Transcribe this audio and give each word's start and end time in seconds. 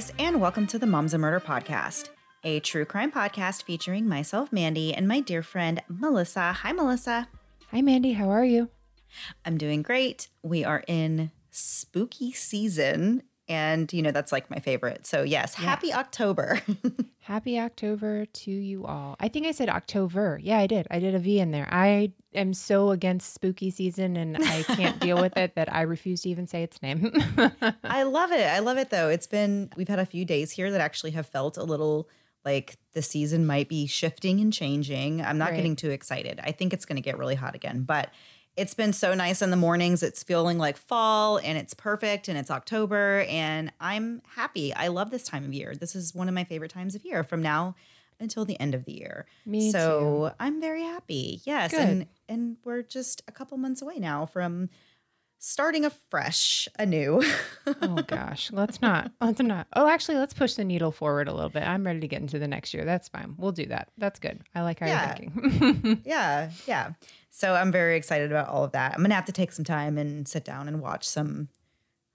guys, 0.00 0.12
and 0.18 0.40
welcome 0.40 0.66
to 0.66 0.78
the 0.78 0.86
Moms 0.86 1.12
and 1.12 1.20
Murder 1.20 1.40
podcast, 1.40 2.08
a 2.42 2.58
true 2.60 2.86
crime 2.86 3.12
podcast 3.12 3.64
featuring 3.64 4.08
myself, 4.08 4.50
Mandy, 4.50 4.94
and 4.94 5.06
my 5.06 5.20
dear 5.20 5.42
friend, 5.42 5.82
Melissa. 5.90 6.52
Hi, 6.52 6.72
Melissa. 6.72 7.28
Hi, 7.70 7.82
Mandy. 7.82 8.12
How 8.12 8.30
are 8.30 8.44
you? 8.44 8.70
I'm 9.44 9.58
doing 9.58 9.82
great. 9.82 10.28
We 10.42 10.64
are 10.64 10.82
in 10.88 11.32
spooky 11.50 12.32
season, 12.32 13.24
and 13.50 13.92
you 13.92 14.00
know, 14.00 14.10
that's 14.12 14.32
like 14.32 14.48
my 14.50 14.58
favorite. 14.60 15.06
So, 15.06 15.22
yes, 15.22 15.56
Yeah. 15.58 15.66
happy 15.66 15.92
October. 15.92 16.62
Happy 17.22 17.60
October 17.60 18.24
to 18.26 18.50
you 18.50 18.86
all. 18.86 19.14
I 19.20 19.28
think 19.28 19.46
I 19.46 19.52
said 19.52 19.68
October. 19.68 20.40
Yeah, 20.42 20.58
I 20.58 20.66
did. 20.66 20.88
I 20.90 20.98
did 20.98 21.14
a 21.14 21.18
V 21.20 21.38
in 21.38 21.52
there. 21.52 21.68
I 21.70 22.12
am 22.34 22.54
so 22.54 22.90
against 22.90 23.34
spooky 23.34 23.70
season 23.70 24.16
and 24.16 24.36
I 24.42 24.62
can't 24.64 24.98
deal 24.98 25.20
with 25.20 25.36
it 25.36 25.54
that 25.54 25.72
I 25.72 25.82
refuse 25.82 26.22
to 26.22 26.28
even 26.30 26.48
say 26.48 26.62
its 26.64 26.82
name. 26.82 27.12
I 27.84 28.02
love 28.04 28.32
it. 28.32 28.46
I 28.46 28.58
love 28.60 28.78
it 28.78 28.90
though. 28.90 29.08
It's 29.10 29.28
been, 29.28 29.70
we've 29.76 29.86
had 29.86 30.00
a 30.00 30.06
few 30.06 30.24
days 30.24 30.50
here 30.50 30.72
that 30.72 30.80
actually 30.80 31.12
have 31.12 31.26
felt 31.26 31.56
a 31.56 31.62
little 31.62 32.08
like 32.44 32.78
the 32.94 33.02
season 33.02 33.46
might 33.46 33.68
be 33.68 33.86
shifting 33.86 34.40
and 34.40 34.52
changing. 34.52 35.20
I'm 35.22 35.38
not 35.38 35.50
Right. 35.50 35.56
getting 35.56 35.76
too 35.76 35.90
excited. 35.90 36.40
I 36.42 36.50
think 36.52 36.72
it's 36.72 36.86
going 36.86 36.96
to 36.96 37.02
get 37.02 37.18
really 37.18 37.34
hot 37.36 37.54
again, 37.54 37.82
but 37.82 38.10
it's 38.60 38.74
been 38.74 38.92
so 38.92 39.14
nice 39.14 39.40
in 39.40 39.50
the 39.50 39.56
mornings. 39.56 40.02
It's 40.02 40.22
feeling 40.22 40.58
like 40.58 40.76
fall 40.76 41.38
and 41.38 41.56
it's 41.56 41.72
perfect 41.72 42.28
and 42.28 42.36
it's 42.36 42.50
October 42.50 43.24
and 43.28 43.72
I'm 43.80 44.20
happy. 44.36 44.74
I 44.74 44.88
love 44.88 45.10
this 45.10 45.24
time 45.24 45.44
of 45.44 45.54
year. 45.54 45.74
This 45.74 45.96
is 45.96 46.14
one 46.14 46.28
of 46.28 46.34
my 46.34 46.44
favorite 46.44 46.70
times 46.70 46.94
of 46.94 47.04
year 47.04 47.24
from 47.24 47.40
now 47.40 47.74
until 48.20 48.44
the 48.44 48.60
end 48.60 48.74
of 48.74 48.84
the 48.84 48.92
year. 48.92 49.24
Me 49.46 49.70
so 49.72 50.34
I'm 50.38 50.60
very 50.60 50.82
happy. 50.82 51.40
Yes. 51.44 51.70
Good. 51.70 51.80
And 51.80 52.06
and 52.28 52.56
we're 52.64 52.82
just 52.82 53.22
a 53.26 53.32
couple 53.32 53.56
months 53.56 53.80
away 53.80 53.98
now 53.98 54.26
from 54.26 54.68
starting 55.38 55.86
afresh, 55.86 56.68
anew. 56.78 57.22
oh 57.66 58.02
gosh, 58.06 58.52
let's 58.52 58.82
not. 58.82 59.10
Let's 59.22 59.40
not. 59.40 59.66
Oh, 59.72 59.88
actually, 59.88 60.18
let's 60.18 60.34
push 60.34 60.52
the 60.52 60.64
needle 60.64 60.92
forward 60.92 61.28
a 61.28 61.32
little 61.32 61.48
bit. 61.48 61.62
I'm 61.62 61.84
ready 61.86 62.00
to 62.00 62.08
get 62.08 62.20
into 62.20 62.38
the 62.38 62.46
next 62.46 62.74
year. 62.74 62.84
That's 62.84 63.08
fine. 63.08 63.36
We'll 63.38 63.52
do 63.52 63.64
that. 63.66 63.88
That's 63.96 64.20
good. 64.20 64.42
I 64.54 64.60
like 64.60 64.80
how 64.80 64.86
Yeah. 64.86 65.16
you're 65.18 65.40
thinking. 65.50 66.02
yeah, 66.04 66.50
yeah. 66.66 66.90
So 67.30 67.54
I'm 67.54 67.72
very 67.72 67.96
excited 67.96 68.30
about 68.30 68.48
all 68.48 68.64
of 68.64 68.72
that. 68.72 68.94
I'm 68.94 69.02
gonna 69.02 69.14
have 69.14 69.24
to 69.26 69.32
take 69.32 69.52
some 69.52 69.64
time 69.64 69.96
and 69.98 70.26
sit 70.26 70.44
down 70.44 70.68
and 70.68 70.80
watch 70.80 71.08
some 71.08 71.48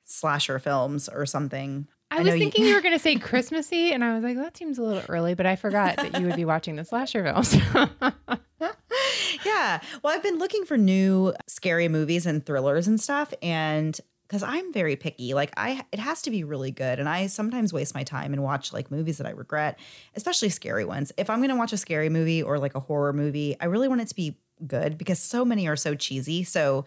slasher 0.05 0.59
films 0.59 1.09
or 1.09 1.25
something. 1.25 1.87
I, 2.11 2.17
I 2.17 2.19
was 2.19 2.27
know 2.27 2.33
you- 2.35 2.39
thinking 2.39 2.65
you, 2.65 2.75
were 2.75 2.81
going 2.81 2.93
to 2.93 2.99
say 2.99 3.15
Christmassy, 3.19 3.91
and 3.91 4.03
I 4.03 4.13
was 4.13 4.23
like, 4.23 4.37
that 4.37 4.55
seems 4.55 4.77
a 4.77 4.83
little 4.83 5.01
early, 5.09 5.33
but 5.33 5.47
I 5.47 5.55
forgot 5.55 5.95
that 5.97 6.19
you 6.19 6.27
would 6.27 6.35
be 6.35 6.45
watching 6.45 6.75
the 6.75 6.85
slasher 6.85 7.23
films. 7.23 7.55
yeah. 9.45 9.79
Well, 10.03 10.13
I've 10.13 10.23
been 10.23 10.37
looking 10.37 10.65
for 10.65 10.77
new 10.77 11.33
scary 11.47 11.87
movies 11.87 12.25
and 12.25 12.45
thrillers 12.45 12.87
and 12.87 13.01
stuff, 13.01 13.33
and 13.41 13.99
because 14.27 14.43
I'm 14.43 14.71
very 14.71 14.95
picky, 14.95 15.33
like 15.33 15.51
I, 15.57 15.83
it 15.91 15.99
has 15.99 16.21
to 16.23 16.31
be 16.31 16.43
really 16.43 16.71
good, 16.71 16.99
and 16.99 17.09
I 17.09 17.27
sometimes 17.27 17.73
waste 17.73 17.95
my 17.95 18.03
time 18.03 18.33
and 18.33 18.43
watch 18.43 18.71
like 18.71 18.91
movies 18.91 19.17
that 19.17 19.27
I 19.27 19.31
regret, 19.31 19.79
especially 20.15 20.49
scary 20.49 20.85
ones. 20.85 21.11
If 21.17 21.29
I'm 21.29 21.41
gonna 21.41 21.55
watch 21.55 21.73
a 21.73 21.77
scary 21.77 22.09
movie 22.09 22.43
or 22.43 22.59
like 22.59 22.75
a 22.75 22.79
horror 22.79 23.13
movie, 23.13 23.55
I 23.59 23.65
really 23.65 23.87
want 23.87 24.01
it 24.01 24.07
to 24.09 24.15
be 24.15 24.37
good 24.65 24.97
because 24.97 25.19
so 25.19 25.43
many 25.45 25.67
are 25.67 25.75
so 25.75 25.95
cheesy. 25.95 26.43
So. 26.43 26.85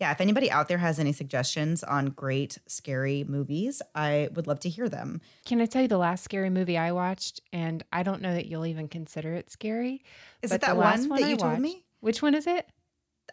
Yeah, 0.00 0.10
if 0.10 0.20
anybody 0.20 0.50
out 0.50 0.66
there 0.66 0.78
has 0.78 0.98
any 0.98 1.12
suggestions 1.12 1.84
on 1.84 2.06
great 2.06 2.58
scary 2.66 3.22
movies, 3.28 3.80
I 3.94 4.30
would 4.34 4.48
love 4.48 4.58
to 4.60 4.68
hear 4.68 4.88
them. 4.88 5.20
Can 5.44 5.60
I 5.60 5.66
tell 5.66 5.82
you 5.82 5.86
the 5.86 5.98
last 5.98 6.24
scary 6.24 6.50
movie 6.50 6.76
I 6.76 6.90
watched? 6.90 7.40
And 7.52 7.84
I 7.92 8.02
don't 8.02 8.20
know 8.20 8.34
that 8.34 8.46
you'll 8.46 8.66
even 8.66 8.88
consider 8.88 9.34
it 9.34 9.48
scary. 9.48 10.02
Is 10.40 10.50
it 10.50 10.62
that 10.62 10.76
last 10.76 11.08
one 11.08 11.20
that 11.20 11.26
I 11.26 11.30
you 11.30 11.36
told 11.36 11.60
me? 11.60 11.84
Which 12.00 12.20
one 12.20 12.34
is 12.34 12.48
it? 12.48 12.66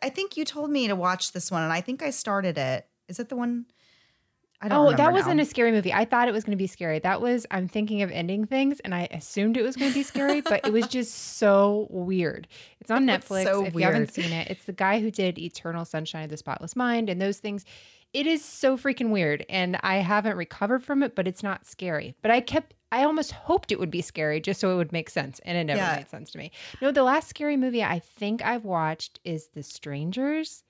I 0.03 0.09
think 0.09 0.37
you 0.37 0.45
told 0.45 0.69
me 0.69 0.87
to 0.87 0.95
watch 0.95 1.31
this 1.31 1.49
one, 1.49 1.63
and 1.63 1.73
I 1.73 1.81
think 1.81 2.03
I 2.03 2.11
started 2.11 2.55
it. 2.59 2.87
Is 3.07 3.19
it 3.19 3.29
the 3.29 3.35
one? 3.35 3.65
I 4.61 4.67
Oh, 4.71 4.91
that 4.93 5.13
wasn't 5.13 5.37
now. 5.37 5.43
a 5.43 5.45
scary 5.45 5.71
movie. 5.71 5.93
I 5.93 6.03
thought 6.03 6.27
it 6.27 6.33
was 6.33 6.43
going 6.43 6.51
to 6.57 6.61
be 6.61 6.67
scary. 6.67 6.99
That 6.99 7.21
was, 7.21 7.45
I'm 7.49 7.67
thinking 7.69 8.01
of 8.01 8.11
ending 8.11 8.45
things 8.45 8.81
and 8.81 8.93
I 8.93 9.07
assumed 9.11 9.55
it 9.55 9.61
was 9.63 9.77
going 9.77 9.89
to 9.91 9.97
be 9.97 10.03
scary, 10.03 10.41
but 10.53 10.65
it 10.67 10.73
was 10.73 10.87
just 10.87 11.37
so 11.37 11.87
weird. 11.89 12.47
It's 12.81 12.91
on 12.91 13.07
It's 13.07 13.25
Netflix. 13.27 13.43
so 13.45 13.65
if 13.65 13.73
you 13.73 13.81
haven't 13.81 14.11
seen 14.13 14.33
it, 14.33 14.49
it's 14.49 14.65
the 14.65 14.73
guy 14.73 14.99
who 14.99 15.11
did 15.11 15.39
Eternal 15.39 15.85
Sunshine 15.85 16.25
of 16.25 16.29
the 16.29 16.35
Spotless 16.37 16.75
Mind 16.75 17.09
and 17.09 17.21
those 17.21 17.37
things. 17.37 17.63
It 18.11 18.25
is 18.27 18.43
so 18.43 18.75
freaking 18.75 19.11
weird. 19.11 19.45
And 19.49 19.77
I 19.81 19.97
haven't 19.97 20.35
recovered 20.35 20.83
from 20.83 21.03
it, 21.03 21.15
but 21.15 21.25
it's 21.27 21.43
not 21.43 21.65
scary. 21.65 22.15
But 22.21 22.31
I 22.31 22.41
kept, 22.41 22.73
I 22.91 23.03
almost 23.05 23.31
hoped 23.31 23.71
it 23.71 23.79
would 23.79 23.91
be 23.91 24.01
scary 24.01 24.41
just 24.41 24.59
so 24.59 24.71
it 24.73 24.75
would 24.75 24.91
make 24.91 25.09
sense. 25.09 25.39
And 25.45 25.57
it 25.57 25.63
never 25.65 25.77
Yeah. 25.79 25.95
made 25.97 26.09
sense 26.09 26.31
to 26.31 26.37
me. 26.37 26.51
No, 26.81 26.91
the 26.91 27.03
last 27.03 27.29
scary 27.29 27.55
movie 27.55 27.83
I 27.83 27.99
think 27.99 28.43
I've 28.43 28.65
watched 28.65 29.21
is 29.23 29.49
The 29.53 29.63
Strangers. 29.63 30.63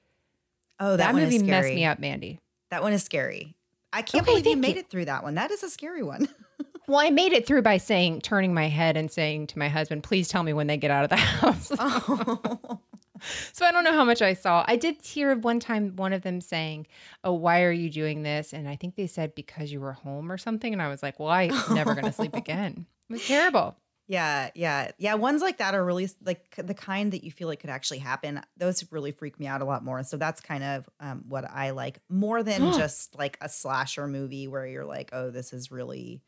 Oh, 0.79 0.91
that, 0.91 0.97
That, 0.97 1.15
movie 1.15 1.39
messed 1.39 1.73
me 1.73 1.85
up, 1.85 1.97
Mandy. 1.97 2.39
That 2.69 2.83
one 2.83 2.93
is 2.93 3.03
scary. 3.03 3.55
I 3.91 4.01
can't 4.01 4.23
Okay, 4.23 4.31
believe 4.41 4.45
you 4.47 4.57
made 4.57 4.75
you. 4.75 4.81
it 4.81 4.89
through 4.89 5.05
that 5.05 5.23
one. 5.23 5.35
That 5.35 5.51
is 5.51 5.63
a 5.63 5.69
scary 5.69 6.03
one. 6.03 6.27
Well, 6.87 6.97
I 6.97 7.11
made 7.11 7.33
it 7.33 7.45
through 7.45 7.61
by 7.61 7.77
saying, 7.77 8.21
turning 8.21 8.51
my 8.51 8.67
head 8.67 8.97
and 8.97 9.11
saying 9.11 9.45
to 9.47 9.59
my 9.59 9.67
husband, 9.69 10.01
please 10.01 10.27
tell 10.27 10.41
me 10.41 10.53
when 10.53 10.65
they 10.65 10.75
get 10.75 10.89
out 10.89 11.03
of 11.03 11.11
the 11.11 11.15
house. 11.17 11.71
oh. 11.77 12.79
so 13.53 13.63
I 13.63 13.71
don't 13.71 13.83
know 13.83 13.93
how 13.93 14.03
much 14.03 14.23
I 14.23 14.33
saw. 14.33 14.65
I 14.67 14.75
did 14.75 14.95
hear 15.03 15.35
one 15.37 15.59
time 15.59 15.95
one 15.97 16.13
of 16.13 16.23
them 16.23 16.41
saying, 16.41 16.87
Oh, 17.23 17.33
why 17.33 17.61
are 17.61 17.71
you 17.71 17.91
doing 17.91 18.23
this? 18.23 18.53
And 18.53 18.67
I 18.67 18.75
think 18.75 18.95
they 18.95 19.05
said, 19.05 19.35
Because 19.35 19.71
you 19.71 19.79
were 19.79 19.93
home 19.93 20.31
or 20.31 20.39
something. 20.39 20.73
And 20.73 20.81
I 20.81 20.87
was 20.87 21.03
like, 21.03 21.19
Well, 21.19 21.29
I'm 21.29 21.51
never 21.75 21.93
going 21.93 22.05
to 22.07 22.11
sleep 22.11 22.35
again. 22.35 22.87
It 23.07 23.13
was 23.13 23.27
terrible. 23.27 23.77
Yeah, 24.09 24.49
yeah, 24.55 24.89
yeah. 24.97 25.13
Ones 25.13 25.43
like 25.43 25.57
that 25.59 25.75
are 25.75 25.85
really 25.85 26.09
like 26.25 26.55
the 26.57 26.73
kind 26.73 27.13
that 27.13 27.23
you 27.23 27.29
feel 27.29 27.47
like 27.47 27.59
could 27.59 27.69
actually 27.69 27.99
happen. 27.99 28.41
Those 28.57 28.83
really 28.91 29.11
freak 29.11 29.39
me 29.39 29.45
out 29.45 29.61
a 29.61 29.65
lot 29.65 29.85
more. 29.85 30.01
So 30.01 30.17
that's 30.17 30.41
kind 30.41 30.63
of 30.63 30.89
um, 30.99 31.25
what 31.27 31.45
I 31.47 31.69
like 31.69 31.99
more 32.09 32.41
than 32.41 32.73
just 32.73 33.15
like 33.15 33.37
a 33.39 33.47
slasher 33.47 34.07
movie 34.07 34.47
where 34.47 34.65
you're 34.65 34.83
like, 34.83 35.11
oh, 35.13 35.29
this 35.29 35.53
is 35.53 35.69
really 35.69 36.23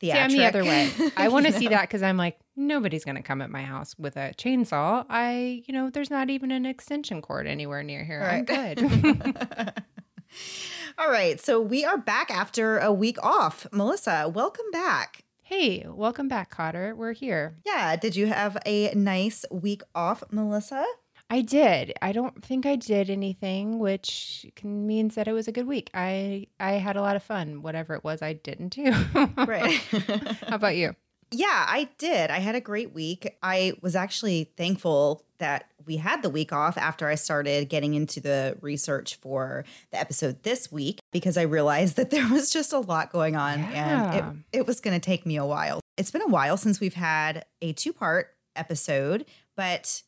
See, 0.00 0.12
I'm 0.12 0.30
the 0.30 0.44
other 0.44 0.64
way. 0.64 0.90
I 1.16 1.28
want 1.28 1.46
to 1.46 1.52
see 1.52 1.66
know? 1.66 1.70
that 1.70 1.82
because 1.82 2.02
I'm 2.02 2.16
like, 2.16 2.38
nobody's 2.56 3.04
going 3.04 3.16
to 3.16 3.22
come 3.22 3.40
at 3.40 3.50
my 3.50 3.62
house 3.62 3.94
with 3.98 4.16
a 4.16 4.34
chainsaw. 4.36 5.06
I, 5.08 5.62
you 5.66 5.72
know, 5.72 5.90
there's 5.90 6.10
not 6.10 6.28
even 6.28 6.50
an 6.50 6.66
extension 6.66 7.22
cord 7.22 7.46
anywhere 7.46 7.82
near 7.82 8.04
here. 8.04 8.22
I'm 8.22 8.44
good. 8.44 8.82
All 10.98 11.10
right, 11.10 11.40
so 11.40 11.60
we 11.60 11.84
are 11.84 11.98
back 11.98 12.30
after 12.30 12.78
a 12.78 12.92
week 12.92 13.22
off. 13.22 13.66
Melissa, 13.72 14.30
welcome 14.32 14.66
back. 14.72 15.23
Hey, 15.46 15.84
welcome 15.86 16.26
back, 16.26 16.56
Kotter. 16.56 16.96
We're 16.96 17.12
here. 17.12 17.58
Yeah, 17.66 17.96
did 17.96 18.16
you 18.16 18.28
have 18.28 18.56
a 18.64 18.94
nice 18.94 19.44
week 19.50 19.82
off, 19.94 20.24
Melissa? 20.30 20.86
I 21.28 21.42
did. 21.42 21.92
I 22.00 22.12
don't 22.12 22.42
think 22.42 22.64
I 22.64 22.76
did 22.76 23.10
anything, 23.10 23.78
which 23.78 24.46
can, 24.56 24.86
means 24.86 25.16
that 25.16 25.28
it 25.28 25.32
was 25.32 25.46
a 25.46 25.52
good 25.52 25.66
week. 25.66 25.90
I 25.92 26.46
I 26.58 26.72
had 26.72 26.96
a 26.96 27.02
lot 27.02 27.14
of 27.14 27.22
fun. 27.22 27.60
Whatever 27.60 27.94
it 27.94 28.02
was, 28.02 28.22
I 28.22 28.32
didn't 28.32 28.70
do. 28.70 28.90
Right. 29.36 29.80
How 30.48 30.56
about 30.56 30.76
you? 30.76 30.96
Yeah, 31.30 31.66
I 31.68 31.88
did. 31.98 32.30
I 32.30 32.38
had 32.38 32.54
a 32.54 32.60
great 32.60 32.92
week. 32.94 33.36
I 33.42 33.72
was 33.82 33.96
actually 33.96 34.52
thankful 34.56 35.24
that 35.38 35.70
we 35.84 35.96
had 35.96 36.22
the 36.22 36.30
week 36.30 36.52
off 36.52 36.78
after 36.78 37.08
I 37.08 37.16
started 37.16 37.68
getting 37.68 37.94
into 37.94 38.20
the 38.20 38.56
research 38.60 39.16
for 39.16 39.64
the 39.90 39.98
episode 40.00 40.42
this 40.44 40.70
week 40.70 41.00
because 41.12 41.36
I 41.36 41.42
realized 41.42 41.96
that 41.96 42.10
there 42.10 42.28
was 42.28 42.50
just 42.50 42.72
a 42.72 42.78
lot 42.78 43.10
going 43.10 43.36
on 43.36 43.58
Yeah. 43.58 44.12
and 44.12 44.44
it, 44.52 44.58
it 44.60 44.66
was 44.66 44.80
going 44.80 44.98
to 44.98 45.04
take 45.04 45.26
me 45.26 45.36
a 45.36 45.44
while. 45.44 45.80
It's 45.96 46.10
been 46.10 46.22
a 46.22 46.28
while 46.28 46.56
since 46.56 46.80
we've 46.80 46.94
had 46.94 47.44
a 47.60 47.72
two 47.72 47.92
part 47.92 48.28
episode, 48.56 49.26
but 49.56 50.02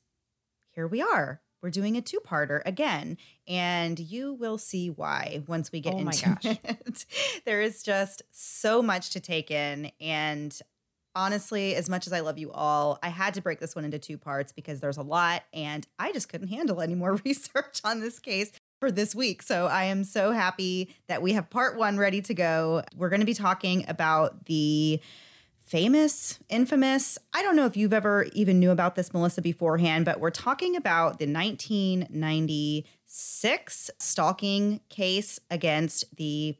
here 0.72 0.86
we 0.86 1.02
are. 1.02 1.40
We're 1.62 1.70
doing 1.70 1.96
a 1.96 2.02
two 2.02 2.20
parter 2.24 2.60
again, 2.64 3.16
and 3.48 3.98
you 3.98 4.34
will 4.34 4.58
see 4.58 4.90
why 4.90 5.42
once 5.48 5.72
we 5.72 5.80
get 5.80 5.94
Oh 5.94 5.98
my 6.00 6.12
into 6.12 6.24
gosh. 6.28 6.58
it. 6.64 7.06
there 7.44 7.60
is 7.60 7.82
just 7.82 8.22
so 8.30 8.82
much 8.82 9.10
to 9.10 9.20
take 9.20 9.50
in. 9.50 9.90
And 10.00 10.56
honestly, 11.16 11.74
as 11.74 11.88
much 11.88 12.06
as 12.06 12.12
I 12.12 12.20
love 12.20 12.38
you 12.38 12.52
all, 12.52 13.00
I 13.02 13.08
had 13.08 13.34
to 13.34 13.40
break 13.40 13.58
this 13.58 13.74
one 13.74 13.84
into 13.84 13.98
two 13.98 14.18
parts 14.18 14.52
because 14.52 14.78
there's 14.78 14.98
a 14.98 15.02
lot, 15.02 15.42
and 15.52 15.84
I 15.98 16.12
just 16.12 16.28
couldn't 16.28 16.46
handle 16.48 16.80
any 16.80 16.94
more 16.94 17.14
research 17.24 17.80
on 17.82 17.98
this 18.00 18.20
case 18.20 18.52
for 18.78 18.92
this 18.92 19.14
week. 19.14 19.42
So 19.42 19.66
I 19.66 19.84
am 19.84 20.04
so 20.04 20.32
happy 20.32 20.94
that 21.08 21.22
we 21.22 21.32
have 21.32 21.48
part 21.50 21.76
one 21.76 21.98
ready 21.98 22.20
to 22.20 22.34
go. 22.34 22.82
We're 22.94 23.08
going 23.08 23.20
to 23.20 23.26
be 23.26 23.34
talking 23.34 23.86
about 23.88 24.44
the 24.44 25.00
famous, 25.58 26.38
infamous. 26.48 27.18
I 27.32 27.42
don't 27.42 27.56
know 27.56 27.66
if 27.66 27.76
you've 27.76 27.92
ever 27.92 28.28
even 28.32 28.60
knew 28.60 28.70
about 28.70 28.94
this, 28.94 29.12
Melissa, 29.12 29.42
beforehand, 29.42 30.04
but 30.04 30.20
we're 30.20 30.30
talking 30.30 30.76
about 30.76 31.18
the 31.18 31.26
1996 31.26 33.90
stalking 33.98 34.80
case 34.88 35.40
against 35.50 36.16
the. 36.16 36.56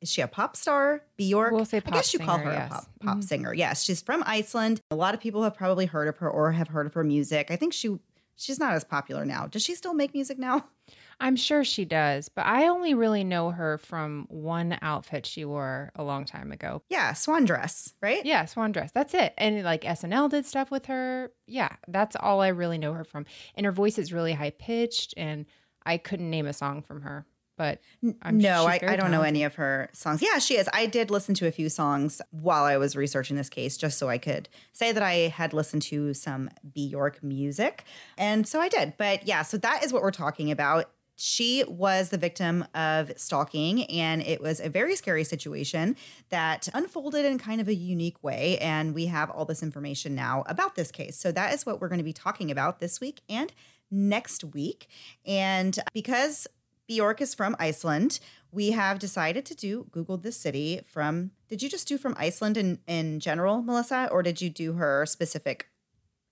Is 0.00 0.10
she 0.12 0.20
a 0.20 0.28
pop 0.28 0.56
star? 0.56 1.02
Bjork? 1.16 1.52
We'll 1.52 1.64
say 1.64 1.80
pop 1.80 1.94
I 1.94 1.96
guess 1.96 2.12
you 2.12 2.20
call 2.20 2.36
singer, 2.38 2.50
her 2.50 2.56
yes. 2.56 2.70
a 2.70 2.74
pop, 2.74 2.86
pop 3.00 3.16
Mhm. 3.18 3.24
singer. 3.24 3.54
Yes, 3.54 3.82
she's 3.82 4.02
from 4.02 4.22
Iceland. 4.26 4.80
A 4.90 4.96
lot 4.96 5.14
of 5.14 5.20
people 5.20 5.42
have 5.42 5.54
probably 5.54 5.86
heard 5.86 6.06
of 6.08 6.18
her 6.18 6.28
or 6.30 6.52
have 6.52 6.68
heard 6.68 6.86
of 6.86 6.94
her 6.94 7.04
music. 7.04 7.50
I 7.50 7.56
think 7.56 7.72
she 7.72 7.98
she's 8.38 8.58
not 8.60 8.74
as 8.74 8.84
popular 8.84 9.24
now. 9.24 9.46
Does 9.46 9.62
she 9.62 9.74
still 9.74 9.94
make 9.94 10.12
music 10.12 10.38
now? 10.38 10.66
I'm 11.18 11.36
sure 11.36 11.64
she 11.64 11.86
does, 11.86 12.28
but 12.28 12.44
I 12.44 12.66
only 12.68 12.92
really 12.92 13.24
know 13.24 13.50
her 13.50 13.78
from 13.78 14.26
one 14.28 14.78
outfit 14.82 15.24
she 15.24 15.46
wore 15.46 15.90
a 15.94 16.02
long 16.04 16.26
time 16.26 16.52
ago. 16.52 16.82
Yeah, 16.90 17.14
swan 17.14 17.46
dress, 17.46 17.94
right? 18.02 18.22
Yeah, 18.26 18.44
swan 18.44 18.72
dress. 18.72 18.92
That's 18.92 19.14
it. 19.14 19.32
And 19.38 19.62
like 19.64 19.84
SNL 19.84 20.28
did 20.28 20.44
stuff 20.44 20.70
with 20.70 20.84
her. 20.86 21.32
Yeah, 21.46 21.70
that's 21.88 22.16
all 22.20 22.42
I 22.42 22.48
really 22.48 22.76
know 22.76 22.92
her 22.92 23.04
from. 23.04 23.24
And 23.54 23.64
her 23.64 23.72
voice 23.72 23.96
is 23.96 24.12
really 24.12 24.34
high 24.34 24.50
pitched, 24.50 25.14
and 25.16 25.46
I 25.86 25.96
couldn't 25.96 26.28
name 26.28 26.46
a 26.46 26.52
song 26.52 26.82
from 26.82 27.00
her. 27.00 27.24
But 27.56 27.80
I'm 28.22 28.38
no, 28.38 28.66
I, 28.66 28.78
I 28.82 28.96
don't 28.96 29.10
know 29.10 29.22
any 29.22 29.44
of 29.44 29.54
her 29.56 29.88
songs. 29.92 30.22
Yeah, 30.22 30.38
she 30.38 30.56
is. 30.56 30.68
I 30.72 30.86
did 30.86 31.10
listen 31.10 31.34
to 31.36 31.46
a 31.46 31.50
few 31.50 31.68
songs 31.68 32.20
while 32.30 32.64
I 32.64 32.76
was 32.76 32.96
researching 32.96 33.36
this 33.36 33.48
case, 33.48 33.76
just 33.76 33.98
so 33.98 34.08
I 34.08 34.18
could 34.18 34.48
say 34.72 34.92
that 34.92 35.02
I 35.02 35.28
had 35.28 35.52
listened 35.52 35.82
to 35.82 36.14
some 36.14 36.50
Bjork 36.74 37.22
music. 37.22 37.84
And 38.18 38.46
so 38.46 38.60
I 38.60 38.68
did. 38.68 38.94
But 38.96 39.26
yeah, 39.26 39.42
so 39.42 39.56
that 39.58 39.84
is 39.84 39.92
what 39.92 40.02
we're 40.02 40.10
talking 40.10 40.50
about. 40.50 40.90
She 41.18 41.64
was 41.66 42.10
the 42.10 42.18
victim 42.18 42.66
of 42.74 43.10
stalking, 43.16 43.84
and 43.84 44.20
it 44.20 44.42
was 44.42 44.60
a 44.60 44.68
very 44.68 44.94
scary 44.96 45.24
situation 45.24 45.96
that 46.28 46.68
unfolded 46.74 47.24
in 47.24 47.38
kind 47.38 47.62
of 47.62 47.68
a 47.68 47.74
unique 47.74 48.22
way. 48.22 48.58
And 48.58 48.94
we 48.94 49.06
have 49.06 49.30
all 49.30 49.46
this 49.46 49.62
information 49.62 50.14
now 50.14 50.44
about 50.46 50.74
this 50.74 50.90
case. 50.90 51.16
So 51.16 51.32
that 51.32 51.54
is 51.54 51.64
what 51.64 51.80
we're 51.80 51.88
going 51.88 52.00
to 52.00 52.04
be 52.04 52.12
talking 52.12 52.50
about 52.50 52.80
this 52.80 53.00
week 53.00 53.22
and 53.30 53.50
next 53.90 54.44
week. 54.44 54.88
And 55.24 55.78
because 55.94 56.46
Bjork 56.86 57.20
is 57.20 57.34
from 57.34 57.56
Iceland. 57.58 58.20
We 58.52 58.70
have 58.70 58.98
decided 58.98 59.44
to 59.46 59.54
do 59.54 59.86
Google 59.90 60.16
this 60.16 60.36
city 60.36 60.80
from. 60.86 61.32
Did 61.48 61.62
you 61.62 61.68
just 61.68 61.88
do 61.88 61.98
from 61.98 62.14
Iceland 62.18 62.56
in, 62.56 62.78
in 62.86 63.20
general, 63.20 63.62
Melissa, 63.62 64.08
or 64.10 64.22
did 64.22 64.40
you 64.40 64.50
do 64.50 64.74
her 64.74 65.04
specific 65.06 65.68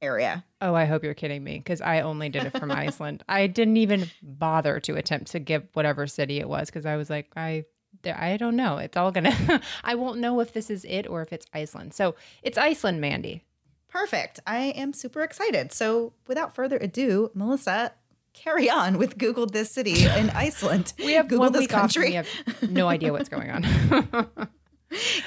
area? 0.01 0.45
Oh, 0.61 0.75
I 0.75 0.85
hope 0.85 1.03
you're 1.03 1.15
kidding 1.15 1.43
me 1.43 1.59
because 1.59 1.81
I 1.81 2.01
only 2.01 2.29
did 2.29 2.45
it 2.45 2.59
from 2.59 2.71
Iceland. 2.73 3.25
I 3.29 3.47
didn't 3.47 3.79
even 3.79 4.11
bother 4.23 4.81
to 4.81 4.97
attempt 4.97 5.31
to 5.33 5.39
give 5.39 5.67
whatever 5.73 6.07
city 6.07 6.39
it 6.39 6.49
was 6.49 6.69
because 6.69 6.87
I 6.87 6.97
was 6.97 7.11
like, 7.11 7.31
I. 7.37 7.65
I 8.05 8.37
don't 8.37 8.57
know. 8.57 8.79
It's 8.79 8.97
all 8.97 9.13
gonna. 9.13 9.63
I 9.85 9.95
won't 9.95 10.19
know 10.19 10.41
if 10.41 10.53
this 10.53 10.69
is 10.69 10.85
it 10.85 11.07
or 11.07 11.23
if 11.23 11.33
it's 11.33 11.47
Iceland. 11.55 11.95
So 11.95 12.17
it's 12.43 12.59
Iceland, 12.59 13.01
Mandy. 13.01 13.45
Perfect. 13.89 14.41
I 14.45 14.75
am 14.77 14.93
super 14.93 15.23
excited. 15.23 15.73
So 15.73 16.13
without 16.27 16.55
further 16.57 16.77
ado, 16.77 17.31
Melissa, 17.35 17.93
carry 18.35 18.69
on 18.69 18.99
with 18.99 19.17
Google 19.17 19.47
this 19.47 19.71
city 19.71 20.05
in 20.05 20.31
Iceland. 20.35 20.93
We 20.99 21.13
have 21.13 21.29
Google 21.29 21.51
this 21.51 21.61
week 21.61 21.75
off. 21.75 21.83
and 21.85 21.93
country. 21.95 22.09
We 22.11 22.15
have 22.15 22.71
no 22.71 22.89
idea 22.89 23.13
what's 23.13 23.29
going 23.29 23.51
on. 23.51 23.65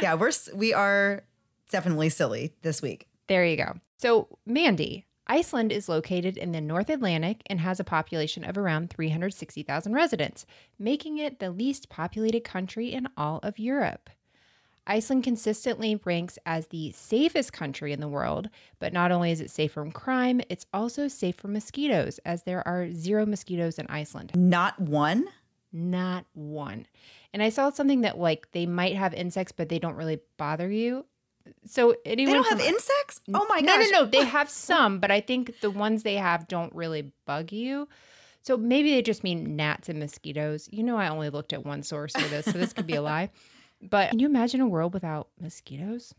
yeah, 0.01 0.13
we're 0.13 0.31
we 0.53 0.73
are 0.73 1.23
definitely 1.71 2.09
silly 2.09 2.53
this 2.61 2.81
week. 2.81 3.07
There 3.27 3.45
you 3.45 3.57
go. 3.57 3.73
So, 3.97 4.27
Mandy, 4.45 5.05
Iceland 5.27 5.71
is 5.71 5.89
located 5.89 6.37
in 6.37 6.51
the 6.51 6.61
North 6.61 6.89
Atlantic 6.89 7.41
and 7.47 7.59
has 7.59 7.79
a 7.79 7.83
population 7.83 8.43
of 8.43 8.57
around 8.57 8.89
360,000 8.89 9.93
residents, 9.93 10.45
making 10.79 11.17
it 11.17 11.39
the 11.39 11.51
least 11.51 11.89
populated 11.89 12.43
country 12.43 12.93
in 12.93 13.07
all 13.17 13.39
of 13.43 13.59
Europe. 13.59 14.09
Iceland 14.87 15.23
consistently 15.23 15.99
ranks 16.05 16.39
as 16.45 16.67
the 16.67 16.91
safest 16.93 17.53
country 17.53 17.91
in 17.91 17.99
the 17.99 18.07
world, 18.07 18.49
but 18.79 18.93
not 18.93 19.11
only 19.11 19.31
is 19.31 19.41
it 19.41 19.51
safe 19.51 19.71
from 19.73 19.91
crime, 19.91 20.41
it's 20.49 20.65
also 20.73 21.07
safe 21.07 21.35
from 21.35 21.53
mosquitoes, 21.53 22.19
as 22.25 22.43
there 22.43 22.65
are 22.67 22.91
zero 22.91 23.25
mosquitoes 23.25 23.77
in 23.77 23.85
Iceland. 23.87 24.31
Not 24.35 24.79
one. 24.79 25.27
Not 25.73 26.25
one. 26.33 26.87
And 27.33 27.43
I 27.43 27.49
saw 27.49 27.69
something 27.69 28.01
that, 28.01 28.17
like, 28.17 28.51
they 28.53 28.65
might 28.65 28.95
have 28.95 29.13
insects, 29.13 29.51
but 29.51 29.69
they 29.69 29.79
don't 29.79 29.95
really 29.95 30.19
bother 30.37 30.71
you. 30.71 31.05
So, 31.65 31.95
anyone 32.05 32.31
They 32.31 32.43
don't 32.43 32.59
have 32.59 32.59
insects. 32.61 33.21
Oh 33.33 33.45
my 33.49 33.59
no, 33.59 33.75
gosh! 33.75 33.87
no, 33.91 33.99
no. 33.99 34.05
They 34.05 34.25
have 34.37 34.49
some, 34.49 34.99
but 34.99 35.11
I 35.11 35.21
think 35.21 35.59
the 35.59 35.71
ones 35.71 36.03
they 36.03 36.15
have 36.15 36.47
don't 36.47 36.73
really 36.73 37.11
bug 37.25 37.51
you. 37.51 37.87
So 38.41 38.55
maybe 38.55 38.91
they 38.91 39.01
just 39.01 39.25
mean 39.25 39.57
gnats 39.57 39.89
and 39.89 39.99
mosquitoes. 39.99 40.69
You 40.71 40.83
know, 40.83 40.95
I 40.95 41.09
only 41.09 41.29
looked 41.29 41.51
at 41.51 41.65
one 41.65 41.83
source 41.83 42.13
for 42.13 42.27
this, 42.29 42.45
so 42.45 42.53
this 42.53 42.71
could 42.71 42.87
be 42.87 42.95
a 42.95 43.01
lie. 43.01 43.29
But 43.81 44.09
can 44.09 44.19
you 44.19 44.27
imagine 44.27 44.61
a 44.61 44.67
world 44.67 44.93
without 44.93 45.29
mosquitoes? 45.39 46.13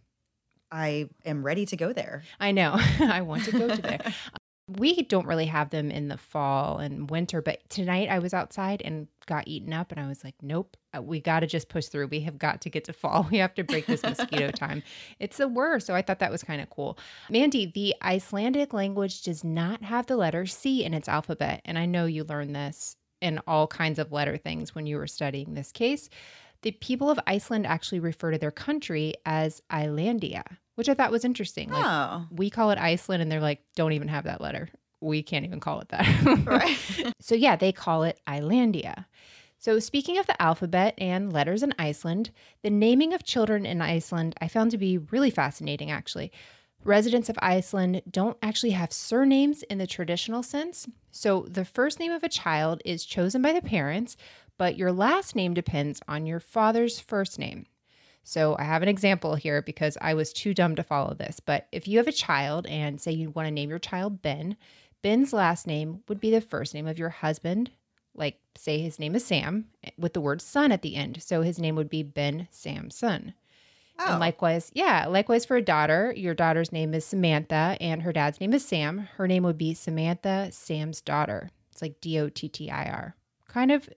I 0.71 1.09
am 1.25 1.45
ready 1.45 1.67
to 1.67 1.77
go 1.77 1.93
there. 1.93 2.23
I 2.39 2.53
know. 2.53 2.77
I 3.01 3.23
want 3.23 3.45
to 3.45 3.53
go 3.53 3.69
to 3.69 3.83
there. 3.83 4.15
We 4.77 5.01
don't 5.05 5.27
really 5.27 5.47
have 5.47 5.71
them 5.71 5.91
in 5.91 6.09
the 6.09 6.19
fall 6.19 6.77
and 6.77 7.09
winter, 7.09 7.41
but 7.41 7.67
tonight 7.71 8.11
I 8.11 8.19
was 8.19 8.35
outside 8.35 8.83
and 8.85 9.09
got 9.25 9.49
eaten 9.49 9.73
up, 9.73 9.91
and 9.91 9.99
I 9.99 10.07
was 10.07 10.23
like, 10.23 10.35
nope, 10.43 10.77
uh, 10.95 11.01
we 11.01 11.21
got 11.21 11.41
to 11.41 11.47
just 11.47 11.71
push 11.71 11.87
through. 11.87 12.09
We 12.09 12.21
have 12.21 12.39
got 12.39 12.61
to 12.61 12.69
get 12.69 12.85
to 12.85 12.93
fall. 12.93 13.27
We 13.31 13.39
have 13.39 13.55
to 13.55 13.65
break 13.65 13.87
this 13.87 14.03
mosquito 14.03 14.51
time. 14.51 14.83
It's 15.21 15.39
the 15.39 15.49
worst. 15.49 15.87
So 15.87 15.95
I 15.95 16.03
thought 16.03 16.19
that 16.19 16.31
was 16.31 16.43
kind 16.43 16.61
of 16.61 16.69
cool. 16.69 16.99
Mandy, 17.31 17.65
the 17.65 17.95
Icelandic 18.03 18.75
language 18.75 19.23
does 19.23 19.43
not 19.43 19.85
have 19.85 20.07
the 20.07 20.19
letter 20.19 20.45
C 20.45 20.85
in 20.85 20.93
its 20.93 21.09
alphabet. 21.09 21.63
And 21.65 21.79
I 21.79 21.87
know 21.87 22.05
you 22.05 22.25
learned 22.25 22.55
this 22.55 22.97
in 23.23 23.41
all 23.47 23.67
kinds 23.67 23.99
of 23.99 24.13
letter 24.13 24.37
things 24.37 24.75
when 24.75 24.87
you 24.87 24.99
were 24.99 25.07
studying 25.07 25.55
this 25.55 25.73
case. 25.73 26.11
The 26.63 26.73
people 26.73 27.11
of 27.11 27.21
Iceland 27.27 27.67
actually 27.67 28.01
refer 28.01 28.33
to 28.33 28.39
their 28.39 28.51
country 28.51 29.15
as 29.25 29.63
Islandia, 29.73 30.43
which 30.75 30.89
I 30.89 30.95
thought 30.95 31.13
was 31.13 31.25
interesting. 31.25 31.71
Like, 31.71 31.85
oh, 31.87 32.27
we 32.31 32.51
call 32.51 32.71
it 32.71 32.79
Iceland 32.79 33.23
and 33.23 33.31
they're 33.31 33.41
like, 33.41 33.63
don't 33.77 33.93
even 33.93 34.09
have 34.09 34.25
that 34.25 34.41
letter. 34.41 34.69
We 35.01 35.23
can't 35.23 35.45
even 35.45 35.61
call 35.61 35.81
it 35.81 35.89
that. 35.91 36.45
right. 36.47 37.15
so, 37.21 37.35
yeah, 37.35 37.55
they 37.55 37.71
call 37.71 38.03
it 38.03 38.21
Islandia. 38.29 39.07
So, 39.61 39.81
speaking 39.81 40.19
of 40.19 40.27
the 40.27 40.41
alphabet 40.41 40.95
and 40.99 41.33
letters 41.33 41.65
in 41.65 41.75
Iceland, 41.79 42.31
the 42.63 42.71
naming 42.71 43.13
of 43.13 43.25
children 43.25 43.67
in 43.67 43.83
Iceland 43.83 44.35
I 44.41 44.47
found 44.47 44.71
to 44.71 44.79
be 44.79 44.99
really 44.99 45.31
fascinating, 45.31 45.91
actually. 45.91 46.31
Residents 46.85 47.29
of 47.29 47.37
Iceland 47.43 48.03
don't 48.09 48.37
actually 48.41 48.71
have 48.71 48.93
surnames 48.93 49.65
in 49.65 49.79
the 49.79 49.87
traditional 49.87 50.45
sense. 50.45 50.87
So, 51.11 51.47
the 51.51 51.65
first 51.65 51.99
name 51.99 52.13
of 52.13 52.23
a 52.23 52.29
child 52.29 52.83
is 52.85 53.05
chosen 53.05 53.43
by 53.43 53.53
the 53.53 53.61
parents, 53.61 54.17
but 54.59 54.77
your 54.77 54.93
last 54.93 55.35
name 55.35 55.55
depends 55.55 56.01
on 56.07 56.27
your 56.27 56.41
father's 56.41 57.01
first 57.01 57.39
name. 57.39 57.67
So 58.23 58.57
I 58.59 58.65
have 58.65 58.83
an 58.83 58.89
example 58.89 59.37
here 59.37 59.63
because 59.63 59.97
I 60.03 60.13
was 60.13 60.35
too 60.35 60.53
dumb 60.53 60.77
to 60.77 60.83
follow 60.83 61.15
this. 61.15 61.41
But 61.41 61.67
if 61.73 61.89
you 61.89 61.97
have 61.97 62.09
a 62.09 62.13
child 62.13 62.67
and 62.67 63.01
say 63.01 63.13
you 63.13 63.31
want 63.31 63.47
to 63.47 63.51
name 63.51 63.71
your 63.71 63.79
child 63.79 64.21
Ben, 64.21 64.57
Ben's 65.01 65.33
last 65.33 65.67
name 65.67 66.03
would 66.09 66.21
be 66.21 66.31
the 66.31 66.43
first 66.43 66.75
name 66.75 66.87
of 66.87 66.99
your 66.99 67.09
husband. 67.09 67.71
Like, 68.15 68.39
say 68.57 68.81
his 68.81 68.99
name 68.99 69.15
is 69.15 69.25
Sam 69.25 69.67
eh, 69.85 69.91
with 69.97 70.13
the 70.13 70.21
word 70.21 70.43
son 70.43 70.73
at 70.73 70.83
the 70.83 70.97
end. 70.97 71.23
So 71.23 71.41
his 71.41 71.59
name 71.59 71.77
would 71.77 71.89
be 71.89 72.03
Ben 72.03 72.49
Samson. 72.51 73.33
Oh, 73.99 74.13
And 74.13 74.21
likewise, 74.21 74.71
yeah, 74.75 75.07
likewise 75.07 75.45
for 75.45 75.57
a 75.57 75.63
daughter, 75.63 76.13
your 76.17 76.35
daughter's 76.35 76.71
name 76.71 76.93
is 76.95 77.05
Samantha 77.05 77.77
and 77.81 78.03
her 78.03 78.13
dad's 78.13 78.41
name 78.41 78.53
is 78.53 78.65
Sam. 78.65 79.09
Her 79.17 79.27
name 79.27 79.43
would 79.45 79.59
be 79.59 79.73
Samantha, 79.73 80.51
Sam's 80.53 81.01
daughter. 81.01 81.51
It's 81.73 81.81
like 81.81 82.01
D 82.01 82.19
O 82.19 82.29
T 82.29 82.49
T 82.49 82.71
I 82.71 82.85
R. 82.85 83.17
Kind 83.49 83.71
of 83.73 83.89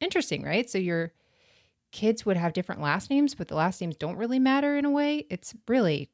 interesting, 0.00 0.42
right? 0.42 0.68
So 0.68 0.78
your 0.78 1.12
kids 1.92 2.26
would 2.26 2.36
have 2.36 2.52
different 2.52 2.82
last 2.82 3.10
names, 3.10 3.34
but 3.34 3.48
the 3.48 3.54
last 3.54 3.80
names 3.80 3.96
don't 3.96 4.16
really 4.16 4.38
matter 4.38 4.76
in 4.76 4.84
a 4.84 4.90
way. 4.90 5.26
It's 5.30 5.54
really 5.68 6.10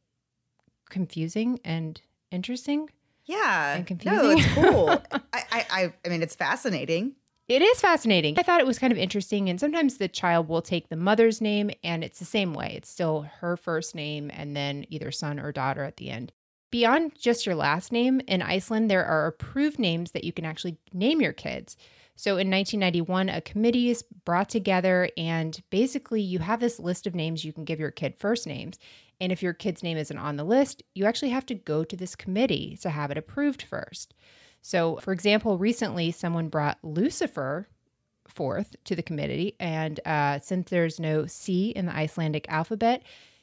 confusing 0.90 1.58
and 1.64 2.00
interesting. 2.30 2.88
yeah. 3.24 3.76
and 3.76 3.86
confusing. 3.86 4.18
No, 4.18 4.30
it's 4.30 4.54
cool. 4.54 4.88
I, 5.32 5.66
I, 5.70 5.92
I 6.04 6.08
mean, 6.08 6.22
it's 6.22 6.34
fascinating. 6.34 7.14
It 7.48 7.60
is 7.60 7.80
fascinating. 7.80 8.38
I 8.38 8.42
thought 8.42 8.60
it 8.60 8.66
was 8.66 8.78
kind 8.78 8.92
of 8.92 8.98
interesting. 8.98 9.50
And 9.50 9.58
sometimes 9.58 9.96
the 9.96 10.08
child 10.08 10.48
will 10.48 10.62
take 10.62 10.88
the 10.88 10.96
mother's 10.96 11.40
name 11.40 11.70
and 11.82 12.04
it's 12.04 12.18
the 12.18 12.24
same 12.24 12.54
way. 12.54 12.74
It's 12.76 12.88
still 12.88 13.26
her 13.40 13.56
first 13.56 13.94
name 13.94 14.30
and 14.32 14.56
then 14.56 14.86
either 14.88 15.10
son 15.10 15.40
or 15.40 15.52
daughter 15.52 15.84
at 15.84 15.96
the 15.96 16.10
end. 16.10 16.32
Beyond 16.70 17.12
just 17.18 17.44
your 17.44 17.54
last 17.54 17.92
name, 17.92 18.22
in 18.26 18.40
Iceland, 18.40 18.90
there 18.90 19.04
are 19.04 19.26
approved 19.26 19.78
names 19.78 20.12
that 20.12 20.24
you 20.24 20.32
can 20.32 20.46
actually 20.46 20.78
name 20.94 21.20
your 21.20 21.34
kids. 21.34 21.76
So 22.14 22.32
in 22.32 22.50
1991, 22.50 23.28
a 23.28 23.40
committee 23.40 23.90
is 23.90 24.04
brought 24.24 24.48
together, 24.48 25.08
and 25.16 25.60
basically, 25.70 26.20
you 26.20 26.40
have 26.40 26.60
this 26.60 26.78
list 26.78 27.06
of 27.06 27.14
names 27.14 27.44
you 27.44 27.52
can 27.52 27.64
give 27.64 27.80
your 27.80 27.90
kid 27.90 28.16
first 28.16 28.46
names. 28.46 28.78
And 29.20 29.32
if 29.32 29.42
your 29.42 29.54
kid's 29.54 29.82
name 29.82 29.96
isn't 29.96 30.18
on 30.18 30.36
the 30.36 30.44
list, 30.44 30.82
you 30.94 31.04
actually 31.04 31.30
have 31.30 31.46
to 31.46 31.54
go 31.54 31.84
to 31.84 31.96
this 31.96 32.14
committee 32.14 32.78
to 32.82 32.90
have 32.90 33.10
it 33.10 33.18
approved 33.18 33.62
first. 33.62 34.14
So, 34.60 34.96
for 34.96 35.12
example, 35.12 35.58
recently 35.58 36.10
someone 36.10 36.48
brought 36.48 36.78
Lucifer 36.82 37.68
forth 38.28 38.76
to 38.84 38.94
the 38.94 39.02
committee, 39.02 39.56
and 39.58 39.98
uh, 40.06 40.38
since 40.38 40.70
there's 40.70 41.00
no 41.00 41.26
C 41.26 41.70
in 41.70 41.86
the 41.86 41.94
Icelandic 41.94 42.46
alphabet, 42.48 43.02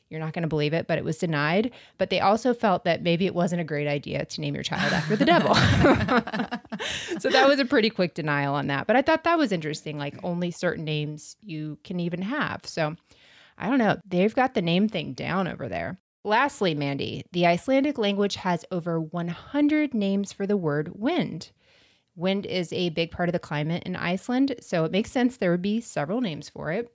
you're 0.09 0.19
not 0.19 0.33
going 0.33 0.43
to 0.43 0.49
believe 0.49 0.73
it, 0.73 0.87
but 0.87 0.97
it 0.97 1.03
was 1.03 1.17
denied. 1.17 1.71
But 1.97 2.09
they 2.09 2.19
also 2.19 2.53
felt 2.53 2.83
that 2.85 3.03
maybe 3.03 3.25
it 3.25 3.35
wasn't 3.35 3.61
a 3.61 3.65
great 3.65 3.87
idea 3.87 4.25
to 4.25 4.41
name 4.41 4.55
your 4.55 4.63
child 4.63 4.91
after 4.91 5.15
the 5.15 5.25
devil. 5.25 5.53
so 7.19 7.29
that 7.29 7.47
was 7.47 7.59
a 7.59 7.65
pretty 7.65 7.89
quick 7.89 8.15
denial 8.15 8.55
on 8.55 8.67
that. 8.67 8.87
But 8.87 8.95
I 8.95 9.01
thought 9.01 9.23
that 9.23 9.37
was 9.37 9.51
interesting. 9.51 9.97
Like 9.97 10.15
only 10.23 10.49
certain 10.51 10.83
names 10.83 11.37
you 11.43 11.77
can 11.83 11.99
even 11.99 12.23
have. 12.23 12.65
So 12.65 12.95
I 13.57 13.69
don't 13.69 13.77
know. 13.77 13.97
They've 14.05 14.33
got 14.33 14.55
the 14.55 14.61
name 14.61 14.87
thing 14.87 15.13
down 15.13 15.47
over 15.47 15.67
there. 15.67 15.99
Lastly, 16.23 16.73
Mandy, 16.73 17.23
the 17.31 17.45
Icelandic 17.45 17.97
language 17.97 18.35
has 18.35 18.65
over 18.71 18.99
100 18.99 19.93
names 19.93 20.33
for 20.33 20.45
the 20.45 20.57
word 20.57 20.99
wind. 20.99 21.51
Wind 22.15 22.45
is 22.45 22.73
a 22.73 22.89
big 22.89 23.11
part 23.11 23.29
of 23.29 23.33
the 23.33 23.39
climate 23.39 23.83
in 23.85 23.95
Iceland, 23.95 24.55
so 24.59 24.83
it 24.83 24.91
makes 24.91 25.11
sense 25.11 25.37
there 25.37 25.51
would 25.51 25.61
be 25.61 25.79
several 25.79 26.19
names 26.19 26.49
for 26.49 26.71
it. 26.71 26.93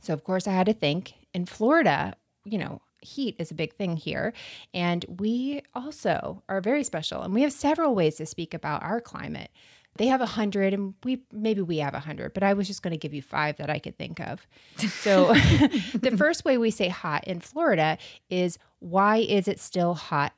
So, 0.00 0.12
of 0.12 0.22
course, 0.22 0.46
I 0.46 0.52
had 0.52 0.66
to 0.66 0.72
think 0.72 1.14
in 1.32 1.46
Florida, 1.46 2.14
you 2.44 2.58
know, 2.58 2.80
heat 3.00 3.36
is 3.38 3.50
a 3.50 3.54
big 3.54 3.74
thing 3.74 3.96
here. 3.96 4.32
And 4.72 5.04
we 5.18 5.62
also 5.74 6.42
are 6.48 6.60
very 6.60 6.84
special, 6.84 7.22
and 7.22 7.34
we 7.34 7.42
have 7.42 7.52
several 7.52 7.94
ways 7.94 8.16
to 8.16 8.26
speak 8.26 8.54
about 8.54 8.82
our 8.82 9.00
climate. 9.00 9.50
They 9.96 10.06
have 10.06 10.20
a 10.20 10.26
hundred, 10.26 10.74
and 10.74 10.94
we 11.04 11.22
maybe 11.32 11.60
we 11.60 11.78
have 11.78 11.94
a 11.94 12.00
hundred, 12.00 12.34
but 12.34 12.42
I 12.42 12.54
was 12.54 12.66
just 12.66 12.82
going 12.82 12.92
to 12.92 12.98
give 12.98 13.14
you 13.14 13.22
five 13.22 13.56
that 13.58 13.70
I 13.70 13.78
could 13.78 13.96
think 13.96 14.18
of. 14.20 14.44
So, 14.76 15.26
the 15.94 16.14
first 16.16 16.44
way 16.44 16.58
we 16.58 16.72
say 16.72 16.88
hot 16.88 17.24
in 17.28 17.40
Florida 17.40 17.98
is 18.28 18.58
why 18.80 19.18
is 19.18 19.46
it 19.46 19.60
still 19.60 19.94
hot? 19.94 20.32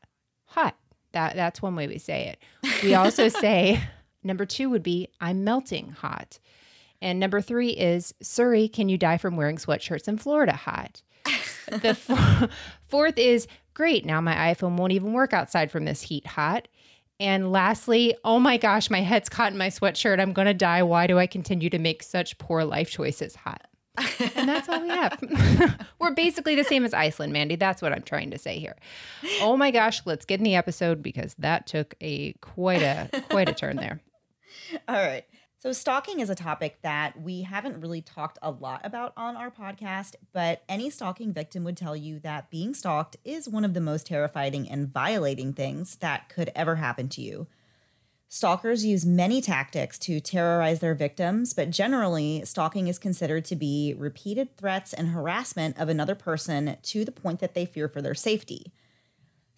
Hot. 0.46 0.76
That 1.12 1.36
that's 1.36 1.62
one 1.62 1.74
way 1.74 1.86
we 1.86 1.96
say 1.96 2.28
it. 2.28 2.82
We 2.82 2.94
also 2.94 3.28
say 3.28 3.82
number 4.22 4.44
two 4.44 4.68
would 4.68 4.82
be 4.82 5.08
I'm 5.20 5.42
melting 5.42 5.90
hot. 5.90 6.38
And 7.00 7.20
number 7.20 7.40
three 7.40 7.70
is 7.70 8.14
Surrey, 8.22 8.68
can 8.68 8.88
you 8.88 8.98
die 8.98 9.18
from 9.18 9.36
wearing 9.36 9.56
sweatshirts 9.56 10.08
in 10.08 10.18
Florida 10.18 10.54
hot? 10.54 11.02
The 11.66 12.50
fourth 12.88 13.18
is 13.18 13.46
great. 13.74 14.04
Now 14.04 14.20
my 14.20 14.34
iPhone 14.54 14.76
won't 14.76 14.92
even 14.92 15.12
work 15.12 15.32
outside 15.32 15.70
from 15.70 15.84
this 15.84 16.02
heat 16.02 16.26
hot. 16.26 16.68
And 17.18 17.50
lastly, 17.50 18.14
oh 18.24 18.38
my 18.38 18.58
gosh, 18.58 18.90
my 18.90 19.00
head's 19.00 19.28
caught 19.28 19.52
in 19.52 19.58
my 19.58 19.68
sweatshirt. 19.68 20.20
I'm 20.20 20.32
going 20.32 20.46
to 20.46 20.54
die. 20.54 20.82
Why 20.82 21.06
do 21.06 21.18
I 21.18 21.26
continue 21.26 21.70
to 21.70 21.78
make 21.78 22.02
such 22.02 22.36
poor 22.38 22.64
life 22.64 22.90
choices 22.90 23.36
hot? 23.36 23.66
and 24.36 24.48
that's 24.48 24.68
all 24.68 24.82
we 24.82 24.88
have. 24.88 25.18
We're 25.98 26.12
basically 26.12 26.54
the 26.54 26.64
same 26.64 26.84
as 26.84 26.92
Iceland, 26.92 27.32
Mandy. 27.32 27.56
That's 27.56 27.80
what 27.80 27.92
I'm 27.92 28.02
trying 28.02 28.30
to 28.32 28.38
say 28.38 28.58
here. 28.58 28.76
Oh 29.40 29.56
my 29.56 29.70
gosh, 29.70 30.02
let's 30.04 30.26
get 30.26 30.40
in 30.40 30.44
the 30.44 30.54
episode 30.54 31.02
because 31.02 31.34
that 31.38 31.66
took 31.66 31.94
a 32.02 32.32
quite 32.34 32.82
a 32.82 33.08
quite 33.30 33.48
a 33.48 33.54
turn 33.54 33.76
there. 33.76 34.00
All 34.88 34.96
right. 34.96 35.24
So, 35.66 35.72
stalking 35.72 36.20
is 36.20 36.30
a 36.30 36.36
topic 36.36 36.78
that 36.82 37.20
we 37.20 37.42
haven't 37.42 37.80
really 37.80 38.00
talked 38.00 38.38
a 38.40 38.52
lot 38.52 38.82
about 38.84 39.12
on 39.16 39.36
our 39.36 39.50
podcast, 39.50 40.14
but 40.32 40.62
any 40.68 40.90
stalking 40.90 41.32
victim 41.32 41.64
would 41.64 41.76
tell 41.76 41.96
you 41.96 42.20
that 42.20 42.50
being 42.50 42.72
stalked 42.72 43.16
is 43.24 43.48
one 43.48 43.64
of 43.64 43.74
the 43.74 43.80
most 43.80 44.06
terrifying 44.06 44.70
and 44.70 44.86
violating 44.86 45.52
things 45.52 45.96
that 45.96 46.28
could 46.28 46.52
ever 46.54 46.76
happen 46.76 47.08
to 47.08 47.20
you. 47.20 47.48
Stalkers 48.28 48.86
use 48.86 49.04
many 49.04 49.40
tactics 49.40 49.98
to 49.98 50.20
terrorize 50.20 50.78
their 50.78 50.94
victims, 50.94 51.52
but 51.52 51.70
generally, 51.70 52.44
stalking 52.44 52.86
is 52.86 52.96
considered 52.96 53.44
to 53.46 53.56
be 53.56 53.92
repeated 53.98 54.56
threats 54.56 54.92
and 54.92 55.08
harassment 55.08 55.76
of 55.80 55.88
another 55.88 56.14
person 56.14 56.76
to 56.80 57.04
the 57.04 57.10
point 57.10 57.40
that 57.40 57.54
they 57.54 57.66
fear 57.66 57.88
for 57.88 58.00
their 58.00 58.14
safety. 58.14 58.72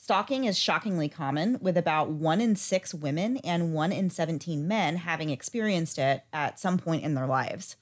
Stalking 0.00 0.44
is 0.44 0.56
shockingly 0.56 1.08
common, 1.08 1.58
with 1.60 1.76
about 1.76 2.08
one 2.08 2.40
in 2.40 2.54
six 2.54 2.94
women 2.94 3.38
and 3.38 3.74
one 3.74 3.90
in 3.90 4.10
17 4.10 4.66
men 4.66 4.94
having 4.94 5.28
experienced 5.28 5.98
it 5.98 6.22
at 6.32 6.60
some 6.60 6.78
point 6.78 7.02
in 7.02 7.14
their 7.14 7.26
lives. 7.26 7.74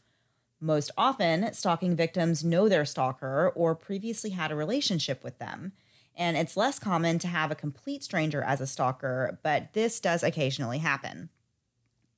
Most 0.59 0.91
often, 0.97 1.53
stalking 1.53 1.95
victims 1.95 2.43
know 2.43 2.71
their 2.71 2.87
stalker 2.87 3.53
or 3.55 3.75
previously 3.75 4.31
had 4.31 4.51
a 4.51 4.57
relationship 4.57 5.23
with 5.23 5.39
them. 5.39 5.73
And 6.17 6.39
it's 6.39 6.57
less 6.57 6.79
common 6.79 7.19
to 7.19 7.29
have 7.29 7.51
a 7.51 7.55
complete 7.55 8.03
stranger 8.03 8.43
as 8.43 8.63
a 8.63 8.67
stalker, 8.67 9.39
but 9.43 9.75
this 9.75 10.01
does 10.01 10.23
occasionally 10.23 10.79
happen. 10.79 11.29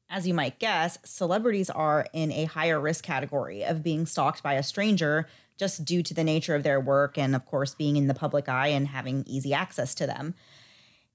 As 0.09 0.29
you 0.29 0.33
might 0.33 0.61
guess, 0.61 0.99
celebrities 1.05 1.71
are 1.71 2.07
in 2.13 2.31
a 2.31 2.45
higher 2.45 2.81
risk 2.81 3.03
category 3.03 3.65
of 3.65 3.83
being 3.83 4.07
stalked 4.07 4.45
by 4.45 4.55
a 4.55 4.63
stranger 4.63 5.27
just 5.59 5.85
due 5.85 6.03
to 6.03 6.15
the 6.15 6.25
nature 6.25 6.55
of 6.55 6.63
their 6.63 6.81
work 6.81 7.19
and, 7.19 7.35
of 7.35 7.45
course, 7.45 7.75
being 7.75 7.97
in 7.97 8.07
the 8.07 8.15
public 8.15 8.49
eye 8.49 8.69
and 8.69 8.89
having 8.89 9.25
easy 9.27 9.53
access 9.53 9.95
to 9.97 10.07
them. 10.07 10.35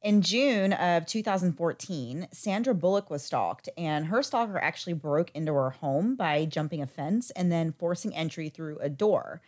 In 0.04 0.22
June 0.22 0.74
of 0.74 1.06
2014, 1.06 2.28
Sandra 2.34 2.76
Bullock 2.76 3.10
was 3.10 3.24
stalked, 3.24 3.70
and 3.78 4.08
her 4.08 4.22
stalker 4.22 4.60
actually 4.60 4.94
broke 4.94 5.32
into 5.34 5.54
her 5.54 5.70
home 5.70 6.16
by 6.16 6.44
jumping 6.44 6.82
a 6.82 6.88
fence 6.88 7.32
and 7.32 7.50
then 7.50 7.72
forcing 7.72 8.14
entry 8.14 8.50
through 8.50 8.80
a 8.80 8.90
door. 8.90 9.42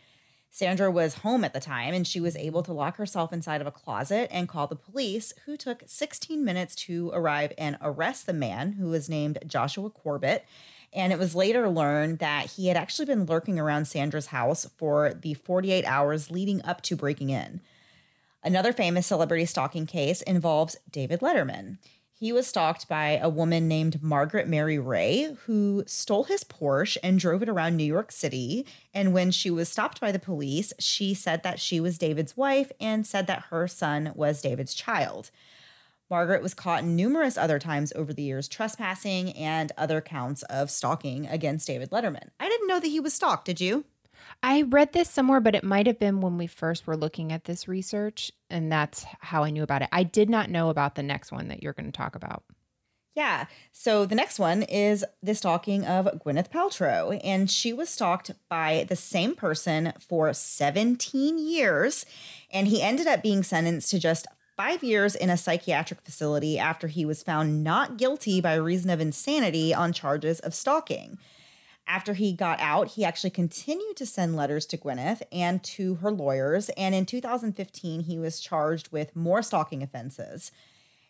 Sandra 0.56 0.90
was 0.90 1.16
home 1.16 1.44
at 1.44 1.52
the 1.52 1.60
time 1.60 1.94
and 1.94 2.08
she 2.08 2.22
was 2.22 2.38
able 2.38 2.64
to 2.64 2.72
lock 2.72 2.96
herself 2.96 3.34
inside 3.34 3.60
of 3.60 3.68
a 3.68 3.72
closet 3.72 4.30
and 4.32 4.48
call 4.48 4.68
the 4.68 4.78
police, 4.78 5.34
who 5.46 5.58
took 5.58 5.84
16 5.86 6.46
minutes 6.46 6.74
to 6.76 7.12
arrive 7.14 7.52
and 7.58 7.78
arrest 7.82 8.26
the 8.26 8.32
man 8.32 8.72
who 8.72 8.88
was 8.88 9.10
named 9.10 9.38
Joshua 9.46 9.90
Corbett 9.90 10.46
and 10.94 11.12
it 11.12 11.20
was 11.20 11.36
later 11.36 11.70
learned 11.70 12.20
that 12.20 12.52
he 12.52 12.68
had 12.68 12.78
actually 12.78 13.06
been 13.06 13.26
lurking 13.26 13.60
around 13.60 13.86
Sandra's 13.86 14.28
house 14.28 14.66
for 14.78 15.14
the 15.14 15.34
48 15.34 15.86
hours 15.86 16.32
leading 16.32 16.64
up 16.64 16.82
to 16.84 16.96
breaking 16.96 17.30
in. 17.30 17.62
Another 18.44 18.74
famous 18.74 19.08
celebrity 19.08 19.46
stalking 19.46 19.86
case 19.86 20.22
involves 20.22 20.78
David 20.92 21.22
Letterman. 21.22 21.78
He 22.18 22.32
was 22.32 22.48
stalked 22.48 22.88
by 22.88 23.18
a 23.18 23.28
woman 23.28 23.68
named 23.68 24.02
Margaret 24.02 24.48
Mary 24.48 24.80
Ray, 24.80 25.36
who 25.46 25.84
stole 25.86 26.24
his 26.24 26.46
Porsche 26.46 26.98
and 27.04 27.20
drove 27.20 27.44
it 27.44 27.50
around 27.50 27.76
New 27.76 27.84
York 27.84 28.10
City. 28.12 28.66
And 28.94 29.14
when 29.14 29.32
she 29.32 29.52
was 29.52 29.68
stopped 29.68 30.00
by 30.00 30.14
the 30.14 30.20
police, 30.20 30.72
she 30.80 31.14
said 31.14 31.44
that 31.44 31.60
she 31.60 31.82
was 31.82 31.98
David's 31.98 32.38
wife 32.38 32.72
and 32.80 33.06
said 33.06 33.28
that 33.28 33.46
her 33.50 33.68
son 33.68 34.14
was 34.16 34.42
David's 34.42 34.74
child. 34.74 35.30
Margaret 36.10 36.44
was 36.44 36.54
caught 36.54 36.84
numerous 36.84 37.38
other 37.38 37.60
times 37.60 37.92
over 37.96 38.14
the 38.14 38.24
years 38.24 38.48
trespassing 38.48 39.32
and 39.34 39.72
other 39.78 40.02
counts 40.02 40.44
of 40.44 40.70
stalking 40.70 41.28
against 41.28 41.68
David 41.68 41.92
Letterman. 41.92 42.30
I 42.40 42.48
didn't 42.48 42.68
know 42.68 42.80
that 42.80 42.88
he 42.88 43.00
was 43.00 43.14
stalked, 43.14 43.46
did 43.46 43.60
you? 43.60 43.86
I 44.42 44.64
read 44.64 44.94
this 44.94 45.10
somewhere, 45.10 45.40
but 45.40 45.56
it 45.56 45.64
might 45.64 45.88
have 45.88 46.00
been 46.00 46.22
when 46.22 46.38
we 46.38 46.48
first 46.48 46.88
were 46.88 46.98
looking 46.98 47.32
at 47.32 47.46
this 47.46 47.68
research, 47.68 48.32
and 48.50 48.72
that's 48.72 49.06
how 49.20 49.44
I 49.44 49.50
knew 49.50 49.64
about 49.64 49.82
it. 49.82 49.90
I 49.92 50.04
did 50.04 50.30
not 50.30 50.50
know 50.50 50.70
about 50.70 50.96
the 50.96 51.04
next 51.04 51.32
one 51.32 51.48
that 51.50 51.62
you're 51.62 51.74
going 51.74 51.92
to 51.92 51.98
talk 51.98 52.16
about. 52.16 52.44
Yeah. 53.16 53.46
So 53.72 54.06
the 54.06 54.16
next 54.16 54.40
one 54.40 54.64
is 54.64 55.06
the 55.24 55.36
stalking 55.36 55.86
of 55.86 56.06
Gwyneth 56.26 56.50
Paltrow. 56.50 57.20
And 57.24 57.50
she 57.50 57.72
was 57.72 57.90
stalked 57.90 58.32
by 58.50 58.86
the 58.90 58.98
same 58.98 59.36
person 59.36 59.94
for 60.00 60.34
17 60.34 61.38
years. 61.38 62.06
And 62.52 62.68
he 62.68 62.82
ended 62.82 63.08
up 63.08 63.24
being 63.24 63.42
sentenced 63.42 63.90
to 63.92 64.00
just 64.00 64.28
five 64.56 64.84
years 64.84 65.16
in 65.16 65.30
a 65.30 65.38
psychiatric 65.38 66.02
facility 66.02 66.58
after 66.58 66.88
he 66.88 67.06
was 67.06 67.24
found 67.24 67.64
not 67.64 67.98
guilty 67.98 68.42
by 68.42 68.56
reason 68.56 68.90
of 68.90 69.02
insanity 69.02 69.74
on 69.74 69.94
charges 69.94 70.40
of 70.40 70.54
stalking. 70.54 71.18
After 71.88 72.14
he 72.14 72.34
got 72.34 72.60
out, 72.60 72.90
he 72.90 73.06
actually 73.06 73.30
continued 73.30 73.96
to 73.98 74.06
send 74.06 74.36
letters 74.36 74.66
to 74.68 74.78
Gwyneth 74.78 75.22
and 75.32 75.64
to 75.64 75.96
her 75.96 76.10
lawyers. 76.10 76.70
And 76.70 76.96
in 76.96 77.06
2015, 77.06 78.02
he 78.02 78.18
was 78.18 78.40
charged 78.40 78.92
with 78.92 79.16
more 79.16 79.44
stalking 79.44 79.84
offenses. 79.84 80.52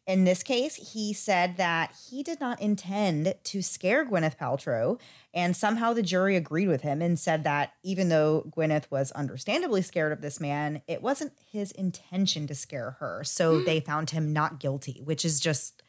In 0.08 0.24
this 0.24 0.44
case, 0.44 0.94
he 0.94 1.14
said 1.14 1.58
that 1.58 1.96
he 2.10 2.22
did 2.22 2.40
not 2.40 2.62
intend 2.62 3.34
to 3.44 3.62
scare 3.64 4.06
Gwyneth 4.06 4.38
Paltrow, 4.38 5.00
and 5.34 5.56
somehow 5.56 5.94
the 5.94 6.04
jury 6.04 6.36
agreed 6.36 6.68
with 6.68 6.82
him 6.82 7.02
and 7.02 7.18
said 7.18 7.44
that 7.44 7.74
even 7.82 8.10
though 8.10 8.46
Gwyneth 8.56 8.92
was 8.92 9.12
understandably 9.14 9.82
scared 9.82 10.12
of 10.12 10.22
this 10.22 10.40
man, 10.40 10.84
it 10.88 11.02
wasn't 11.02 11.34
his 11.52 11.72
intention 11.72 12.46
to 12.46 12.54
scare 12.54 12.98
her. 13.00 13.24
So 13.24 13.60
hmm. 13.60 13.66
they 13.66 13.80
found 13.80 14.12
him 14.12 14.32
not 14.32 14.60
guilty, 14.60 15.02
which 15.04 15.26
is 15.26 15.40
just, 15.40 15.82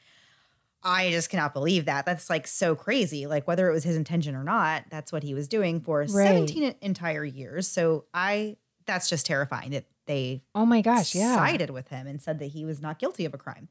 I 0.82 1.10
just 1.10 1.28
cannot 1.28 1.52
believe 1.52 1.84
that. 1.84 2.06
That's 2.06 2.30
like 2.30 2.46
so 2.46 2.74
crazy. 2.74 3.26
Like, 3.26 3.46
whether 3.46 3.68
it 3.68 3.74
was 3.74 3.84
his 3.84 3.96
intention 3.96 4.34
or 4.34 4.44
not, 4.44 4.84
that's 4.88 5.12
what 5.12 5.24
he 5.24 5.34
was 5.34 5.46
doing 5.46 5.82
for 5.82 6.00
Right. 6.00 6.08
17 6.08 6.76
entire 6.80 7.24
years. 7.24 7.68
So 7.68 8.06
I, 8.14 8.56
that's 8.86 9.10
just 9.10 9.26
terrifying 9.26 9.72
that 9.72 9.84
they 10.06 10.42
Oh 10.54 10.64
my 10.64 10.80
gosh, 10.80 11.14
yeah. 11.14 11.34
sided 11.34 11.70
with 11.70 11.88
him 11.88 12.06
and 12.06 12.22
said 12.22 12.38
that 12.38 12.46
he 12.46 12.64
was 12.64 12.80
not 12.80 12.98
guilty 12.98 13.24
of 13.26 13.34
a 13.34 13.38
crime. 13.38 13.68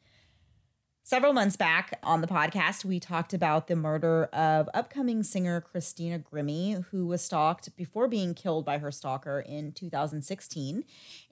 Several 1.07 1.33
months 1.33 1.55
back 1.55 1.99
on 2.01 2.21
the 2.21 2.27
podcast, 2.27 2.83
we 2.83 2.99
talked 2.99 3.31
about 3.31 3.67
the 3.67 3.75
murder 3.75 4.23
of 4.33 4.67
upcoming 4.73 5.21
singer 5.21 5.61
Christina 5.61 6.17
Grimmie, 6.17 6.83
who 6.89 7.05
was 7.05 7.21
stalked 7.21 7.77
before 7.77 8.07
being 8.07 8.33
killed 8.33 8.65
by 8.65 8.79
her 8.79 8.91
stalker 8.91 9.39
in 9.39 9.71
2016. 9.71 10.83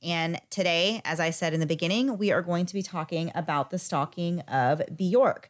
And 0.03 0.39
today, 0.51 1.01
as 1.03 1.19
I 1.19 1.31
said 1.31 1.55
in 1.55 1.59
the 1.59 1.65
beginning, 1.65 2.19
we 2.19 2.31
are 2.31 2.43
going 2.43 2.67
to 2.67 2.73
be 2.75 2.83
talking 2.83 3.31
about 3.33 3.71
the 3.71 3.79
stalking 3.79 4.41
of 4.41 4.83
Bjork. 4.95 5.49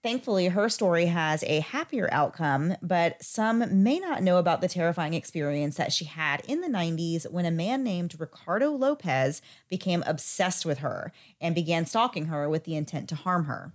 Thankfully, 0.00 0.48
her 0.48 0.68
story 0.68 1.06
has 1.06 1.42
a 1.42 1.58
happier 1.58 2.08
outcome, 2.12 2.76
but 2.80 3.20
some 3.20 3.82
may 3.82 3.98
not 3.98 4.22
know 4.22 4.38
about 4.38 4.60
the 4.60 4.68
terrifying 4.68 5.12
experience 5.12 5.76
that 5.76 5.92
she 5.92 6.04
had 6.04 6.40
in 6.46 6.60
the 6.60 6.68
90s 6.68 7.28
when 7.30 7.44
a 7.44 7.50
man 7.50 7.82
named 7.82 8.14
Ricardo 8.18 8.70
Lopez 8.70 9.42
became 9.68 10.04
obsessed 10.06 10.64
with 10.64 10.78
her 10.78 11.12
and 11.40 11.52
began 11.52 11.84
stalking 11.84 12.26
her 12.26 12.48
with 12.48 12.62
the 12.62 12.76
intent 12.76 13.08
to 13.08 13.16
harm 13.16 13.46
her. 13.46 13.72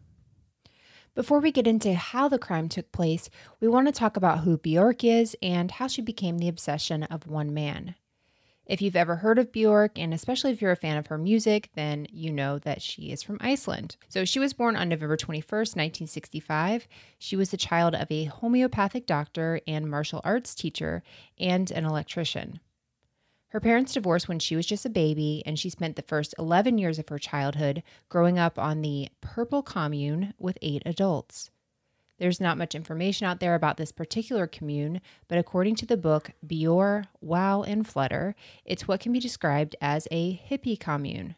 Before 1.13 1.39
we 1.39 1.51
get 1.51 1.68
into 1.68 1.94
how 1.94 2.30
the 2.30 2.39
crime 2.39 2.70
took 2.70 2.92
place, 2.94 3.30
we 3.60 3.68
want 3.68 3.88
to 3.88 3.94
talk 3.94 4.15
about 4.15 4.39
who 4.39 4.58
Bjork 4.58 5.03
is 5.03 5.36
and 5.44 5.72
how 5.72 5.88
she 5.88 6.01
became 6.01 6.38
the 6.38 6.48
obsession 6.48 7.03
of 7.03 7.27
one 7.27 7.53
man. 7.53 7.96
If 8.65 8.82
you've 8.82 8.96
ever 8.96 9.17
heard 9.17 9.39
of 9.39 9.51
Bjork, 9.51 10.00
and 10.00 10.13
especially 10.13 10.51
if 10.51 10.62
you're 10.62 10.72
a 10.72 10.77
fan 10.77 10.96
of 10.96 11.08
her 11.08 11.17
music, 11.17 11.70
then 11.75 12.08
you 12.12 12.32
know 12.32 12.60
that 12.60 12.82
she 12.82 13.12
is 13.12 13.22
from 13.22 13.38
Iceland. 13.41 13.98
So 14.08 14.24
she 14.24 14.39
was 14.39 14.53
born 14.53 14.77
on 14.77 14.88
November 14.88 15.17
21st, 15.17 15.75
1965. 15.75 16.88
She 17.20 17.36
was 17.36 17.50
the 17.50 17.58
child 17.58 17.93
of 17.93 18.10
a 18.10 18.25
homeopathic 18.25 19.05
doctor 19.05 19.60
and 19.67 19.89
martial 19.89 20.22
arts 20.24 20.55
teacher 20.55 21.03
and 21.38 21.70
an 21.72 21.84
electrician. 21.84 22.62
Her 23.50 23.60
parents 23.60 23.93
divorced 23.93 24.29
when 24.29 24.39
she 24.39 24.55
was 24.55 24.65
just 24.65 24.86
a 24.86 24.89
baby, 24.89 25.43
and 25.46 25.60
she 25.60 25.70
spent 25.70 25.98
the 25.98 26.01
first 26.01 26.34
11 26.39 26.77
years 26.77 26.98
of 26.98 27.10
her 27.10 27.20
childhood 27.20 27.84
growing 28.08 28.39
up 28.39 28.58
on 28.58 28.82
the 28.82 29.10
Purple 29.22 29.62
Commune 29.62 30.34
with 30.39 30.58
eight 30.62 30.82
adults. 30.86 31.51
There's 32.20 32.39
not 32.39 32.58
much 32.58 32.75
information 32.75 33.27
out 33.27 33.39
there 33.39 33.55
about 33.55 33.77
this 33.77 33.91
particular 33.91 34.48
commune, 34.48 35.01
but 35.27 35.38
according 35.38 35.75
to 35.77 35.86
the 35.86 35.98
book 35.98 36.32
Bjork, 36.46 37.05
Wow, 37.22 37.63
and 37.63 37.88
Flutter, 37.88 38.36
it's 38.65 38.88
what 38.88 39.00
can 39.00 39.12
be 39.12 39.20
described 39.20 39.75
as 39.82 40.08
a 40.12 40.41
hippie 40.50 40.79
commune. 40.79 41.36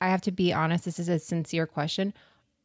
I 0.00 0.10
have 0.10 0.20
to 0.22 0.30
be 0.30 0.52
honest, 0.52 0.84
this 0.84 0.98
is 0.98 1.08
a 1.08 1.18
sincere 1.18 1.66
question. 1.66 2.12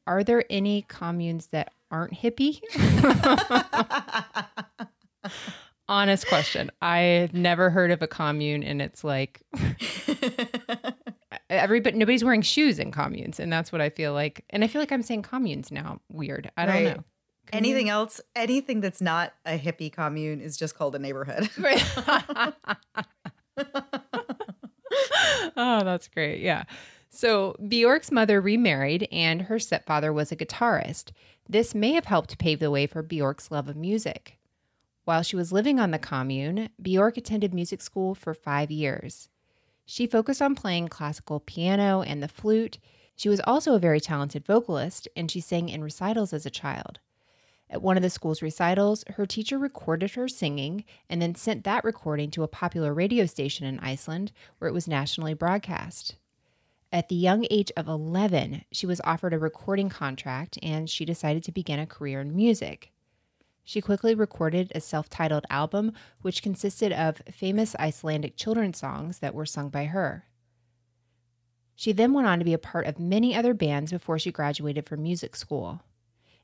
Are 0.06 0.24
there 0.24 0.44
any 0.50 0.86
communes 0.88 1.48
that 1.48 1.72
aren't 1.90 2.14
hippie? 2.14 2.60
honest 5.88 6.28
question. 6.28 6.72
I've 6.82 7.34
never 7.34 7.70
heard 7.70 7.92
of 7.92 8.02
a 8.02 8.08
commune 8.08 8.64
and 8.64 8.82
it's 8.82 9.04
like 9.04 9.42
everybody 11.50 11.98
nobody's 11.98 12.24
wearing 12.24 12.42
shoes 12.42 12.80
in 12.80 12.92
communes 12.92 13.40
and 13.40 13.52
that's 13.52 13.72
what 13.72 13.82
I 13.82 13.90
feel 13.90 14.14
like. 14.14 14.44
And 14.50 14.64
I 14.64 14.68
feel 14.68 14.82
like 14.82 14.92
I'm 14.92 15.04
saying 15.04 15.24
communes 15.24 15.72
now. 15.72 16.00
Weird. 16.12 16.52
I 16.58 16.66
don't 16.66 16.76
Right. 16.76 16.98
know. 16.98 17.04
Anything 17.52 17.86
mm-hmm. 17.86 17.94
else, 17.94 18.22
anything 18.36 18.82
that's 18.82 19.02
not 19.02 19.34
a 19.46 19.60
hippie 19.60 19.92
commune 19.92 20.42
is 20.42 20.58
just 20.58 20.76
called 20.76 20.96
a 20.96 21.00
neighborhood. 21.00 21.50
oh, 25.58 25.84
that's 25.84 26.08
great. 26.08 26.42
Yeah. 26.42 26.64
So 27.10 27.56
Bjork's 27.68 28.12
mother 28.12 28.42
remarried, 28.42 29.08
and 29.12 29.44
her 29.44 29.60
stepfather 29.60 30.12
was 30.12 30.32
a 30.32 30.36
guitarist. 30.36 31.12
This 31.48 31.76
may 31.76 31.94
have 31.94 32.06
helped 32.06 32.40
pave 32.40 32.60
the 32.60 32.72
way 32.72 32.88
for 32.88 33.04
Bjork's 33.04 33.52
love 33.52 33.68
of 33.68 33.76
music. 33.76 34.40
While 35.06 35.22
she 35.22 35.36
was 35.36 35.52
living 35.52 35.80
on 35.80 35.92
the 35.92 36.00
commune, 36.00 36.70
Bjork 36.82 37.18
attended 37.18 37.54
music 37.54 37.82
school 37.82 38.16
for 38.16 38.34
five 38.34 38.72
years. 38.72 39.30
She 39.86 40.08
focused 40.08 40.42
on 40.42 40.56
playing 40.56 40.88
classical 40.88 41.42
piano 41.42 42.02
and 42.02 42.24
the 42.24 42.28
flute. 42.28 42.80
She 43.16 43.30
was 43.30 43.42
also 43.42 43.76
a 43.76 43.80
very 43.80 44.00
talented 44.00 44.46
vocalist, 44.46 45.08
and 45.16 45.30
she 45.30 45.42
sang 45.42 45.70
in 45.70 45.84
recitals 45.84 46.34
as 46.34 46.46
a 46.46 46.50
child. 46.50 47.00
At 47.74 47.82
one 47.82 47.98
of 47.98 48.04
the 48.04 48.12
school's 48.12 48.44
recitals, 48.44 49.04
her 49.16 49.26
teacher 49.26 49.58
recorded 49.58 50.12
her 50.12 50.28
singing 50.28 50.86
and 51.10 51.20
then 51.20 51.34
sent 51.34 51.64
that 51.64 51.84
recording 51.84 52.30
to 52.30 52.44
a 52.44 52.48
popular 52.48 52.94
radio 52.94 53.26
station 53.26 53.66
in 53.66 53.80
Iceland 53.80 54.32
where 54.60 54.70
it 54.70 54.76
was 54.76 54.88
nationally 54.88 55.34
broadcast. 55.34 56.14
At 56.92 57.10
the 57.10 57.16
young 57.16 57.48
age 57.50 57.72
of 57.76 57.88
11, 57.88 58.66
she 58.72 58.86
was 58.86 59.02
offered 59.04 59.34
a 59.34 59.40
recording 59.40 59.90
contract 59.90 60.60
and 60.62 60.88
she 60.88 61.04
decided 61.04 61.44
to 61.46 61.52
begin 61.52 61.80
a 61.80 61.88
career 61.88 62.22
in 62.22 62.36
music. 62.36 62.92
She 63.64 63.82
quickly 63.82 64.14
recorded 64.14 64.72
a 64.76 64.80
self 64.80 65.10
titled 65.10 65.48
album, 65.50 65.94
which 66.22 66.44
consisted 66.44 66.92
of 66.94 67.24
famous 67.32 67.76
Icelandic 67.80 68.38
children's 68.38 68.78
songs 68.78 69.18
that 69.18 69.34
were 69.34 69.48
sung 69.48 69.70
by 69.70 69.86
her. 69.86 70.26
She 71.76 71.92
then 71.92 72.14
went 72.14 72.28
on 72.28 72.38
to 72.38 72.46
be 72.46 72.54
a 72.54 72.60
part 72.60 72.86
of 72.86 73.00
many 73.00 73.36
other 73.36 73.56
bands 73.56 73.92
before 73.92 74.20
she 74.20 74.32
graduated 74.32 74.86
from 74.86 75.02
music 75.02 75.36
school. 75.36 75.82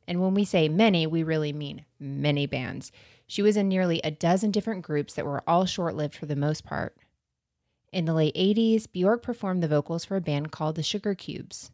And 0.10 0.20
when 0.20 0.34
we 0.34 0.44
say 0.44 0.68
many, 0.68 1.06
we 1.06 1.22
really 1.22 1.54
mean 1.54 1.86
many 2.00 2.48
bands. 2.48 2.92
She 3.28 3.44
was 3.44 3.56
in 3.56 3.70
nearly 3.70 4.02
a 4.04 4.10
dozen 4.10 4.50
different 4.50 4.82
groups 4.82 5.14
that 5.14 5.24
were 5.24 5.48
all 5.48 5.68
short 5.68 5.96
lived 5.96 6.16
for 6.16 6.26
the 6.26 6.36
most 6.36 6.66
part. 6.66 6.98
In 7.94 8.06
the 8.06 8.16
late 8.16 8.34
80s, 8.34 8.92
Bjork 8.92 9.22
performed 9.22 9.62
the 9.62 9.68
vocals 9.68 10.06
for 10.06 10.16
a 10.16 10.22
band 10.22 10.52
called 10.52 10.76
the 10.76 10.84
Sugar 10.84 11.14
Cubes. 11.14 11.70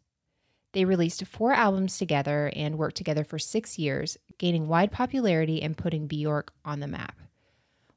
They 0.74 0.84
released 0.84 1.24
four 1.24 1.52
albums 1.52 1.96
together 1.96 2.52
and 2.54 2.76
worked 2.76 2.96
together 2.96 3.24
for 3.24 3.38
six 3.38 3.78
years, 3.78 4.18
gaining 4.36 4.68
wide 4.68 4.92
popularity 4.92 5.62
and 5.62 5.74
putting 5.74 6.06
Bjork 6.06 6.52
on 6.62 6.80
the 6.80 6.86
map. 6.86 7.18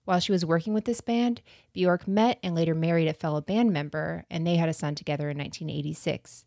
While 0.05 0.21
she 0.21 0.31
was 0.31 0.45
working 0.45 0.73
with 0.73 0.85
this 0.85 1.01
band, 1.01 1.41
Bjork 1.73 2.07
met 2.07 2.39
and 2.41 2.55
later 2.55 2.73
married 2.73 3.09
a 3.09 3.13
fellow 3.13 3.41
band 3.41 3.73
member, 3.73 4.23
and 4.29 4.47
they 4.47 4.55
had 4.55 4.69
a 4.69 4.73
son 4.73 4.95
together 4.95 5.29
in 5.29 5.37
1986. 5.37 6.45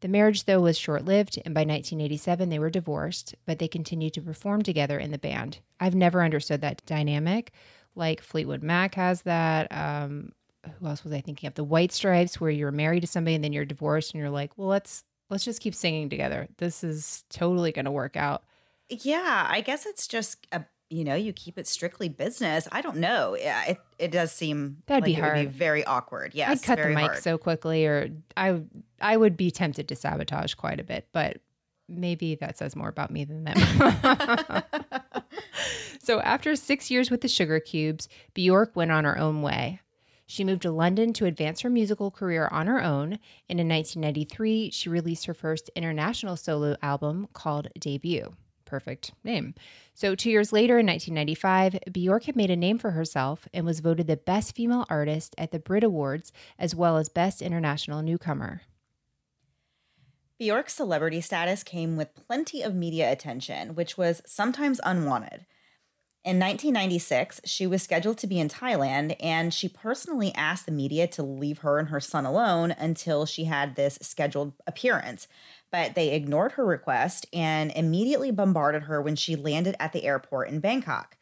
The 0.00 0.08
marriage, 0.08 0.44
though, 0.44 0.60
was 0.60 0.78
short 0.78 1.04
lived, 1.04 1.38
and 1.44 1.54
by 1.54 1.60
1987 1.60 2.48
they 2.48 2.58
were 2.58 2.70
divorced, 2.70 3.34
but 3.46 3.58
they 3.58 3.68
continued 3.68 4.14
to 4.14 4.22
perform 4.22 4.62
together 4.62 4.98
in 4.98 5.10
the 5.10 5.18
band. 5.18 5.60
I've 5.80 5.94
never 5.94 6.22
understood 6.22 6.60
that 6.60 6.84
dynamic. 6.86 7.52
Like 7.94 8.20
Fleetwood 8.20 8.62
Mac 8.62 8.94
has 8.96 9.22
that. 9.22 9.72
Um, 9.72 10.32
who 10.78 10.86
else 10.86 11.04
was 11.04 11.12
I 11.12 11.20
thinking 11.20 11.46
of? 11.46 11.54
The 11.54 11.64
White 11.64 11.92
Stripes, 11.92 12.40
where 12.40 12.50
you're 12.50 12.72
married 12.72 13.00
to 13.00 13.06
somebody 13.06 13.34
and 13.34 13.44
then 13.44 13.52
you're 13.52 13.64
divorced, 13.64 14.12
and 14.12 14.20
you're 14.20 14.30
like, 14.30 14.56
well, 14.56 14.68
let's 14.68 15.04
let's 15.30 15.44
just 15.44 15.60
keep 15.60 15.74
singing 15.74 16.08
together. 16.08 16.48
This 16.58 16.84
is 16.84 17.24
totally 17.30 17.72
going 17.72 17.86
to 17.86 17.90
work 17.90 18.16
out. 18.16 18.44
Yeah, 18.88 19.46
I 19.50 19.60
guess 19.62 19.86
it's 19.86 20.06
just 20.06 20.46
a 20.52 20.64
you 20.90 21.04
know 21.04 21.14
you 21.14 21.32
keep 21.32 21.58
it 21.58 21.66
strictly 21.66 22.08
business. 22.08 22.68
I 22.70 22.80
don't 22.80 22.98
know. 22.98 23.36
Yeah, 23.38 23.64
it 23.64 23.78
it 23.98 24.10
does 24.10 24.32
seem 24.32 24.78
that'd 24.86 25.02
like 25.02 25.16
be 25.16 25.20
hard. 25.20 25.38
Be 25.38 25.46
very 25.46 25.84
awkward. 25.84 26.32
Yes, 26.34 26.62
I'd 26.62 26.66
cut 26.66 26.82
the 26.82 26.88
mic 26.90 27.10
hard. 27.10 27.22
so 27.22 27.38
quickly, 27.38 27.86
or 27.86 28.10
I 28.36 28.62
I 29.00 29.16
would 29.16 29.36
be 29.36 29.50
tempted 29.50 29.88
to 29.88 29.96
sabotage 29.96 30.54
quite 30.54 30.80
a 30.80 30.84
bit, 30.84 31.08
but 31.12 31.38
maybe 31.88 32.34
that 32.36 32.58
says 32.58 32.76
more 32.76 32.88
about 32.88 33.10
me 33.10 33.24
than 33.24 33.44
them. 33.44 33.56
so 36.02 36.20
after 36.20 36.54
six 36.56 36.90
years 36.90 37.10
with 37.10 37.20
the 37.20 37.28
Sugar 37.28 37.60
Cubes, 37.60 38.08
Bjork 38.34 38.74
went 38.74 38.90
on 38.92 39.04
her 39.04 39.18
own 39.18 39.42
way. 39.42 39.80
She 40.28 40.42
moved 40.42 40.62
to 40.62 40.72
London 40.72 41.12
to 41.14 41.26
advance 41.26 41.60
her 41.60 41.70
musical 41.70 42.10
career 42.10 42.48
on 42.50 42.66
her 42.66 42.82
own, 42.82 43.18
and 43.48 43.60
in 43.60 43.68
1993, 43.68 44.70
she 44.72 44.88
released 44.88 45.26
her 45.26 45.34
first 45.34 45.70
international 45.76 46.36
solo 46.36 46.76
album 46.82 47.28
called 47.32 47.68
Debut. 47.78 48.34
Perfect 48.66 49.12
name. 49.24 49.54
So, 49.94 50.14
two 50.14 50.28
years 50.28 50.52
later, 50.52 50.78
in 50.78 50.86
1995, 50.86 51.78
Bjork 51.90 52.24
had 52.24 52.36
made 52.36 52.50
a 52.50 52.56
name 52.56 52.78
for 52.78 52.90
herself 52.90 53.48
and 53.54 53.64
was 53.64 53.80
voted 53.80 54.06
the 54.06 54.18
Best 54.18 54.54
Female 54.54 54.84
Artist 54.90 55.34
at 55.38 55.52
the 55.52 55.58
Brit 55.58 55.84
Awards, 55.84 56.32
as 56.58 56.74
well 56.74 56.98
as 56.98 57.08
Best 57.08 57.40
International 57.40 58.02
Newcomer. 58.02 58.62
Bjork's 60.38 60.74
celebrity 60.74 61.22
status 61.22 61.62
came 61.62 61.96
with 61.96 62.14
plenty 62.14 62.60
of 62.60 62.74
media 62.74 63.10
attention, 63.10 63.74
which 63.74 63.96
was 63.96 64.20
sometimes 64.26 64.80
unwanted. 64.84 65.46
In 66.26 66.40
1996, 66.40 67.42
she 67.44 67.68
was 67.68 67.84
scheduled 67.84 68.18
to 68.18 68.26
be 68.26 68.40
in 68.40 68.48
Thailand, 68.48 69.14
and 69.20 69.54
she 69.54 69.68
personally 69.68 70.34
asked 70.34 70.66
the 70.66 70.72
media 70.72 71.06
to 71.06 71.22
leave 71.22 71.58
her 71.58 71.78
and 71.78 71.90
her 71.90 72.00
son 72.00 72.26
alone 72.26 72.72
until 72.72 73.26
she 73.26 73.44
had 73.44 73.76
this 73.76 73.96
scheduled 74.02 74.52
appearance. 74.66 75.28
But 75.70 75.94
they 75.94 76.12
ignored 76.12 76.52
her 76.52 76.66
request 76.66 77.26
and 77.32 77.70
immediately 77.76 78.32
bombarded 78.32 78.82
her 78.82 79.00
when 79.00 79.14
she 79.14 79.36
landed 79.36 79.76
at 79.78 79.92
the 79.92 80.02
airport 80.02 80.48
in 80.48 80.58
Bangkok. 80.58 81.16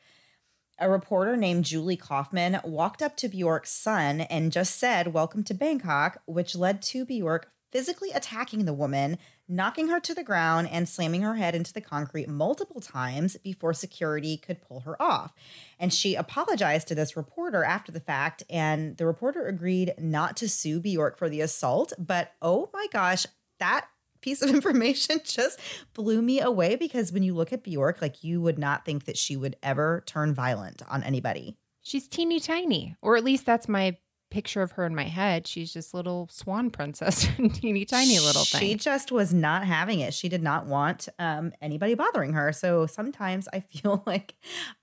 A 0.78 0.88
reporter 0.88 1.36
named 1.36 1.66
Julie 1.66 1.98
Kaufman 1.98 2.60
walked 2.64 3.02
up 3.02 3.14
to 3.18 3.28
Bjork's 3.28 3.72
son 3.72 4.22
and 4.22 4.50
just 4.50 4.78
said, 4.78 5.12
Welcome 5.12 5.44
to 5.44 5.52
Bangkok, 5.52 6.22
which 6.24 6.56
led 6.56 6.80
to 6.80 7.04
Bjork 7.04 7.52
physically 7.74 8.10
attacking 8.12 8.64
the 8.64 8.72
woman, 8.72 9.18
knocking 9.48 9.88
her 9.88 9.98
to 9.98 10.14
the 10.14 10.22
ground, 10.22 10.68
and 10.70 10.88
slamming 10.88 11.22
her 11.22 11.34
head 11.34 11.56
into 11.56 11.72
the 11.72 11.80
concrete 11.80 12.28
multiple 12.28 12.80
times 12.80 13.36
before 13.42 13.74
security 13.74 14.36
could 14.36 14.62
pull 14.62 14.80
her 14.80 15.00
off. 15.02 15.34
And 15.80 15.92
she 15.92 16.14
apologized 16.14 16.86
to 16.88 16.94
this 16.94 17.16
reporter 17.16 17.64
after 17.64 17.90
the 17.90 17.98
fact, 17.98 18.44
and 18.48 18.96
the 18.96 19.06
reporter 19.06 19.48
agreed 19.48 19.92
not 19.98 20.36
to 20.36 20.48
sue 20.48 20.78
Bjork 20.78 21.18
for 21.18 21.28
the 21.28 21.40
assault. 21.40 21.92
But 21.98 22.32
oh 22.40 22.70
my 22.72 22.86
gosh, 22.92 23.26
that 23.58 23.88
piece 24.20 24.40
of 24.40 24.50
information 24.54 25.20
just 25.24 25.58
blew 25.94 26.22
me 26.22 26.40
away 26.40 26.76
because 26.76 27.12
when 27.12 27.24
you 27.24 27.34
look 27.34 27.52
at 27.52 27.64
Bjork, 27.64 28.00
like 28.00 28.22
you 28.22 28.40
would 28.40 28.58
not 28.58 28.84
think 28.84 29.06
that 29.06 29.18
she 29.18 29.36
would 29.36 29.56
ever 29.64 30.04
turn 30.06 30.32
violent 30.32 30.80
on 30.88 31.02
anybody. 31.02 31.56
She's 31.82 32.06
teeny 32.06 32.38
tiny, 32.38 32.94
or 33.02 33.16
at 33.16 33.24
least 33.24 33.44
that's 33.44 33.68
my 33.68 33.98
picture 34.34 34.62
of 34.62 34.72
her 34.72 34.84
in 34.84 34.96
my 34.96 35.04
head. 35.04 35.46
She's 35.46 35.72
just 35.72 35.94
little 35.94 36.28
swan 36.28 36.68
princess, 36.68 37.28
teeny 37.54 37.84
tiny 37.84 38.18
little 38.18 38.44
thing. 38.44 38.60
She 38.60 38.74
just 38.74 39.12
was 39.12 39.32
not 39.32 39.64
having 39.64 40.00
it. 40.00 40.12
She 40.12 40.28
did 40.28 40.42
not 40.42 40.66
want 40.66 41.08
um, 41.20 41.52
anybody 41.62 41.94
bothering 41.94 42.32
her. 42.32 42.52
So 42.52 42.86
sometimes 42.86 43.48
I 43.52 43.60
feel 43.60 44.02
like 44.06 44.34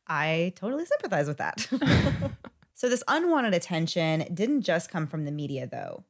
I 0.07 0.53
totally 0.55 0.85
sympathize 0.85 1.27
with 1.27 1.37
that. 1.39 1.67
so 2.73 2.87
this 2.87 3.03
unwanted 3.09 3.53
attention 3.53 4.25
didn't 4.33 4.61
just 4.61 4.89
come 4.89 5.05
from 5.05 5.25
the 5.25 5.31
media, 5.31 5.67
though. 5.67 6.05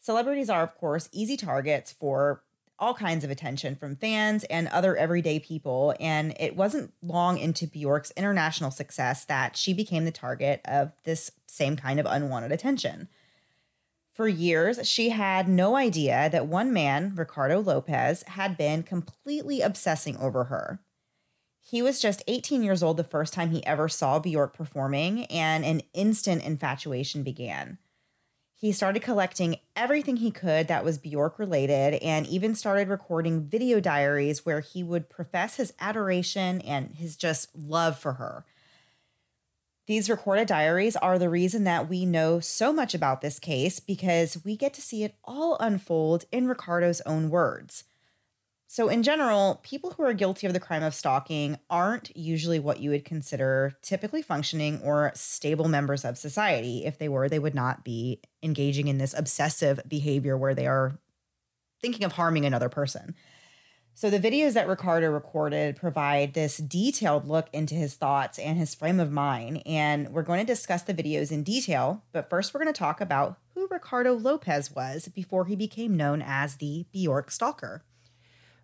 Celebrities 0.00 0.48
are, 0.48 0.62
of 0.62 0.76
course, 0.76 1.08
easy 1.12 1.36
targets 1.36 1.92
for 1.92 2.44
all 2.80 2.94
kinds 2.94 3.22
of 3.22 3.30
attention 3.30 3.76
from 3.76 3.94
fans 3.94 4.42
and 4.44 4.66
other 4.68 4.96
everyday 4.96 5.38
people. 5.38 5.94
And 6.00 6.34
it 6.40 6.56
wasn't 6.56 6.92
long 7.02 7.38
into 7.38 7.66
Bjork's 7.66 8.10
international 8.16 8.70
success 8.70 9.24
that 9.26 9.56
she 9.56 9.74
became 9.74 10.06
the 10.06 10.10
target 10.10 10.60
of 10.64 10.92
this 11.04 11.30
same 11.46 11.76
kind 11.76 12.00
of 12.00 12.06
unwanted 12.06 12.50
attention. 12.50 13.08
For 14.14 14.26
years, 14.26 14.86
she 14.88 15.10
had 15.10 15.48
no 15.48 15.76
idea 15.76 16.28
that 16.30 16.46
one 16.46 16.72
man, 16.72 17.14
Ricardo 17.14 17.60
Lopez, 17.60 18.22
had 18.24 18.56
been 18.56 18.82
completely 18.82 19.60
obsessing 19.60 20.16
over 20.16 20.44
her. 20.44 20.80
He 21.60 21.82
was 21.82 22.00
just 22.00 22.22
18 22.26 22.62
years 22.62 22.82
old 22.82 22.96
the 22.96 23.04
first 23.04 23.32
time 23.32 23.50
he 23.50 23.64
ever 23.64 23.88
saw 23.88 24.18
Bjork 24.18 24.54
performing, 24.54 25.26
and 25.26 25.64
an 25.64 25.82
instant 25.94 26.42
infatuation 26.42 27.22
began. 27.22 27.78
He 28.60 28.72
started 28.72 29.00
collecting 29.00 29.56
everything 29.74 30.18
he 30.18 30.30
could 30.30 30.68
that 30.68 30.84
was 30.84 30.98
Bjork 30.98 31.38
related 31.38 31.94
and 32.02 32.26
even 32.26 32.54
started 32.54 32.88
recording 32.88 33.44
video 33.44 33.80
diaries 33.80 34.44
where 34.44 34.60
he 34.60 34.82
would 34.82 35.08
profess 35.08 35.56
his 35.56 35.72
adoration 35.80 36.60
and 36.60 36.94
his 36.94 37.16
just 37.16 37.48
love 37.56 37.98
for 37.98 38.12
her. 38.14 38.44
These 39.86 40.10
recorded 40.10 40.46
diaries 40.46 40.94
are 40.94 41.18
the 41.18 41.30
reason 41.30 41.64
that 41.64 41.88
we 41.88 42.04
know 42.04 42.38
so 42.38 42.70
much 42.70 42.94
about 42.94 43.22
this 43.22 43.38
case 43.38 43.80
because 43.80 44.44
we 44.44 44.58
get 44.58 44.74
to 44.74 44.82
see 44.82 45.04
it 45.04 45.14
all 45.24 45.56
unfold 45.58 46.26
in 46.30 46.46
Ricardo's 46.46 47.00
own 47.06 47.30
words. 47.30 47.84
So, 48.72 48.88
in 48.88 49.02
general, 49.02 49.58
people 49.64 49.90
who 49.90 50.04
are 50.04 50.12
guilty 50.12 50.46
of 50.46 50.52
the 50.52 50.60
crime 50.60 50.84
of 50.84 50.94
stalking 50.94 51.58
aren't 51.68 52.16
usually 52.16 52.60
what 52.60 52.78
you 52.78 52.90
would 52.90 53.04
consider 53.04 53.76
typically 53.82 54.22
functioning 54.22 54.80
or 54.84 55.10
stable 55.16 55.66
members 55.66 56.04
of 56.04 56.16
society. 56.16 56.84
If 56.84 56.96
they 56.96 57.08
were, 57.08 57.28
they 57.28 57.40
would 57.40 57.56
not 57.56 57.82
be 57.82 58.20
engaging 58.44 58.86
in 58.86 58.98
this 58.98 59.12
obsessive 59.12 59.80
behavior 59.88 60.38
where 60.38 60.54
they 60.54 60.68
are 60.68 60.96
thinking 61.82 62.04
of 62.04 62.12
harming 62.12 62.44
another 62.44 62.68
person. 62.68 63.16
So, 63.94 64.08
the 64.08 64.20
videos 64.20 64.52
that 64.52 64.68
Ricardo 64.68 65.10
recorded 65.10 65.74
provide 65.74 66.34
this 66.34 66.58
detailed 66.58 67.26
look 67.26 67.48
into 67.52 67.74
his 67.74 67.96
thoughts 67.96 68.38
and 68.38 68.56
his 68.56 68.76
frame 68.76 69.00
of 69.00 69.10
mind. 69.10 69.64
And 69.66 70.10
we're 70.10 70.22
going 70.22 70.38
to 70.38 70.46
discuss 70.46 70.82
the 70.82 70.94
videos 70.94 71.32
in 71.32 71.42
detail. 71.42 72.04
But 72.12 72.30
first, 72.30 72.54
we're 72.54 72.62
going 72.62 72.72
to 72.72 72.78
talk 72.78 73.00
about 73.00 73.36
who 73.56 73.66
Ricardo 73.68 74.12
Lopez 74.12 74.70
was 74.70 75.08
before 75.08 75.46
he 75.46 75.56
became 75.56 75.96
known 75.96 76.22
as 76.22 76.58
the 76.58 76.86
Bjork 76.92 77.32
Stalker. 77.32 77.82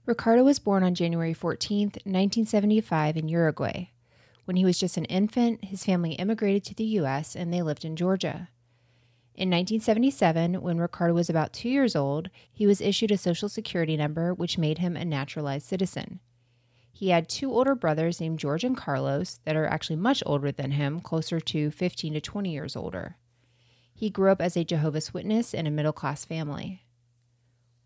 Ricardo 0.06 0.44
was 0.44 0.60
born 0.60 0.84
on 0.84 0.94
January 0.94 1.34
14, 1.34 1.88
1975, 2.04 3.16
in 3.16 3.28
Uruguay. 3.28 3.90
When 4.44 4.56
he 4.56 4.64
was 4.64 4.78
just 4.78 4.96
an 4.96 5.04
infant, 5.06 5.64
his 5.64 5.84
family 5.84 6.12
immigrated 6.12 6.62
to 6.64 6.74
the 6.74 6.84
U.S. 6.84 7.34
and 7.34 7.52
they 7.52 7.60
lived 7.60 7.84
in 7.84 7.96
Georgia. 7.96 8.48
In 9.34 9.50
1977, 9.50 10.62
when 10.62 10.78
Ricardo 10.78 11.12
was 11.12 11.28
about 11.28 11.52
two 11.52 11.68
years 11.68 11.96
old, 11.96 12.30
he 12.52 12.68
was 12.68 12.80
issued 12.80 13.10
a 13.10 13.18
Social 13.18 13.48
Security 13.48 13.96
number, 13.96 14.32
which 14.32 14.58
made 14.58 14.78
him 14.78 14.96
a 14.96 15.04
naturalized 15.04 15.66
citizen. 15.66 16.20
He 16.92 17.08
had 17.08 17.28
two 17.28 17.52
older 17.52 17.74
brothers 17.74 18.20
named 18.20 18.38
George 18.38 18.62
and 18.62 18.76
Carlos 18.76 19.40
that 19.44 19.56
are 19.56 19.66
actually 19.66 19.96
much 19.96 20.22
older 20.24 20.52
than 20.52 20.70
him, 20.70 21.00
closer 21.00 21.40
to 21.40 21.72
15 21.72 22.14
to 22.14 22.20
20 22.20 22.52
years 22.52 22.76
older. 22.76 23.16
He 23.92 24.08
grew 24.08 24.30
up 24.30 24.40
as 24.40 24.56
a 24.56 24.62
Jehovah's 24.62 25.12
Witness 25.12 25.52
in 25.52 25.66
a 25.66 25.70
middle 25.70 25.92
class 25.92 26.24
family. 26.24 26.85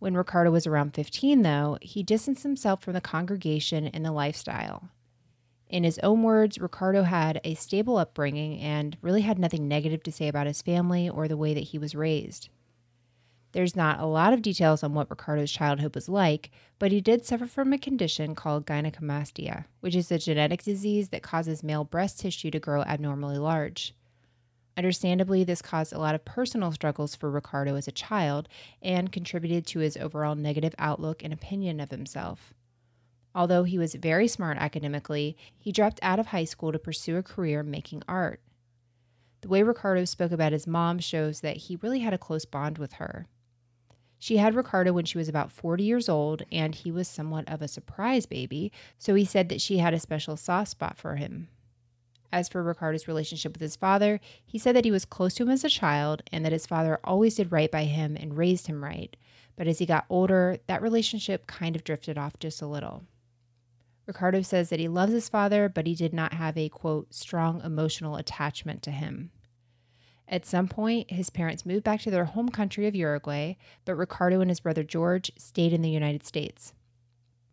When 0.00 0.16
Ricardo 0.16 0.50
was 0.50 0.66
around 0.66 0.94
15, 0.94 1.42
though, 1.42 1.76
he 1.82 2.02
distanced 2.02 2.42
himself 2.42 2.82
from 2.82 2.94
the 2.94 3.02
congregation 3.02 3.86
and 3.86 4.02
the 4.02 4.10
lifestyle. 4.10 4.88
In 5.68 5.84
his 5.84 5.98
own 5.98 6.22
words, 6.22 6.58
Ricardo 6.58 7.02
had 7.02 7.38
a 7.44 7.54
stable 7.54 7.98
upbringing 7.98 8.58
and 8.60 8.96
really 9.02 9.20
had 9.20 9.38
nothing 9.38 9.68
negative 9.68 10.02
to 10.04 10.10
say 10.10 10.26
about 10.26 10.46
his 10.46 10.62
family 10.62 11.08
or 11.08 11.28
the 11.28 11.36
way 11.36 11.52
that 11.52 11.60
he 11.60 11.78
was 11.78 11.94
raised. 11.94 12.48
There's 13.52 13.76
not 13.76 14.00
a 14.00 14.06
lot 14.06 14.32
of 14.32 14.40
details 14.40 14.82
on 14.82 14.94
what 14.94 15.10
Ricardo's 15.10 15.52
childhood 15.52 15.94
was 15.94 16.08
like, 16.08 16.50
but 16.78 16.92
he 16.92 17.02
did 17.02 17.26
suffer 17.26 17.46
from 17.46 17.74
a 17.74 17.78
condition 17.78 18.34
called 18.34 18.66
gynecomastia, 18.66 19.66
which 19.80 19.94
is 19.94 20.10
a 20.10 20.18
genetic 20.18 20.62
disease 20.62 21.10
that 21.10 21.22
causes 21.22 21.62
male 21.62 21.84
breast 21.84 22.20
tissue 22.20 22.50
to 22.52 22.58
grow 22.58 22.82
abnormally 22.82 23.38
large. 23.38 23.94
Understandably, 24.80 25.44
this 25.44 25.60
caused 25.60 25.92
a 25.92 25.98
lot 25.98 26.14
of 26.14 26.24
personal 26.24 26.72
struggles 26.72 27.14
for 27.14 27.30
Ricardo 27.30 27.74
as 27.76 27.86
a 27.86 27.92
child 27.92 28.48
and 28.80 29.12
contributed 29.12 29.66
to 29.66 29.80
his 29.80 29.98
overall 29.98 30.34
negative 30.34 30.74
outlook 30.78 31.22
and 31.22 31.34
opinion 31.34 31.80
of 31.80 31.90
himself. 31.90 32.54
Although 33.34 33.64
he 33.64 33.76
was 33.76 33.94
very 33.94 34.26
smart 34.26 34.56
academically, 34.56 35.36
he 35.58 35.70
dropped 35.70 36.00
out 36.00 36.18
of 36.18 36.28
high 36.28 36.44
school 36.44 36.72
to 36.72 36.78
pursue 36.78 37.18
a 37.18 37.22
career 37.22 37.62
making 37.62 38.02
art. 38.08 38.40
The 39.42 39.48
way 39.48 39.62
Ricardo 39.62 40.06
spoke 40.06 40.32
about 40.32 40.52
his 40.52 40.66
mom 40.66 40.98
shows 40.98 41.42
that 41.42 41.58
he 41.58 41.76
really 41.82 42.00
had 42.00 42.14
a 42.14 42.18
close 42.18 42.46
bond 42.46 42.78
with 42.78 42.94
her. 42.94 43.26
She 44.18 44.38
had 44.38 44.54
Ricardo 44.54 44.94
when 44.94 45.04
she 45.04 45.18
was 45.18 45.28
about 45.28 45.52
40 45.52 45.84
years 45.84 46.08
old, 46.08 46.44
and 46.50 46.74
he 46.74 46.90
was 46.90 47.06
somewhat 47.06 47.46
of 47.50 47.60
a 47.60 47.68
surprise 47.68 48.24
baby, 48.24 48.72
so 48.98 49.14
he 49.14 49.26
said 49.26 49.50
that 49.50 49.60
she 49.60 49.76
had 49.76 49.92
a 49.92 50.00
special 50.00 50.38
soft 50.38 50.70
spot 50.70 50.96
for 50.96 51.16
him. 51.16 51.48
As 52.32 52.48
for 52.48 52.62
Ricardo's 52.62 53.08
relationship 53.08 53.52
with 53.52 53.60
his 53.60 53.76
father, 53.76 54.20
he 54.46 54.58
said 54.58 54.76
that 54.76 54.84
he 54.84 54.90
was 54.90 55.04
close 55.04 55.34
to 55.34 55.42
him 55.42 55.50
as 55.50 55.64
a 55.64 55.68
child 55.68 56.22
and 56.32 56.44
that 56.44 56.52
his 56.52 56.66
father 56.66 57.00
always 57.02 57.34
did 57.34 57.50
right 57.50 57.70
by 57.70 57.84
him 57.84 58.16
and 58.16 58.38
raised 58.38 58.66
him 58.66 58.84
right. 58.84 59.16
But 59.56 59.66
as 59.66 59.78
he 59.78 59.86
got 59.86 60.06
older, 60.08 60.58
that 60.66 60.82
relationship 60.82 61.46
kind 61.46 61.74
of 61.74 61.84
drifted 61.84 62.16
off 62.16 62.38
just 62.38 62.62
a 62.62 62.66
little. 62.66 63.04
Ricardo 64.06 64.42
says 64.42 64.70
that 64.70 64.80
he 64.80 64.88
loves 64.88 65.12
his 65.12 65.28
father, 65.28 65.68
but 65.68 65.86
he 65.86 65.94
did 65.94 66.12
not 66.12 66.34
have 66.34 66.56
a 66.56 66.68
quote, 66.68 67.12
strong 67.14 67.60
emotional 67.62 68.16
attachment 68.16 68.82
to 68.82 68.90
him. 68.90 69.30
At 70.26 70.46
some 70.46 70.68
point, 70.68 71.10
his 71.10 71.30
parents 71.30 71.66
moved 71.66 71.84
back 71.84 72.00
to 72.02 72.10
their 72.10 72.24
home 72.24 72.48
country 72.48 72.86
of 72.86 72.94
Uruguay, 72.94 73.56
but 73.84 73.96
Ricardo 73.96 74.40
and 74.40 74.48
his 74.48 74.60
brother 74.60 74.84
George 74.84 75.32
stayed 75.36 75.72
in 75.72 75.82
the 75.82 75.90
United 75.90 76.24
States. 76.24 76.72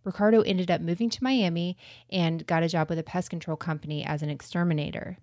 Ricardo 0.07 0.41
ended 0.41 0.71
up 0.71 0.79
moving 0.79 1.09
to 1.09 1.23
Miami 1.23 1.75
and 2.09 2.47
got 2.47 2.63
a 2.63 2.69
job 2.69 2.89
with 2.89 2.97
a 2.97 3.03
pest 3.03 3.29
control 3.29 3.57
company 3.57 4.05
as 4.05 4.23
an 4.23 4.29
exterminator. 4.29 5.17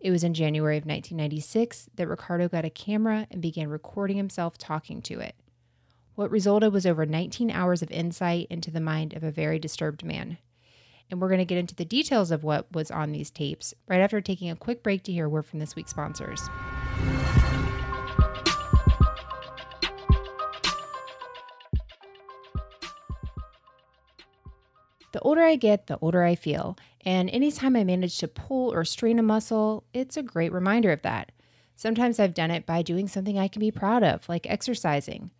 It 0.00 0.10
was 0.10 0.24
in 0.24 0.32
January 0.32 0.78
of 0.78 0.86
1996 0.86 1.90
that 1.94 2.08
Ricardo 2.08 2.48
got 2.48 2.64
a 2.64 2.70
camera 2.70 3.26
and 3.30 3.42
began 3.42 3.68
recording 3.68 4.16
himself 4.16 4.56
talking 4.56 5.02
to 5.02 5.20
it. 5.20 5.34
What 6.14 6.30
resulted 6.30 6.72
was 6.72 6.86
over 6.86 7.04
19 7.04 7.50
hours 7.50 7.82
of 7.82 7.90
insight 7.90 8.46
into 8.48 8.70
the 8.70 8.80
mind 8.80 9.12
of 9.12 9.22
a 9.22 9.30
very 9.30 9.58
disturbed 9.58 10.02
man. 10.02 10.38
And 11.10 11.20
we're 11.20 11.28
going 11.28 11.38
to 11.38 11.44
get 11.44 11.58
into 11.58 11.74
the 11.74 11.84
details 11.84 12.30
of 12.30 12.42
what 12.42 12.72
was 12.72 12.90
on 12.90 13.12
these 13.12 13.30
tapes 13.30 13.74
right 13.88 14.00
after 14.00 14.22
taking 14.22 14.48
a 14.48 14.56
quick 14.56 14.82
break 14.82 15.02
to 15.02 15.12
hear 15.12 15.26
a 15.26 15.28
word 15.28 15.44
from 15.44 15.58
this 15.58 15.76
week's 15.76 15.90
sponsors. 15.90 16.48
The 25.12 25.20
older 25.20 25.42
I 25.42 25.56
get, 25.56 25.86
the 25.86 25.98
older 26.00 26.22
I 26.22 26.34
feel. 26.34 26.76
And 27.04 27.30
anytime 27.30 27.76
I 27.76 27.84
manage 27.84 28.18
to 28.18 28.28
pull 28.28 28.72
or 28.72 28.84
strain 28.84 29.18
a 29.18 29.22
muscle, 29.22 29.84
it's 29.94 30.16
a 30.16 30.22
great 30.22 30.52
reminder 30.52 30.92
of 30.92 31.02
that. 31.02 31.32
Sometimes 31.76 32.18
I've 32.18 32.34
done 32.34 32.50
it 32.50 32.66
by 32.66 32.82
doing 32.82 33.08
something 33.08 33.38
I 33.38 33.48
can 33.48 33.60
be 33.60 33.70
proud 33.70 34.02
of, 34.02 34.28
like 34.28 34.50
exercising. 34.50 35.30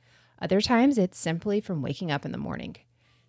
Other 0.40 0.60
times 0.60 0.96
it's 0.96 1.18
simply 1.18 1.60
from 1.60 1.82
waking 1.82 2.10
up 2.10 2.24
in 2.24 2.32
the 2.32 2.38
morning. 2.38 2.76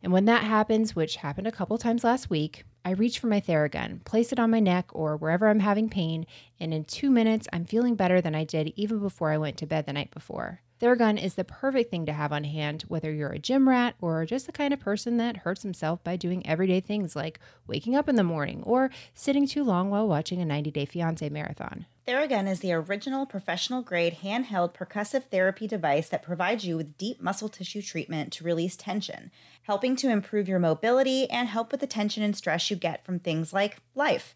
And 0.02 0.14
when 0.14 0.26
that 0.26 0.44
happens, 0.44 0.96
which 0.96 1.18
happened 1.18 1.48
a 1.48 1.52
couple 1.52 1.78
times 1.78 2.04
last 2.04 2.30
week, 2.30 2.64
I 2.86 2.92
reach 2.92 3.20
for 3.20 3.28
my 3.28 3.42
Theragun, 3.42 4.06
place 4.06 4.32
it 4.32 4.40
on 4.40 4.52
my 4.52 4.62
neck 4.62 4.90
or 4.94 5.18
wherever 5.18 5.50
I'm 5.50 5.60
having 5.60 5.90
pain, 5.90 6.26
and 6.60 6.74
in 6.74 6.86
two 6.86 7.10
minutes, 7.10 7.48
I'm 7.52 7.66
feeling 7.66 7.96
better 7.96 8.22
than 8.22 8.36
I 8.36 8.46
did 8.46 8.72
even 8.78 9.00
before 9.00 9.32
I 9.32 9.38
went 9.38 9.58
to 9.58 9.66
bed 9.66 9.86
the 9.86 9.94
night 9.94 10.12
before. 10.12 10.62
Theragun 10.80 11.22
is 11.22 11.34
the 11.34 11.44
perfect 11.44 11.92
thing 11.92 12.06
to 12.06 12.14
have 12.14 12.32
on 12.32 12.46
hand, 12.46 12.84
whether 12.88 13.12
you're 13.12 13.34
a 13.34 13.40
gym 13.40 13.68
rat 13.68 13.96
or 14.00 14.26
just 14.26 14.46
the 14.46 14.54
kind 14.54 14.74
of 14.74 14.80
person 14.80 15.18
that 15.18 15.38
hurts 15.38 15.62
himself 15.62 16.02
by 16.06 16.16
doing 16.16 16.46
everyday 16.48 16.80
things 16.80 17.18
like 17.18 17.38
waking 17.68 17.98
up 17.98 18.08
in 18.08 18.16
the 18.16 18.24
morning 18.24 18.64
or 18.64 18.90
sitting 19.14 19.46
too 19.46 19.62
long 19.62 19.90
while 19.90 20.08
watching 20.08 20.42
a 20.42 20.46
90 20.46 20.72
Day 20.72 20.86
Fiancé 20.86 21.30
marathon. 21.30 21.86
Theragun 22.08 22.50
is 22.50 22.62
the 22.62 22.72
original 22.72 23.26
professional 23.26 23.82
grade 23.82 24.20
handheld 24.24 24.74
percussive 24.74 25.26
therapy 25.26 25.68
device 25.68 26.08
that 26.10 26.24
provides 26.24 26.66
you 26.66 26.78
with 26.78 26.98
deep 26.98 27.22
muscle 27.22 27.50
tissue 27.50 27.82
treatment 27.82 28.32
to 28.34 28.46
release 28.46 28.78
tension, 28.78 29.32
helping 29.64 29.98
to 29.98 30.10
improve 30.10 30.48
your 30.48 30.60
mobility 30.60 31.30
and 31.30 31.50
help 31.50 31.74
with 31.74 31.82
the 31.82 31.88
tension 31.88 32.24
and 32.24 32.38
stress 32.38 32.72
you 32.72 32.78
get 32.78 33.06
from 33.06 33.20
things 33.20 33.52
like 33.52 33.80
life. 33.96 34.34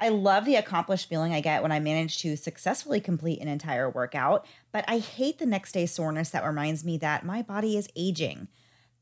I 0.00 0.08
love 0.08 0.44
the 0.44 0.56
accomplished 0.56 1.08
feeling 1.08 1.32
I 1.32 1.40
get 1.40 1.62
when 1.62 1.72
I 1.72 1.80
manage 1.80 2.18
to 2.18 2.36
successfully 2.36 3.00
complete 3.00 3.40
an 3.40 3.48
entire 3.48 3.88
workout, 3.88 4.44
but 4.72 4.84
I 4.88 4.98
hate 4.98 5.38
the 5.38 5.46
next 5.46 5.72
day 5.72 5.86
soreness 5.86 6.30
that 6.30 6.44
reminds 6.44 6.84
me 6.84 6.98
that 6.98 7.24
my 7.24 7.42
body 7.42 7.76
is 7.76 7.88
aging. 7.94 8.48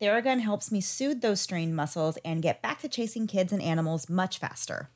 Theragun 0.01 0.41
helps 0.41 0.71
me 0.71 0.81
soothe 0.81 1.21
those 1.21 1.41
strained 1.41 1.77
muscles 1.77 2.19
and 2.25 2.43
get 2.43 2.61
back 2.61 2.81
to 2.81 2.89
chasing 2.89 3.27
kids 3.27 3.53
and 3.53 3.63
animals 3.63 4.09
much 4.09 4.39
faster. 4.39 4.91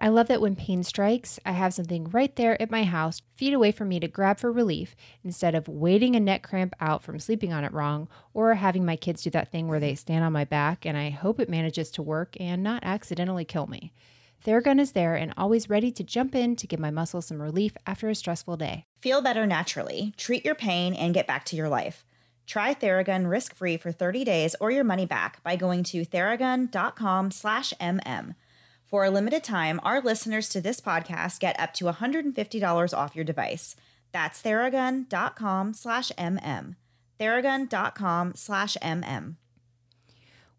I 0.00 0.08
love 0.08 0.28
that 0.28 0.40
when 0.40 0.54
pain 0.54 0.84
strikes, 0.84 1.40
I 1.44 1.52
have 1.52 1.74
something 1.74 2.08
right 2.10 2.34
there 2.36 2.60
at 2.62 2.70
my 2.70 2.84
house, 2.84 3.20
feet 3.34 3.52
away 3.52 3.72
from 3.72 3.88
me 3.88 3.98
to 4.00 4.06
grab 4.08 4.38
for 4.38 4.52
relief, 4.52 4.94
instead 5.24 5.54
of 5.54 5.66
waiting 5.66 6.14
a 6.14 6.20
neck 6.20 6.44
cramp 6.44 6.74
out 6.80 7.02
from 7.02 7.18
sleeping 7.18 7.52
on 7.52 7.64
it 7.64 7.72
wrong, 7.72 8.08
or 8.32 8.54
having 8.54 8.84
my 8.84 8.96
kids 8.96 9.22
do 9.22 9.30
that 9.30 9.50
thing 9.50 9.66
where 9.66 9.80
they 9.80 9.94
stand 9.94 10.24
on 10.24 10.32
my 10.32 10.44
back 10.44 10.86
and 10.86 10.96
I 10.96 11.10
hope 11.10 11.40
it 11.40 11.50
manages 11.50 11.90
to 11.92 12.02
work 12.02 12.36
and 12.38 12.62
not 12.62 12.84
accidentally 12.84 13.44
kill 13.44 13.66
me. 13.66 13.92
Theragun 14.44 14.80
is 14.80 14.92
there 14.92 15.16
and 15.16 15.34
always 15.36 15.68
ready 15.68 15.90
to 15.92 16.04
jump 16.04 16.34
in 16.34 16.56
to 16.56 16.66
give 16.66 16.80
my 16.80 16.90
muscles 16.90 17.26
some 17.26 17.42
relief 17.42 17.76
after 17.86 18.08
a 18.08 18.14
stressful 18.14 18.56
day. 18.56 18.84
Feel 19.00 19.20
better 19.20 19.46
naturally, 19.46 20.14
treat 20.16 20.44
your 20.44 20.54
pain, 20.54 20.94
and 20.94 21.14
get 21.14 21.26
back 21.26 21.44
to 21.46 21.56
your 21.56 21.68
life. 21.68 22.04
Try 22.46 22.74
Theragun 22.74 23.28
risk-free 23.28 23.76
for 23.76 23.92
30 23.92 24.24
days 24.24 24.56
or 24.60 24.70
your 24.70 24.84
money 24.84 25.06
back 25.06 25.42
by 25.42 25.56
going 25.56 25.82
to 25.84 26.06
theragun.com 26.06 27.30
slash 27.30 27.74
mm. 27.80 28.34
For 28.86 29.04
a 29.04 29.10
limited 29.10 29.44
time, 29.44 29.80
our 29.82 30.00
listeners 30.00 30.48
to 30.50 30.62
this 30.62 30.80
podcast 30.80 31.40
get 31.40 31.60
up 31.60 31.74
to 31.74 31.84
$150 31.84 32.96
off 32.96 33.14
your 33.14 33.24
device. 33.24 33.76
That's 34.12 34.40
theragun.com 34.40 35.74
slash 35.74 36.10
mm. 36.12 36.76
theragun.com/mm. 37.20 39.36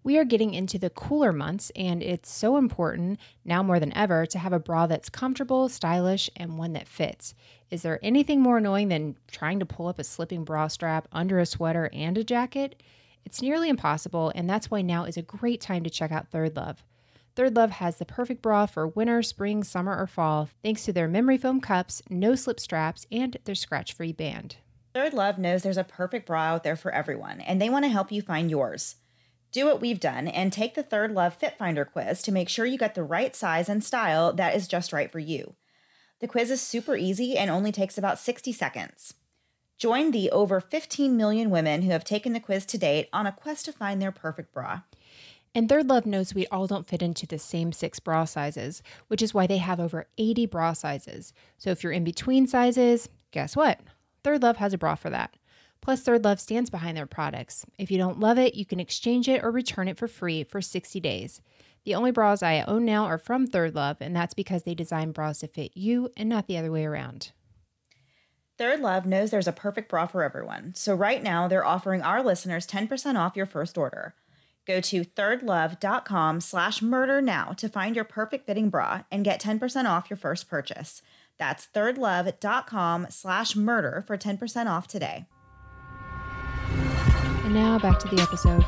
We 0.01 0.17
are 0.17 0.23
getting 0.23 0.53
into 0.53 0.79
the 0.79 0.89
cooler 0.89 1.33
months, 1.33 1.71
and 1.75 2.01
it's 2.01 2.31
so 2.31 2.55
important 2.55 3.19
now 3.43 3.61
more 3.61 3.79
than 3.79 3.95
ever 3.97 4.25
to 4.27 4.39
have 4.39 4.53
a 4.53 4.59
bra 4.59 4.87
that's 4.87 5.09
comfortable, 5.09 5.67
stylish, 5.67 6.29
and 6.37 6.57
one 6.57 6.73
that 6.73 6.87
fits. 6.87 7.35
Is 7.69 7.81
there 7.81 7.99
anything 8.01 8.39
more 8.41 8.57
annoying 8.57 8.87
than 8.87 9.17
trying 9.29 9.59
to 9.59 9.65
pull 9.65 9.87
up 9.87 9.99
a 9.99 10.03
slipping 10.03 10.45
bra 10.45 10.67
strap 10.67 11.07
under 11.11 11.37
a 11.37 11.45
sweater 11.45 11.89
and 11.91 12.17
a 12.17 12.23
jacket? 12.23 12.81
It's 13.25 13.41
nearly 13.41 13.67
impossible, 13.67 14.31
and 14.33 14.49
that's 14.49 14.71
why 14.71 14.81
now 14.81 15.03
is 15.03 15.17
a 15.17 15.21
great 15.21 15.59
time 15.59 15.83
to 15.83 15.89
check 15.89 16.11
out 16.11 16.29
Third 16.29 16.55
Love. 16.55 16.83
Third 17.35 17.55
Love 17.55 17.71
has 17.71 17.97
the 17.97 18.05
perfect 18.05 18.41
bra 18.41 18.65
for 18.65 18.87
winter, 18.87 19.21
spring, 19.21 19.63
summer, 19.63 19.95
or 19.95 20.07
fall 20.07 20.49
thanks 20.63 20.83
to 20.85 20.93
their 20.93 21.07
memory 21.09 21.37
foam 21.37 21.59
cups, 21.59 22.01
no 22.09 22.35
slip 22.35 22.59
straps, 22.59 23.05
and 23.11 23.37
their 23.43 23.53
scratch 23.53 23.93
free 23.93 24.13
band. 24.13 24.55
Third 24.93 25.13
Love 25.13 25.37
knows 25.37 25.61
there's 25.61 25.77
a 25.77 25.83
perfect 25.83 26.25
bra 26.25 26.43
out 26.43 26.63
there 26.63 26.75
for 26.75 26.91
everyone, 26.91 27.41
and 27.41 27.61
they 27.61 27.69
want 27.69 27.83
to 27.85 27.89
help 27.89 28.11
you 28.11 28.21
find 28.21 28.49
yours. 28.49 28.95
Do 29.51 29.65
what 29.65 29.81
we've 29.81 29.99
done 29.99 30.27
and 30.27 30.53
take 30.53 30.75
the 30.75 30.83
Third 30.83 31.11
Love 31.11 31.33
Fit 31.33 31.57
Finder 31.57 31.83
quiz 31.83 32.21
to 32.21 32.31
make 32.31 32.49
sure 32.49 32.65
you 32.65 32.77
get 32.77 32.93
the 32.93 33.03
right 33.03 33.35
size 33.35 33.67
and 33.67 33.83
style 33.83 34.31
that 34.33 34.55
is 34.55 34.67
just 34.67 34.93
right 34.93 35.11
for 35.11 35.19
you. 35.19 35.55
The 36.19 36.27
quiz 36.27 36.51
is 36.51 36.61
super 36.61 36.95
easy 36.95 37.37
and 37.37 37.49
only 37.49 37.71
takes 37.71 37.97
about 37.97 38.19
60 38.19 38.51
seconds. 38.51 39.15
Join 39.77 40.11
the 40.11 40.29
over 40.29 40.59
15 40.59 41.15
million 41.17 41.49
women 41.49 41.81
who 41.81 41.91
have 41.91 42.03
taken 42.03 42.33
the 42.33 42.39
quiz 42.39 42.65
to 42.67 42.77
date 42.77 43.09
on 43.11 43.25
a 43.25 43.31
quest 43.31 43.65
to 43.65 43.71
find 43.71 44.01
their 44.01 44.11
perfect 44.11 44.53
bra. 44.53 44.81
And 45.55 45.67
Third 45.67 45.89
Love 45.89 46.05
knows 46.05 46.35
we 46.35 46.45
all 46.47 46.67
don't 46.67 46.87
fit 46.87 47.01
into 47.01 47.25
the 47.25 47.39
same 47.39 47.71
six 47.71 47.99
bra 47.99 48.25
sizes, 48.25 48.83
which 49.07 49.21
is 49.21 49.33
why 49.33 49.47
they 49.47 49.57
have 49.57 49.79
over 49.79 50.07
80 50.17 50.45
bra 50.45 50.73
sizes. 50.73 51.33
So 51.57 51.71
if 51.71 51.83
you're 51.83 51.93
in 51.93 52.03
between 52.03 52.45
sizes, 52.45 53.09
guess 53.31 53.55
what? 53.55 53.79
Third 54.23 54.43
Love 54.43 54.57
has 54.57 54.73
a 54.73 54.77
bra 54.77 54.95
for 54.95 55.09
that. 55.09 55.37
Plus, 55.81 56.01
Third 56.01 56.23
Love 56.23 56.39
stands 56.39 56.69
behind 56.69 56.97
their 56.97 57.05
products. 57.05 57.65
If 57.77 57.89
you 57.89 57.97
don't 57.97 58.19
love 58.19 58.37
it, 58.37 58.55
you 58.55 58.65
can 58.65 58.79
exchange 58.79 59.27
it 59.27 59.43
or 59.43 59.51
return 59.51 59.87
it 59.87 59.97
for 59.97 60.07
free 60.07 60.43
for 60.43 60.61
60 60.61 60.99
days. 60.99 61.41
The 61.85 61.95
only 61.95 62.11
bras 62.11 62.43
I 62.43 62.61
own 62.61 62.85
now 62.85 63.05
are 63.05 63.17
from 63.17 63.47
Third 63.47 63.73
Love, 63.73 63.97
and 64.01 64.15
that's 64.15 64.33
because 64.33 64.63
they 64.63 64.75
design 64.75 65.11
bras 65.11 65.39
to 65.39 65.47
fit 65.47 65.71
you 65.75 66.09
and 66.17 66.27
not 66.27 66.47
the 66.47 66.57
other 66.57 66.71
way 66.71 66.85
around. 66.85 67.31
Third 68.57 68.81
Love 68.81 69.05
knows 69.05 69.31
there's 69.31 69.47
a 69.47 69.53
perfect 69.53 69.89
bra 69.89 70.05
for 70.05 70.21
everyone. 70.21 70.73
So 70.75 70.93
right 70.93 71.23
now, 71.23 71.47
they're 71.47 71.65
offering 71.65 72.01
our 72.01 72.21
listeners 72.21 72.67
10% 72.67 73.17
off 73.17 73.37
your 73.37 73.45
first 73.45 73.77
order. 73.77 74.15
Go 74.67 74.81
to 74.81 75.05
thirdlove.com 75.05 76.41
slash 76.41 76.81
murder 76.81 77.21
now 77.21 77.53
to 77.53 77.69
find 77.69 77.95
your 77.95 78.05
perfect 78.05 78.45
fitting 78.45 78.69
bra 78.69 79.03
and 79.09 79.23
get 79.23 79.41
10% 79.41 79.85
off 79.85 80.09
your 80.09 80.17
first 80.17 80.49
purchase. 80.49 81.01
That's 81.39 81.67
thirdlove.com 81.73 83.07
slash 83.09 83.55
murder 83.55 84.03
for 84.05 84.17
10% 84.17 84.67
off 84.67 84.87
today. 84.87 85.25
And 87.49 87.55
now 87.55 87.79
back 87.79 87.97
to 87.97 88.07
the 88.07 88.21
episode. 88.21 88.63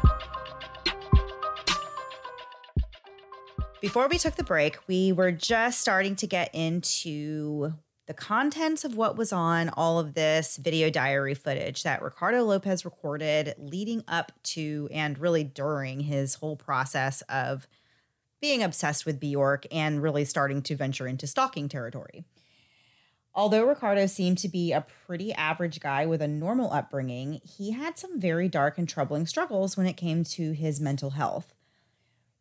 Before 3.80 4.08
we 4.08 4.17
took 4.17 4.38
the 4.38 4.44
break, 4.44 4.80
we 4.88 5.12
were 5.12 5.32
just 5.32 5.80
starting 5.80 6.15
to 6.15 6.26
get 6.26 6.50
into 6.56 7.74
the 8.08 8.15
contents 8.15 8.84
of 8.84 8.98
what 8.98 9.17
was 9.17 9.32
on 9.32 9.70
all 9.70 10.00
of 10.00 10.15
this 10.15 10.58
video 10.58 10.89
diary 10.89 11.36
footage 11.36 11.84
that 11.84 12.02
Ricardo 12.02 12.44
Lopez 12.44 12.84
recorded 12.84 13.54
leading 13.60 14.04
up 14.08 14.32
to 14.46 14.89
and 14.91 15.20
really 15.20 15.44
during 15.44 16.00
his 16.00 16.34
whole 16.34 16.56
process 16.56 17.22
of 17.30 17.67
being 18.41 18.63
obsessed 18.63 19.06
with 19.06 19.20
Bjork 19.20 19.67
and 19.72 20.02
really 20.02 20.26
starting 20.26 20.63
to 20.63 20.76
venture 20.76 21.06
into 21.06 21.28
stalking 21.28 21.70
territory. 21.70 22.26
Although 23.34 23.67
Ricardo 23.67 24.08
seemed 24.08 24.39
to 24.39 24.50
be 24.50 24.72
a 24.72 24.86
pretty 25.06 25.34
average 25.34 25.80
guy 25.80 26.06
with 26.06 26.22
a 26.22 26.28
normal 26.28 26.72
upbringing, 26.74 27.39
he 27.44 27.72
had 27.72 27.98
some 27.98 28.20
very 28.20 28.50
dark 28.50 28.78
and 28.78 28.89
troubling 28.89 29.26
struggles 29.26 29.78
when 29.78 29.88
it 29.88 29.94
came 29.94 30.24
to 30.26 30.52
his 30.52 30.82
mental 30.82 31.12
health. 31.12 31.54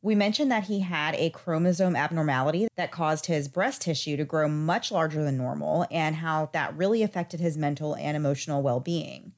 We 0.02 0.14
mentioned 0.14 0.50
that 0.50 0.64
he 0.64 0.80
had 0.80 1.14
a 1.14 1.30
chromosome 1.30 1.94
abnormality 1.94 2.68
that 2.76 2.90
caused 2.90 3.26
his 3.26 3.48
breast 3.48 3.82
tissue 3.82 4.16
to 4.16 4.24
grow 4.24 4.48
much 4.48 4.90
larger 4.90 5.22
than 5.22 5.36
normal, 5.36 5.86
and 5.90 6.16
how 6.16 6.48
that 6.52 6.76
really 6.76 7.02
affected 7.02 7.38
his 7.38 7.58
mental 7.58 7.94
and 7.94 8.16
emotional 8.16 8.62
well 8.62 8.80
being. 8.80 9.32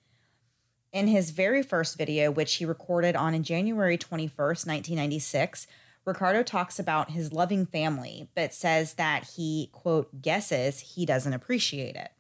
In 0.93 1.09
his 1.09 1.31
very 1.31 1.63
first 1.63 1.99
video, 1.99 2.31
which 2.31 2.55
he 2.55 2.65
recorded 2.65 3.17
on 3.17 3.43
January 3.43 3.99
21st, 3.99 4.67
1996, 4.67 5.67
Ricardo 6.05 6.43
talks 6.43 6.79
about 6.79 7.13
his 7.13 7.33
loving 7.33 7.65
family, 7.65 8.29
but 8.35 8.53
says 8.53 8.95
that 8.95 9.31
he, 9.37 9.71
quote, 9.73 10.21
guesses 10.21 10.81
he 10.81 11.07
doesn't 11.07 11.33
appreciate 11.33 11.95
it. 11.95 12.11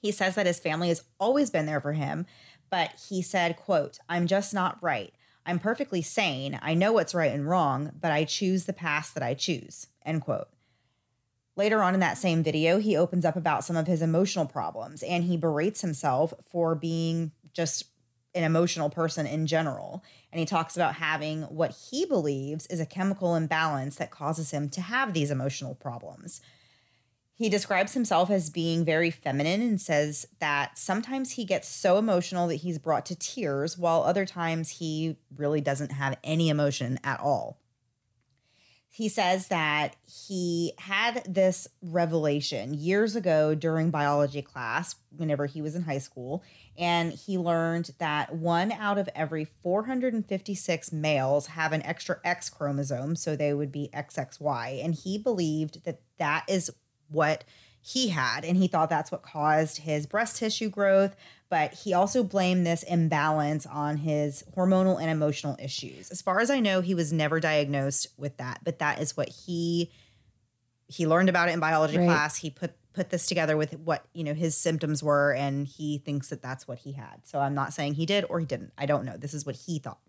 He 0.00 0.12
says 0.12 0.34
that 0.34 0.46
his 0.46 0.58
family 0.58 0.88
has 0.88 1.04
always 1.18 1.50
been 1.50 1.66
there 1.66 1.80
for 1.80 1.92
him, 1.92 2.26
but 2.70 2.92
he 3.08 3.22
said, 3.22 3.56
quote, 3.56 3.98
I'm 4.08 4.26
just 4.26 4.54
not 4.54 4.78
right. 4.82 5.12
I'm 5.44 5.58
perfectly 5.58 6.02
sane. 6.02 6.58
I 6.62 6.74
know 6.74 6.92
what's 6.92 7.14
right 7.14 7.32
and 7.32 7.48
wrong, 7.48 7.92
but 8.00 8.12
I 8.12 8.24
choose 8.24 8.64
the 8.64 8.72
path 8.72 9.12
that 9.14 9.22
I 9.22 9.34
choose, 9.34 9.88
end 10.04 10.22
quote. 10.22 10.48
Later 11.54 11.82
on 11.82 11.94
in 11.94 12.00
that 12.00 12.18
same 12.18 12.42
video, 12.42 12.78
he 12.78 12.96
opens 12.96 13.24
up 13.24 13.36
about 13.36 13.64
some 13.64 13.76
of 13.76 13.86
his 13.86 14.02
emotional 14.02 14.46
problems 14.46 15.02
and 15.02 15.24
he 15.24 15.36
berates 15.36 15.80
himself 15.80 16.34
for 16.50 16.74
being 16.74 17.32
just 17.52 17.84
an 18.34 18.44
emotional 18.44 18.90
person 18.90 19.26
in 19.26 19.46
general. 19.46 20.04
And 20.36 20.40
he 20.40 20.44
talks 20.44 20.76
about 20.76 20.96
having 20.96 21.44
what 21.44 21.74
he 21.90 22.04
believes 22.04 22.66
is 22.66 22.78
a 22.78 22.84
chemical 22.84 23.34
imbalance 23.34 23.96
that 23.96 24.10
causes 24.10 24.50
him 24.50 24.68
to 24.68 24.82
have 24.82 25.14
these 25.14 25.30
emotional 25.30 25.74
problems. 25.74 26.42
He 27.32 27.48
describes 27.48 27.94
himself 27.94 28.28
as 28.28 28.50
being 28.50 28.84
very 28.84 29.10
feminine 29.10 29.62
and 29.62 29.80
says 29.80 30.26
that 30.38 30.76
sometimes 30.76 31.30
he 31.30 31.46
gets 31.46 31.68
so 31.68 31.96
emotional 31.96 32.48
that 32.48 32.56
he's 32.56 32.78
brought 32.78 33.06
to 33.06 33.14
tears, 33.14 33.78
while 33.78 34.02
other 34.02 34.26
times 34.26 34.72
he 34.72 35.16
really 35.34 35.62
doesn't 35.62 35.92
have 35.92 36.18
any 36.22 36.50
emotion 36.50 37.00
at 37.02 37.18
all. 37.18 37.58
He 38.96 39.10
says 39.10 39.48
that 39.48 39.94
he 40.06 40.72
had 40.78 41.22
this 41.28 41.68
revelation 41.82 42.72
years 42.72 43.14
ago 43.14 43.54
during 43.54 43.90
biology 43.90 44.40
class, 44.40 44.94
whenever 45.14 45.44
he 45.44 45.60
was 45.60 45.74
in 45.74 45.82
high 45.82 45.98
school, 45.98 46.42
and 46.78 47.12
he 47.12 47.36
learned 47.36 47.90
that 47.98 48.34
one 48.34 48.72
out 48.72 48.96
of 48.96 49.10
every 49.14 49.48
456 49.62 50.92
males 50.94 51.48
have 51.48 51.74
an 51.74 51.82
extra 51.82 52.20
X 52.24 52.48
chromosome, 52.48 53.16
so 53.16 53.36
they 53.36 53.52
would 53.52 53.70
be 53.70 53.90
XXY. 53.92 54.82
And 54.82 54.94
he 54.94 55.18
believed 55.18 55.84
that 55.84 56.00
that 56.16 56.46
is 56.48 56.70
what 57.08 57.44
he 57.86 58.08
had 58.08 58.44
and 58.44 58.56
he 58.56 58.66
thought 58.66 58.90
that's 58.90 59.12
what 59.12 59.22
caused 59.22 59.78
his 59.78 60.06
breast 60.06 60.36
tissue 60.38 60.68
growth 60.68 61.14
but 61.48 61.74
he 61.74 61.92
also 61.94 62.22
blamed 62.22 62.66
this 62.66 62.82
imbalance 62.82 63.66
on 63.66 63.98
his 63.98 64.44
hormonal 64.56 65.00
and 65.00 65.10
emotional 65.10 65.56
issues. 65.62 66.10
As 66.10 66.22
far 66.22 66.40
as 66.40 66.50
i 66.50 66.60
know 66.60 66.80
he 66.80 66.94
was 66.94 67.12
never 67.12 67.40
diagnosed 67.40 68.08
with 68.16 68.36
that 68.38 68.60
but 68.64 68.78
that 68.78 69.00
is 69.00 69.16
what 69.16 69.28
he 69.28 69.90
he 70.88 71.06
learned 71.06 71.28
about 71.28 71.48
it 71.48 71.52
in 71.52 71.60
biology 71.60 71.98
right. 71.98 72.06
class. 72.06 72.36
He 72.36 72.50
put 72.50 72.72
put 72.92 73.10
this 73.10 73.26
together 73.26 73.58
with 73.58 73.78
what 73.80 74.06
you 74.14 74.24
know 74.24 74.34
his 74.34 74.56
symptoms 74.56 75.02
were 75.02 75.34
and 75.34 75.66
he 75.66 75.98
thinks 75.98 76.28
that 76.28 76.42
that's 76.42 76.66
what 76.66 76.78
he 76.78 76.92
had. 76.92 77.26
So 77.26 77.40
i'm 77.40 77.54
not 77.54 77.72
saying 77.72 77.94
he 77.94 78.06
did 78.06 78.24
or 78.28 78.40
he 78.40 78.46
didn't. 78.46 78.72
I 78.78 78.86
don't 78.86 79.04
know. 79.04 79.16
This 79.16 79.34
is 79.34 79.44
what 79.44 79.56
he 79.56 79.78
thought. 79.78 80.00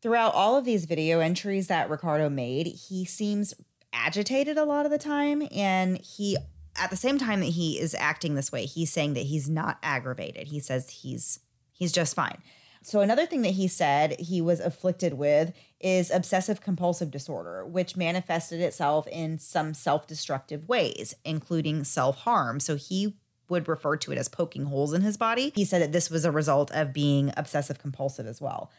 Throughout 0.00 0.34
all 0.34 0.56
of 0.56 0.64
these 0.64 0.84
video 0.84 1.20
entries 1.20 1.68
that 1.68 1.88
ricardo 1.88 2.28
made 2.28 2.66
he 2.66 3.04
seems 3.04 3.54
agitated 3.92 4.56
a 4.58 4.64
lot 4.64 4.84
of 4.84 4.90
the 4.90 4.98
time 4.98 5.46
and 5.54 5.98
he 5.98 6.36
at 6.76 6.90
the 6.90 6.96
same 6.96 7.18
time 7.18 7.40
that 7.40 7.46
he 7.46 7.78
is 7.78 7.94
acting 7.94 8.34
this 8.34 8.52
way 8.52 8.64
he's 8.64 8.92
saying 8.92 9.14
that 9.14 9.26
he's 9.26 9.48
not 9.48 9.78
aggravated. 9.82 10.48
He 10.48 10.60
says 10.60 10.90
he's 10.90 11.40
he's 11.72 11.92
just 11.92 12.14
fine. 12.14 12.38
So 12.84 13.00
another 13.00 13.26
thing 13.26 13.42
that 13.42 13.50
he 13.52 13.68
said 13.68 14.18
he 14.18 14.40
was 14.40 14.58
afflicted 14.58 15.14
with 15.14 15.52
is 15.80 16.10
obsessive 16.10 16.60
compulsive 16.60 17.10
disorder 17.10 17.64
which 17.64 17.96
manifested 17.96 18.60
itself 18.60 19.06
in 19.08 19.38
some 19.38 19.74
self-destructive 19.74 20.68
ways 20.68 21.14
including 21.24 21.84
self-harm. 21.84 22.60
So 22.60 22.76
he 22.76 23.16
would 23.48 23.68
refer 23.68 23.96
to 23.98 24.12
it 24.12 24.18
as 24.18 24.28
poking 24.28 24.64
holes 24.64 24.94
in 24.94 25.02
his 25.02 25.16
body. 25.16 25.52
He 25.54 25.64
said 25.64 25.82
that 25.82 25.92
this 25.92 26.10
was 26.10 26.24
a 26.24 26.32
result 26.32 26.70
of 26.72 26.92
being 26.92 27.32
obsessive 27.36 27.78
compulsive 27.78 28.26
as 28.26 28.40
well 28.40 28.70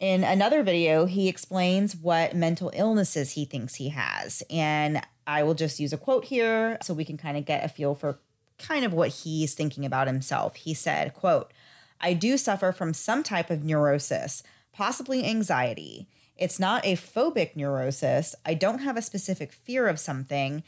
in 0.00 0.24
another 0.24 0.62
video, 0.62 1.04
he 1.04 1.28
explains 1.28 1.94
what 1.94 2.34
mental 2.34 2.72
illnesses 2.74 3.32
he 3.32 3.44
thinks 3.44 3.74
he 3.74 3.90
has. 3.90 4.42
And 4.48 5.02
I 5.26 5.42
will 5.42 5.54
just 5.54 5.78
use 5.78 5.92
a 5.92 5.98
quote 5.98 6.24
here 6.24 6.78
so 6.82 6.94
we 6.94 7.04
can 7.04 7.18
kind 7.18 7.36
of 7.36 7.44
get 7.44 7.64
a 7.64 7.68
feel 7.68 7.94
for 7.94 8.18
kind 8.58 8.84
of 8.84 8.94
what 8.94 9.10
he's 9.10 9.54
thinking 9.54 9.84
about 9.84 10.06
himself. 10.06 10.56
He 10.56 10.72
said, 10.72 11.12
quote, 11.12 11.52
I 12.00 12.14
do 12.14 12.38
suffer 12.38 12.72
from 12.72 12.94
some 12.94 13.22
type 13.22 13.50
of 13.50 13.62
neurosis, 13.62 14.42
possibly 14.72 15.24
anxiety. 15.24 16.08
It's 16.34 16.58
not 16.58 16.84
a 16.86 16.96
phobic 16.96 17.54
neurosis. 17.54 18.34
I 18.46 18.54
don't 18.54 18.78
have 18.78 18.96
a 18.96 19.02
specific 19.02 19.52
fear 19.52 19.86
of 19.86 20.00
something. 20.00 20.62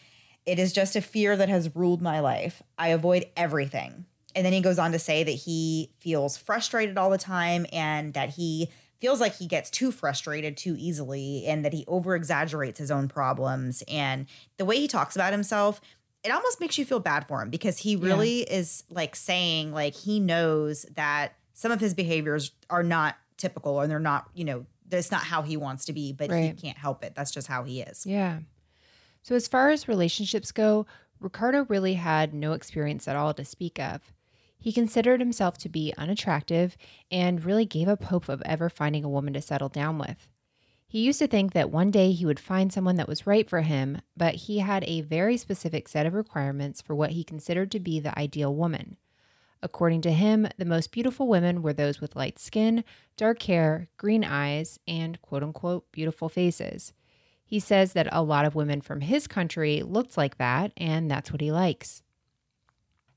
It 0.44 0.58
is 0.58 0.74
just 0.74 0.94
a 0.94 1.00
fear 1.00 1.36
that 1.38 1.48
has 1.48 1.74
ruled 1.74 2.02
my 2.02 2.20
life. 2.20 2.62
I 2.76 2.88
avoid 2.88 3.26
everything. 3.34 4.04
And 4.34 4.44
then 4.44 4.52
he 4.52 4.60
goes 4.60 4.78
on 4.78 4.92
to 4.92 4.98
say 4.98 5.24
that 5.24 5.30
he 5.30 5.90
feels 5.98 6.36
frustrated 6.36 6.98
all 6.98 7.10
the 7.10 7.18
time 7.18 7.66
and 7.72 8.12
that 8.14 8.30
he 8.30 8.68
feels 9.02 9.20
like 9.20 9.36
he 9.36 9.48
gets 9.48 9.68
too 9.68 9.90
frustrated 9.90 10.56
too 10.56 10.76
easily 10.78 11.44
and 11.48 11.64
that 11.64 11.72
he 11.72 11.84
over 11.88 12.14
exaggerates 12.14 12.78
his 12.78 12.88
own 12.88 13.08
problems. 13.08 13.82
And 13.88 14.26
the 14.58 14.64
way 14.64 14.78
he 14.78 14.86
talks 14.86 15.16
about 15.16 15.32
himself, 15.32 15.80
it 16.22 16.30
almost 16.30 16.60
makes 16.60 16.78
you 16.78 16.84
feel 16.84 17.00
bad 17.00 17.26
for 17.26 17.42
him 17.42 17.50
because 17.50 17.78
he 17.78 17.96
really 17.96 18.42
yeah. 18.42 18.58
is 18.58 18.84
like 18.90 19.16
saying, 19.16 19.72
like, 19.72 19.96
he 19.96 20.20
knows 20.20 20.86
that 20.94 21.32
some 21.52 21.72
of 21.72 21.80
his 21.80 21.94
behaviors 21.94 22.52
are 22.70 22.84
not 22.84 23.16
typical 23.38 23.80
and 23.80 23.90
they're 23.90 23.98
not, 23.98 24.30
you 24.34 24.44
know, 24.44 24.66
that's 24.86 25.10
not 25.10 25.24
how 25.24 25.42
he 25.42 25.56
wants 25.56 25.86
to 25.86 25.92
be, 25.92 26.12
but 26.12 26.30
right. 26.30 26.44
he 26.44 26.52
can't 26.52 26.78
help 26.78 27.02
it. 27.02 27.16
That's 27.16 27.32
just 27.32 27.48
how 27.48 27.64
he 27.64 27.80
is. 27.80 28.06
Yeah. 28.06 28.38
So, 29.24 29.34
as 29.34 29.48
far 29.48 29.70
as 29.70 29.88
relationships 29.88 30.52
go, 30.52 30.86
Ricardo 31.18 31.64
really 31.68 31.94
had 31.94 32.34
no 32.34 32.52
experience 32.52 33.08
at 33.08 33.16
all 33.16 33.34
to 33.34 33.44
speak 33.44 33.80
of. 33.80 34.11
He 34.62 34.72
considered 34.72 35.18
himself 35.18 35.58
to 35.58 35.68
be 35.68 35.92
unattractive 35.98 36.76
and 37.10 37.44
really 37.44 37.64
gave 37.64 37.88
up 37.88 38.04
hope 38.04 38.28
of 38.28 38.40
ever 38.46 38.70
finding 38.70 39.02
a 39.02 39.08
woman 39.08 39.34
to 39.34 39.42
settle 39.42 39.68
down 39.68 39.98
with. 39.98 40.28
He 40.86 41.00
used 41.00 41.18
to 41.18 41.26
think 41.26 41.52
that 41.52 41.72
one 41.72 41.90
day 41.90 42.12
he 42.12 42.24
would 42.24 42.38
find 42.38 42.72
someone 42.72 42.94
that 42.94 43.08
was 43.08 43.26
right 43.26 43.50
for 43.50 43.62
him, 43.62 44.02
but 44.16 44.36
he 44.36 44.60
had 44.60 44.84
a 44.84 45.00
very 45.00 45.36
specific 45.36 45.88
set 45.88 46.06
of 46.06 46.14
requirements 46.14 46.80
for 46.80 46.94
what 46.94 47.10
he 47.10 47.24
considered 47.24 47.72
to 47.72 47.80
be 47.80 47.98
the 47.98 48.16
ideal 48.16 48.54
woman. 48.54 48.98
According 49.64 50.02
to 50.02 50.12
him, 50.12 50.46
the 50.58 50.64
most 50.64 50.92
beautiful 50.92 51.26
women 51.26 51.60
were 51.60 51.72
those 51.72 52.00
with 52.00 52.14
light 52.14 52.38
skin, 52.38 52.84
dark 53.16 53.42
hair, 53.42 53.88
green 53.96 54.22
eyes, 54.22 54.78
and 54.86 55.20
quote 55.22 55.42
unquote 55.42 55.90
beautiful 55.90 56.28
faces. 56.28 56.92
He 57.44 57.58
says 57.58 57.94
that 57.94 58.08
a 58.12 58.22
lot 58.22 58.44
of 58.44 58.54
women 58.54 58.80
from 58.80 59.00
his 59.00 59.26
country 59.26 59.82
looked 59.82 60.16
like 60.16 60.38
that, 60.38 60.72
and 60.76 61.10
that's 61.10 61.32
what 61.32 61.40
he 61.40 61.50
likes. 61.50 62.04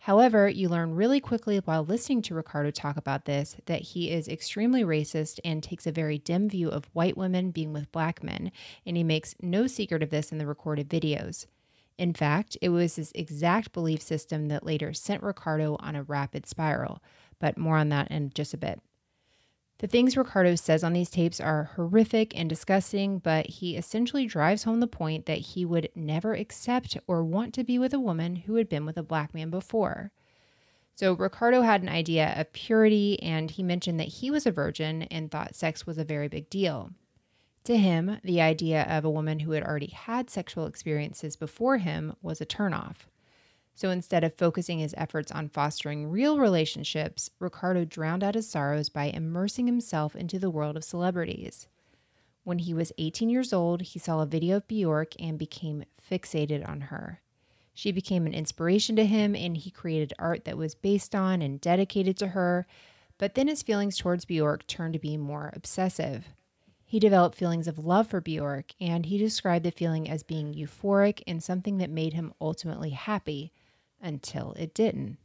However, 0.05 0.47
you 0.47 0.69
learn 0.69 0.93
really 0.93 1.19
quickly 1.19 1.57
while 1.57 1.83
listening 1.83 2.21
to 2.21 2.35
Ricardo 2.35 2.69
talk 2.69 2.95
about 2.95 3.25
this 3.25 3.57
that 3.65 3.81
he 3.81 4.11
is 4.11 4.27
extremely 4.27 4.83
racist 4.83 5.39
and 5.43 5.63
takes 5.63 5.87
a 5.87 5.91
very 5.91 6.19
dim 6.19 6.47
view 6.47 6.69
of 6.69 6.91
white 6.93 7.17
women 7.17 7.49
being 7.49 7.73
with 7.73 7.91
black 7.91 8.21
men, 8.21 8.51
and 8.85 8.97
he 8.97 9.03
makes 9.03 9.33
no 9.41 9.65
secret 9.65 10.03
of 10.03 10.11
this 10.11 10.31
in 10.31 10.37
the 10.37 10.45
recorded 10.45 10.87
videos. 10.87 11.47
In 11.97 12.13
fact, 12.13 12.55
it 12.61 12.69
was 12.69 12.97
his 12.97 13.11
exact 13.15 13.71
belief 13.73 13.99
system 13.99 14.47
that 14.49 14.63
later 14.63 14.93
sent 14.93 15.23
Ricardo 15.23 15.75
on 15.79 15.95
a 15.95 16.03
rapid 16.03 16.45
spiral, 16.45 17.01
but 17.39 17.57
more 17.57 17.77
on 17.77 17.89
that 17.89 18.11
in 18.11 18.29
just 18.29 18.53
a 18.53 18.57
bit. 18.57 18.81
The 19.79 19.87
things 19.87 20.15
Ricardo 20.15 20.55
says 20.55 20.83
on 20.83 20.93
these 20.93 21.09
tapes 21.09 21.41
are 21.41 21.71
horrific 21.75 22.37
and 22.37 22.49
disgusting, 22.49 23.19
but 23.19 23.47
he 23.47 23.75
essentially 23.75 24.25
drives 24.25 24.63
home 24.63 24.79
the 24.79 24.87
point 24.87 25.25
that 25.25 25.39
he 25.39 25.65
would 25.65 25.89
never 25.95 26.33
accept 26.33 26.97
or 27.07 27.25
want 27.25 27.53
to 27.55 27.63
be 27.63 27.77
with 27.77 27.93
a 27.93 27.99
woman 27.99 28.37
who 28.37 28.55
had 28.55 28.69
been 28.69 28.85
with 28.85 28.97
a 28.97 29.03
black 29.03 29.33
man 29.33 29.49
before. 29.49 30.11
So, 30.95 31.11
Ricardo 31.11 31.61
had 31.61 31.81
an 31.81 31.89
idea 31.89 32.33
of 32.37 32.53
purity, 32.53 33.21
and 33.21 33.51
he 33.51 33.63
mentioned 33.63 33.99
that 33.99 34.07
he 34.07 34.31
was 34.31 34.45
a 34.45 34.51
virgin 34.51 35.03
and 35.03 35.29
thought 35.29 35.55
sex 35.55 35.85
was 35.85 35.97
a 35.97 36.05
very 36.05 36.29
big 36.29 36.49
deal. 36.49 36.91
To 37.65 37.75
him, 37.75 38.19
the 38.23 38.39
idea 38.39 38.83
of 38.83 39.03
a 39.03 39.09
woman 39.09 39.39
who 39.39 39.51
had 39.51 39.63
already 39.63 39.87
had 39.87 40.29
sexual 40.29 40.67
experiences 40.67 41.35
before 41.35 41.79
him 41.79 42.15
was 42.21 42.39
a 42.39 42.45
turnoff. 42.45 43.07
So 43.75 43.89
instead 43.89 44.23
of 44.23 44.33
focusing 44.33 44.79
his 44.79 44.95
efforts 44.97 45.33
on 45.33 45.49
fostering 45.49 46.09
real 46.09 46.39
relationships, 46.39 47.29
Ricardo 47.39 47.83
drowned 47.83 48.23
out 48.23 48.35
his 48.35 48.47
sorrows 48.49 48.87
by 48.87 49.05
immersing 49.05 49.67
himself 49.67 50.15
into 50.15 50.39
the 50.39 50.49
world 50.49 50.77
of 50.77 50.85
celebrities. 50.85 51.67
When 52.45 52.59
he 52.59 52.73
was 52.73 52.93
18 52.97 53.29
years 53.29 53.51
old, 53.51 53.81
he 53.81 53.99
saw 53.99 54.21
a 54.21 54.25
video 54.25 54.57
of 54.57 54.67
Bjork 54.69 55.13
and 55.19 55.37
became 55.37 55.83
fixated 56.09 56.67
on 56.67 56.81
her. 56.81 57.21
She 57.73 57.91
became 57.91 58.25
an 58.25 58.33
inspiration 58.33 58.95
to 58.95 59.05
him, 59.05 59.35
and 59.35 59.57
he 59.57 59.69
created 59.69 60.13
art 60.17 60.45
that 60.45 60.57
was 60.57 60.73
based 60.73 61.13
on 61.13 61.41
and 61.41 61.59
dedicated 61.59 62.15
to 62.17 62.27
her. 62.27 62.65
But 63.17 63.35
then 63.35 63.49
his 63.49 63.61
feelings 63.61 63.97
towards 63.97 64.23
Bjork 64.23 64.65
turned 64.67 64.93
to 64.93 64.99
be 64.99 65.17
more 65.17 65.51
obsessive. 65.53 66.29
He 66.85 66.97
developed 66.97 67.37
feelings 67.37 67.67
of 67.67 67.79
love 67.79 68.07
for 68.07 68.21
Bjork, 68.21 68.71
and 68.79 69.07
he 69.07 69.17
described 69.17 69.65
the 69.65 69.71
feeling 69.71 70.09
as 70.09 70.23
being 70.23 70.53
euphoric 70.53 71.21
and 71.27 71.43
something 71.43 71.77
that 71.79 71.89
made 71.89 72.13
him 72.13 72.33
ultimately 72.39 72.91
happy 72.91 73.51
until 74.05 74.53
it 74.53 74.73
didn't. 74.73 75.17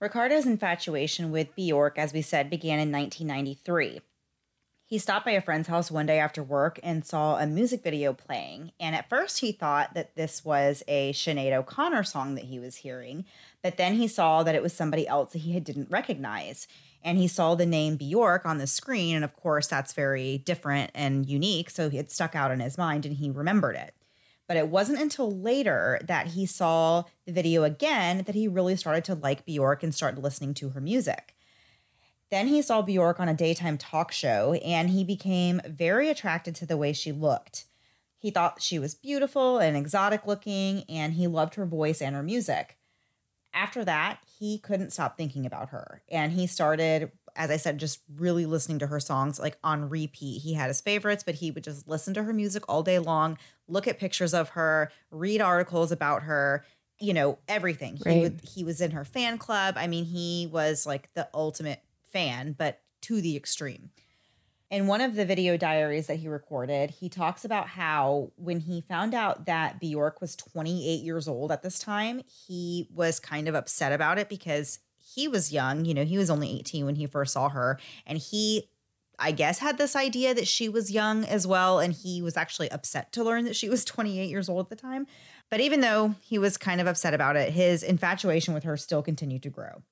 Ricardo's 0.00 0.46
infatuation 0.46 1.30
with 1.30 1.56
Bjork, 1.56 1.98
as 1.98 2.12
we 2.12 2.20
said, 2.20 2.50
began 2.50 2.78
in 2.78 2.92
1993. 2.92 4.00
He 4.86 4.98
stopped 4.98 5.24
by 5.24 5.32
a 5.32 5.40
friend's 5.40 5.68
house 5.68 5.90
one 5.90 6.04
day 6.04 6.18
after 6.18 6.42
work 6.42 6.78
and 6.82 7.06
saw 7.06 7.38
a 7.38 7.46
music 7.46 7.82
video 7.82 8.12
playing. 8.12 8.72
And 8.78 8.94
at 8.94 9.08
first, 9.08 9.40
he 9.40 9.50
thought 9.50 9.94
that 9.94 10.14
this 10.14 10.44
was 10.44 10.82
a 10.86 11.12
Sinead 11.14 11.56
O'Connor 11.56 12.04
song 12.04 12.34
that 12.34 12.44
he 12.44 12.58
was 12.58 12.76
hearing. 12.76 13.24
But 13.62 13.78
then 13.78 13.94
he 13.94 14.06
saw 14.06 14.42
that 14.42 14.54
it 14.54 14.62
was 14.62 14.74
somebody 14.74 15.08
else 15.08 15.32
that 15.32 15.38
he 15.38 15.58
didn't 15.58 15.90
recognize. 15.90 16.68
And 17.02 17.16
he 17.16 17.28
saw 17.28 17.54
the 17.54 17.64
name 17.64 17.96
Bjork 17.96 18.44
on 18.44 18.58
the 18.58 18.66
screen. 18.66 19.16
And 19.16 19.24
of 19.24 19.34
course, 19.34 19.68
that's 19.68 19.94
very 19.94 20.38
different 20.38 20.90
and 20.94 21.26
unique. 21.26 21.70
So 21.70 21.88
it 21.90 22.12
stuck 22.12 22.36
out 22.36 22.50
in 22.50 22.60
his 22.60 22.76
mind 22.76 23.06
and 23.06 23.16
he 23.16 23.30
remembered 23.30 23.76
it. 23.76 23.94
But 24.46 24.56
it 24.56 24.68
wasn't 24.68 25.00
until 25.00 25.30
later 25.30 26.00
that 26.04 26.28
he 26.28 26.44
saw 26.46 27.04
the 27.26 27.32
video 27.32 27.64
again 27.64 28.24
that 28.26 28.34
he 28.34 28.46
really 28.46 28.76
started 28.76 29.04
to 29.04 29.14
like 29.14 29.46
Bjork 29.46 29.82
and 29.82 29.94
started 29.94 30.22
listening 30.22 30.54
to 30.54 30.70
her 30.70 30.80
music. 30.80 31.34
Then 32.30 32.48
he 32.48 32.62
saw 32.62 32.82
Bjork 32.82 33.20
on 33.20 33.28
a 33.28 33.34
daytime 33.34 33.78
talk 33.78 34.12
show 34.12 34.54
and 34.54 34.90
he 34.90 35.04
became 35.04 35.60
very 35.66 36.08
attracted 36.10 36.54
to 36.56 36.66
the 36.66 36.76
way 36.76 36.92
she 36.92 37.12
looked. 37.12 37.64
He 38.24 38.30
thought 38.30 38.62
she 38.62 38.78
was 38.78 38.94
beautiful 38.94 39.58
and 39.58 39.76
exotic 39.76 40.26
looking, 40.26 40.84
and 40.88 41.12
he 41.12 41.26
loved 41.26 41.56
her 41.56 41.66
voice 41.66 42.00
and 42.00 42.16
her 42.16 42.22
music. 42.22 42.78
After 43.52 43.84
that, 43.84 44.20
he 44.38 44.56
couldn't 44.56 44.94
stop 44.94 45.18
thinking 45.18 45.44
about 45.44 45.68
her. 45.68 46.00
And 46.08 46.32
he 46.32 46.46
started, 46.46 47.12
as 47.36 47.50
I 47.50 47.58
said, 47.58 47.76
just 47.76 48.00
really 48.16 48.46
listening 48.46 48.78
to 48.78 48.86
her 48.86 48.98
songs 48.98 49.38
like 49.38 49.58
on 49.62 49.90
repeat. 49.90 50.40
He 50.40 50.54
had 50.54 50.68
his 50.68 50.80
favorites, 50.80 51.22
but 51.22 51.34
he 51.34 51.50
would 51.50 51.64
just 51.64 51.86
listen 51.86 52.14
to 52.14 52.22
her 52.22 52.32
music 52.32 52.64
all 52.66 52.82
day 52.82 52.98
long, 52.98 53.36
look 53.68 53.86
at 53.88 53.98
pictures 53.98 54.34
of 54.34 54.50
her, 54.50 54.90
read 55.10 55.40
articles 55.40 55.90
about 55.92 56.22
her, 56.24 56.64
you 57.00 57.12
know, 57.14 57.38
everything. 57.48 57.96
He 57.96 58.02
Right. 58.04 58.22
would 58.22 58.40
he 58.42 58.64
was 58.64 58.80
in 58.80 58.92
her 58.92 59.04
fan 59.04 59.38
club. 59.38 59.74
I 59.76 59.86
mean, 59.86 60.04
he 60.04 60.48
was 60.50 60.86
like 60.86 61.12
the 61.14 61.28
ultimate 61.34 61.82
fan, 62.12 62.54
but 62.56 62.80
to 63.02 63.20
the 63.20 63.36
extreme. 63.36 63.90
In 64.70 64.86
one 64.86 65.00
of 65.00 65.14
the 65.14 65.24
video 65.26 65.56
diaries 65.56 66.06
that 66.08 66.16
he 66.16 66.26
recorded, 66.26 66.90
he 66.90 67.08
talks 67.08 67.44
about 67.44 67.68
how 67.68 68.32
when 68.36 68.60
he 68.60 68.80
found 68.80 69.14
out 69.14 69.46
that 69.46 69.78
Bjork 69.78 70.20
was 70.20 70.34
28 70.34 71.02
years 71.02 71.28
old 71.28 71.52
at 71.52 71.62
this 71.62 71.78
time, 71.78 72.22
he 72.46 72.88
was 72.92 73.20
kind 73.20 73.46
of 73.46 73.54
upset 73.54 73.92
about 73.92 74.18
it 74.18 74.28
because 74.28 74.80
he 74.96 75.28
was 75.28 75.52
young. 75.52 75.84
You 75.84 75.94
know, 75.94 76.04
he 76.04 76.18
was 76.18 76.30
only 76.30 76.50
18 76.58 76.86
when 76.86 76.96
he 76.96 77.06
first 77.06 77.34
saw 77.34 77.50
her. 77.50 77.78
And 78.06 78.18
he, 78.18 78.68
I 79.18 79.32
guess, 79.32 79.58
had 79.58 79.78
this 79.78 79.96
idea 79.96 80.34
that 80.34 80.48
she 80.48 80.68
was 80.68 80.90
young 80.90 81.24
as 81.24 81.46
well. 81.46 81.78
And 81.78 81.92
he 81.92 82.22
was 82.22 82.36
actually 82.36 82.70
upset 82.70 83.12
to 83.12 83.24
learn 83.24 83.44
that 83.44 83.56
she 83.56 83.68
was 83.68 83.84
28 83.84 84.28
years 84.28 84.48
old 84.48 84.66
at 84.66 84.70
the 84.70 84.76
time. 84.76 85.06
But 85.50 85.60
even 85.60 85.80
though 85.80 86.14
he 86.22 86.38
was 86.38 86.56
kind 86.56 86.80
of 86.80 86.86
upset 86.86 87.14
about 87.14 87.36
it, 87.36 87.52
his 87.52 87.82
infatuation 87.82 88.54
with 88.54 88.64
her 88.64 88.76
still 88.76 89.02
continued 89.02 89.42
to 89.44 89.50
grow 89.50 89.82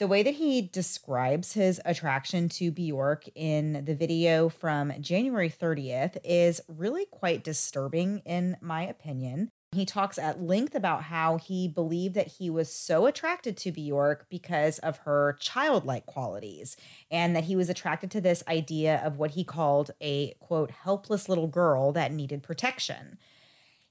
the 0.00 0.08
way 0.08 0.22
that 0.22 0.34
he 0.34 0.62
describes 0.62 1.52
his 1.52 1.78
attraction 1.84 2.48
to 2.48 2.72
Bjork 2.72 3.26
in 3.34 3.84
the 3.84 3.94
video 3.94 4.48
from 4.48 4.94
January 4.98 5.50
30th 5.50 6.16
is 6.24 6.62
really 6.66 7.04
quite 7.04 7.44
disturbing, 7.44 8.22
in 8.24 8.56
my 8.62 8.82
opinion. 8.86 9.50
He 9.72 9.86
talks 9.86 10.18
at 10.18 10.42
length 10.42 10.74
about 10.74 11.04
how 11.04 11.36
he 11.36 11.68
believed 11.68 12.14
that 12.16 12.26
he 12.26 12.50
was 12.50 12.72
so 12.72 13.06
attracted 13.06 13.56
to 13.58 13.70
Bjork 13.70 14.26
because 14.28 14.80
of 14.80 14.98
her 14.98 15.36
childlike 15.38 16.06
qualities, 16.06 16.76
and 17.10 17.36
that 17.36 17.44
he 17.44 17.54
was 17.54 17.68
attracted 17.68 18.10
to 18.10 18.20
this 18.20 18.42
idea 18.48 19.00
of 19.04 19.18
what 19.18 19.32
he 19.32 19.44
called 19.44 19.92
a 20.00 20.34
quote, 20.40 20.72
helpless 20.72 21.28
little 21.28 21.46
girl 21.46 21.92
that 21.92 22.12
needed 22.12 22.42
protection. 22.42 23.16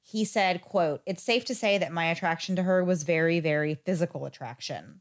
He 0.02 0.26
said, 0.26 0.62
quote, 0.62 1.02
It's 1.06 1.24
safe 1.24 1.46
to 1.46 1.56
say 1.56 1.78
that 1.78 1.94
my 1.94 2.06
attraction 2.06 2.58
to 2.58 2.64
her 2.64 2.84
was 2.84 3.04
very, 3.04 3.40
very 3.40 3.76
physical 3.76 4.26
attraction 4.26 5.00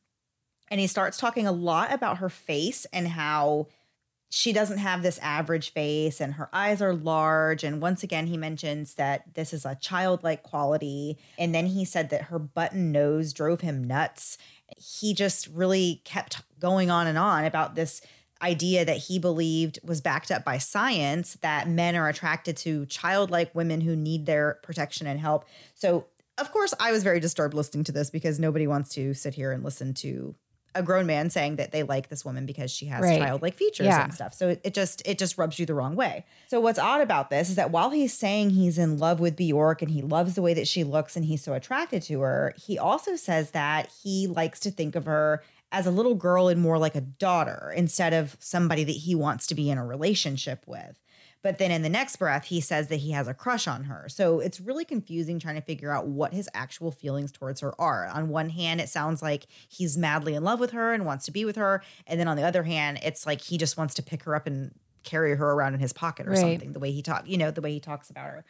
and 0.71 0.81
he 0.81 0.87
starts 0.87 1.19
talking 1.19 1.47
a 1.47 1.53
lot 1.53 1.93
about 1.93 2.19
her 2.19 2.29
face 2.29 2.87
and 2.93 3.09
how 3.09 3.69
she 4.31 4.53
doesn't 4.53 4.79
have 4.79 5.03
this 5.03 5.19
average 5.23 5.73
face 5.73 6.21
and 6.21 6.35
her 6.35 6.51
eyes 6.53 6.83
are 6.83 6.95
large. 6.95 7.65
And 7.65 7.81
once 7.81 8.03
again 8.03 8.27
he 8.27 8.37
mentions 8.37 8.95
that 8.95 9.35
this 9.35 9.53
is 9.53 9.65
a 9.65 9.75
childlike 9.77 10.43
quality. 10.43 11.19
And 11.39 11.55
then 11.55 11.67
he 11.67 11.85
said 11.85 12.11
that 12.11 12.23
her 12.23 12.39
button 12.39 12.93
nose 12.93 13.33
drove 13.33 13.63
him 13.63 13.83
nuts. 13.83 14.37
He 14.77 15.15
just 15.15 15.47
really 15.49 16.03
kept 16.05 16.43
going 16.59 16.91
on 16.91 17.07
and 17.07 17.17
on 17.17 17.45
about 17.45 17.75
this 17.75 18.03
idea 18.43 18.85
that 18.85 18.99
he 18.99 19.19
believed 19.19 19.81
was 19.83 20.01
backed 20.01 20.31
up 20.31 20.45
by 20.45 20.59
science 20.59 21.39
that 21.41 21.69
men 21.69 21.97
are 21.97 22.09
attracted 22.09 22.57
to 22.59 22.87
childlike 22.87 23.55
women 23.55 23.81
who 23.81 23.97
need 23.97 24.27
their 24.27 24.59
protection 24.63 25.07
and 25.07 25.19
help. 25.19 25.45
So 25.75 26.07
of 26.39 26.53
course 26.53 26.73
i 26.79 26.93
was 26.93 27.03
very 27.03 27.19
disturbed 27.19 27.53
listening 27.53 27.83
to 27.85 27.91
this 27.91 28.11
because 28.11 28.39
nobody 28.39 28.67
wants 28.67 28.91
to 28.91 29.13
sit 29.13 29.35
here 29.35 29.51
and 29.51 29.65
listen 29.65 29.93
to 29.93 30.37
a 30.75 30.83
grown 30.83 31.07
man 31.07 31.31
saying 31.31 31.57
that 31.57 31.73
they 31.73 31.83
like 31.83 32.09
this 32.09 32.25
woman 32.25 32.47
because 32.47 32.71
she 32.71 32.87
has 32.87 33.03
Right. 33.03 33.19
childlike 33.19 33.55
features 33.55 33.87
Yeah. 33.87 34.05
and 34.05 34.15
stuff. 34.15 34.35
So 34.35 34.51
it, 34.51 34.61
it 34.65 34.75
just 34.75 35.03
it 35.07 35.19
just 35.19 35.39
rubs 35.39 35.59
you 35.59 35.67
the 35.67 35.75
wrong 35.75 35.97
way. 35.97 36.25
So 36.49 36.61
what's 36.61 36.79
odd 36.79 37.01
about 37.01 37.31
this 37.31 37.49
is 37.49 37.57
that 37.57 37.71
while 37.71 37.91
he's 37.91 38.13
saying 38.13 38.51
he's 38.51 38.79
in 38.79 38.99
love 38.99 39.19
with 39.19 39.35
Bjork 39.37 39.83
and 39.83 39.91
he 39.91 40.03
loves 40.03 40.35
the 40.35 40.43
way 40.43 40.55
that 40.55 40.69
she 40.69 40.85
looks 40.85 41.17
and 41.17 41.25
he's 41.25 41.43
so 41.43 41.55
attracted 41.55 42.03
to 42.03 42.21
her, 42.21 42.55
he 42.57 42.79
also 42.79 43.17
says 43.17 43.51
that 43.53 43.91
he 44.03 44.27
likes 44.27 44.61
to 44.61 44.71
think 44.71 44.95
of 44.95 45.07
her 45.07 45.43
as 45.73 45.87
a 45.87 45.91
little 45.91 46.15
girl 46.15 46.49
and 46.49 46.61
more 46.61 46.79
like 46.79 46.95
a 46.95 47.01
daughter 47.01 47.73
instead 47.77 48.13
of 48.15 48.37
somebody 48.39 48.85
that 48.85 48.93
he 48.93 49.15
wants 49.15 49.47
to 49.47 49.55
be 49.55 49.71
in 49.71 49.79
a 49.79 49.85
relationship 49.85 50.63
with. 50.67 50.97
But 51.43 51.59
then 51.59 51.71
in 51.71 51.83
the 51.83 51.89
next 51.89 52.17
breath, 52.17 52.47
he 52.47 52.61
says 52.61 52.89
that 52.89 52.97
he 52.97 53.13
has 53.13 53.29
a 53.29 53.35
crush 53.35 53.69
on 53.69 53.85
her. 53.85 54.09
So 54.09 54.41
it's 54.41 54.61
really 54.61 54.85
confusing 54.85 55.39
trying 55.39 55.55
to 55.55 55.61
figure 55.61 55.93
out 55.93 56.07
what 56.09 56.35
his 56.35 56.49
actual 56.53 56.91
feelings 56.91 57.31
towards 57.31 57.61
her 57.61 57.81
are. 57.81 58.07
On 58.07 58.29
one 58.29 58.51
hand, 58.51 58.81
it 58.81 58.89
sounds 58.89 59.23
like 59.23 59.47
he's 59.69 59.97
madly 59.97 60.35
in 60.35 60.43
love 60.43 60.59
with 60.61 60.73
her 60.73 60.93
and 60.93 61.07
wants 61.07 61.25
to 61.27 61.31
be 61.31 61.45
with 61.45 61.57
her. 61.57 61.83
And 62.07 62.19
then 62.19 62.27
on 62.29 62.37
the 62.37 62.43
other 62.43 62.65
hand, 62.65 62.99
it's 63.03 63.25
like 63.25 63.41
he 63.41 63.57
just 63.57 63.77
wants 63.77 63.95
to 63.95 64.03
pick 64.03 64.25
her 64.25 64.35
up 64.35 64.47
and 64.47 64.75
carry 65.05 65.35
her 65.37 65.53
around 65.53 65.75
in 65.75 65.81
his 65.81 65.93
pocket 65.93 66.27
or 66.27 66.31
Right. 66.33 66.41
something, 66.41 66.73
the 66.73 66.81
way 66.81 66.91
he 66.91 67.03
talk, 67.03 67.27
you 67.27 67.39
know, 67.39 67.51
the 67.51 67.61
way 67.61 67.73
he 67.73 67.81
talks 67.81 68.11
about 68.11 68.27
her. 68.27 68.45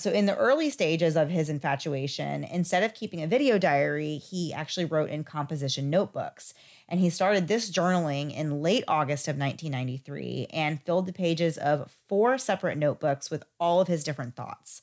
So 0.00 0.10
in 0.10 0.26
the 0.26 0.36
early 0.36 0.70
stages 0.70 1.16
of 1.16 1.30
his 1.30 1.48
infatuation, 1.48 2.42
instead 2.42 2.82
of 2.82 2.94
keeping 2.94 3.22
a 3.22 3.28
video 3.28 3.58
diary, 3.58 4.18
he 4.18 4.52
actually 4.52 4.86
wrote 4.86 5.08
in 5.08 5.22
composition 5.22 5.88
notebooks. 5.88 6.52
And 6.88 6.98
he 6.98 7.10
started 7.10 7.46
this 7.46 7.70
journaling 7.70 8.34
in 8.34 8.60
late 8.60 8.84
August 8.88 9.28
of 9.28 9.38
1993 9.38 10.48
and 10.52 10.82
filled 10.82 11.06
the 11.06 11.12
pages 11.12 11.56
of 11.56 11.92
four 12.08 12.38
separate 12.38 12.76
notebooks 12.76 13.30
with 13.30 13.44
all 13.60 13.80
of 13.80 13.88
his 13.88 14.02
different 14.02 14.34
thoughts. 14.34 14.82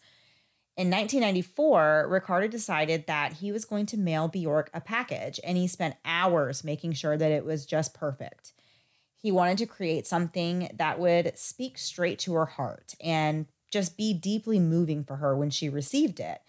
In 0.77 0.89
1994, 0.89 2.07
Ricardo 2.09 2.47
decided 2.47 3.05
that 3.05 3.33
he 3.33 3.51
was 3.51 3.65
going 3.65 3.85
to 3.87 3.97
mail 3.97 4.29
Bjork 4.29 4.69
a 4.73 4.79
package, 4.79 5.39
and 5.43 5.57
he 5.57 5.67
spent 5.67 5.97
hours 6.05 6.63
making 6.63 6.93
sure 6.93 7.17
that 7.17 7.31
it 7.31 7.43
was 7.43 7.65
just 7.65 7.93
perfect. 7.93 8.53
He 9.17 9.31
wanted 9.31 9.57
to 9.59 9.65
create 9.65 10.07
something 10.07 10.71
that 10.73 10.97
would 10.97 11.37
speak 11.37 11.77
straight 11.77 12.17
to 12.19 12.33
her 12.33 12.45
heart 12.45 12.95
and 13.01 13.45
just 13.71 13.97
be 13.97 14.13
deeply 14.13 14.59
moving 14.59 15.03
for 15.03 15.15
her 15.17 15.35
when 15.35 15.49
she 15.49 15.69
received 15.69 16.19
it. 16.19 16.39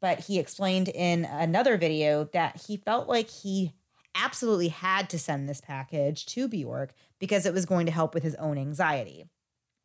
But 0.00 0.20
he 0.20 0.38
explained 0.38 0.88
in 0.88 1.24
another 1.24 1.76
video 1.76 2.24
that 2.32 2.62
he 2.66 2.76
felt 2.76 3.08
like 3.08 3.30
he 3.30 3.72
absolutely 4.14 4.68
had 4.68 5.08
to 5.10 5.18
send 5.18 5.48
this 5.48 5.60
package 5.60 6.26
to 6.26 6.48
Bjork 6.48 6.92
because 7.18 7.46
it 7.46 7.54
was 7.54 7.66
going 7.66 7.86
to 7.86 7.92
help 7.92 8.14
with 8.14 8.22
his 8.22 8.34
own 8.34 8.58
anxiety. 8.58 9.24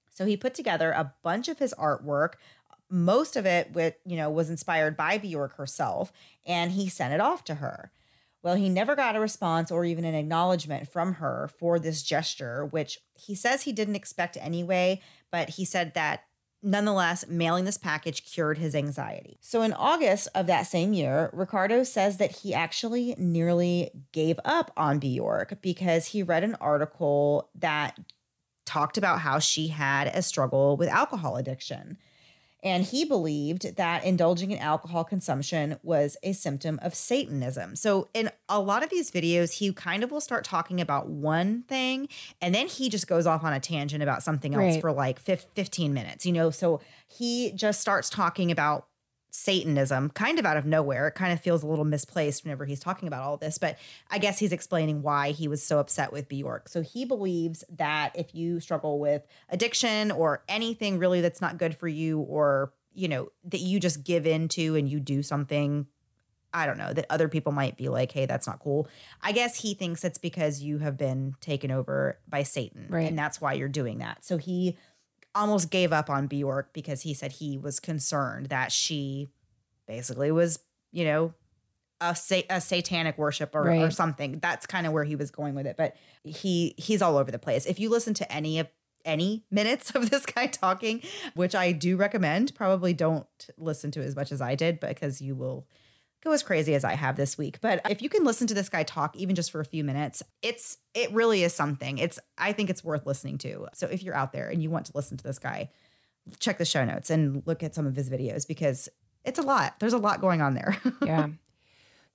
So 0.09 0.25
he 0.25 0.35
put 0.35 0.55
together 0.55 0.91
a 0.91 1.13
bunch 1.23 1.47
of 1.47 1.59
his 1.59 1.73
artwork. 1.77 2.33
Most 2.89 3.35
of 3.35 3.45
it 3.45 3.73
with, 3.73 3.93
you 4.05 4.17
know, 4.17 4.29
was 4.29 4.49
inspired 4.49 4.97
by 4.97 5.17
Bjork 5.17 5.55
herself, 5.57 6.11
and 6.45 6.71
he 6.71 6.89
sent 6.89 7.13
it 7.13 7.21
off 7.21 7.43
to 7.45 7.55
her. 7.55 7.91
Well, 8.41 8.55
he 8.55 8.69
never 8.69 8.95
got 8.95 9.15
a 9.15 9.19
response 9.19 9.71
or 9.71 9.83
even 9.83 10.05
an 10.05 10.15
acknowledgement 10.15 10.87
from 10.87 11.15
her 11.15 11.49
for 11.59 11.79
this 11.79 12.01
gesture, 12.01 12.65
which 12.65 12.97
he 13.13 13.35
says 13.35 13.63
he 13.63 13.73
didn't 13.73 13.95
expect 13.95 14.37
anyway, 14.39 15.01
but 15.31 15.49
he 15.49 15.65
said 15.65 15.93
that 15.95 16.23
nonetheless, 16.63 17.25
mailing 17.27 17.65
this 17.65 17.77
package 17.77 18.23
cured 18.23 18.57
his 18.57 18.75
anxiety. 18.75 19.37
So 19.41 19.61
in 19.61 19.73
August 19.73 20.27
of 20.35 20.47
that 20.47 20.63
same 20.63 20.93
year, 20.93 21.29
Ricardo 21.33 21.83
says 21.83 22.17
that 22.17 22.37
he 22.37 22.53
actually 22.53 23.15
nearly 23.17 23.91
gave 24.11 24.39
up 24.43 24.71
on 24.75 24.99
Bjork 24.99 25.61
because 25.61 26.07
he 26.07 26.23
read 26.23 26.43
an 26.43 26.55
article 26.55 27.49
that 27.55 27.97
talked 28.65 28.97
about 28.97 29.19
how 29.19 29.39
she 29.39 29.67
had 29.69 30.07
a 30.07 30.21
struggle 30.21 30.75
with 30.77 30.89
alcohol 30.89 31.37
addiction. 31.37 31.97
And 32.63 32.83
he 32.83 33.05
believed 33.05 33.75
that 33.77 34.03
indulging 34.03 34.51
in 34.51 34.57
alcohol 34.57 35.03
consumption 35.03 35.77
was 35.83 36.17
a 36.23 36.33
symptom 36.33 36.79
of 36.81 36.95
Satanism. 36.95 37.75
So, 37.75 38.07
in 38.13 38.31
a 38.49 38.59
lot 38.59 38.83
of 38.83 38.89
these 38.89 39.11
videos, 39.11 39.53
he 39.53 39.71
kind 39.73 40.03
of 40.03 40.11
will 40.11 40.21
start 40.21 40.43
talking 40.43 40.81
about 40.81 41.07
one 41.07 41.63
thing 41.63 42.07
and 42.41 42.53
then 42.55 42.67
he 42.67 42.89
just 42.89 43.07
goes 43.07 43.27
off 43.27 43.43
on 43.43 43.53
a 43.53 43.59
tangent 43.59 44.01
about 44.01 44.23
something 44.23 44.53
else 44.53 44.61
Right. 44.73 44.81
for 44.81 44.91
like 44.91 45.19
15 45.19 45.93
minutes, 45.93 46.25
you 46.25 46.33
know? 46.33 46.49
So, 46.49 46.81
he 47.07 47.51
just 47.51 47.79
starts 47.79 48.09
talking 48.09 48.51
about 48.51 48.87
Satanism 49.29 50.09
kind 50.11 50.39
of 50.39 50.45
out 50.45 50.57
of 50.57 50.65
nowhere. 50.65 51.07
It 51.07 51.15
kind 51.15 51.33
of 51.33 51.39
feels 51.39 51.63
a 51.63 51.67
little 51.67 51.85
misplaced 51.85 52.43
whenever 52.43 52.65
he's 52.65 52.79
talking 52.79 53.07
about 53.07 53.23
all 53.23 53.37
this, 53.37 53.57
but 53.57 53.77
I 54.09 54.17
guess 54.17 54.39
he's 54.39 54.51
explaining 54.51 55.01
why 55.01 55.31
he 55.31 55.47
was 55.47 55.61
so 55.61 55.79
upset 55.79 56.11
with 56.11 56.27
Bjork. 56.27 56.69
So 56.69 56.81
he 56.81 57.05
believes 57.05 57.63
that 57.69 58.13
if 58.15 58.33
you 58.33 58.59
struggle 58.59 58.99
with 58.99 59.27
addiction 59.49 60.11
or 60.11 60.43
anything 60.47 60.97
really 60.97 61.21
that's 61.21 61.41
not 61.41 61.57
good 61.57 61.75
for 61.75 61.87
you, 61.87 62.19
or, 62.19 62.73
you 62.93 63.07
know, 63.07 63.29
that 63.45 63.59
you 63.59 63.79
just 63.79 64.03
give 64.03 64.25
in 64.25 64.47
to 64.49 64.75
and 64.75 64.89
you 64.89 64.99
do 64.99 65.21
something, 65.21 65.85
I 66.53 66.65
don't 66.65 66.77
know, 66.77 66.93
that 66.93 67.05
other 67.09 67.27
people 67.27 67.51
might 67.51 67.77
be 67.77 67.89
like, 67.89 68.11
hey, 68.11 68.25
that's 68.25 68.47
not 68.47 68.59
cool. 68.59 68.87
I 69.21 69.33
guess 69.33 69.61
he 69.61 69.73
thinks 69.73 70.03
it's 70.03 70.17
because 70.17 70.63
you 70.63 70.79
have 70.79 70.97
been 70.97 71.35
taken 71.41 71.69
over 71.69 72.17
by 72.27 72.43
Satan. 72.43 72.87
Right. 72.89 73.07
And 73.07 73.19
that's 73.19 73.39
why 73.39 73.53
you're 73.53 73.67
doing 73.67 73.99
that. 73.99 74.23
So 74.23 74.37
he 74.37 74.77
almost 75.37 75.69
gave 75.69 75.93
up 75.93 76.09
on 76.09 76.27
Bjork 76.27 76.73
because 76.73 77.01
he 77.01 77.13
said 77.13 77.33
he 77.33 77.57
was 77.57 77.79
concerned 77.79 78.47
that 78.47 78.71
she 78.71 79.29
basically 79.87 80.31
was, 80.31 80.59
you 80.91 81.05
know, 81.05 81.33
a, 82.01 82.15
sa- 82.15 82.41
a 82.49 82.61
satanic 82.61 83.17
worship 83.17 83.55
or, 83.55 83.71
or 83.71 83.91
something. 83.91 84.39
That's 84.39 84.65
kind 84.65 84.85
of 84.85 84.93
where 84.93 85.03
he 85.03 85.15
was 85.15 85.31
going 85.31 85.55
with 85.55 85.65
it. 85.65 85.77
But 85.77 85.95
he 86.23 86.75
he's 86.77 87.01
all 87.01 87.17
over 87.17 87.31
the 87.31 87.39
place. 87.39 87.65
If 87.65 87.79
you 87.79 87.89
listen 87.89 88.13
to 88.15 88.31
any 88.31 88.59
of 88.59 88.67
any 89.05 89.45
minutes 89.49 89.91
of 89.95 90.09
this 90.09 90.25
guy 90.25 90.47
talking, 90.47 91.01
which 91.33 91.55
I 91.55 91.71
do 91.71 91.97
recommend, 91.97 92.53
probably 92.55 92.93
don't 92.93 93.27
listen 93.57 93.91
to 93.91 94.01
as 94.01 94.15
much 94.15 94.31
as 94.31 94.41
I 94.41 94.55
did 94.55 94.79
because 94.79 95.21
you 95.21 95.35
will 95.35 95.65
go 96.23 96.31
as 96.31 96.43
crazy 96.43 96.73
as 96.75 96.83
I 96.83 96.93
have 96.93 97.15
this 97.15 97.37
week. 97.37 97.59
But 97.61 97.81
if 97.89 98.01
you 98.01 98.09
can 98.09 98.23
listen 98.23 98.47
to 98.47 98.53
this 98.53 98.69
guy 98.69 98.83
talk 98.83 99.15
even 99.15 99.35
just 99.35 99.51
for 99.51 99.59
a 99.59 99.65
few 99.65 99.83
minutes, 99.83 100.23
it's 100.41 100.77
it 100.93 101.11
really 101.11 101.43
is 101.43 101.53
something. 101.53 101.97
It's 101.97 102.19
I 102.37 102.53
think 102.53 102.69
it's 102.69 102.83
worth 102.83 103.05
listening 103.05 103.37
to. 103.39 103.67
So 103.73 103.87
if 103.87 104.03
you're 104.03 104.15
out 104.15 104.33
there 104.33 104.49
and 104.49 104.61
you 104.61 104.69
want 104.69 104.87
to 104.87 104.91
listen 104.95 105.17
to 105.17 105.23
this 105.23 105.39
guy, 105.39 105.69
check 106.39 106.57
the 106.57 106.65
show 106.65 106.83
notes 106.85 107.09
and 107.09 107.43
look 107.45 107.63
at 107.63 107.75
some 107.75 107.87
of 107.87 107.95
his 107.95 108.09
videos 108.09 108.47
because 108.47 108.89
it's 109.23 109.39
a 109.39 109.43
lot. 109.43 109.75
There's 109.79 109.93
a 109.93 109.97
lot 109.97 110.21
going 110.21 110.41
on 110.41 110.53
there. 110.53 110.77
yeah. 111.05 111.27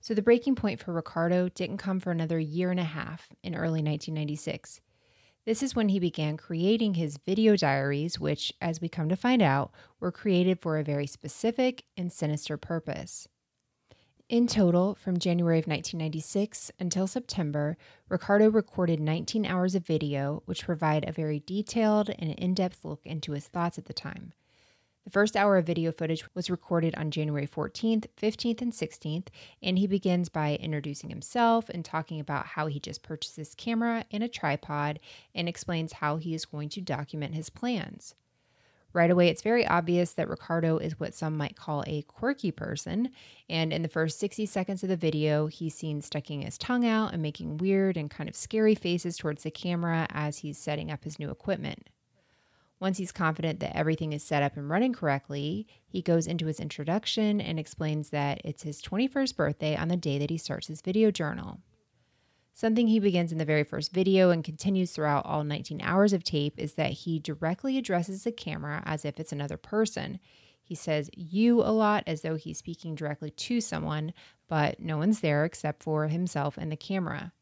So 0.01 0.13
the 0.13 0.21
breaking 0.21 0.55
point 0.55 0.81
for 0.81 0.91
Ricardo 0.91 1.47
didn't 1.49 1.77
come 1.77 1.99
for 1.99 2.11
another 2.11 2.37
year 2.37 2.71
and 2.71 2.79
a 2.79 2.83
half 2.83 3.29
in 3.41 3.55
early 3.55 3.81
1996. 3.81 4.81
This 5.45 5.61
is 5.61 5.75
when 5.75 5.89
he 5.89 5.99
began 5.99 6.37
creating 6.37 6.93
his 6.93 7.17
video 7.25 7.55
diaries, 7.55 8.19
which, 8.19 8.53
as 8.61 8.79
we 8.79 8.87
come 8.87 9.09
to 9.09 9.15
find 9.15 9.41
out, 9.41 9.71
were 9.99 10.11
created 10.11 10.61
for 10.61 10.77
a 10.77 10.83
very 10.83 11.05
specific 11.05 11.83
and 11.97 12.11
sinister 12.11 12.55
purpose. 12.57 13.27
In 14.29 14.47
total, 14.47 14.95
from 14.95 15.19
January 15.19 15.59
of 15.59 15.67
1996 15.67 16.71
until 16.79 17.07
September, 17.07 17.77
Ricardo 18.07 18.49
recorded 18.49 19.01
19 19.01 19.45
hours 19.45 19.75
of 19.75 19.85
video, 19.85 20.41
which 20.45 20.63
provide 20.63 21.07
a 21.07 21.11
very 21.11 21.41
detailed 21.41 22.09
and 22.09 22.31
in 22.31 22.53
depth 22.53 22.85
look 22.85 23.01
into 23.03 23.33
his 23.33 23.47
thoughts 23.47 23.77
at 23.77 23.85
the 23.85 23.93
time. 23.93 24.31
The 25.03 25.09
first 25.09 25.35
hour 25.35 25.57
of 25.57 25.65
video 25.65 25.91
footage 25.91 26.23
was 26.33 26.49
recorded 26.49 26.95
on 26.95 27.11
January 27.11 27.45
14th, 27.45 28.05
15th, 28.15 28.61
and 28.61 28.71
16th, 28.71 29.27
and 29.61 29.77
he 29.77 29.87
begins 29.87 30.29
by 30.29 30.55
introducing 30.55 31.09
himself 31.09 31.67
and 31.67 31.83
talking 31.83 32.21
about 32.21 32.45
how 32.45 32.67
he 32.67 32.79
just 32.79 33.03
purchased 33.03 33.35
this 33.35 33.53
camera 33.53 34.05
and 34.09 34.23
a 34.23 34.29
tripod 34.29 35.01
and 35.35 35.49
explains 35.49 35.93
how 35.93 36.15
he 36.15 36.33
is 36.33 36.45
going 36.45 36.69
to 36.69 36.81
document 36.81 37.35
his 37.35 37.49
plans. 37.49 38.15
Right 38.93 39.09
away, 39.09 39.29
it's 39.29 39.41
very 39.41 39.65
obvious 39.65 40.13
that 40.13 40.29
Ricardo 40.29 40.77
is 40.77 40.99
what 40.99 41.15
some 41.15 41.35
might 41.35 41.55
call 41.55 41.83
a 41.87 42.03
quirky 42.03 42.51
person, 42.51 43.09
and 43.49 43.73
in 43.73 43.81
the 43.81 43.87
first 43.87 44.19
60 44.19 44.45
seconds 44.45 44.83
of 44.83 44.89
the 44.89 44.95
video, 44.95 45.47
he's 45.47 45.73
seen 45.73 45.99
sticking 45.99 46.43
his 46.43 46.59
tongue 46.59 46.85
out 46.85 47.11
and 47.11 47.21
making 47.21 47.57
weird 47.57 47.97
and 47.97 48.11
kind 48.11 48.29
of 48.29 48.35
scary 48.35 48.75
faces 48.75 49.17
towards 49.17 49.41
the 49.41 49.49
camera 49.49 50.05
as 50.11 50.37
he's 50.37 50.59
setting 50.59 50.91
up 50.91 51.05
his 51.05 51.17
new 51.17 51.31
equipment. 51.31 51.89
Once 52.79 52.99
he's 52.99 53.11
confident 53.11 53.59
that 53.61 53.75
everything 53.75 54.13
is 54.13 54.21
set 54.21 54.43
up 54.43 54.57
and 54.57 54.69
running 54.69 54.93
correctly, 54.93 55.65
he 55.87 56.01
goes 56.01 56.27
into 56.27 56.45
his 56.45 56.59
introduction 56.59 57.41
and 57.41 57.57
explains 57.57 58.11
that 58.11 58.41
it's 58.43 58.61
his 58.61 58.79
21st 58.79 59.35
birthday 59.35 59.75
on 59.75 59.87
the 59.87 59.97
day 59.97 60.19
that 60.19 60.29
he 60.29 60.37
starts 60.37 60.67
his 60.67 60.81
video 60.81 61.09
journal. 61.09 61.59
Something 62.53 62.87
he 62.87 62.99
begins 62.99 63.31
in 63.31 63.39
the 63.39 63.45
very 63.45 63.63
first 63.63 63.91
video 63.91 64.29
and 64.29 64.43
continues 64.43 64.91
throughout 64.91 65.25
all 65.25 65.43
19 65.43 65.81
hours 65.81 66.13
of 66.13 66.23
tape 66.23 66.53
is 66.57 66.75
that 66.75 66.91
he 66.91 67.19
directly 67.19 67.77
addresses 67.77 68.23
the 68.23 68.31
camera 68.31 68.83
as 68.85 69.05
if 69.05 69.19
it's 69.19 69.31
another 69.31 69.57
person. 69.57 70.19
He 70.63 70.75
says 70.75 71.09
you 71.15 71.61
a 71.61 71.73
lot 71.73 72.03
as 72.05 72.21
though 72.21 72.35
he's 72.35 72.59
speaking 72.59 72.95
directly 72.95 73.31
to 73.31 73.59
someone, 73.59 74.13
but 74.47 74.79
no 74.79 74.97
one's 74.97 75.21
there 75.21 75.45
except 75.45 75.83
for 75.83 76.07
himself 76.07 76.57
and 76.57 76.71
the 76.71 76.77
camera. 76.77 77.33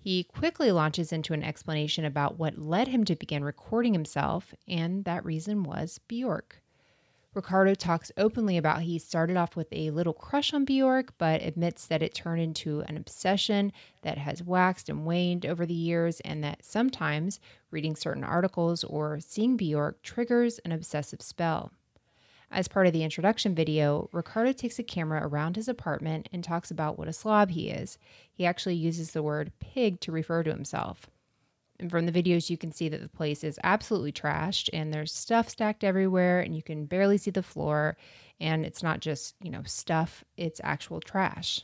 He 0.00 0.24
quickly 0.24 0.72
launches 0.72 1.12
into 1.12 1.34
an 1.34 1.42
explanation 1.42 2.04
about 2.04 2.38
what 2.38 2.58
led 2.58 2.88
him 2.88 3.04
to 3.04 3.16
begin 3.16 3.44
recording 3.44 3.92
himself, 3.92 4.54
and 4.66 5.04
that 5.04 5.24
reason 5.24 5.62
was 5.62 6.00
Bjork. 6.08 6.62
Ricardo 7.34 7.74
talks 7.74 8.10
openly 8.16 8.56
about 8.56 8.82
he 8.82 8.98
started 8.98 9.36
off 9.36 9.54
with 9.54 9.68
a 9.70 9.90
little 9.90 10.14
crush 10.14 10.54
on 10.54 10.64
Bjork, 10.64 11.12
but 11.18 11.42
admits 11.42 11.86
that 11.86 12.02
it 12.02 12.14
turned 12.14 12.40
into 12.40 12.80
an 12.80 12.96
obsession 12.96 13.72
that 14.02 14.18
has 14.18 14.42
waxed 14.42 14.88
and 14.88 15.04
waned 15.04 15.44
over 15.44 15.66
the 15.66 15.74
years, 15.74 16.20
and 16.20 16.42
that 16.42 16.64
sometimes 16.64 17.38
reading 17.70 17.94
certain 17.94 18.24
articles 18.24 18.82
or 18.82 19.20
seeing 19.20 19.56
Bjork 19.56 20.02
triggers 20.02 20.58
an 20.60 20.72
obsessive 20.72 21.20
spell. 21.20 21.70
As 22.50 22.66
part 22.66 22.86
of 22.86 22.94
the 22.94 23.04
introduction 23.04 23.54
video, 23.54 24.08
Ricardo 24.10 24.52
takes 24.52 24.78
a 24.78 24.82
camera 24.82 25.20
around 25.22 25.56
his 25.56 25.68
apartment 25.68 26.30
and 26.32 26.42
talks 26.42 26.70
about 26.70 26.98
what 26.98 27.08
a 27.08 27.12
slob 27.12 27.50
he 27.50 27.68
is. 27.68 27.98
He 28.32 28.46
actually 28.46 28.76
uses 28.76 29.10
the 29.10 29.22
word 29.22 29.52
pig 29.60 30.00
to 30.00 30.12
refer 30.12 30.42
to 30.42 30.50
himself. 30.50 31.10
And 31.80 31.90
from 31.90 32.06
the 32.06 32.12
videos, 32.12 32.50
you 32.50 32.56
can 32.56 32.72
see 32.72 32.88
that 32.88 33.00
the 33.00 33.08
place 33.08 33.44
is 33.44 33.58
absolutely 33.62 34.12
trashed 34.12 34.68
and 34.72 34.92
there's 34.92 35.12
stuff 35.12 35.48
stacked 35.48 35.84
everywhere 35.84 36.40
and 36.40 36.56
you 36.56 36.62
can 36.62 36.86
barely 36.86 37.18
see 37.18 37.30
the 37.30 37.42
floor. 37.42 37.96
And 38.40 38.64
it's 38.64 38.82
not 38.82 39.00
just, 39.00 39.34
you 39.42 39.50
know, 39.50 39.62
stuff, 39.64 40.24
it's 40.36 40.60
actual 40.64 41.00
trash. 41.00 41.62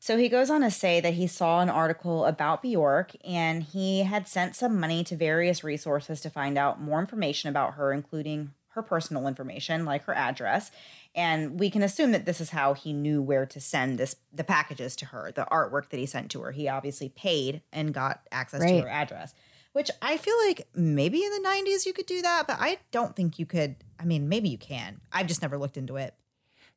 So 0.00 0.16
he 0.16 0.28
goes 0.28 0.48
on 0.48 0.60
to 0.60 0.70
say 0.70 1.00
that 1.00 1.14
he 1.14 1.26
saw 1.26 1.60
an 1.60 1.68
article 1.68 2.24
about 2.24 2.62
Bjork 2.62 3.12
and 3.26 3.62
he 3.62 4.02
had 4.02 4.28
sent 4.28 4.54
some 4.54 4.78
money 4.78 5.02
to 5.04 5.16
various 5.16 5.64
resources 5.64 6.20
to 6.20 6.30
find 6.30 6.56
out 6.56 6.80
more 6.80 7.00
information 7.00 7.50
about 7.50 7.74
her, 7.74 7.92
including 7.92 8.52
her 8.68 8.82
personal 8.82 9.26
information, 9.26 9.84
like 9.84 10.04
her 10.04 10.14
address. 10.14 10.70
And 11.14 11.58
we 11.58 11.70
can 11.70 11.82
assume 11.82 12.12
that 12.12 12.26
this 12.26 12.40
is 12.40 12.50
how 12.50 12.74
he 12.74 12.92
knew 12.92 13.20
where 13.20 13.46
to 13.46 13.60
send 13.60 13.98
this 13.98 14.16
the 14.32 14.44
packages 14.44 14.94
to 14.96 15.06
her, 15.06 15.32
the 15.34 15.46
artwork 15.50 15.88
that 15.90 15.96
he 15.98 16.06
sent 16.06 16.30
to 16.32 16.42
her. 16.42 16.52
He 16.52 16.68
obviously 16.68 17.08
paid 17.08 17.62
and 17.72 17.92
got 17.92 18.20
access 18.30 18.60
to 18.64 18.80
her 18.82 18.88
address. 18.88 19.34
Which 19.72 19.90
I 20.00 20.16
feel 20.16 20.34
like 20.46 20.66
maybe 20.74 21.22
in 21.22 21.30
the 21.30 21.48
90s 21.48 21.86
you 21.86 21.92
could 21.92 22.06
do 22.06 22.22
that, 22.22 22.46
but 22.46 22.56
I 22.60 22.78
don't 22.90 23.14
think 23.14 23.38
you 23.38 23.46
could. 23.46 23.76
I 23.98 24.04
mean, 24.04 24.28
maybe 24.28 24.48
you 24.48 24.58
can. 24.58 25.00
I've 25.12 25.26
just 25.26 25.42
never 25.42 25.58
looked 25.58 25.76
into 25.76 25.96
it. 25.96 26.14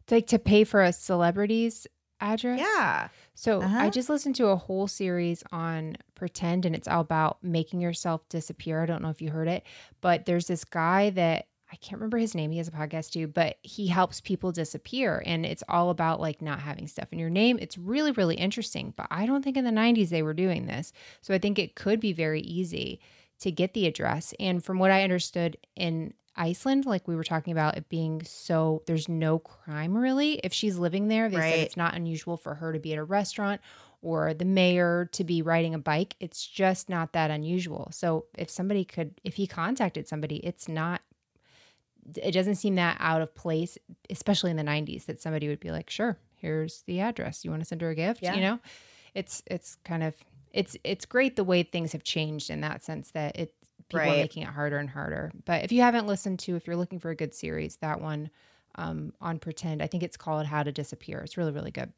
Like 0.10 0.28
to 0.28 0.40
pay 0.40 0.66
for 0.66 0.82
a 0.84 0.92
celebrity's 0.92 1.88
address. 2.20 2.60
Yeah. 2.60 3.08
So 3.34 3.62
Uh-huh. 3.62 3.80
I 3.80 3.90
just 3.90 4.10
listened 4.10 4.36
to 4.36 4.48
a 4.48 4.56
whole 4.56 4.88
series 4.88 5.44
on 5.52 5.98
pretend 6.16 6.66
and 6.66 6.76
it's 6.76 6.88
all 6.88 7.02
about 7.02 7.44
making 7.44 7.82
yourself 7.82 8.28
disappear. 8.30 8.84
I 8.84 8.86
don't 8.86 9.02
know 9.02 9.10
if 9.10 9.22
you 9.22 9.32
heard 9.32 9.48
it, 9.48 9.64
but 10.02 10.26
there's 10.26 10.48
this 10.48 10.64
guy 10.64 11.10
that 11.12 11.48
I 11.72 11.76
can't 11.78 12.00
remember 12.00 12.18
his 12.18 12.36
name. 12.36 12.52
He 12.52 12.58
has 12.58 12.68
a 12.68 12.72
podcast 12.72 13.12
too, 13.12 13.28
but 13.28 13.58
he 13.62 13.88
helps 13.88 14.20
people 14.20 14.52
disappear 14.52 15.24
and 15.26 15.46
it's 15.46 15.64
all 15.70 15.90
about 15.90 16.20
like 16.20 16.42
not 16.42 16.60
having 16.60 16.88
stuff 16.88 17.08
in 17.12 17.20
your 17.20 17.30
name. 17.30 17.58
It's 17.62 17.78
really, 17.78 18.12
really 18.12 18.36
interesting. 18.36 18.94
But 18.98 19.08
I 19.10 19.26
don't 19.26 19.42
think 19.42 19.56
in 19.56 19.64
the 19.64 19.72
90s 19.72 20.10
they 20.10 20.22
were 20.24 20.34
doing 20.34 20.66
this. 20.66 20.92
So 21.22 21.34
I 21.34 21.38
think 21.38 21.58
it 21.58 21.76
could 21.76 22.00
be 22.02 22.12
very 22.14 22.42
easy 22.42 23.00
to 23.40 23.52
get 23.52 23.74
the 23.74 23.88
address. 23.88 24.34
And 24.40 24.64
from 24.64 24.80
what 24.80 24.92
I 24.92 25.04
understood 25.04 25.58
in 25.76 26.14
Iceland, 26.36 26.86
like 26.86 27.08
we 27.08 27.16
were 27.16 27.24
talking 27.24 27.52
about 27.54 27.78
it 27.78 27.88
being 27.90 28.22
so 28.24 28.84
there's 28.86 29.08
no 29.08 29.40
crime 29.40 29.98
really. 29.98 30.36
If 30.44 30.54
she's 30.54 30.78
living 30.78 31.08
there, 31.08 31.30
they 31.30 31.36
said 31.38 31.42
Right. 31.42 31.60
it's 31.60 31.78
not 31.78 31.96
unusual 31.96 32.38
for 32.38 32.56
her 32.56 32.74
to 32.74 32.80
be 32.80 32.94
at 32.94 33.00
a 33.00 33.04
restaurant 33.04 33.62
or 34.02 34.34
the 34.34 34.46
mayor 34.46 35.10
to 35.14 35.24
be 35.24 35.42
riding 35.42 35.74
a 35.74 35.80
bike. 35.80 36.16
It's 36.20 36.46
just 36.46 36.90
not 36.90 37.14
that 37.14 37.32
unusual. 37.32 37.90
So 37.92 38.26
if 38.38 38.50
somebody 38.50 38.84
could 38.84 39.20
if 39.24 39.36
he 39.36 39.48
contacted 39.48 40.08
somebody, 40.08 40.38
it's 40.38 40.68
not 40.68 41.02
it 42.16 42.32
doesn't 42.32 42.56
seem 42.56 42.76
that 42.76 42.98
out 43.00 43.22
of 43.22 43.34
place, 43.36 43.78
especially 44.10 44.52
in 44.52 44.58
the 44.58 44.64
90s, 44.64 45.06
that 45.06 45.22
somebody 45.22 45.48
would 45.48 45.60
be 45.60 45.72
like, 45.72 45.90
sure, 45.90 46.18
here's 46.36 46.84
the 46.84 47.00
address. 47.00 47.46
You 47.46 47.52
want 47.52 47.62
to 47.62 47.68
send 47.68 47.82
her 47.82 47.90
a 47.90 47.96
gift? 47.96 48.22
Yeah. 48.22 48.36
You 48.36 48.42
know, 48.42 48.60
it's 49.14 49.44
it's 49.48 49.78
kind 49.84 50.04
of 50.04 50.16
it's 50.52 50.76
it's 50.84 51.06
great 51.06 51.36
the 51.36 51.44
way 51.44 51.64
things 51.64 51.92
have 51.94 52.04
changed 52.04 52.50
in 52.50 52.62
that 52.62 52.84
sense 52.84 53.12
that 53.12 53.38
it 53.38 53.54
people 53.90 54.08
are 54.08 54.16
making 54.16 54.44
it 54.44 54.50
harder 54.50 54.78
and 54.78 54.90
harder. 54.90 55.32
But 55.46 55.64
if 55.64 55.72
you 55.72 55.82
haven't 55.82 56.08
listened 56.08 56.40
to, 56.40 56.56
if 56.56 56.66
you're 56.68 56.76
looking 56.76 57.00
for 57.00 57.10
a 57.10 57.16
good 57.16 57.34
series, 57.34 57.78
that 57.78 58.02
one 58.02 58.30
um, 58.76 59.14
on 59.20 59.40
Pretend, 59.40 59.82
I 59.82 59.88
think 59.88 60.04
it's 60.04 60.18
called 60.18 60.46
How 60.46 60.64
to 60.64 60.72
Disappear. 60.72 61.20
It's 61.20 61.38
really 61.38 61.52
really 61.52 61.72
good. 61.72 61.92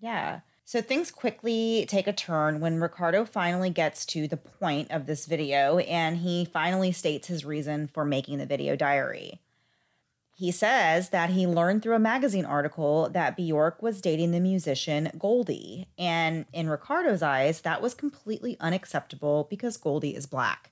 Yeah. 0.00 0.40
So 0.68 0.82
things 0.82 1.10
quickly 1.10 1.86
take 1.88 2.06
a 2.06 2.12
turn 2.12 2.60
when 2.60 2.78
Ricardo 2.78 3.24
finally 3.24 3.70
gets 3.70 4.04
to 4.04 4.28
the 4.28 4.36
point 4.36 4.90
of 4.90 5.06
this 5.06 5.24
video 5.24 5.78
and 5.78 6.18
he 6.18 6.44
finally 6.44 6.92
states 6.92 7.26
his 7.26 7.42
reason 7.42 7.86
for 7.86 8.04
making 8.04 8.36
the 8.36 8.44
video 8.44 8.76
diary. 8.76 9.40
He 10.36 10.52
says 10.52 11.08
that 11.08 11.30
he 11.30 11.46
learned 11.46 11.82
through 11.82 11.94
a 11.94 11.98
magazine 11.98 12.44
article 12.44 13.08
that 13.14 13.34
Bjork 13.34 13.80
was 13.80 14.02
dating 14.02 14.32
the 14.32 14.40
musician 14.40 15.10
Goldie. 15.18 15.88
And 15.96 16.44
in 16.52 16.68
Ricardo's 16.68 17.22
eyes, 17.22 17.62
that 17.62 17.80
was 17.80 17.94
completely 17.94 18.58
unacceptable 18.60 19.46
because 19.48 19.78
Goldie 19.78 20.14
is 20.14 20.26
black. 20.26 20.70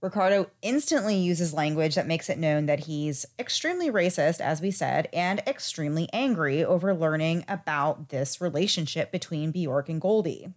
Ricardo 0.00 0.50
instantly 0.62 1.16
uses 1.16 1.52
language 1.52 1.94
that 1.94 2.06
makes 2.06 2.30
it 2.30 2.38
known 2.38 2.66
that 2.66 2.80
he's 2.80 3.26
extremely 3.38 3.90
racist, 3.90 4.40
as 4.40 4.62
we 4.62 4.70
said, 4.70 5.08
and 5.12 5.40
extremely 5.46 6.08
angry 6.12 6.64
over 6.64 6.94
learning 6.94 7.44
about 7.48 8.08
this 8.08 8.40
relationship 8.40 9.12
between 9.12 9.50
Bjork 9.50 9.90
and 9.90 10.00
Goldie. 10.00 10.54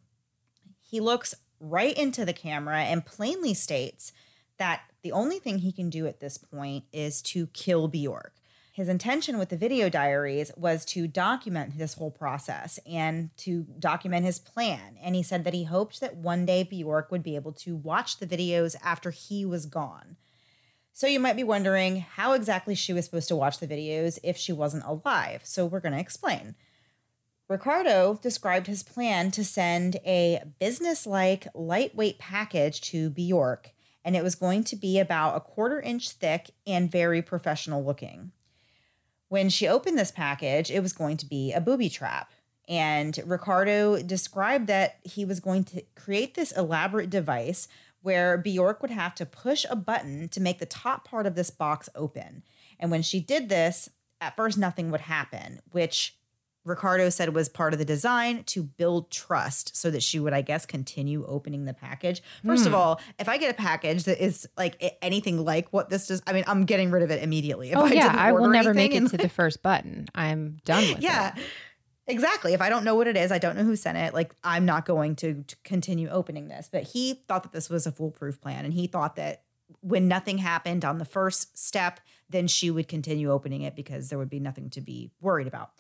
He 0.82 1.02
looks 1.02 1.36
right 1.60 1.98
into 1.98 2.24
the 2.24 2.34
camera 2.34 2.84
and 2.84 3.06
plainly 3.06 3.54
states 3.54 4.14
that 4.58 4.82
the 5.02 5.12
only 5.12 5.40
thing 5.40 5.58
he 5.58 5.74
can 5.74 5.90
do 5.90 6.08
at 6.08 6.22
this 6.22 6.38
point 6.38 6.86
is 6.94 7.22
to 7.24 7.48
kill 7.48 7.90
Bjork. 7.90 8.34
His 8.74 8.90
intention 8.90 9.38
with 9.38 9.50
the 9.50 9.56
video 9.56 9.88
diaries 9.88 10.52
was 10.58 10.84
to 10.86 11.08
document 11.08 11.78
this 11.78 11.94
whole 11.94 12.10
process 12.10 12.80
and 12.88 13.30
to 13.38 13.68
document 13.78 14.26
his 14.26 14.40
plan. 14.40 14.98
And 15.00 15.14
he 15.14 15.22
said 15.22 15.44
that 15.44 15.54
he 15.54 15.66
hoped 15.66 16.02
that 16.02 16.16
one 16.16 16.44
day 16.44 16.64
Bjork 16.64 17.12
would 17.12 17.22
be 17.22 17.36
able 17.36 17.52
to 17.52 17.76
watch 17.76 18.18
the 18.18 18.26
videos 18.26 18.76
after 18.82 19.12
he 19.12 19.46
was 19.46 19.68
gone. 19.68 20.18
So 20.92 21.06
you 21.06 21.20
might 21.20 21.36
be 21.36 21.44
wondering 21.44 21.98
how 22.00 22.34
exactly 22.34 22.74
she 22.74 22.94
was 22.94 23.06
supposed 23.06 23.28
to 23.28 23.36
watch 23.36 23.60
the 23.60 23.68
videos 23.68 24.18
if 24.24 24.38
she 24.38 24.52
wasn't 24.52 24.86
alive. 24.86 25.42
So 25.44 25.68
we're 25.68 25.80
going 25.80 25.94
to 25.94 26.00
explain. 26.00 26.56
Ricardo 27.48 28.18
described 28.24 28.66
his 28.66 28.82
plan 28.82 29.30
to 29.32 29.46
send 29.46 29.98
a 30.04 30.42
business 30.60 31.06
like 31.06 31.46
lightweight 31.54 32.18
package 32.18 32.82
to 32.82 33.12
Bjork, 33.12 33.70
and 34.04 34.16
it 34.16 34.24
was 34.24 34.34
going 34.34 34.64
to 34.64 34.76
be 34.76 34.98
about 34.98 35.36
a 35.36 35.42
quarter 35.42 35.80
inch 35.80 36.10
thick 36.10 36.50
and 36.66 36.92
very 36.92 37.22
professional 37.22 37.86
looking. 37.86 38.32
When 39.34 39.50
she 39.50 39.68
opened 39.68 39.98
this 39.98 40.12
package, 40.12 40.70
it 40.70 40.82
was 40.82 40.94
going 40.94 41.18
to 41.18 41.26
be 41.26 41.54
a 41.54 41.60
booby 41.60 41.90
trap. 41.90 42.32
And 42.70 43.20
Ricardo 43.26 44.00
described 44.04 44.68
that 44.68 45.00
he 45.02 45.26
was 45.26 45.40
going 45.40 45.64
to 45.64 45.82
create 45.96 46.36
this 46.36 46.52
elaborate 46.52 47.10
device 47.10 47.68
where 48.04 48.38
Bjork 48.38 48.84
would 48.84 48.92
have 48.92 49.16
to 49.16 49.26
push 49.26 49.66
a 49.68 49.76
button 49.76 50.30
to 50.30 50.40
make 50.40 50.60
the 50.60 50.68
top 50.68 51.08
part 51.08 51.26
of 51.26 51.34
this 51.34 51.50
box 51.50 51.90
open. 51.96 52.44
And 52.80 52.92
when 52.92 53.02
she 53.02 53.20
did 53.20 53.50
this, 53.50 53.90
at 54.22 54.36
first 54.36 54.60
nothing 54.60 54.92
would 54.92 55.02
happen, 55.02 55.62
which 55.72 56.16
Ricardo 56.66 57.10
said 57.10 57.34
was 57.34 57.50
part 57.50 57.74
of 57.74 57.80
the 57.80 57.86
design 57.86 58.44
to 58.46 58.64
build 58.64 59.12
trust 59.12 59.76
so 59.76 59.92
that 59.92 60.02
she 60.02 60.20
would, 60.20 60.34
I 60.34 60.42
guess, 60.42 60.66
continue 60.66 61.26
opening 61.26 61.66
the 61.66 61.74
package. 61.74 62.22
First 62.46 62.66
of 62.66 62.72
hmm. 62.72 62.78
all, 62.78 63.02
if 63.20 63.28
I 63.28 63.38
get 63.38 63.52
a 63.52 63.54
package 63.54 64.06
that 64.06 64.24
is 64.24 64.48
like 64.58 64.98
anything 65.02 65.44
like 65.44 65.72
what 65.72 65.90
this 65.90 66.08
does, 66.08 66.22
I 66.26 66.34
mean, 66.34 66.46
I'm 66.48 66.66
getting 66.66 66.92
rid 66.92 67.04
of 67.04 67.12
it 67.12 67.22
immediately. 67.22 67.72
If 67.72 67.78
oh 67.78 67.86
yeah, 67.86 68.08
didn't 68.08 68.20
I 68.20 68.32
will 68.32 68.50
never 68.50 68.74
make 68.74 68.94
it 68.94 68.98
and, 68.98 69.10
to 69.10 69.18
the 69.18 69.30
first 69.30 69.62
button. 69.62 70.08
I'm 70.16 70.60
done 70.66 70.84
with 70.94 71.02
yeah, 71.02 71.30
it. 71.30 71.38
Yeah. 71.38 71.44
Exactly. 72.06 72.54
If 72.54 72.62
I 72.62 72.70
don't 72.70 72.84
know 72.84 72.96
what 72.96 73.08
it 73.08 73.16
is, 73.16 73.32
I 73.32 73.38
don't 73.38 73.56
know 73.56 73.64
who 73.64 73.78
sent 73.78 73.98
it. 73.98 74.14
Like, 74.14 74.36
I'm 74.44 74.66
not 74.66 74.86
going 74.86 75.16
to, 75.18 75.44
to 75.44 75.56
continue 75.64 76.10
opening 76.10 76.50
this. 76.50 76.68
But 76.72 76.84
he 76.84 77.24
thought 77.28 77.44
that 77.44 77.54
this 77.54 77.70
was 77.70 77.88
a 77.88 77.94
foolproof 77.94 78.42
plan, 78.42 78.66
and 78.66 78.74
he 78.74 78.88
thought 78.88 79.16
that 79.16 79.44
when 79.80 80.08
nothing 80.08 80.38
happened 80.38 80.84
on 80.84 80.98
the 80.98 81.06
first 81.06 81.58
step, 81.58 82.00
then 82.30 82.48
she 82.48 82.70
would 82.70 82.88
continue 82.88 83.32
opening 83.32 83.62
it 83.62 83.76
because 83.76 84.10
there 84.10 84.20
would 84.20 84.30
be 84.30 84.40
nothing 84.40 84.70
to 84.72 84.82
be 84.82 85.12
worried 85.22 85.48
about. 85.48 85.72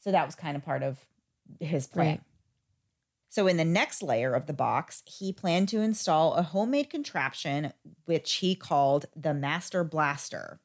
So 0.00 0.10
that 0.10 0.26
was 0.26 0.34
kind 0.34 0.56
of 0.56 0.64
part 0.64 0.82
of 0.82 0.98
his 1.60 1.86
plan. 1.86 2.08
Right. 2.08 2.20
So, 3.32 3.46
in 3.46 3.56
the 3.56 3.64
next 3.64 4.02
layer 4.02 4.34
of 4.34 4.46
the 4.46 4.52
box, 4.52 5.04
he 5.06 5.32
planned 5.32 5.68
to 5.68 5.80
install 5.80 6.34
a 6.34 6.42
homemade 6.42 6.90
contraption, 6.90 7.72
which 8.04 8.34
he 8.34 8.56
called 8.56 9.06
the 9.14 9.32
Master 9.32 9.84
Blaster. 9.84 10.58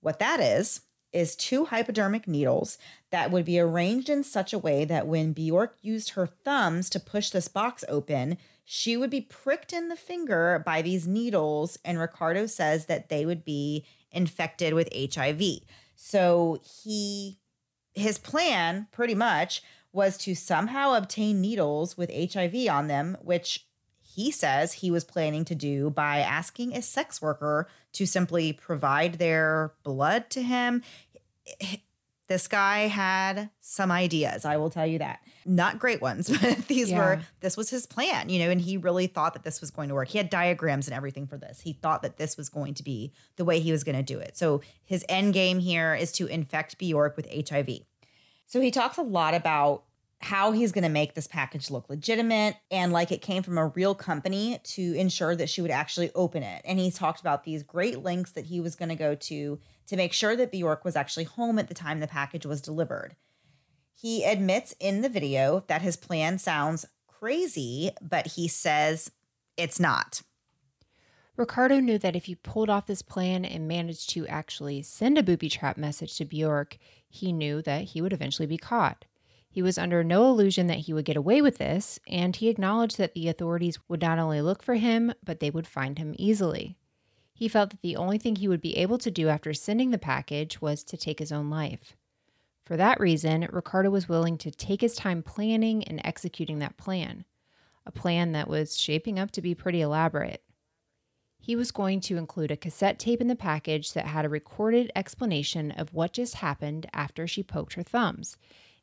What 0.00 0.18
that 0.18 0.40
is, 0.40 0.80
is 1.12 1.36
two 1.36 1.66
hypodermic 1.66 2.26
needles 2.26 2.78
that 3.10 3.30
would 3.30 3.44
be 3.44 3.60
arranged 3.60 4.08
in 4.08 4.24
such 4.24 4.54
a 4.54 4.58
way 4.58 4.86
that 4.86 5.06
when 5.06 5.32
Bjork 5.32 5.76
used 5.82 6.10
her 6.10 6.26
thumbs 6.26 6.88
to 6.90 7.00
push 7.00 7.28
this 7.28 7.48
box 7.48 7.84
open, 7.88 8.38
she 8.64 8.96
would 8.96 9.10
be 9.10 9.20
pricked 9.20 9.72
in 9.74 9.88
the 9.88 9.96
finger 9.96 10.62
by 10.64 10.80
these 10.80 11.06
needles. 11.06 11.78
And 11.84 11.98
Ricardo 11.98 12.46
says 12.46 12.86
that 12.86 13.10
they 13.10 13.26
would 13.26 13.44
be 13.44 13.84
infected 14.10 14.72
with 14.72 14.88
HIV. 14.94 15.42
So, 15.94 16.60
he 16.84 17.38
his 17.94 18.18
plan 18.18 18.86
pretty 18.92 19.14
much 19.14 19.62
was 19.92 20.18
to 20.18 20.34
somehow 20.34 20.94
obtain 20.94 21.40
needles 21.40 21.96
with 21.96 22.10
HIV 22.10 22.68
on 22.68 22.86
them, 22.86 23.16
which 23.22 23.66
he 24.00 24.30
says 24.30 24.74
he 24.74 24.90
was 24.90 25.04
planning 25.04 25.44
to 25.44 25.54
do 25.54 25.90
by 25.90 26.18
asking 26.18 26.74
a 26.74 26.82
sex 26.82 27.22
worker 27.22 27.68
to 27.92 28.06
simply 28.06 28.52
provide 28.52 29.14
their 29.14 29.72
blood 29.82 30.28
to 30.30 30.42
him. 30.42 30.82
This 32.26 32.48
guy 32.48 32.88
had 32.88 33.50
some 33.60 33.90
ideas, 33.90 34.44
I 34.44 34.56
will 34.56 34.70
tell 34.70 34.86
you 34.86 34.98
that. 34.98 35.20
Not 35.46 35.78
great 35.78 36.00
ones, 36.00 36.28
but 36.42 36.66
these 36.68 36.90
Yeah. 36.90 36.98
were, 36.98 37.20
this 37.40 37.56
was 37.56 37.70
his 37.70 37.86
plan, 37.86 38.28
you 38.28 38.38
know, 38.38 38.50
and 38.50 38.60
he 38.60 38.76
really 38.76 39.06
thought 39.06 39.34
that 39.34 39.44
this 39.44 39.60
was 39.60 39.70
going 39.70 39.88
to 39.88 39.94
work. 39.94 40.08
He 40.08 40.18
had 40.18 40.30
diagrams 40.30 40.86
and 40.86 40.94
everything 40.94 41.26
for 41.26 41.36
this. 41.36 41.60
He 41.60 41.72
thought 41.72 42.02
that 42.02 42.16
this 42.16 42.36
was 42.36 42.48
going 42.48 42.74
to 42.74 42.82
be 42.82 43.12
the 43.36 43.44
way 43.44 43.60
he 43.60 43.72
was 43.72 43.84
going 43.84 43.96
to 43.96 44.02
do 44.02 44.18
it. 44.18 44.36
So 44.36 44.60
his 44.84 45.04
end 45.08 45.34
game 45.34 45.58
here 45.58 45.94
is 45.94 46.12
to 46.12 46.26
infect 46.26 46.78
Bjork 46.78 47.16
with 47.16 47.26
HIV. 47.48 47.80
So 48.46 48.60
he 48.60 48.70
talks 48.70 48.96
a 48.96 49.02
lot 49.02 49.34
about 49.34 49.84
how 50.20 50.50
he's 50.50 50.72
going 50.72 50.82
to 50.82 50.88
make 50.88 51.14
this 51.14 51.28
package 51.28 51.70
look 51.70 51.88
legitimate 51.88 52.56
and 52.72 52.92
like 52.92 53.12
it 53.12 53.22
came 53.22 53.42
from 53.42 53.56
a 53.56 53.68
real 53.68 53.94
company 53.94 54.58
to 54.64 54.94
ensure 54.94 55.36
that 55.36 55.48
she 55.48 55.62
would 55.62 55.70
actually 55.70 56.10
open 56.14 56.42
it. 56.42 56.60
And 56.64 56.78
he 56.78 56.90
talked 56.90 57.20
about 57.20 57.44
these 57.44 57.62
great 57.62 58.02
links 58.02 58.32
that 58.32 58.46
he 58.46 58.60
was 58.60 58.74
going 58.74 58.88
to 58.88 58.96
go 58.96 59.14
to 59.14 59.60
to 59.86 59.96
make 59.96 60.12
sure 60.12 60.34
that 60.34 60.50
Bjork 60.50 60.84
was 60.84 60.96
actually 60.96 61.24
home 61.24 61.58
at 61.58 61.68
the 61.68 61.74
time 61.74 62.00
the 62.00 62.08
package 62.08 62.44
was 62.44 62.60
delivered. 62.60 63.14
He 64.00 64.22
admits 64.22 64.76
in 64.78 65.00
the 65.00 65.08
video 65.08 65.64
that 65.66 65.82
his 65.82 65.96
plan 65.96 66.38
sounds 66.38 66.86
crazy, 67.08 67.90
but 68.00 68.28
he 68.28 68.46
says 68.46 69.10
it's 69.56 69.80
not. 69.80 70.22
Ricardo 71.36 71.80
knew 71.80 71.98
that 71.98 72.14
if 72.14 72.26
he 72.26 72.36
pulled 72.36 72.70
off 72.70 72.86
this 72.86 73.02
plan 73.02 73.44
and 73.44 73.66
managed 73.66 74.10
to 74.10 74.24
actually 74.28 74.82
send 74.82 75.18
a 75.18 75.22
booby 75.24 75.48
trap 75.48 75.76
message 75.76 76.16
to 76.16 76.24
Bjork, 76.24 76.78
he 77.08 77.32
knew 77.32 77.60
that 77.62 77.86
he 77.86 78.00
would 78.00 78.12
eventually 78.12 78.46
be 78.46 78.56
caught. 78.56 79.04
He 79.50 79.62
was 79.62 79.78
under 79.78 80.04
no 80.04 80.28
illusion 80.28 80.68
that 80.68 80.78
he 80.78 80.92
would 80.92 81.04
get 81.04 81.16
away 81.16 81.42
with 81.42 81.58
this, 81.58 81.98
and 82.06 82.36
he 82.36 82.48
acknowledged 82.48 82.98
that 82.98 83.14
the 83.14 83.28
authorities 83.28 83.80
would 83.88 84.02
not 84.02 84.20
only 84.20 84.40
look 84.40 84.62
for 84.62 84.76
him, 84.76 85.12
but 85.24 85.40
they 85.40 85.50
would 85.50 85.66
find 85.66 85.98
him 85.98 86.14
easily. 86.16 86.76
He 87.34 87.48
felt 87.48 87.70
that 87.70 87.82
the 87.82 87.96
only 87.96 88.18
thing 88.18 88.36
he 88.36 88.46
would 88.46 88.60
be 88.60 88.76
able 88.76 88.98
to 88.98 89.10
do 89.10 89.28
after 89.28 89.52
sending 89.52 89.90
the 89.90 89.98
package 89.98 90.60
was 90.60 90.84
to 90.84 90.96
take 90.96 91.18
his 91.18 91.32
own 91.32 91.50
life. 91.50 91.96
For 92.68 92.76
that 92.76 93.00
reason, 93.00 93.48
Ricardo 93.50 93.88
was 93.88 94.10
willing 94.10 94.36
to 94.36 94.50
take 94.50 94.82
his 94.82 94.94
time 94.94 95.22
planning 95.22 95.82
and 95.84 96.02
executing 96.04 96.58
that 96.58 96.76
plan, 96.76 97.24
a 97.86 97.90
plan 97.90 98.32
that 98.32 98.46
was 98.46 98.78
shaping 98.78 99.18
up 99.18 99.30
to 99.30 99.40
be 99.40 99.54
pretty 99.54 99.80
elaborate. 99.80 100.42
He 101.38 101.56
was 101.56 101.70
going 101.70 102.00
to 102.02 102.18
include 102.18 102.50
a 102.50 102.58
cassette 102.58 102.98
tape 102.98 103.22
in 103.22 103.28
the 103.28 103.34
package 103.34 103.94
that 103.94 104.08
had 104.08 104.26
a 104.26 104.28
recorded 104.28 104.92
explanation 104.94 105.70
of 105.70 105.94
what 105.94 106.12
just 106.12 106.34
happened 106.34 106.90
after 106.92 107.26
she 107.26 107.42
poked 107.42 107.72
her 107.72 107.82
thumbs. 107.82 108.36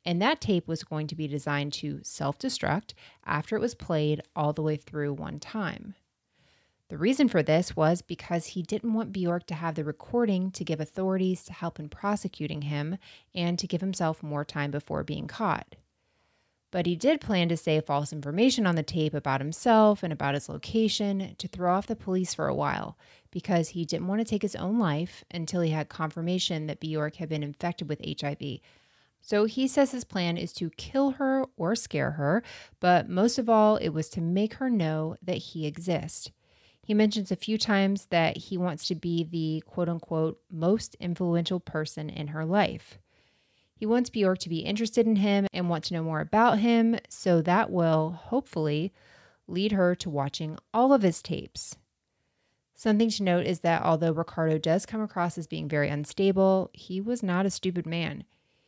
And 0.03 0.19
that 0.19 0.41
tape 0.41 0.67
was 0.67 0.83
going 0.83 1.05
to 1.05 1.15
be 1.15 1.27
designed 1.27 1.73
to 1.73 1.99
self 2.01 2.39
destruct 2.39 2.95
after 3.23 3.55
it 3.55 3.61
was 3.61 3.75
played 3.75 4.19
all 4.35 4.51
the 4.51 4.63
way 4.63 4.77
through 4.77 5.13
one 5.13 5.39
time. 5.39 5.93
The 6.89 6.97
reason 6.97 7.27
for 7.27 7.41
this 7.41 7.75
was 7.75 8.03
because 8.03 8.47
he 8.47 8.61
didn't 8.61 8.93
want 8.93 9.11
Bjork 9.11 9.47
to 9.47 9.55
have 9.55 9.73
the 9.73 9.83
recording 9.83 10.51
to 10.51 10.63
give 10.63 10.79
authorities 10.79 11.43
to 11.45 11.53
help 11.53 11.79
in 11.79 11.89
prosecuting 11.89 12.63
him 12.63 12.97
and 13.33 13.57
to 13.57 13.65
give 13.65 13.81
himself 13.81 14.21
more 14.21 14.45
time 14.45 14.69
before 14.69 15.03
being 15.03 15.27
caught. 15.27 15.75
But 16.69 16.85
he 16.85 16.95
did 16.95 17.21
plan 17.21 17.49
to 17.49 17.57
say 17.57 17.79
false 17.81 18.11
information 18.13 18.67
on 18.67 18.75
the 18.75 18.83
tape 18.83 19.13
about 19.13 19.41
himself 19.41 20.03
and 20.03 20.13
about 20.13 20.33
his 20.33 20.47
location 20.47 21.33
to 21.37 21.47
throw 21.47 21.73
off 21.73 21.87
the 21.87 21.95
police 21.95 22.35
for 22.35 22.47
a 22.47 22.53
while 22.53 22.97
because 23.31 23.69
he 23.69 23.85
didn't 23.85 24.07
want 24.07 24.19
to 24.19 24.25
take 24.25 24.41
his 24.41 24.55
own 24.55 24.77
life 24.77 25.23
until 25.31 25.61
he 25.61 25.71
had 25.71 25.89
confirmation 25.89 26.67
that 26.67 26.79
Bjork 26.79 27.15
had 27.15 27.29
been 27.29 27.43
infected 27.43 27.89
with 27.89 28.01
HIV. 28.05 28.59
So 29.21 29.45
he 29.45 29.67
says 29.67 29.91
his 29.91 30.03
plan 30.03 30.37
is 30.37 30.53
to 30.53 30.69
kill 30.71 31.11
her 31.11 31.45
or 31.57 31.75
scare 31.75 32.11
her, 32.11 32.43
but 32.79 33.09
most 33.09 33.39
of 33.39 33.49
all, 33.49 33.77
it 33.77 33.89
was 33.89 34.09
to 34.09 34.21
make 34.21 34.55
her 34.55 34.69
know 34.69 35.15
that 35.23 35.37
he 35.37 35.65
exists. 35.65 36.29
He 36.85 36.93
mentions 36.93 37.31
a 37.31 37.35
few 37.35 37.57
times 37.57 38.05
that 38.11 38.37
he 38.37 38.59
wants 38.59 38.87
to 38.89 38.95
be 38.95 39.23
the 39.23 39.63
quote 39.65 39.89
unquote 39.89 40.39
most 40.51 40.95
influential 40.99 41.59
person 41.59 42.11
in 42.11 42.27
her 42.27 42.45
life. 42.45 42.99
He 43.75 43.87
wants 43.87 44.11
Bjork 44.11 44.37
to 44.39 44.49
be 44.49 44.59
interested 44.59 45.07
in 45.07 45.15
him 45.15 45.47
and 45.51 45.67
want 45.67 45.83
to 45.85 45.95
know 45.95 46.03
more 46.03 46.19
about 46.19 46.59
him, 46.59 46.99
so 47.09 47.41
that 47.41 47.71
will 47.71 48.11
hopefully 48.11 48.93
lead 49.47 49.71
her 49.71 49.95
to 49.95 50.11
watching 50.11 50.59
all 50.75 50.93
of 50.93 51.01
his 51.01 51.23
tapes. 51.23 51.75
Something 52.75 53.09
to 53.09 53.23
note 53.23 53.47
is 53.47 53.61
that 53.61 53.81
although 53.81 54.11
Ricardo 54.11 54.59
does 54.59 54.85
come 54.85 55.01
across 55.01 55.39
as 55.39 55.47
being 55.47 55.67
very 55.67 55.89
unstable, 55.89 56.69
he 56.71 57.01
was 57.01 57.23
not 57.23 57.47
a 57.47 57.49
stupid 57.49 57.87
man. 57.87 58.25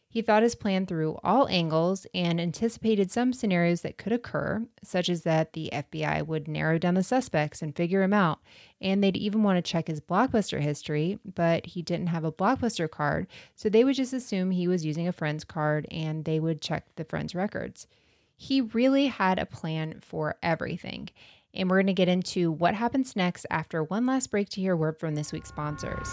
He 0.10 0.22
thought 0.22 0.43
his 0.43 0.55
plan 0.55 0.86
through 0.86 1.20
all 1.24 1.47
angles 1.49 2.08
and 2.14 2.39
anticipated 2.39 3.12
some 3.12 3.34
scenarios 3.34 3.82
that 3.82 3.97
could 3.97 4.14
occur, 4.14 4.66
such 4.82 5.10
as 5.10 5.24
that 5.24 5.53
the 5.53 5.70
FBI 5.74 6.26
would 6.26 6.47
narrow 6.47 6.78
down 6.78 6.93
the 6.93 7.03
suspects 7.03 7.62
and 7.62 7.76
figure 7.76 8.01
him 8.03 8.14
out, 8.14 8.39
and 8.80 9.03
they'd 9.03 9.18
even 9.18 9.43
want 9.43 9.58
to 9.58 9.72
check 9.72 9.88
his 9.88 9.99
blockbuster 9.99 10.62
history, 10.62 11.20
but 11.26 11.66
he 11.68 11.82
didn't 11.82 12.08
have 12.08 12.24
a 12.24 12.32
blockbuster 12.32 12.89
card, 12.89 13.28
so 13.53 13.70
they 13.70 13.84
would 13.84 13.95
just 13.95 14.14
assume 14.14 14.51
he 14.51 14.68
was 14.68 14.86
using 14.86 15.08
a 15.08 15.14
friend's 15.14 15.43
card 15.43 15.86
and 15.91 16.24
they 16.24 16.39
would 16.39 16.62
check 16.62 16.86
the 16.95 17.03
friend's 17.03 17.36
records. 17.36 17.86
He 18.38 18.62
really 18.62 19.08
had 19.08 19.39
a 19.39 19.45
plan 19.45 19.99
for 19.99 20.36
everything. 20.41 21.10
And 21.53 21.70
we're 21.70 21.78
going 21.78 21.88
to 21.88 21.93
get 21.93 22.08
into 22.08 22.51
what 22.51 22.76
happens 22.76 23.16
next 23.16 23.47
after 23.49 23.84
one 23.84 24.05
last 24.05 24.30
break 24.30 24.49
to 24.49 24.62
hear 24.62 24.76
word 24.76 24.99
from 24.99 25.16
this 25.16 25.32
week's 25.32 25.49
sponsors. 25.49 26.08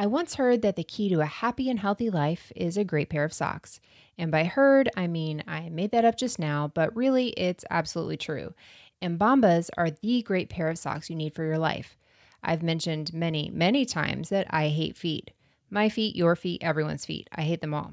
I 0.00 0.06
once 0.06 0.36
heard 0.36 0.62
that 0.62 0.76
the 0.76 0.82
key 0.82 1.10
to 1.10 1.20
a 1.20 1.26
happy 1.26 1.68
and 1.68 1.78
healthy 1.78 2.08
life 2.08 2.50
is 2.56 2.78
a 2.78 2.84
great 2.84 3.10
pair 3.10 3.22
of 3.22 3.34
socks. 3.34 3.80
And 4.16 4.30
by 4.30 4.44
heard, 4.44 4.88
I 4.96 5.06
mean 5.06 5.44
I 5.46 5.68
made 5.68 5.90
that 5.90 6.06
up 6.06 6.16
just 6.16 6.38
now, 6.38 6.68
but 6.72 6.96
really 6.96 7.32
it's 7.32 7.66
absolutely 7.68 8.16
true. 8.16 8.54
And 9.02 9.18
Bombas 9.18 9.68
are 9.76 9.90
the 9.90 10.22
great 10.22 10.48
pair 10.48 10.70
of 10.70 10.78
socks 10.78 11.10
you 11.10 11.16
need 11.16 11.34
for 11.34 11.44
your 11.44 11.58
life. 11.58 11.98
I've 12.42 12.62
mentioned 12.62 13.12
many, 13.12 13.50
many 13.52 13.84
times 13.84 14.30
that 14.30 14.46
I 14.48 14.68
hate 14.68 14.96
feet. 14.96 15.32
My 15.68 15.90
feet, 15.90 16.16
your 16.16 16.34
feet, 16.34 16.62
everyone's 16.62 17.04
feet. 17.04 17.28
I 17.34 17.42
hate 17.42 17.60
them 17.60 17.74
all. 17.74 17.92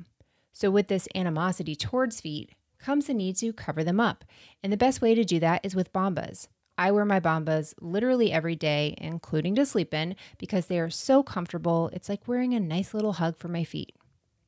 So, 0.54 0.72
with 0.72 0.88
this 0.88 1.10
animosity 1.14 1.76
towards 1.76 2.22
feet 2.22 2.52
comes 2.80 3.08
the 3.08 3.14
need 3.14 3.36
to 3.40 3.52
cover 3.52 3.84
them 3.84 4.00
up. 4.00 4.24
And 4.64 4.72
the 4.72 4.78
best 4.78 5.02
way 5.02 5.14
to 5.14 5.26
do 5.26 5.42
that 5.42 5.60
is 5.66 5.76
with 5.76 5.92
Bombas. 5.92 6.48
I 6.78 6.92
wear 6.92 7.06
my 7.06 7.20
Bombas 7.20 7.74
literally 7.82 8.32
every 8.32 8.56
day, 8.56 8.96
including 9.00 9.56
to 9.56 9.66
sleep 9.66 9.94
in, 9.94 10.16
because 10.38 10.68
they 10.68 10.80
are 10.80 10.90
so 10.90 11.24
comfortable. 11.24 11.90
It's 11.92 12.08
like 12.08 12.28
wearing 12.28 12.54
a 12.54 12.60
nice 12.60 12.94
little 12.94 13.14
hug 13.14 13.36
for 13.36 13.48
my 13.48 13.64
feet. 13.64 13.96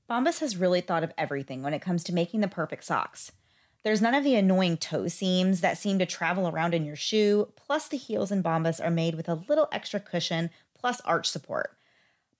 Bombas 0.09 0.39
has 0.39 0.57
really 0.57 0.82
thought 0.82 1.03
of 1.03 1.13
everything 1.17 1.63
when 1.63 1.73
it 1.73 1.82
comes 1.82 2.03
to 2.03 2.13
making 2.13 2.41
the 2.41 2.47
perfect 2.47 2.84
socks. 2.84 3.32
There's 3.84 4.01
none 4.01 4.13
of 4.13 4.23
the 4.23 4.36
annoying 4.36 4.77
toe 4.77 5.07
seams 5.07 5.61
that 5.61 5.77
seem 5.77 5.99
to 5.99 6.05
travel 6.05 6.47
around 6.47 6.73
in 6.73 6.86
your 6.86 6.95
shoe, 6.95 7.49
plus, 7.55 7.88
the 7.88 7.97
heels 7.97 8.32
in 8.32 8.43
Bombas 8.43 8.84
are 8.84 8.91
made 8.91 9.15
with 9.15 9.30
a 9.30 9.41
little 9.47 9.69
extra 9.71 9.99
cushion 9.99 10.49
plus 10.77 10.99
arch 11.01 11.30
support. 11.30 11.77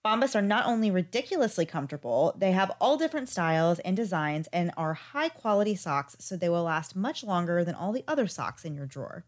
Bombas 0.04 0.36
are 0.36 0.42
not 0.42 0.66
only 0.66 0.92
ridiculously 0.92 1.66
comfortable, 1.66 2.36
they 2.38 2.52
have 2.52 2.72
all 2.80 2.98
different 2.98 3.30
styles 3.30 3.80
and 3.80 3.98
designs 3.98 4.48
and 4.54 4.72
are 4.78 4.94
high 4.94 5.30
quality 5.30 5.76
socks, 5.76 6.16
so 6.20 6.36
they 6.36 6.50
will 6.50 6.64
last 6.64 6.96
much 6.96 7.24
longer 7.24 7.64
than 7.64 7.76
all 7.76 7.92
the 7.92 8.06
other 8.08 8.28
socks 8.28 8.64
in 8.64 8.76
your 8.76 8.86
drawer. 8.86 9.26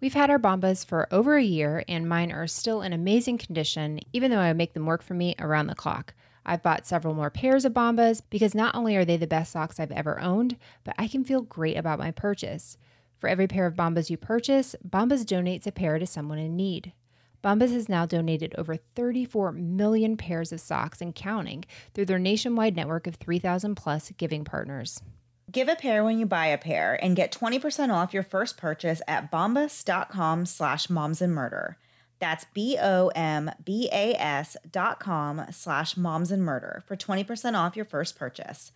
We've 0.00 0.14
had 0.14 0.30
our 0.30 0.38
Bombas 0.38 0.86
for 0.86 1.06
over 1.12 1.36
a 1.36 1.42
year, 1.42 1.84
and 1.86 2.08
mine 2.08 2.32
are 2.32 2.46
still 2.46 2.80
in 2.80 2.94
amazing 2.94 3.36
condition, 3.36 4.00
even 4.14 4.30
though 4.30 4.38
I 4.38 4.50
make 4.54 4.72
them 4.72 4.86
work 4.86 5.02
for 5.02 5.12
me 5.12 5.34
around 5.38 5.66
the 5.66 5.74
clock. 5.74 6.14
I've 6.46 6.62
bought 6.62 6.86
several 6.86 7.12
more 7.12 7.28
pairs 7.28 7.66
of 7.66 7.74
Bombas 7.74 8.22
because 8.30 8.54
not 8.54 8.74
only 8.74 8.96
are 8.96 9.04
they 9.04 9.18
the 9.18 9.26
best 9.26 9.52
socks 9.52 9.78
I've 9.78 9.92
ever 9.92 10.18
owned, 10.18 10.56
but 10.84 10.94
I 10.96 11.06
can 11.06 11.22
feel 11.22 11.42
great 11.42 11.76
about 11.76 11.98
my 11.98 12.12
purchase. 12.12 12.78
For 13.18 13.28
every 13.28 13.46
pair 13.46 13.66
of 13.66 13.74
Bombas 13.74 14.08
you 14.08 14.16
purchase, 14.16 14.74
Bombas 14.88 15.26
donates 15.26 15.66
a 15.66 15.72
pair 15.72 15.98
to 15.98 16.06
someone 16.06 16.38
in 16.38 16.56
need. 16.56 16.94
Bombas 17.44 17.72
has 17.72 17.86
now 17.86 18.06
donated 18.06 18.54
over 18.56 18.76
34 18.76 19.52
million 19.52 20.16
pairs 20.16 20.50
of 20.50 20.60
socks 20.60 21.02
and 21.02 21.14
counting 21.14 21.66
through 21.92 22.06
their 22.06 22.18
nationwide 22.18 22.74
network 22.74 23.06
of 23.06 23.16
3,000 23.16 23.74
plus 23.74 24.12
giving 24.16 24.44
partners. 24.44 25.02
Give 25.50 25.68
a 25.68 25.74
pair 25.74 26.04
when 26.04 26.18
you 26.18 26.26
buy 26.26 26.46
a 26.46 26.58
pair 26.58 27.02
and 27.02 27.16
get 27.16 27.32
20% 27.32 27.92
off 27.92 28.12
your 28.12 28.22
first 28.22 28.56
purchase 28.58 29.00
at 29.08 29.32
bombas.com 29.32 30.46
slash 30.46 30.90
moms 30.90 31.20
and 31.22 31.34
murder. 31.34 31.76
That's 32.20 32.44
B-O-M-B-A-S 32.52 33.06
dot 34.70 35.00
com 35.00 35.46
slash 35.50 35.96
moms 35.96 36.30
and 36.30 36.44
murder 36.44 36.84
for 36.86 36.94
20% 36.94 37.54
off 37.58 37.74
your 37.74 37.86
first 37.86 38.16
purchase. 38.16 38.70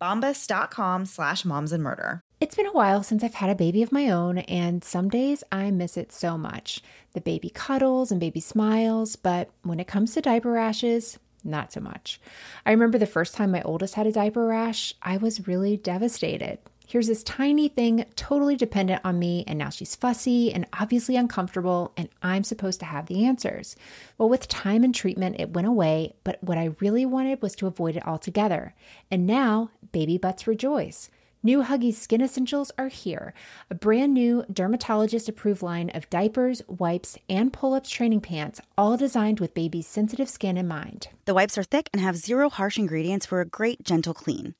Bombas.com 0.00 1.04
slash 1.04 1.44
moms 1.44 1.70
and 1.72 1.84
murder. 1.84 2.22
It's 2.40 2.56
been 2.56 2.66
a 2.66 2.72
while 2.72 3.02
since 3.02 3.22
I've 3.22 3.34
had 3.34 3.50
a 3.50 3.54
baby 3.54 3.82
of 3.82 3.92
my 3.92 4.10
own, 4.10 4.38
and 4.38 4.82
some 4.82 5.08
days 5.08 5.44
I 5.52 5.70
miss 5.70 5.96
it 5.96 6.12
so 6.12 6.36
much. 6.36 6.82
The 7.12 7.20
baby 7.20 7.50
cuddles 7.50 8.10
and 8.10 8.18
baby 8.18 8.40
smiles, 8.40 9.16
but 9.16 9.50
when 9.62 9.78
it 9.78 9.86
comes 9.86 10.14
to 10.14 10.22
diaper 10.22 10.50
rashes, 10.52 11.18
not 11.46 11.72
so 11.72 11.80
much. 11.80 12.20
I 12.64 12.72
remember 12.72 12.98
the 12.98 13.06
first 13.06 13.34
time 13.34 13.50
my 13.50 13.62
oldest 13.62 13.94
had 13.94 14.06
a 14.06 14.12
diaper 14.12 14.46
rash, 14.46 14.94
I 15.02 15.16
was 15.16 15.46
really 15.46 15.76
devastated. 15.76 16.58
Here's 16.88 17.08
this 17.08 17.24
tiny 17.24 17.68
thing 17.68 18.04
totally 18.14 18.54
dependent 18.54 19.00
on 19.04 19.18
me, 19.18 19.42
and 19.48 19.58
now 19.58 19.70
she's 19.70 19.96
fussy 19.96 20.52
and 20.52 20.66
obviously 20.72 21.16
uncomfortable, 21.16 21.92
and 21.96 22.08
I'm 22.22 22.44
supposed 22.44 22.78
to 22.78 22.86
have 22.86 23.06
the 23.06 23.26
answers. 23.26 23.74
Well, 24.18 24.28
with 24.28 24.46
time 24.46 24.84
and 24.84 24.94
treatment, 24.94 25.40
it 25.40 25.52
went 25.52 25.66
away, 25.66 26.14
but 26.22 26.42
what 26.44 26.58
I 26.58 26.76
really 26.78 27.04
wanted 27.04 27.42
was 27.42 27.56
to 27.56 27.66
avoid 27.66 27.96
it 27.96 28.06
altogether. 28.06 28.72
And 29.10 29.26
now, 29.26 29.70
baby 29.90 30.16
butts 30.16 30.46
rejoice. 30.46 31.10
New 31.46 31.62
Huggies 31.62 31.94
Skin 31.94 32.22
Essentials 32.22 32.72
are 32.76 32.88
here, 32.88 33.32
a 33.70 33.74
brand 33.76 34.12
new 34.12 34.44
dermatologist 34.52 35.28
approved 35.28 35.62
line 35.62 35.90
of 35.90 36.10
diapers, 36.10 36.60
wipes, 36.66 37.16
and 37.28 37.52
pull 37.52 37.72
ups 37.72 37.88
training 37.88 38.20
pants, 38.20 38.60
all 38.76 38.96
designed 38.96 39.38
with 39.38 39.54
baby's 39.54 39.86
sensitive 39.86 40.28
skin 40.28 40.56
in 40.56 40.66
mind. 40.66 41.06
The 41.24 41.34
wipes 41.34 41.56
are 41.56 41.62
thick 41.62 41.88
and 41.92 42.02
have 42.02 42.16
zero 42.16 42.50
harsh 42.50 42.78
ingredients 42.78 43.26
for 43.26 43.40
a 43.40 43.44
great, 43.44 43.84
gentle 43.84 44.12
clean. 44.12 44.56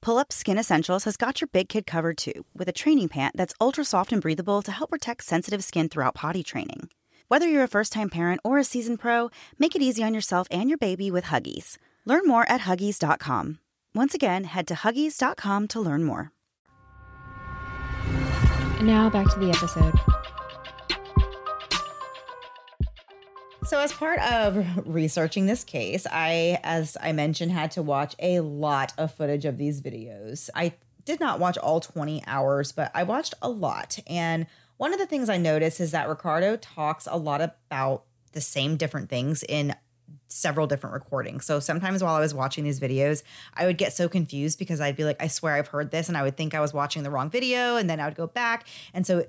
Pull 0.00 0.16
Up 0.16 0.32
Skin 0.32 0.58
Essentials 0.58 1.02
has 1.02 1.16
got 1.16 1.40
your 1.40 1.48
big 1.48 1.68
kid 1.68 1.88
covered 1.88 2.16
too, 2.16 2.44
with 2.54 2.68
a 2.68 2.78
training 2.82 3.08
pant 3.08 3.36
that's 3.36 3.54
ultra 3.60 3.84
soft 3.84 4.12
and 4.12 4.22
breathable 4.22 4.62
to 4.62 4.70
help 4.70 4.90
protect 4.90 5.24
sensitive 5.24 5.64
skin 5.64 5.88
throughout 5.88 6.14
potty 6.14 6.44
training. 6.44 6.88
Whether 7.26 7.48
you're 7.48 7.64
a 7.64 7.66
first 7.66 7.92
time 7.92 8.10
parent 8.10 8.40
or 8.44 8.58
a 8.58 8.62
seasoned 8.62 9.00
pro, 9.00 9.32
make 9.58 9.74
it 9.74 9.82
easy 9.82 10.04
on 10.04 10.14
yourself 10.14 10.46
and 10.52 10.68
your 10.70 10.78
baby 10.78 11.10
with 11.10 11.24
Huggies. 11.24 11.78
Learn 12.04 12.28
more 12.28 12.48
at 12.48 12.60
Huggies.com. 12.60 13.58
Once 13.94 14.14
again, 14.14 14.44
head 14.44 14.66
to 14.68 14.74
Huggies.com 14.74 15.66
to 15.68 15.80
learn 15.80 16.04
more. 16.04 16.32
And 18.78 18.86
now 18.86 19.10
back 19.10 19.32
to 19.32 19.38
the 19.40 19.50
episode. 19.50 19.94
So, 23.64 23.78
as 23.80 23.92
part 23.92 24.20
of 24.20 24.86
researching 24.86 25.46
this 25.46 25.62
case, 25.62 26.06
I, 26.10 26.58
as 26.62 26.96
I 27.02 27.12
mentioned, 27.12 27.52
had 27.52 27.70
to 27.72 27.82
watch 27.82 28.14
a 28.18 28.40
lot 28.40 28.92
of 28.96 29.12
footage 29.12 29.44
of 29.44 29.58
these 29.58 29.82
videos. 29.82 30.48
I 30.54 30.74
did 31.04 31.20
not 31.20 31.38
watch 31.38 31.58
all 31.58 31.80
20 31.80 32.22
hours, 32.26 32.72
but 32.72 32.90
I 32.94 33.02
watched 33.02 33.34
a 33.42 33.50
lot. 33.50 33.98
And 34.06 34.46
one 34.78 34.92
of 34.92 34.98
the 34.98 35.06
things 35.06 35.28
I 35.28 35.36
noticed 35.36 35.80
is 35.80 35.90
that 35.90 36.08
Ricardo 36.08 36.56
talks 36.56 37.06
a 37.10 37.18
lot 37.18 37.40
about 37.40 38.04
the 38.32 38.40
same 38.40 38.76
different 38.76 39.10
things 39.10 39.42
in 39.42 39.74
several 40.28 40.66
different 40.66 40.94
recordings. 40.94 41.44
So 41.46 41.58
sometimes 41.58 42.02
while 42.02 42.14
I 42.14 42.20
was 42.20 42.34
watching 42.34 42.64
these 42.64 42.78
videos, 42.78 43.22
I 43.54 43.66
would 43.66 43.78
get 43.78 43.92
so 43.92 44.08
confused 44.08 44.58
because 44.58 44.80
I'd 44.80 44.96
be 44.96 45.04
like, 45.04 45.20
I 45.20 45.26
swear 45.26 45.54
I've 45.54 45.68
heard 45.68 45.90
this. 45.90 46.08
And 46.08 46.16
I 46.16 46.22
would 46.22 46.36
think 46.36 46.54
I 46.54 46.60
was 46.60 46.72
watching 46.72 47.02
the 47.02 47.10
wrong 47.10 47.30
video. 47.30 47.76
And 47.76 47.88
then 47.88 47.98
I 47.98 48.04
would 48.06 48.14
go 48.14 48.26
back. 48.26 48.66
And 48.94 49.06
so 49.06 49.26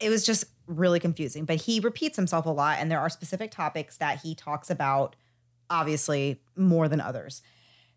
it 0.00 0.10
was 0.10 0.24
just 0.24 0.44
really 0.66 1.00
confusing. 1.00 1.44
But 1.44 1.56
he 1.56 1.80
repeats 1.80 2.16
himself 2.16 2.46
a 2.46 2.50
lot. 2.50 2.78
And 2.78 2.90
there 2.90 3.00
are 3.00 3.08
specific 3.08 3.50
topics 3.50 3.96
that 3.96 4.20
he 4.22 4.34
talks 4.34 4.70
about, 4.70 5.16
obviously, 5.70 6.40
more 6.56 6.88
than 6.88 7.00
others. 7.00 7.42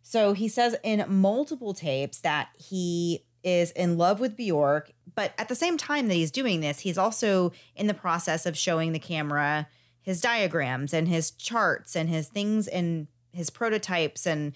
So 0.01 0.31
he 0.31 0.47
says 0.47 0.75
in 0.83 1.03
multiple 1.07 1.73
tapes 1.73 2.19
that 2.21 2.49
he 2.57 3.25
is 3.43 3.71
in 3.71 3.97
love 3.97 4.19
with 4.19 4.37
Bjork, 4.37 4.91
but 5.15 5.33
at 5.37 5.49
the 5.49 5.55
same 5.55 5.77
time 5.77 6.07
that 6.07 6.13
he's 6.13 6.31
doing 6.31 6.61
this, 6.61 6.79
he's 6.79 6.97
also 6.97 7.51
in 7.75 7.87
the 7.87 7.93
process 7.93 8.45
of 8.45 8.57
showing 8.57 8.93
the 8.93 8.99
camera 8.99 9.67
his 10.07 10.21
diagrams 10.21 10.93
and 10.93 11.05
his 11.09 11.31
charts 11.31 11.93
and 11.93 12.07
his 12.07 12.29
things 12.29 12.69
and 12.69 13.07
his 13.33 13.49
prototypes 13.49 14.25
and 14.25 14.53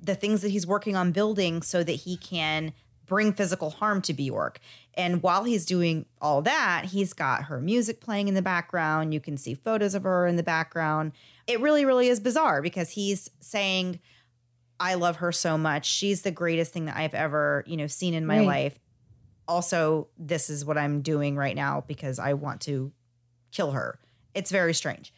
the 0.00 0.14
things 0.14 0.40
that 0.40 0.48
he's 0.48 0.66
working 0.66 0.96
on 0.96 1.12
building 1.12 1.60
so 1.60 1.84
that 1.84 1.92
he 1.92 2.16
can 2.16 2.72
bring 3.04 3.30
physical 3.34 3.68
harm 3.68 4.00
to 4.00 4.14
Bjork. 4.14 4.60
And 4.94 5.22
while 5.22 5.44
he's 5.44 5.66
doing 5.66 6.06
all 6.22 6.40
that, 6.40 6.86
he's 6.86 7.12
got 7.12 7.44
her 7.44 7.60
music 7.60 8.00
playing 8.00 8.28
in 8.28 8.34
the 8.34 8.40
background. 8.40 9.12
You 9.12 9.20
can 9.20 9.36
see 9.36 9.52
photos 9.52 9.94
of 9.94 10.04
her 10.04 10.26
in 10.26 10.36
the 10.36 10.42
background. 10.42 11.12
It 11.46 11.60
really, 11.60 11.84
really 11.84 12.08
is 12.08 12.18
bizarre 12.18 12.62
because 12.62 12.88
he's 12.88 13.28
saying, 13.40 14.00
I 14.80 14.94
love 14.94 15.16
her 15.16 15.32
so 15.32 15.58
much. 15.58 15.84
She's 15.84 16.22
the 16.22 16.30
greatest 16.30 16.72
thing 16.72 16.86
that 16.86 16.96
I've 16.96 17.12
ever, 17.12 17.62
you 17.66 17.76
know, 17.76 17.88
seen 17.88 18.14
in 18.14 18.24
my 18.24 18.38
right. 18.38 18.46
life. 18.46 18.78
Also, 19.46 20.08
this 20.16 20.48
is 20.48 20.64
what 20.64 20.78
I'm 20.78 21.02
doing 21.02 21.36
right 21.36 21.54
now 21.54 21.84
because 21.86 22.18
I 22.18 22.32
want 22.32 22.62
to 22.62 22.90
kill 23.52 23.72
her. 23.72 23.98
It's 24.34 24.50
very 24.50 24.74
strange. 24.74 25.12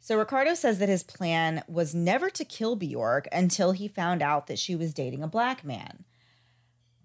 So 0.00 0.16
Ricardo 0.16 0.54
says 0.54 0.78
that 0.78 0.88
his 0.88 1.02
plan 1.02 1.62
was 1.68 1.94
never 1.94 2.30
to 2.30 2.44
kill 2.44 2.76
Bjork 2.76 3.28
until 3.30 3.72
he 3.72 3.88
found 3.88 4.22
out 4.22 4.46
that 4.46 4.58
she 4.58 4.74
was 4.74 4.94
dating 4.94 5.22
a 5.22 5.28
black 5.28 5.64
man. 5.64 6.04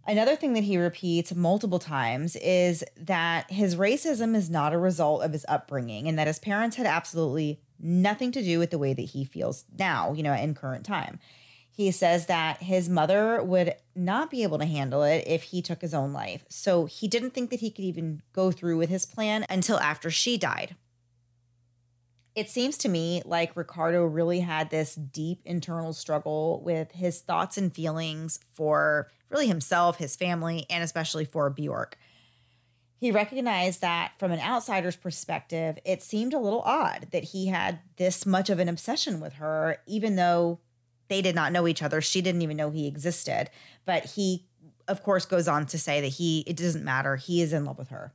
Another 0.06 0.36
thing 0.36 0.54
that 0.54 0.64
he 0.64 0.78
repeats 0.78 1.34
multiple 1.34 1.80
times 1.80 2.36
is 2.38 2.84
that 2.98 3.50
his 3.50 3.78
racism 3.78 4.36
is 4.36 4.50
not 4.50 4.74
a 4.74 4.78
result 4.78 5.24
of 5.24 5.32
his 5.32 5.46
upbringing 5.48 6.08
and 6.08 6.20
that 6.20 6.28
his 6.28 6.40
parents 6.40 6.76
had 6.76 6.86
absolutely 6.86 7.62
nothing 7.80 8.32
to 8.34 8.44
do 8.44 8.60
with 8.60 8.70
the 8.70 8.78
way 8.78 8.94
that 8.94 9.02
he 9.02 9.24
feels 9.24 9.66
now, 9.78 10.14
you 10.14 10.24
know, 10.24 10.34
in 10.34 10.54
current 10.54 10.86
time. 10.86 11.20
He 11.72 11.90
says 11.90 12.28
that 12.28 12.62
his 12.62 12.88
mother 12.88 13.42
would 13.42 13.76
not 13.96 14.30
be 14.30 14.44
able 14.44 14.60
to 14.60 14.66
handle 14.66 15.04
it 15.04 15.24
if 15.26 15.44
he 15.44 15.62
took 15.62 15.82
his 15.82 15.94
own 15.94 16.14
life. 16.14 16.46
So 16.48 16.86
he 16.86 17.08
didn't 17.08 17.32
think 17.32 17.50
that 17.50 17.62
he 17.62 17.72
could 17.72 17.86
even 17.86 18.22
go 18.32 18.52
through 18.52 18.78
with 18.78 18.90
his 18.90 19.06
plan 19.06 19.46
until 19.50 19.80
after 19.80 20.12
she 20.12 20.38
died. 20.38 20.76
It 22.36 22.50
seems 22.50 22.78
to 22.80 22.90
me 22.90 23.22
like 23.26 23.56
Ricardo 23.56 24.06
really 24.06 24.40
had 24.40 24.70
this 24.70 24.96
deep 24.96 25.42
internal 25.46 25.94
struggle 25.94 26.62
with 26.66 26.92
his 26.92 27.22
thoughts 27.22 27.58
and 27.58 27.74
feelings 27.74 28.40
for 28.54 29.12
really 29.30 29.48
himself, 29.48 29.98
his 29.98 30.16
family, 30.16 30.66
and 30.70 30.84
especially 30.84 31.26
for 31.26 31.50
Bjork. 31.52 31.98
He 32.98 33.12
recognized 33.12 33.82
that 33.82 34.14
from 34.18 34.32
an 34.32 34.40
outsider's 34.40 34.96
perspective, 34.96 35.78
it 35.86 36.02
seemed 36.02 36.34
a 36.34 36.40
little 36.40 36.62
odd 36.62 37.08
that 37.12 37.26
he 37.26 37.48
had 37.48 37.80
this 37.98 38.26
much 38.26 38.50
of 38.50 38.60
an 38.60 38.70
obsession 38.70 39.20
with 39.20 39.34
her, 39.34 39.78
even 39.86 40.16
though 40.16 40.60
they 41.10 41.22
did 41.22 41.36
not 41.36 41.52
know 41.52 41.68
each 41.68 41.84
other. 41.84 42.02
She 42.02 42.22
didn't 42.22 42.42
even 42.42 42.58
know 42.58 42.72
he 42.72 42.88
existed. 42.88 43.50
But 43.86 44.06
he, 44.06 44.48
of 44.88 45.04
course, 45.04 45.26
goes 45.26 45.48
on 45.48 45.66
to 45.68 45.78
say 45.78 46.02
that 46.02 46.08
he, 46.08 46.46
it 46.48 46.56
doesn't 46.56 46.86
matter. 46.86 47.18
He 47.18 47.42
is 47.42 47.54
in 47.54 47.66
love 47.66 47.78
with 47.78 47.90
her 47.90 48.14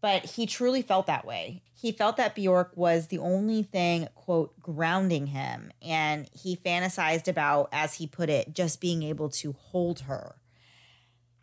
but 0.00 0.24
he 0.24 0.46
truly 0.46 0.82
felt 0.82 1.06
that 1.06 1.26
way. 1.26 1.62
He 1.74 1.92
felt 1.92 2.16
that 2.16 2.34
Bjork 2.34 2.72
was 2.74 3.06
the 3.06 3.18
only 3.18 3.62
thing, 3.62 4.08
quote, 4.14 4.58
grounding 4.60 5.28
him. 5.28 5.70
And 5.80 6.28
he 6.32 6.56
fantasized 6.56 7.28
about, 7.28 7.68
as 7.72 7.94
he 7.94 8.06
put 8.06 8.28
it, 8.28 8.52
just 8.52 8.80
being 8.80 9.02
able 9.02 9.28
to 9.30 9.52
hold 9.52 10.00
her. 10.00 10.36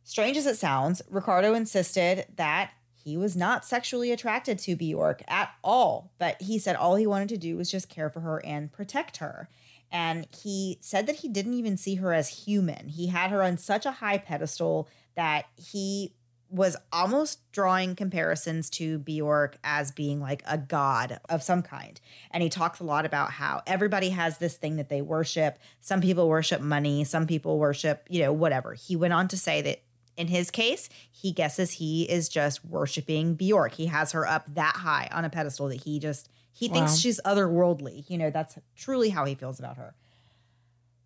Strange 0.03 0.37
as 0.37 0.45
it 0.45 0.57
sounds, 0.57 1.01
Ricardo 1.09 1.53
insisted 1.53 2.25
that 2.35 2.71
he 2.93 3.17
was 3.17 3.35
not 3.35 3.65
sexually 3.65 4.11
attracted 4.11 4.59
to 4.59 4.75
Bjork 4.75 5.23
at 5.27 5.51
all, 5.63 6.11
but 6.17 6.41
he 6.41 6.59
said 6.59 6.75
all 6.75 6.95
he 6.95 7.07
wanted 7.07 7.29
to 7.29 7.37
do 7.37 7.55
was 7.55 7.71
just 7.71 7.89
care 7.89 8.09
for 8.09 8.19
her 8.21 8.43
and 8.45 8.71
protect 8.71 9.17
her. 9.17 9.47
And 9.91 10.27
he 10.43 10.79
said 10.81 11.07
that 11.07 11.17
he 11.17 11.29
didn't 11.29 11.53
even 11.53 11.77
see 11.77 11.95
her 11.95 12.13
as 12.13 12.45
human. 12.45 12.89
He 12.89 13.07
had 13.07 13.29
her 13.29 13.43
on 13.43 13.57
such 13.57 13.85
a 13.85 13.91
high 13.91 14.17
pedestal 14.17 14.89
that 15.15 15.45
he 15.55 16.13
was 16.55 16.77
almost 16.93 17.39
drawing 17.51 17.95
comparisons 17.95 18.69
to 18.69 18.97
Bjork 18.97 19.57
as 19.63 19.91
being 19.91 20.21
like 20.21 20.41
a 20.47 20.57
god 20.57 21.19
of 21.29 21.43
some 21.43 21.61
kind. 21.61 21.99
And 22.31 22.41
he 22.41 22.49
talks 22.49 22.79
a 22.79 22.85
lot 22.85 23.05
about 23.05 23.31
how 23.31 23.61
everybody 23.67 24.09
has 24.09 24.37
this 24.37 24.55
thing 24.55 24.77
that 24.77 24.87
they 24.87 25.01
worship. 25.01 25.59
Some 25.81 25.99
people 25.99 26.29
worship 26.29 26.61
money, 26.61 27.03
some 27.03 27.27
people 27.27 27.59
worship, 27.59 28.07
you 28.09 28.21
know, 28.21 28.31
whatever. 28.31 28.73
He 28.73 28.95
went 28.95 29.13
on 29.13 29.27
to 29.29 29.37
say 29.37 29.61
that 29.63 29.81
in 30.15 30.27
his 30.27 30.49
case, 30.49 30.87
he 31.11 31.33
guesses 31.33 31.71
he 31.71 32.03
is 32.03 32.29
just 32.29 32.63
worshiping 32.63 33.35
Bjork. 33.35 33.73
He 33.73 33.87
has 33.87 34.13
her 34.13 34.25
up 34.25 34.45
that 34.53 34.77
high 34.77 35.09
on 35.11 35.25
a 35.25 35.29
pedestal 35.29 35.67
that 35.67 35.83
he 35.83 35.99
just 35.99 36.29
he 36.53 36.69
wow. 36.69 36.75
thinks 36.75 36.97
she's 36.97 37.19
otherworldly. 37.25 38.09
You 38.09 38.17
know, 38.17 38.29
that's 38.29 38.57
truly 38.77 39.09
how 39.09 39.25
he 39.25 39.35
feels 39.35 39.59
about 39.59 39.75
her. 39.75 39.93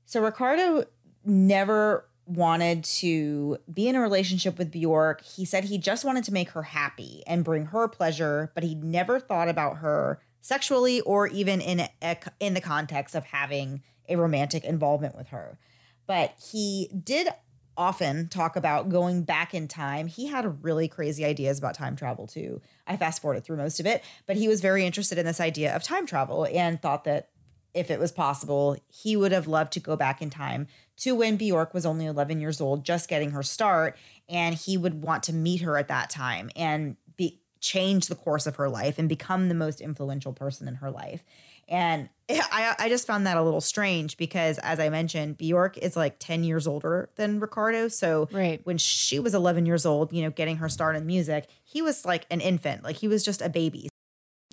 So 0.06 0.22
Ricardo 0.22 0.86
never 1.26 2.06
wanted 2.30 2.84
to 2.84 3.58
be 3.74 3.88
in 3.88 3.96
a 3.96 4.02
relationship 4.02 4.58
with 4.58 4.72
Bjork. 4.72 5.24
He 5.24 5.46
said 5.46 5.66
he 5.66 5.78
just 5.78 6.06
wanted 6.06 6.24
to 6.26 6.34
make 6.34 6.52
her 6.52 6.62
happy 6.62 7.24
and 7.26 7.44
bring 7.44 7.66
her 7.68 7.88
pleasure, 7.88 8.52
but 8.54 8.64
he 8.64 8.76
never 8.76 9.20
thought 9.20 9.50
about 9.50 9.78
her 9.78 10.22
sexually 10.40 11.02
or 11.02 11.28
even 11.28 11.60
in 11.60 11.88
a, 12.02 12.18
in 12.40 12.54
the 12.54 12.62
context 12.62 13.16
of 13.16 13.26
having 13.26 13.82
a 14.08 14.16
romantic 14.16 14.64
involvement 14.64 15.16
with 15.16 15.30
her. 15.30 15.58
But 16.06 16.36
he 16.52 16.90
did 17.04 17.30
often 17.76 18.28
talk 18.28 18.56
about 18.56 18.90
going 18.90 19.24
back 19.24 19.54
in 19.54 19.68
time. 19.68 20.08
He 20.08 20.28
had 20.28 20.64
really 20.64 20.88
crazy 20.88 21.26
ideas 21.26 21.58
about 21.58 21.76
time 21.76 21.96
travel 21.96 22.28
too. 22.28 22.62
I 22.86 22.98
fast 22.98 23.22
forwarded 23.22 23.44
through 23.44 23.58
most 23.58 23.80
of 23.80 23.86
it, 23.86 24.04
but 24.28 24.36
he 24.36 24.48
was 24.48 24.62
very 24.62 24.86
interested 24.86 25.18
in 25.18 25.26
this 25.26 25.40
idea 25.40 25.76
of 25.76 25.82
time 25.82 26.06
travel 26.06 26.46
and 26.46 26.82
thought 26.82 27.06
that 27.06 27.30
if 27.74 27.92
it 27.92 28.00
was 28.00 28.12
possible, 28.12 28.78
he 28.88 29.16
would 29.16 29.32
have 29.32 29.48
loved 29.48 29.74
to 29.74 29.80
go 29.80 29.96
back 29.96 30.22
in 30.22 30.30
time 30.30 30.68
to 31.00 31.16
when 31.16 31.38
Bjork 31.38 31.74
was 31.74 31.86
only 31.86 32.06
11 32.06 32.40
years 32.40 32.62
old, 32.62 32.84
just 32.84 33.10
getting 33.10 33.32
her 33.32 33.44
start. 33.44 33.98
And 34.28 34.56
he 34.56 34.78
would 34.78 35.02
want 35.04 35.24
to 35.24 35.34
meet 35.34 35.62
her 35.62 35.78
at 35.78 35.88
that 35.88 36.10
time 36.10 36.50
and 36.56 36.96
be, 37.18 37.40
change 37.60 38.08
the 38.08 38.16
course 38.16 38.48
of 38.48 38.58
her 38.58 38.70
life 38.70 39.00
and 39.00 39.10
become 39.10 39.50
the 39.50 39.56
most 39.56 39.82
influential 39.82 40.34
person 40.34 40.68
in 40.68 40.76
her 40.76 40.92
life. 40.92 41.24
And 41.68 42.10
I, 42.30 42.76
I 42.78 42.90
just 42.90 43.08
found 43.08 43.26
that 43.28 43.38
a 43.38 43.44
little 43.44 43.62
strange 43.62 44.18
because, 44.18 44.58
as 44.60 44.80
I 44.80 44.90
mentioned, 44.90 45.38
Bjork 45.38 45.78
is 45.78 45.96
like 45.96 46.18
10 46.20 46.44
years 46.44 46.68
older 46.68 47.10
than 47.16 47.40
Ricardo. 47.40 47.88
So 47.88 48.28
right. 48.32 48.60
when 48.66 48.78
she 48.78 49.20
was 49.20 49.34
11 49.34 49.66
years 49.66 49.86
old, 49.86 50.12
you 50.12 50.24
know, 50.24 50.32
getting 50.32 50.58
her 50.58 50.70
start 50.70 50.96
in 50.96 51.06
music, 51.06 51.48
he 51.64 51.82
was 51.82 52.06
like 52.06 52.26
an 52.30 52.42
infant, 52.42 52.84
like 52.84 52.98
he 52.98 53.08
was 53.08 53.24
just 53.24 53.42
a 53.42 53.50
baby. 53.50 53.90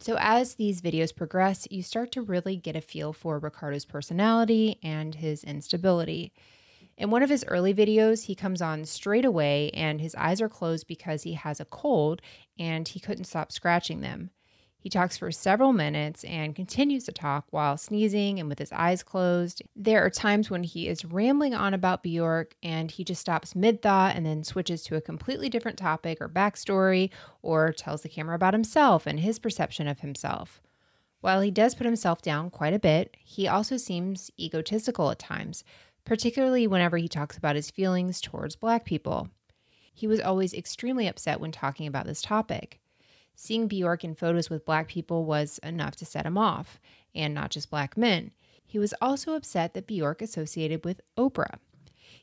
So, 0.07 0.17
as 0.21 0.55
these 0.55 0.83
videos 0.83 1.13
progress, 1.13 1.67
you 1.69 1.83
start 1.83 2.13
to 2.13 2.23
really 2.23 2.55
get 2.55 2.77
a 2.77 2.81
feel 2.81 3.13
for 3.13 3.41
Ricardo's 3.41 3.85
personality 3.85 4.79
and 4.81 5.17
his 5.17 5.43
instability. 5.43 6.33
In 6.97 7.11
one 7.11 7.25
of 7.25 7.29
his 7.29 7.45
early 7.49 7.75
videos, 7.75 8.27
he 8.27 8.37
comes 8.37 8.63
on 8.63 8.85
straight 8.85 9.25
away 9.25 9.73
and 9.75 10.01
his 10.01 10.15
eyes 10.15 10.41
are 10.41 10.49
closed 10.49 10.87
because 10.87 11.25
he 11.25 11.33
has 11.33 11.59
a 11.59 11.65
cold 11.65 12.23
and 12.57 12.87
he 12.87 13.01
couldn't 13.01 13.25
stop 13.25 13.51
scratching 13.51 14.01
them. 14.01 14.31
He 14.79 14.91
talks 14.91 15.17
for 15.17 15.33
several 15.33 15.73
minutes 15.73 16.23
and 16.25 16.55
continues 16.55 17.05
to 17.05 17.13
talk 17.13 17.47
while 17.51 17.77
sneezing 17.77 18.39
and 18.39 18.49
with 18.49 18.59
his 18.59 18.71
eyes 18.73 19.03
closed. 19.03 19.63
There 19.75 20.05
are 20.05 20.11
times 20.11 20.49
when 20.49 20.63
he 20.63 20.87
is 20.87 21.05
rambling 21.05 21.55
on 21.55 21.75
about 21.75 22.03
Bjork 22.05 22.55
and 22.63 22.91
he 22.91 23.03
just 23.03 23.21
stops 23.21 23.57
mid 23.57 23.83
thought 23.83 24.15
and 24.15 24.25
then 24.25 24.45
switches 24.45 24.85
to 24.85 24.97
a 24.97 25.01
completely 25.01 25.49
different 25.49 25.77
topic 25.77 26.21
or 26.21 26.29
backstory 26.29 27.11
or 27.43 27.73
tells 27.73 28.03
the 28.03 28.09
camera 28.09 28.37
about 28.37 28.55
himself 28.55 29.07
and 29.07 29.21
his 29.21 29.41
perception 29.41 29.89
of 29.89 30.01
himself. 30.01 30.61
While 31.21 31.41
he 31.41 31.51
does 31.51 31.75
put 31.75 31.87
himself 31.87 32.23
down 32.23 32.51
quite 32.51 32.75
a 32.75 32.79
bit, 32.79 33.17
he 33.19 33.49
also 33.49 33.77
seems 33.77 34.31
egotistical 34.39 35.11
at 35.11 35.19
times, 35.19 35.65
particularly 36.05 36.69
whenever 36.69 36.97
he 36.99 37.09
talks 37.09 37.37
about 37.37 37.57
his 37.57 37.71
feelings 37.71 38.21
towards 38.21 38.55
black 38.55 38.85
people. 38.85 39.31
He 39.93 40.07
was 40.07 40.21
always 40.21 40.55
extremely 40.55 41.09
upset 41.09 41.41
when 41.41 41.51
talking 41.51 41.89
about 41.89 42.07
this 42.07 42.23
topic. 42.23 42.79
Seeing 43.37 43.69
Bjork 43.69 44.03
in 44.03 44.15
photos 44.15 44.51
with 44.51 44.65
black 44.65 44.89
people 44.89 45.25
was 45.25 45.59
enough 45.59 45.95
to 45.97 46.07
set 46.07 46.27
him 46.27 46.39
off, 46.39 46.81
and 47.15 47.35
not 47.35 47.51
just 47.51 47.71
black 47.71 47.97
men. 47.97 48.33
He 48.67 48.79
was 48.79 48.95
also 49.01 49.35
upset 49.35 49.75
that 49.75 49.87
Bjork 49.87 50.23
associated 50.23 50.85
with 50.85 51.03
Oprah. 51.17 51.59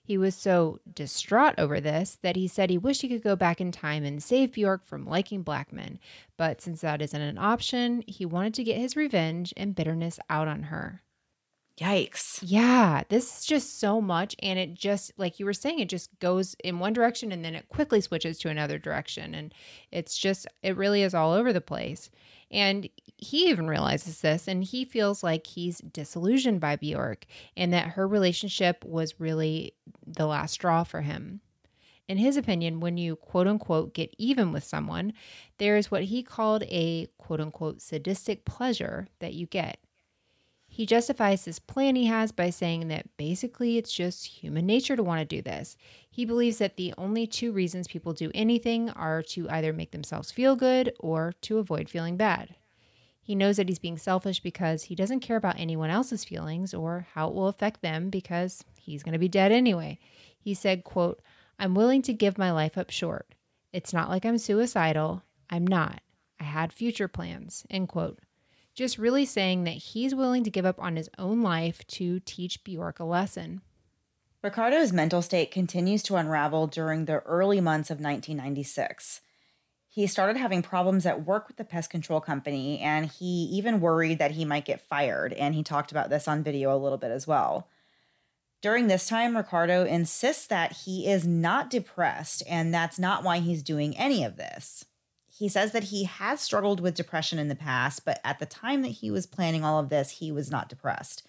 He 0.04 0.18
was 0.18 0.36
so 0.36 0.80
distraught 0.94 1.56
over 1.58 1.80
this 1.80 2.18
that 2.24 2.36
he 2.36 2.48
said 2.48 2.70
he 2.70 2.78
wished 2.78 3.04
he 3.04 3.08
could 3.08 3.24
go 3.24 3.36
back 3.38 3.62
in 3.62 3.72
time 3.72 4.04
and 4.04 4.22
save 4.22 4.52
Bjork 4.52 4.84
from 4.84 5.06
liking 5.06 5.44
black 5.44 5.72
men. 5.72 6.00
But 6.36 6.62
since 6.62 6.82
that 6.82 7.02
isn't 7.02 7.22
an 7.22 7.38
option, 7.38 8.04
he 8.08 8.26
wanted 8.26 8.54
to 8.56 8.64
get 8.64 8.78
his 8.78 8.98
revenge 8.98 9.54
and 9.56 9.76
bitterness 9.76 10.20
out 10.30 10.48
on 10.48 10.64
her. 10.64 11.04
Yikes. 11.80 12.38
Yeah, 12.44 13.02
this 13.10 13.40
is 13.40 13.46
just 13.46 13.80
so 13.80 14.00
much. 14.00 14.36
And 14.44 14.60
it 14.60 14.76
just, 14.76 15.12
like 15.18 15.40
you 15.40 15.46
were 15.46 15.54
saying, 15.54 15.80
it 15.80 15.90
just 15.90 16.18
goes 16.20 16.56
in 16.64 16.78
one 16.78 16.94
direction 16.94 17.32
and 17.32 17.44
then 17.44 17.56
it 17.56 17.68
quickly 17.70 18.00
switches 18.00 18.38
to 18.40 18.50
another 18.50 18.78
direction. 18.78 19.34
And 19.34 19.54
it's 19.92 20.16
just, 20.16 20.46
it 20.62 20.78
really 20.78 21.02
is 21.02 21.16
all 21.16 21.32
over 21.34 21.52
the 21.52 21.62
place. 21.62 22.12
And 22.52 22.88
he 23.18 23.50
even 23.50 23.68
realizes 23.68 24.22
this 24.22 24.48
and 24.48 24.64
he 24.64 24.86
feels 24.86 25.24
like 25.24 25.48
he's 25.48 25.80
disillusioned 25.80 26.60
by 26.60 26.76
Bjork 26.76 27.26
and 27.58 27.74
that 27.74 27.88
her 27.90 28.08
relationship 28.08 28.86
was 28.86 29.20
really 29.20 29.74
the 30.06 30.28
last 30.28 30.54
straw 30.54 30.84
for 30.84 31.02
him. 31.02 31.42
In 32.08 32.18
his 32.18 32.38
opinion, 32.38 32.82
when 32.82 32.98
you 32.98 33.16
quote 33.16 33.48
unquote 33.48 33.96
get 33.96 34.14
even 34.20 34.52
with 34.52 34.64
someone, 34.64 35.14
there 35.58 35.78
is 35.78 35.90
what 35.90 36.04
he 36.04 36.22
called 36.22 36.62
a 36.64 37.08
quote 37.18 37.40
unquote 37.42 37.82
sadistic 37.82 38.46
pleasure 38.46 39.08
that 39.20 39.34
you 39.34 39.48
get. 39.48 39.80
He 40.74 40.88
justifies 40.88 41.46
this 41.46 41.60
plan 41.60 41.96
he 41.96 42.08
has 42.08 42.32
by 42.32 42.50
saying 42.50 42.88
that 42.88 43.16
basically 43.16 43.78
it's 43.78 43.94
just 43.94 44.26
human 44.26 44.66
nature 44.66 44.96
to 44.96 45.04
want 45.04 45.20
to 45.20 45.36
do 45.36 45.40
this. 45.40 45.78
He 46.10 46.26
believes 46.26 46.58
that 46.58 46.78
the 46.78 46.96
only 46.98 47.28
two 47.28 47.52
reasons 47.52 47.88
people 47.88 48.12
do 48.12 48.32
anything 48.34 48.90
are 48.90 49.22
to 49.22 49.48
either 49.52 49.72
make 49.72 49.92
themselves 49.92 50.32
feel 50.32 50.56
good 50.56 50.92
or 51.00 51.36
to 51.42 51.60
avoid 51.60 51.90
feeling 51.90 52.18
bad. 52.18 52.56
He 53.22 53.36
knows 53.36 53.58
that 53.58 53.70
he's 53.70 53.78
being 53.78 54.00
selfish 54.00 54.40
because 54.40 54.86
he 54.86 54.96
doesn't 54.96 55.20
care 55.20 55.38
about 55.38 55.60
anyone 55.60 55.92
else's 55.92 56.26
feelings 56.26 56.74
or 56.74 57.06
how 57.14 57.28
it 57.28 57.36
will 57.36 57.50
affect 57.50 57.84
them 57.84 58.10
because 58.10 58.64
he's 58.80 59.04
going 59.04 59.14
to 59.14 59.20
be 59.20 59.28
dead 59.28 59.52
anyway. 59.52 60.00
He 60.40 60.56
said, 60.56 60.84
quote, 60.84 61.22
I'm 61.60 61.76
willing 61.76 62.02
to 62.02 62.14
give 62.14 62.40
my 62.40 62.52
life 62.52 62.80
up 62.80 62.90
short. 62.90 63.36
It's 63.74 63.94
not 63.94 64.10
like 64.10 64.26
I'm 64.26 64.40
suicidal. 64.40 65.22
I'm 65.52 65.68
not. 65.68 66.02
I 66.40 66.46
had 66.46 66.74
future 66.74 67.08
plans, 67.08 67.64
end 67.70 67.90
quote 67.90 68.18
just 68.74 68.98
really 68.98 69.26
saying 69.26 69.64
that 69.64 69.72
he's 69.72 70.16
willing 70.16 70.44
to 70.44 70.50
give 70.50 70.66
up 70.66 70.80
on 70.80 70.96
his 70.96 71.10
own 71.18 71.42
life 71.42 71.86
to 71.88 72.20
teach 72.22 72.64
Bjork 72.64 73.00
a 73.00 73.04
lesson. 73.04 73.62
Ricardo's 74.42 74.92
mental 74.92 75.22
state 75.22 75.52
continues 75.52 76.04
to 76.04 76.16
unravel 76.16 76.68
during 76.68 77.06
the 77.06 77.20
early 77.22 77.62
months 77.62 77.90
of 77.90 78.00
1996. 78.02 79.22
He 79.88 80.08
started 80.08 80.38
having 80.38 80.62
problems 80.62 81.06
at 81.06 81.26
work 81.26 81.48
with 81.48 81.58
the 81.58 81.64
pest 81.64 81.90
control 81.90 82.20
company, 82.20 82.80
and 82.80 83.06
he 83.06 83.26
even 83.54 83.80
worried 83.80 84.20
that 84.20 84.32
he 84.32 84.44
might 84.44 84.66
get 84.66 84.82
fired. 84.82 85.34
And 85.34 85.54
he 85.54 85.64
talked 85.64 85.92
about 85.92 86.10
this 86.10 86.28
on 86.28 86.44
video 86.44 86.76
a 86.76 86.82
little 86.82 86.98
bit 86.98 87.12
as 87.12 87.28
well. 87.28 87.70
During 88.64 88.88
this 88.88 89.08
time, 89.08 89.38
Ricardo 89.38 89.86
insists 89.86 90.48
that 90.48 90.72
he 90.72 91.08
is 91.08 91.28
not 91.28 91.70
depressed 91.70 92.44
and 92.48 92.74
that's 92.74 92.98
not 92.98 93.24
why 93.24 93.40
he's 93.40 93.62
doing 93.62 93.96
any 93.98 94.24
of 94.24 94.38
this. 94.38 94.86
He 95.36 95.50
says 95.50 95.72
that 95.72 95.86
he 95.86 96.04
has 96.04 96.42
struggled 96.42 96.80
with 96.80 96.94
depression 96.94 97.40
in 97.40 97.48
the 97.48 97.56
past, 97.56 98.06
but 98.06 98.20
at 98.24 98.38
the 98.38 98.46
time 98.46 98.84
that 98.84 98.90
he 98.90 99.10
was 99.10 99.26
planning 99.26 99.64
all 99.64 99.80
of 99.80 99.90
this, 99.90 100.12
he 100.12 100.32
was 100.32 100.52
not 100.52 100.70
depressed. 100.70 101.24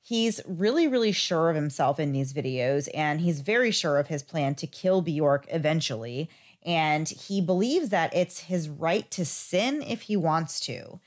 He's 0.00 0.40
really, 0.46 0.88
really 0.88 1.12
sure 1.12 1.50
of 1.50 1.56
himself 1.56 2.00
in 2.00 2.12
these 2.12 2.32
videos, 2.32 2.88
and 2.94 3.20
he's 3.20 3.40
very 3.40 3.70
sure 3.70 3.98
of 3.98 4.08
his 4.08 4.22
plan 4.22 4.54
to 4.56 4.66
kill 4.66 5.02
Bjork 5.02 5.46
eventually. 5.50 6.30
And 6.62 7.06
he 7.08 7.42
believes 7.42 7.90
that 7.90 8.14
it's 8.14 8.40
his 8.40 8.70
right 8.70 9.10
to 9.10 9.26
sin 9.26 9.82
if 9.82 10.02
he 10.02 10.16
wants 10.16 10.58
to. 10.60 11.00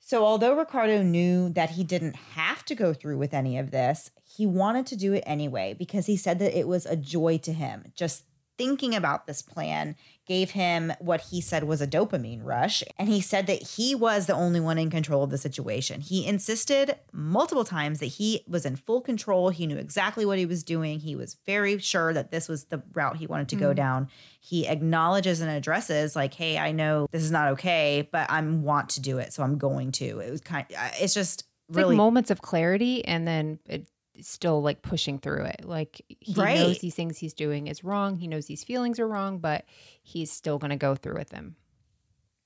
So, 0.00 0.24
although 0.24 0.56
Ricardo 0.56 1.02
knew 1.02 1.50
that 1.50 1.70
he 1.70 1.84
didn't 1.84 2.16
have 2.34 2.64
to 2.66 2.74
go 2.74 2.94
through 2.94 3.18
with 3.18 3.34
any 3.34 3.58
of 3.58 3.70
this, 3.70 4.10
he 4.24 4.46
wanted 4.46 4.86
to 4.86 4.96
do 4.96 5.12
it 5.12 5.24
anyway 5.26 5.74
because 5.78 6.06
he 6.06 6.16
said 6.16 6.38
that 6.38 6.58
it 6.58 6.68
was 6.68 6.86
a 6.86 6.96
joy 6.96 7.38
to 7.38 7.52
him. 7.52 7.92
Just 7.94 8.22
thinking 8.58 8.94
about 8.94 9.26
this 9.26 9.42
plan 9.42 9.96
gave 10.26 10.50
him 10.50 10.92
what 10.98 11.20
he 11.20 11.40
said 11.40 11.64
was 11.64 11.80
a 11.80 11.86
dopamine 11.86 12.40
rush. 12.42 12.82
And 12.98 13.08
he 13.08 13.20
said 13.20 13.46
that 13.46 13.62
he 13.62 13.94
was 13.94 14.26
the 14.26 14.34
only 14.34 14.58
one 14.58 14.76
in 14.76 14.90
control 14.90 15.22
of 15.22 15.30
the 15.30 15.38
situation. 15.38 16.00
He 16.00 16.26
insisted 16.26 16.96
multiple 17.12 17.64
times 17.64 18.00
that 18.00 18.06
he 18.06 18.42
was 18.48 18.66
in 18.66 18.76
full 18.76 19.00
control. 19.00 19.50
He 19.50 19.66
knew 19.66 19.76
exactly 19.76 20.26
what 20.26 20.38
he 20.38 20.46
was 20.46 20.64
doing. 20.64 20.98
He 20.98 21.14
was 21.14 21.36
very 21.46 21.78
sure 21.78 22.12
that 22.12 22.32
this 22.32 22.48
was 22.48 22.64
the 22.64 22.82
route 22.92 23.18
he 23.18 23.26
wanted 23.26 23.48
to 23.50 23.56
mm. 23.56 23.60
go 23.60 23.72
down. 23.72 24.08
He 24.40 24.66
acknowledges 24.66 25.40
and 25.40 25.50
addresses, 25.50 26.16
like, 26.16 26.34
hey, 26.34 26.58
I 26.58 26.72
know 26.72 27.06
this 27.12 27.22
is 27.22 27.30
not 27.30 27.52
okay, 27.52 28.08
but 28.10 28.28
I 28.30 28.40
want 28.40 28.90
to 28.90 29.00
do 29.00 29.18
it. 29.18 29.32
So 29.32 29.42
I'm 29.42 29.58
going 29.58 29.92
to. 29.92 30.18
It 30.18 30.30
was 30.30 30.40
kind 30.40 30.66
of, 30.70 30.76
it's 31.00 31.14
just 31.14 31.44
it's 31.68 31.76
really 31.76 31.90
like 31.90 31.98
moments 31.98 32.30
of 32.30 32.42
clarity 32.42 33.04
and 33.04 33.26
then 33.26 33.58
it 33.66 33.86
still 34.20 34.62
like 34.62 34.82
pushing 34.82 35.18
through 35.18 35.44
it. 35.44 35.64
Like 35.64 36.02
he 36.20 36.34
right. 36.34 36.56
knows 36.56 36.78
these 36.78 36.94
things 36.94 37.18
he's 37.18 37.34
doing 37.34 37.66
is 37.66 37.84
wrong. 37.84 38.16
He 38.16 38.26
knows 38.26 38.46
these 38.46 38.64
feelings 38.64 38.98
are 38.98 39.08
wrong, 39.08 39.38
but 39.38 39.64
he's 40.02 40.30
still 40.30 40.58
going 40.58 40.70
to 40.70 40.76
go 40.76 40.94
through 40.94 41.16
with 41.16 41.30
them. 41.30 41.56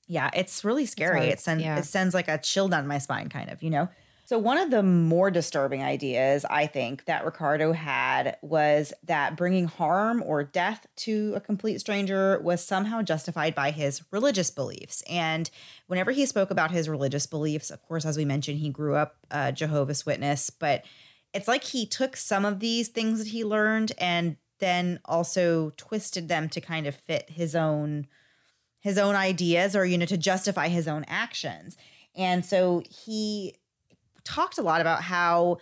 Yeah, 0.07 0.29
it's 0.33 0.65
really 0.65 0.85
scary. 0.85 1.27
It's 1.27 1.41
it 1.41 1.43
sends 1.43 1.63
yeah. 1.63 1.77
it 1.77 1.85
sends 1.85 2.13
like 2.13 2.27
a 2.27 2.37
chill 2.37 2.67
down 2.67 2.87
my 2.87 2.97
spine, 2.97 3.29
kind 3.29 3.49
of, 3.49 3.63
you 3.63 3.69
know. 3.69 3.87
So 4.31 4.37
one 4.37 4.57
of 4.57 4.69
the 4.69 4.81
more 4.81 5.29
disturbing 5.29 5.83
ideas 5.83 6.45
I 6.49 6.65
think 6.65 7.03
that 7.03 7.25
Ricardo 7.25 7.73
had 7.73 8.37
was 8.41 8.93
that 9.03 9.35
bringing 9.35 9.65
harm 9.65 10.23
or 10.25 10.41
death 10.41 10.87
to 10.97 11.33
a 11.35 11.41
complete 11.41 11.81
stranger 11.81 12.39
was 12.41 12.65
somehow 12.65 13.01
justified 13.01 13.53
by 13.55 13.71
his 13.71 14.03
religious 14.09 14.49
beliefs. 14.49 15.03
And 15.09 15.49
whenever 15.87 16.11
he 16.11 16.25
spoke 16.25 16.49
about 16.49 16.71
his 16.71 16.87
religious 16.87 17.25
beliefs, 17.25 17.69
of 17.69 17.81
course, 17.81 18.05
as 18.05 18.15
we 18.15 18.23
mentioned, 18.23 18.59
he 18.59 18.69
grew 18.69 18.95
up 18.95 19.17
a 19.31 19.51
Jehovah's 19.51 20.05
Witness, 20.05 20.49
but 20.49 20.85
it's 21.33 21.47
like 21.47 21.63
he 21.63 21.85
took 21.85 22.17
some 22.17 22.45
of 22.45 22.59
these 22.59 22.89
things 22.89 23.19
that 23.19 23.27
he 23.27 23.43
learned 23.43 23.91
and 23.97 24.37
then 24.59 24.99
also 25.05 25.71
twisted 25.77 26.27
them 26.27 26.49
to 26.49 26.61
kind 26.61 26.87
of 26.87 26.95
fit 26.95 27.29
his 27.29 27.55
own 27.55 28.07
his 28.79 28.97
own 28.97 29.15
ideas 29.15 29.75
or 29.75 29.85
you 29.85 29.97
know 29.97 30.05
to 30.05 30.17
justify 30.17 30.67
his 30.67 30.87
own 30.87 31.05
actions. 31.07 31.77
And 32.15 32.45
so 32.45 32.83
he 32.89 33.55
talked 34.23 34.57
a 34.57 34.61
lot 34.61 34.81
about 34.81 35.03
how 35.03 35.57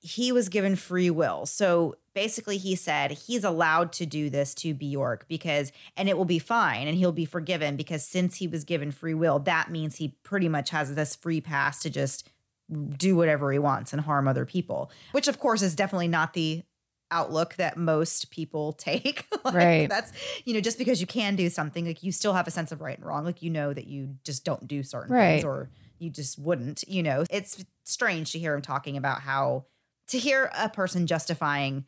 he 0.00 0.32
was 0.32 0.48
given 0.48 0.74
free 0.74 1.10
will. 1.10 1.46
So 1.46 1.96
basically 2.14 2.58
he 2.58 2.74
said 2.74 3.12
he's 3.12 3.44
allowed 3.44 3.92
to 3.92 4.06
do 4.06 4.30
this 4.30 4.54
to 4.56 4.74
Bjork 4.74 5.26
because 5.28 5.72
and 5.96 6.08
it 6.08 6.16
will 6.16 6.24
be 6.24 6.38
fine 6.38 6.88
and 6.88 6.96
he'll 6.96 7.12
be 7.12 7.24
forgiven 7.24 7.76
because 7.76 8.04
since 8.04 8.36
he 8.36 8.46
was 8.46 8.64
given 8.64 8.90
free 8.90 9.14
will 9.14 9.38
that 9.40 9.70
means 9.70 9.96
he 9.96 10.08
pretty 10.22 10.48
much 10.48 10.70
has 10.70 10.94
this 10.94 11.14
free 11.14 11.40
pass 11.40 11.80
to 11.82 11.90
just 11.90 12.28
do 12.72 13.16
whatever 13.16 13.52
he 13.52 13.58
wants 13.58 13.92
and 13.92 14.02
harm 14.02 14.28
other 14.28 14.44
people, 14.46 14.90
which 15.12 15.28
of 15.28 15.38
course 15.38 15.62
is 15.62 15.74
definitely 15.74 16.08
not 16.08 16.32
the 16.32 16.62
outlook 17.10 17.54
that 17.56 17.76
most 17.76 18.30
people 18.30 18.72
take. 18.78 19.26
like 19.44 19.54
right. 19.54 19.88
That's, 19.88 20.12
you 20.44 20.54
know, 20.54 20.60
just 20.60 20.78
because 20.78 21.00
you 21.00 21.06
can 21.06 21.36
do 21.36 21.48
something, 21.50 21.86
like 21.86 22.02
you 22.02 22.10
still 22.10 22.32
have 22.32 22.48
a 22.48 22.50
sense 22.50 22.72
of 22.72 22.80
right 22.80 22.96
and 22.96 23.06
wrong. 23.06 23.24
Like 23.24 23.42
you 23.42 23.50
know 23.50 23.72
that 23.72 23.86
you 23.86 24.16
just 24.24 24.44
don't 24.44 24.66
do 24.66 24.82
certain 24.82 25.14
right. 25.14 25.34
things 25.34 25.44
or 25.44 25.70
you 25.98 26.10
just 26.10 26.38
wouldn't, 26.38 26.82
you 26.88 27.02
know. 27.02 27.24
It's 27.30 27.64
strange 27.84 28.32
to 28.32 28.38
hear 28.38 28.54
him 28.54 28.62
talking 28.62 28.96
about 28.96 29.20
how 29.20 29.66
to 30.08 30.18
hear 30.18 30.50
a 30.58 30.68
person 30.68 31.06
justifying 31.06 31.84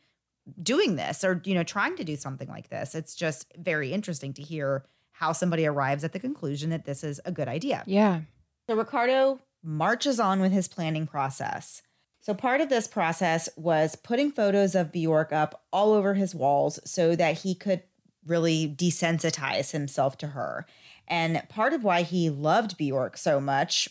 doing 0.61 0.95
this 0.95 1.23
or, 1.23 1.41
you 1.43 1.55
know, 1.55 1.63
trying 1.63 1.95
to 1.97 2.03
do 2.03 2.15
something 2.15 2.47
like 2.47 2.69
this. 2.69 2.95
It's 2.95 3.15
just 3.15 3.51
very 3.57 3.91
interesting 3.91 4.31
to 4.33 4.43
hear 4.43 4.85
how 5.11 5.31
somebody 5.31 5.65
arrives 5.65 6.03
at 6.03 6.11
the 6.11 6.19
conclusion 6.19 6.69
that 6.69 6.85
this 6.85 7.03
is 7.03 7.19
a 7.25 7.31
good 7.31 7.47
idea. 7.47 7.83
Yeah. 7.87 8.21
So 8.69 8.75
Ricardo 8.75 9.39
marches 9.65 10.19
on 10.19 10.39
with 10.39 10.51
his 10.51 10.67
planning 10.67 11.07
process. 11.07 11.81
So, 12.21 12.33
part 12.33 12.61
of 12.61 12.69
this 12.69 12.87
process 12.87 13.49
was 13.55 13.95
putting 13.95 14.31
photos 14.31 14.73
of 14.73 14.91
Bjork 14.91 15.31
up 15.31 15.63
all 15.71 15.93
over 15.93 16.15
his 16.15 16.33
walls 16.33 16.79
so 16.83 17.15
that 17.15 17.39
he 17.39 17.53
could 17.53 17.83
really 18.25 18.67
desensitize 18.67 19.71
himself 19.71 20.17
to 20.17 20.27
her. 20.27 20.65
And 21.07 21.43
part 21.49 21.73
of 21.73 21.83
why 21.83 22.01
he 22.01 22.31
loved 22.31 22.77
Bjork 22.77 23.17
so 23.17 23.39
much, 23.39 23.89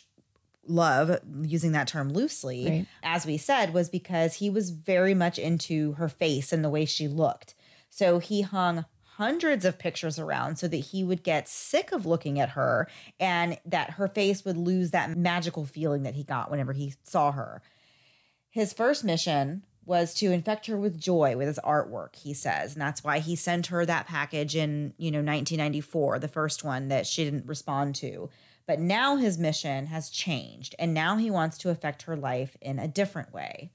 love, 0.66 1.20
using 1.42 1.70
that 1.72 1.86
term 1.86 2.12
loosely, 2.12 2.68
right. 2.68 2.86
as 3.04 3.24
we 3.24 3.36
said, 3.36 3.72
was 3.72 3.88
because 3.88 4.34
he 4.34 4.50
was 4.50 4.70
very 4.70 5.14
much 5.14 5.38
into 5.38 5.92
her 5.92 6.08
face 6.08 6.52
and 6.52 6.64
the 6.64 6.70
way 6.70 6.84
she 6.84 7.06
looked. 7.06 7.54
So, 7.88 8.18
he 8.18 8.42
hung 8.42 8.84
hundreds 9.16 9.64
of 9.64 9.78
pictures 9.78 10.18
around 10.18 10.56
so 10.56 10.66
that 10.66 10.76
he 10.76 11.04
would 11.04 11.22
get 11.22 11.48
sick 11.48 11.92
of 11.92 12.06
looking 12.06 12.40
at 12.40 12.50
her 12.50 12.88
and 13.20 13.58
that 13.64 13.90
her 13.90 14.08
face 14.08 14.44
would 14.44 14.56
lose 14.56 14.90
that 14.90 15.16
magical 15.16 15.64
feeling 15.64 16.02
that 16.02 16.14
he 16.14 16.24
got 16.24 16.50
whenever 16.50 16.72
he 16.72 16.94
saw 17.04 17.30
her. 17.32 17.62
His 18.50 18.72
first 18.72 19.04
mission 19.04 19.64
was 19.86 20.14
to 20.14 20.32
infect 20.32 20.66
her 20.66 20.76
with 20.76 20.98
joy 20.98 21.36
with 21.36 21.46
his 21.46 21.60
artwork, 21.64 22.16
he 22.16 22.34
says. 22.34 22.72
And 22.72 22.82
that's 22.82 23.04
why 23.04 23.18
he 23.18 23.36
sent 23.36 23.66
her 23.68 23.84
that 23.84 24.06
package 24.06 24.56
in, 24.56 24.94
you 24.96 25.10
know, 25.10 25.18
1994, 25.18 26.18
the 26.18 26.28
first 26.28 26.64
one 26.64 26.88
that 26.88 27.06
she 27.06 27.24
didn't 27.24 27.46
respond 27.46 27.94
to. 27.96 28.30
But 28.66 28.80
now 28.80 29.16
his 29.16 29.38
mission 29.38 29.86
has 29.86 30.08
changed 30.08 30.74
and 30.78 30.94
now 30.94 31.16
he 31.18 31.30
wants 31.30 31.58
to 31.58 31.70
affect 31.70 32.02
her 32.02 32.16
life 32.16 32.56
in 32.60 32.78
a 32.78 32.88
different 32.88 33.32
way. 33.32 33.70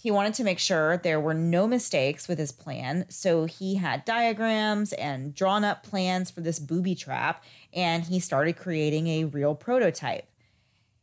He 0.00 0.12
wanted 0.12 0.34
to 0.34 0.44
make 0.44 0.60
sure 0.60 0.96
there 0.96 1.18
were 1.18 1.34
no 1.34 1.66
mistakes 1.66 2.28
with 2.28 2.38
his 2.38 2.52
plan, 2.52 3.06
so 3.08 3.46
he 3.46 3.74
had 3.74 4.04
diagrams 4.04 4.92
and 4.92 5.34
drawn 5.34 5.64
up 5.64 5.82
plans 5.82 6.30
for 6.30 6.40
this 6.40 6.60
booby 6.60 6.94
trap, 6.94 7.42
and 7.74 8.04
he 8.04 8.20
started 8.20 8.56
creating 8.56 9.08
a 9.08 9.24
real 9.24 9.56
prototype. 9.56 10.28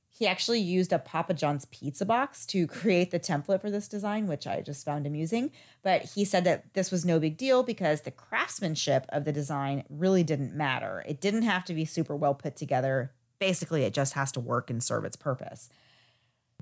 He 0.08 0.26
actually 0.26 0.62
used 0.62 0.94
a 0.94 1.00
Papa 1.00 1.34
John's 1.34 1.66
pizza 1.66 2.06
box 2.06 2.46
to 2.46 2.68
create 2.68 3.12
the 3.12 3.20
template 3.20 3.60
for 3.60 3.70
this 3.70 3.90
design, 3.90 4.28
which 4.28 4.48
I 4.48 4.62
just 4.62 4.86
found 4.86 5.06
amusing. 5.06 5.52
But 5.84 6.04
he 6.16 6.24
said 6.24 6.46
that 6.46 6.74
this 6.74 6.90
was 6.90 7.04
no 7.04 7.20
big 7.20 7.36
deal 7.36 7.64
because 7.64 8.02
the 8.02 8.12
craftsmanship 8.12 9.08
of 9.10 9.26
the 9.26 9.34
design 9.34 9.84
really 9.90 10.24
didn't 10.24 10.56
matter. 10.56 11.04
It 11.06 11.20
didn't 11.20 11.42
have 11.42 11.66
to 11.66 11.74
be 11.74 11.84
super 11.84 12.16
well 12.16 12.34
put 12.34 12.56
together. 12.56 13.12
Basically, 13.40 13.84
it 13.84 13.94
just 13.94 14.14
has 14.14 14.32
to 14.32 14.40
work 14.40 14.70
and 14.70 14.82
serve 14.82 15.04
its 15.04 15.18
purpose. 15.18 15.68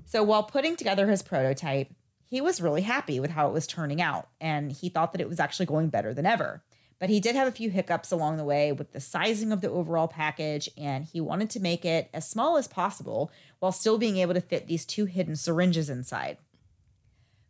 So 0.04 0.24
while 0.24 0.42
putting 0.42 0.74
together 0.74 1.06
his 1.06 1.22
prototype, 1.22 1.92
he 2.26 2.40
was 2.40 2.60
really 2.60 2.82
happy 2.82 3.20
with 3.20 3.30
how 3.30 3.48
it 3.48 3.52
was 3.52 3.66
turning 3.66 4.00
out, 4.00 4.28
and 4.40 4.72
he 4.72 4.88
thought 4.88 5.12
that 5.12 5.20
it 5.20 5.28
was 5.28 5.40
actually 5.40 5.66
going 5.66 5.88
better 5.88 6.12
than 6.14 6.26
ever. 6.26 6.62
But 6.98 7.10
he 7.10 7.20
did 7.20 7.34
have 7.34 7.48
a 7.48 7.52
few 7.52 7.70
hiccups 7.70 8.12
along 8.12 8.36
the 8.36 8.44
way 8.44 8.72
with 8.72 8.92
the 8.92 9.00
sizing 9.00 9.52
of 9.52 9.60
the 9.60 9.70
overall 9.70 10.08
package, 10.08 10.68
and 10.76 11.04
he 11.04 11.20
wanted 11.20 11.50
to 11.50 11.60
make 11.60 11.84
it 11.84 12.08
as 12.14 12.28
small 12.28 12.56
as 12.56 12.68
possible 12.68 13.30
while 13.58 13.72
still 13.72 13.98
being 13.98 14.16
able 14.16 14.34
to 14.34 14.40
fit 14.40 14.66
these 14.66 14.84
two 14.84 15.04
hidden 15.04 15.36
syringes 15.36 15.90
inside. 15.90 16.38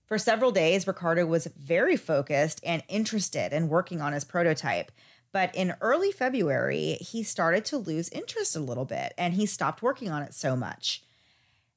For 0.06 0.18
several 0.18 0.50
days, 0.50 0.86
Ricardo 0.86 1.24
was 1.24 1.46
very 1.58 1.96
focused 1.96 2.60
and 2.62 2.82
interested 2.88 3.52
in 3.52 3.68
working 3.68 4.00
on 4.00 4.12
his 4.12 4.24
prototype. 4.24 4.92
But 5.32 5.54
in 5.54 5.74
early 5.80 6.12
February, 6.12 6.98
he 7.00 7.22
started 7.22 7.64
to 7.66 7.78
lose 7.78 8.08
interest 8.10 8.54
a 8.54 8.60
little 8.60 8.84
bit 8.84 9.14
and 9.18 9.34
he 9.34 9.46
stopped 9.46 9.82
working 9.82 10.10
on 10.10 10.22
it 10.22 10.34
so 10.34 10.54
much. 10.54 11.02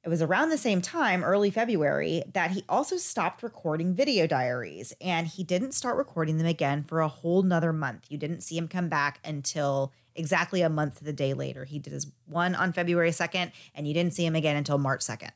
It 0.03 0.09
was 0.09 0.21
around 0.21 0.49
the 0.49 0.57
same 0.57 0.81
time, 0.81 1.23
early 1.23 1.51
February, 1.51 2.23
that 2.33 2.51
he 2.51 2.63
also 2.69 2.95
stopped 2.97 3.43
recording 3.43 3.93
video 3.93 4.25
diaries 4.25 4.93
and 5.01 5.27
he 5.27 5.43
didn't 5.43 5.73
start 5.73 5.97
recording 5.97 6.37
them 6.37 6.47
again 6.47 6.83
for 6.83 7.01
a 7.01 7.07
whole 7.07 7.41
nother 7.41 7.73
month. 7.73 8.05
You 8.09 8.17
didn't 8.17 8.41
see 8.41 8.57
him 8.57 8.67
come 8.67 8.87
back 8.87 9.19
until 9.25 9.91
exactly 10.15 10.61
a 10.61 10.69
month 10.69 10.99
to 10.99 11.03
the 11.03 11.11
day 11.11 11.33
later. 11.33 11.65
He 11.65 11.79
did 11.79 11.93
his 11.93 12.07
one 12.25 12.55
on 12.55 12.73
February 12.73 13.11
2nd 13.11 13.51
and 13.75 13.87
you 13.87 13.93
didn't 13.93 14.13
see 14.13 14.25
him 14.25 14.35
again 14.35 14.55
until 14.55 14.77
March 14.77 15.01
2nd. 15.01 15.31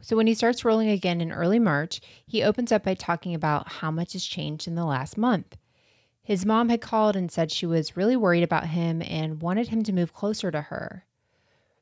So 0.00 0.16
when 0.16 0.26
he 0.26 0.34
starts 0.34 0.64
rolling 0.64 0.88
again 0.88 1.20
in 1.20 1.32
early 1.32 1.58
March, 1.58 2.00
he 2.26 2.42
opens 2.42 2.72
up 2.72 2.82
by 2.82 2.94
talking 2.94 3.34
about 3.34 3.68
how 3.68 3.90
much 3.90 4.12
has 4.12 4.24
changed 4.24 4.66
in 4.66 4.74
the 4.74 4.84
last 4.84 5.16
month. 5.16 5.56
His 6.22 6.44
mom 6.44 6.68
had 6.68 6.80
called 6.80 7.14
and 7.14 7.30
said 7.30 7.52
she 7.52 7.66
was 7.66 7.96
really 7.96 8.16
worried 8.16 8.42
about 8.42 8.66
him 8.66 9.00
and 9.00 9.40
wanted 9.40 9.68
him 9.68 9.84
to 9.84 9.92
move 9.92 10.12
closer 10.12 10.50
to 10.50 10.62
her. 10.62 11.05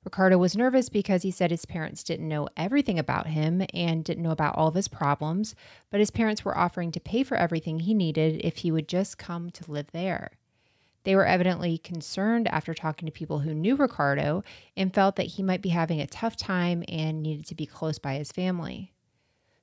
Ricardo 0.04 0.36
was 0.36 0.56
nervous 0.56 0.90
because 0.90 1.22
he 1.22 1.30
said 1.30 1.50
his 1.50 1.64
parents 1.64 2.04
didn't 2.04 2.28
know 2.28 2.48
everything 2.56 2.98
about 2.98 3.28
him 3.28 3.64
and 3.72 4.04
didn't 4.04 4.22
know 4.22 4.30
about 4.30 4.56
all 4.56 4.68
of 4.68 4.74
his 4.74 4.88
problems, 4.88 5.54
but 5.90 6.00
his 6.00 6.10
parents 6.10 6.44
were 6.44 6.56
offering 6.56 6.92
to 6.92 7.00
pay 7.00 7.22
for 7.22 7.36
everything 7.36 7.80
he 7.80 7.94
needed 7.94 8.40
if 8.44 8.58
he 8.58 8.70
would 8.70 8.86
just 8.86 9.16
come 9.16 9.50
to 9.50 9.70
live 9.70 9.92
there. 9.92 10.32
They 11.04 11.16
were 11.16 11.26
evidently 11.26 11.78
concerned 11.78 12.48
after 12.48 12.74
talking 12.74 13.06
to 13.06 13.12
people 13.12 13.40
who 13.40 13.54
knew 13.54 13.76
Ricardo 13.76 14.42
and 14.76 14.92
felt 14.92 15.16
that 15.16 15.26
he 15.26 15.42
might 15.42 15.62
be 15.62 15.70
having 15.70 16.00
a 16.00 16.06
tough 16.06 16.36
time 16.36 16.82
and 16.88 17.22
needed 17.22 17.46
to 17.46 17.54
be 17.54 17.66
close 17.66 17.98
by 17.98 18.14
his 18.14 18.32
family. 18.32 18.92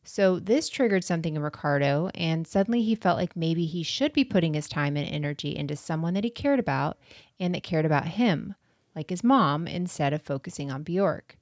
So 0.03 0.39
this 0.39 0.69
triggered 0.69 1.03
something 1.03 1.35
in 1.35 1.43
Ricardo, 1.43 2.09
and 2.15 2.47
suddenly 2.47 2.81
he 2.81 2.95
felt 2.95 3.19
like 3.19 3.35
maybe 3.35 3.65
he 3.65 3.83
should 3.83 4.13
be 4.13 4.23
putting 4.23 4.55
his 4.55 4.67
time 4.67 4.97
and 4.97 5.07
energy 5.07 5.55
into 5.55 5.75
someone 5.75 6.15
that 6.15 6.23
he 6.23 6.31
cared 6.31 6.59
about 6.59 6.97
and 7.39 7.53
that 7.53 7.63
cared 7.63 7.85
about 7.85 8.07
him, 8.07 8.55
like 8.95 9.09
his 9.09 9.23
mom, 9.23 9.67
instead 9.67 10.13
of 10.13 10.21
focusing 10.21 10.71
on 10.71 10.83
Bjork. 10.83 11.37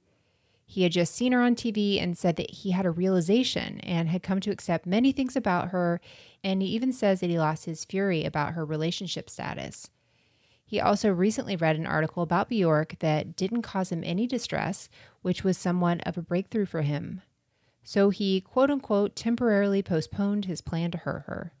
He 0.64 0.84
had 0.84 0.92
just 0.92 1.14
seen 1.14 1.32
her 1.32 1.42
on 1.42 1.56
TV 1.56 2.00
and 2.00 2.16
said 2.16 2.36
that 2.36 2.50
he 2.50 2.70
had 2.70 2.86
a 2.86 2.92
realization 2.92 3.80
and 3.80 4.08
had 4.08 4.22
come 4.22 4.38
to 4.40 4.52
accept 4.52 4.86
many 4.86 5.10
things 5.10 5.34
about 5.34 5.70
her, 5.70 6.00
and 6.44 6.62
he 6.62 6.68
even 6.68 6.92
says 6.92 7.20
that 7.20 7.30
he 7.30 7.38
lost 7.38 7.64
his 7.64 7.84
fury 7.84 8.24
about 8.24 8.52
her 8.52 8.64
relationship 8.64 9.28
status. 9.28 9.90
He 10.64 10.78
also 10.78 11.10
recently 11.10 11.56
read 11.56 11.74
an 11.74 11.86
article 11.86 12.22
about 12.22 12.48
Bjork 12.48 13.00
that 13.00 13.34
didn't 13.34 13.62
cause 13.62 13.90
him 13.90 14.04
any 14.04 14.28
distress, 14.28 14.88
which 15.22 15.42
was 15.42 15.58
somewhat 15.58 16.06
of 16.06 16.16
a 16.16 16.22
breakthrough 16.22 16.66
for 16.66 16.82
him. 16.82 17.22
So 17.82 18.10
he, 18.10 18.40
quote 18.40 18.70
unquote, 18.70 19.16
temporarily 19.16 19.82
postponed 19.82 20.44
his 20.44 20.60
plan 20.60 20.92
to 20.92 20.98
hurt 20.98 21.24
her. 21.26 21.52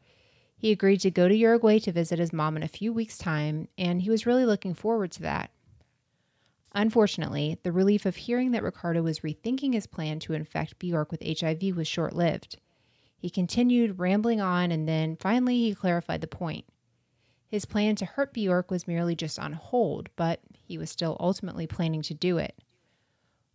He 0.56 0.70
agreed 0.70 1.00
to 1.00 1.10
go 1.10 1.26
to 1.26 1.34
Uruguay 1.34 1.80
to 1.80 1.90
visit 1.90 2.20
his 2.20 2.32
mom 2.32 2.56
in 2.56 2.62
a 2.62 2.68
few 2.68 2.92
weeks' 2.92 3.18
time, 3.18 3.66
and 3.76 4.02
he 4.02 4.10
was 4.10 4.26
really 4.26 4.44
looking 4.44 4.74
forward 4.74 5.10
to 5.12 5.22
that. 5.22 5.50
Unfortunately, 6.72 7.58
the 7.62 7.72
relief 7.72 8.06
of 8.06 8.16
hearing 8.16 8.52
that 8.52 8.62
Ricardo 8.62 9.02
was 9.02 9.20
rethinking 9.20 9.72
his 9.72 9.86
plan 9.86 10.20
to 10.20 10.32
infect 10.32 10.78
Bjork 10.78 11.10
with 11.10 11.22
HIV 11.22 11.76
was 11.76 11.88
short 11.88 12.14
lived. 12.14 12.58
He 13.18 13.28
continued 13.28 13.98
rambling 13.98 14.40
on, 14.40 14.70
and 14.70 14.88
then 14.88 15.16
finally 15.16 15.58
he 15.58 15.74
clarified 15.74 16.20
the 16.20 16.26
point. 16.26 16.64
His 17.48 17.64
plan 17.64 17.96
to 17.96 18.04
hurt 18.04 18.32
Bjork 18.32 18.70
was 18.70 18.86
merely 18.86 19.16
just 19.16 19.38
on 19.38 19.54
hold, 19.54 20.08
but 20.14 20.40
he 20.62 20.78
was 20.78 20.90
still 20.90 21.16
ultimately 21.18 21.66
planning 21.66 22.02
to 22.02 22.14
do 22.14 22.38
it. 22.38 22.56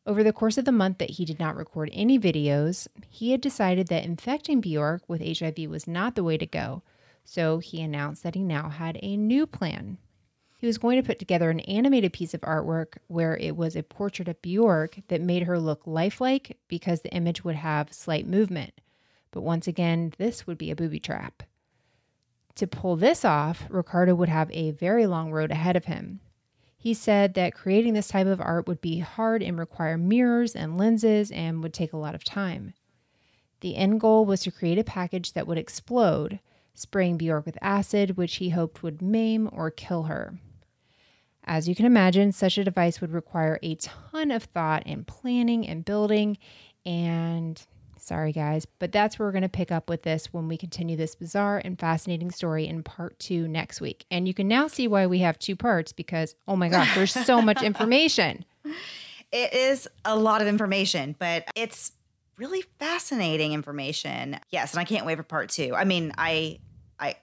Over 0.05 0.24
the 0.24 0.34
course 0.34 0.57
of 0.57 0.66
the 0.66 0.72
month 0.72 0.99
that 0.99 1.11
he 1.11 1.26
did 1.26 1.39
not 1.39 1.55
record 1.55 1.89
any 1.93 2.20
videos, 2.20 2.88
he 3.09 3.32
had 3.32 3.41
decided 3.41 3.88
that 3.88 4.03
infecting 4.03 4.61
Bjork 4.61 5.03
with 5.07 5.26
HIV 5.26 5.70
was 5.70 5.88
not 5.88 6.16
the 6.16 6.24
way 6.24 6.38
to 6.38 6.45
go, 6.45 6.84
so 7.24 7.57
he 7.59 7.82
announced 7.82 8.22
that 8.22 8.36
he 8.36 8.43
now 8.43 8.70
had 8.70 8.99
a 9.01 9.18
new 9.18 9.47
plan. 9.47 9.97
He 10.66 10.68
was 10.68 10.80
going 10.80 10.99
to 10.99 11.05
put 11.05 11.20
together 11.20 11.51
an 11.51 11.59
animated 11.59 12.11
piece 12.11 12.34
of 12.34 12.41
artwork 12.41 12.97
where 13.05 13.38
it 13.38 13.55
was 13.55 13.76
a 13.76 13.84
portrait 13.84 14.28
of 14.28 14.41
Bjork 14.41 14.97
that 15.09 15.22
made 15.22 15.43
her 15.43 15.59
look 15.59 15.86
lifelike 15.86 16.57
because 16.68 17.01
the 17.01 17.13
image 17.13 17.43
would 17.43 17.53
have 17.53 17.93
slight 17.93 18.26
movement. 18.26 18.74
But 19.30 19.41
once 19.41 19.68
again, 19.68 20.13
this 20.18 20.47
would 20.47 20.57
be 20.57 20.72
a 20.72 20.76
booby 20.76 20.99
trap. 20.99 21.43
To 22.55 22.66
pull 22.66 22.95
this 22.95 23.24
off, 23.24 23.68
Ricardo 23.70 24.16
would 24.16 24.28
have 24.28 24.49
a 24.49 24.72
very 24.72 25.05
long 25.05 25.32
road 25.32 25.51
ahead 25.51 25.76
of 25.76 25.86
him. 25.86 26.20
He 26.76 26.95
said 26.95 27.36
that 27.36 27.53
creating 27.53 27.93
this 27.93 28.07
type 28.07 28.26
of 28.26 28.41
art 28.41 28.66
would 28.66 28.82
be 28.82 28.97
hard 29.01 29.43
and 29.43 29.59
require 29.59 29.99
mirrors 29.99 30.55
and 30.55 30.80
lenses 30.80 31.30
and 31.30 31.61
would 31.61 31.76
take 31.76 31.93
a 31.93 31.97
lot 31.97 32.16
of 32.16 32.24
time. 32.24 32.74
The 33.59 33.76
end 33.76 33.99
goal 33.99 34.26
was 34.26 34.41
to 34.41 34.51
create 34.51 34.80
a 34.80 34.84
package 34.84 35.34
that 35.34 35.45
would 35.45 35.59
explode, 35.59 36.39
spraying 36.74 37.18
Bjork 37.18 37.45
with 37.45 37.59
acid, 37.61 38.18
which 38.18 38.38
he 38.38 38.49
hoped 38.49 38.82
would 38.82 38.99
maim 38.99 39.47
or 39.53 39.70
kill 39.70 40.05
her. 40.05 40.39
As 41.46 41.68
you 41.70 41.76
can 41.76 41.86
imagine, 41.86 42.32
such 42.32 42.58
a 42.58 42.64
device 42.64 43.02
would 43.02 43.12
require 43.12 43.60
a 43.62 43.76
ton 43.76 44.32
of 44.32 44.43
thought 44.43 44.84
and 44.86 45.06
planning 45.06 45.68
and 45.68 45.86
building, 45.86 46.38
and 46.86 47.66
Sorry, 48.06 48.32
guys, 48.32 48.68
but 48.78 48.91
that's 48.91 49.18
where 49.18 49.28
we're 49.28 49.32
going 49.32 49.41
to 49.41 49.50
pick 49.50 49.72
up 49.72 49.89
with 49.89 50.04
this 50.04 50.32
when 50.32 50.48
we 50.48 50.58
continue 50.58 50.96
this 50.96 51.16
bizarre 51.16 51.60
and 51.66 51.80
fascinating 51.80 52.30
story 52.30 52.68
in 52.68 52.84
part 52.84 53.18
two 53.18 53.48
next 53.48 53.82
week. 53.82 54.06
And 54.12 54.28
you 54.28 54.34
can 54.36 54.48
now 54.48 54.68
see 54.68 54.88
why 54.88 55.08
we 55.08 55.20
have 55.20 55.39
two 55.39 55.56
parts 55.56 55.91
because, 55.91 56.36
oh 56.48 56.56
my 56.56 56.70
gosh, 56.70 56.93
there's 56.93 57.12
so 57.12 57.41
much 57.41 57.64
information. 57.64 58.46
It 59.32 59.54
is 59.56 59.88
a 60.06 60.16
lot 60.16 60.43
of 60.43 60.48
information, 60.48 61.16
but 61.18 61.46
it's 61.56 61.93
really 62.38 62.64
fascinating 62.78 63.54
information. 63.54 64.39
Yes, 64.52 64.74
and 64.74 64.80
I 64.80 64.84
can't 64.84 65.08
wait 65.08 65.18
for 65.18 65.24
part 65.24 65.50
two. 65.50 65.74
I 65.76 65.84
mean, 65.84 66.12
I, 66.16 66.60
I, 67.00 67.16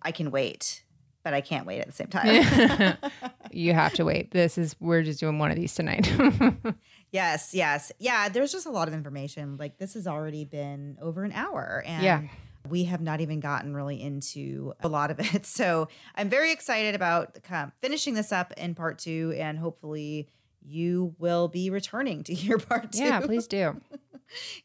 I 0.00 0.10
can 0.10 0.30
wait, 0.30 0.82
but 1.22 1.34
I 1.34 1.42
can't 1.42 1.66
wait 1.66 1.80
at 1.80 1.86
the 1.86 1.92
same 1.92 2.08
time. 2.08 2.96
you 3.50 3.72
have 3.74 3.92
to 3.94 4.04
wait. 4.04 4.30
This 4.30 4.56
is 4.58 4.76
we're 4.80 5.02
just 5.02 5.20
doing 5.20 5.38
one 5.38 5.50
of 5.50 5.56
these 5.56 5.74
tonight. 5.74 6.10
Yes, 7.12 7.54
yes. 7.54 7.90
Yeah, 7.98 8.28
there's 8.28 8.52
just 8.52 8.66
a 8.66 8.70
lot 8.70 8.86
of 8.86 8.94
information. 8.94 9.56
Like 9.56 9.78
this 9.78 9.94
has 9.94 10.06
already 10.06 10.44
been 10.44 10.96
over 11.02 11.24
an 11.24 11.32
hour 11.32 11.82
and 11.84 12.04
Yeah. 12.04 12.22
we 12.68 12.84
have 12.84 13.00
not 13.00 13.20
even 13.20 13.40
gotten 13.40 13.74
really 13.74 14.00
into 14.00 14.74
a 14.78 14.86
lot 14.88 15.10
of 15.10 15.18
it. 15.34 15.44
So, 15.44 15.88
I'm 16.14 16.28
very 16.28 16.52
excited 16.52 16.94
about 16.94 17.36
um, 17.50 17.72
finishing 17.80 18.14
this 18.14 18.30
up 18.30 18.52
in 18.56 18.76
part 18.76 19.00
2 19.00 19.34
and 19.36 19.58
hopefully 19.58 20.28
you 20.64 21.16
will 21.18 21.48
be 21.48 21.68
returning 21.68 22.22
to 22.24 22.34
hear 22.42 22.58
part 22.58 22.92
2. 22.92 23.02
yeah, 23.02 23.18
please 23.18 23.48
do. 23.48 23.80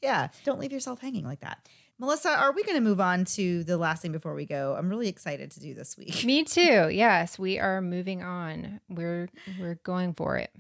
yeah, 0.04 0.28
don't 0.44 0.60
leave 0.60 0.72
yourself 0.72 1.02
hanging 1.02 1.26
like 1.26 1.40
that. 1.40 1.68
Melissa, 1.98 2.30
are 2.30 2.52
we 2.52 2.64
going 2.64 2.76
to 2.78 2.82
move 2.82 3.00
on 3.00 3.24
to 3.26 3.64
the 3.64 3.78
last 3.78 4.02
thing 4.02 4.12
before 4.12 4.34
we 4.36 4.46
go? 4.46 4.76
I'm 4.78 4.90
really 4.90 5.08
excited 5.08 5.52
to 5.52 5.60
do 5.62 5.74
this 5.74 5.98
week. 5.98 6.24
Me 6.26 6.44
too. 6.44 6.90
Yes, 6.90 7.40
we 7.40 7.58
are 7.58 7.82
moving 7.82 8.22
on. 8.22 8.82
We're 8.90 9.30
we're 9.60 9.76
going 9.84 10.14
for 10.14 10.38
it. 10.38 10.52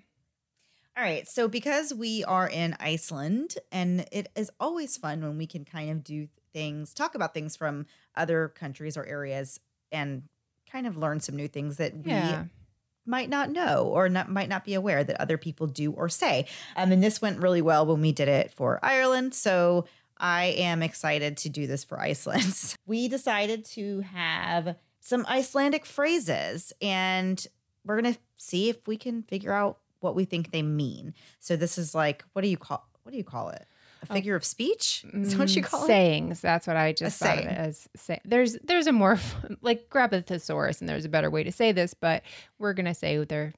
All 0.97 1.03
right. 1.03 1.27
So, 1.27 1.49
because 1.49 1.93
we 1.93 2.23
are 2.23 2.47
in 2.47 2.77
Iceland, 2.79 3.55
and 3.69 4.05
it 4.13 4.29
is 4.37 4.49
always 4.61 4.95
fun 4.95 5.21
when 5.21 5.37
we 5.37 5.45
can 5.45 5.65
kind 5.65 5.91
of 5.91 6.05
do 6.05 6.29
things, 6.53 6.93
talk 6.93 7.15
about 7.15 7.33
things 7.33 7.57
from 7.57 7.85
other 8.15 8.47
countries 8.47 8.95
or 8.95 9.05
areas, 9.05 9.59
and 9.91 10.23
kind 10.71 10.87
of 10.87 10.95
learn 10.95 11.19
some 11.19 11.35
new 11.35 11.49
things 11.49 11.75
that 11.77 11.97
we 11.97 12.11
Yeah. 12.11 12.45
might 13.05 13.29
not 13.29 13.49
know 13.51 13.87
or 13.87 14.07
not, 14.07 14.31
might 14.31 14.47
not 14.47 14.63
be 14.63 14.73
aware 14.73 15.03
that 15.03 15.19
other 15.21 15.37
people 15.37 15.67
do 15.67 15.91
or 15.91 16.07
say. 16.07 16.45
Um, 16.77 16.93
and 16.93 17.03
this 17.03 17.21
went 17.21 17.39
really 17.41 17.61
well 17.61 17.85
when 17.85 17.99
we 17.99 18.13
did 18.13 18.29
it 18.29 18.53
for 18.53 18.79
Ireland. 18.81 19.33
So, 19.35 19.85
I 20.17 20.45
am 20.57 20.81
excited 20.81 21.37
to 21.37 21.49
do 21.49 21.67
this 21.67 21.83
for 21.83 21.99
Iceland. 21.99 22.75
we 22.85 23.07
decided 23.07 23.65
to 23.65 24.01
have 24.01 24.75
some 25.01 25.25
Icelandic 25.27 25.85
phrases, 25.85 26.71
and 26.81 27.45
we're 27.85 28.01
going 28.01 28.13
to 28.13 28.19
see 28.37 28.69
if 28.69 28.87
we 28.87 28.97
can 28.97 29.23
figure 29.23 29.51
out 29.53 29.79
what 29.99 30.15
we 30.15 30.25
think 30.25 30.51
they 30.51 30.61
mean. 30.61 31.13
So 31.39 31.55
this 31.55 31.77
is 31.77 31.93
like, 31.95 32.23
what 32.33 32.41
do 32.43 32.47
you 32.47 32.57
call 32.57 32.87
what 33.03 33.11
do 33.11 33.17
you 33.17 33.23
call 33.23 33.49
it? 33.49 33.65
A 34.01 34.07
figure 34.07 34.35
of 34.35 34.43
speech? 34.45 35.03
Is 35.13 35.31
that 35.31 35.39
what 35.39 35.55
you 35.55 35.61
Mm, 35.63 35.65
call 35.65 35.83
it? 35.83 35.87
sayings. 35.87 36.41
That's 36.41 36.67
what 36.67 36.75
I 36.75 36.91
just 36.93 37.17
thought 37.19 37.37
of 37.37 37.43
saying. 37.43 37.49
it 37.49 37.57
as. 37.57 37.87
Say, 37.95 38.19
there's 38.25 38.57
there's 38.63 38.87
a 38.87 38.91
more 38.91 39.17
like 39.61 39.89
grab 39.89 40.13
a 40.13 40.21
thesaurus, 40.21 40.79
and 40.79 40.87
there's 40.89 41.05
a 41.05 41.09
better 41.09 41.29
way 41.29 41.43
to 41.43 41.51
say 41.51 41.71
this, 41.71 41.93
but 41.93 42.23
we're 42.59 42.73
gonna 42.73 42.93
say 42.95 43.23
they're 43.23 43.53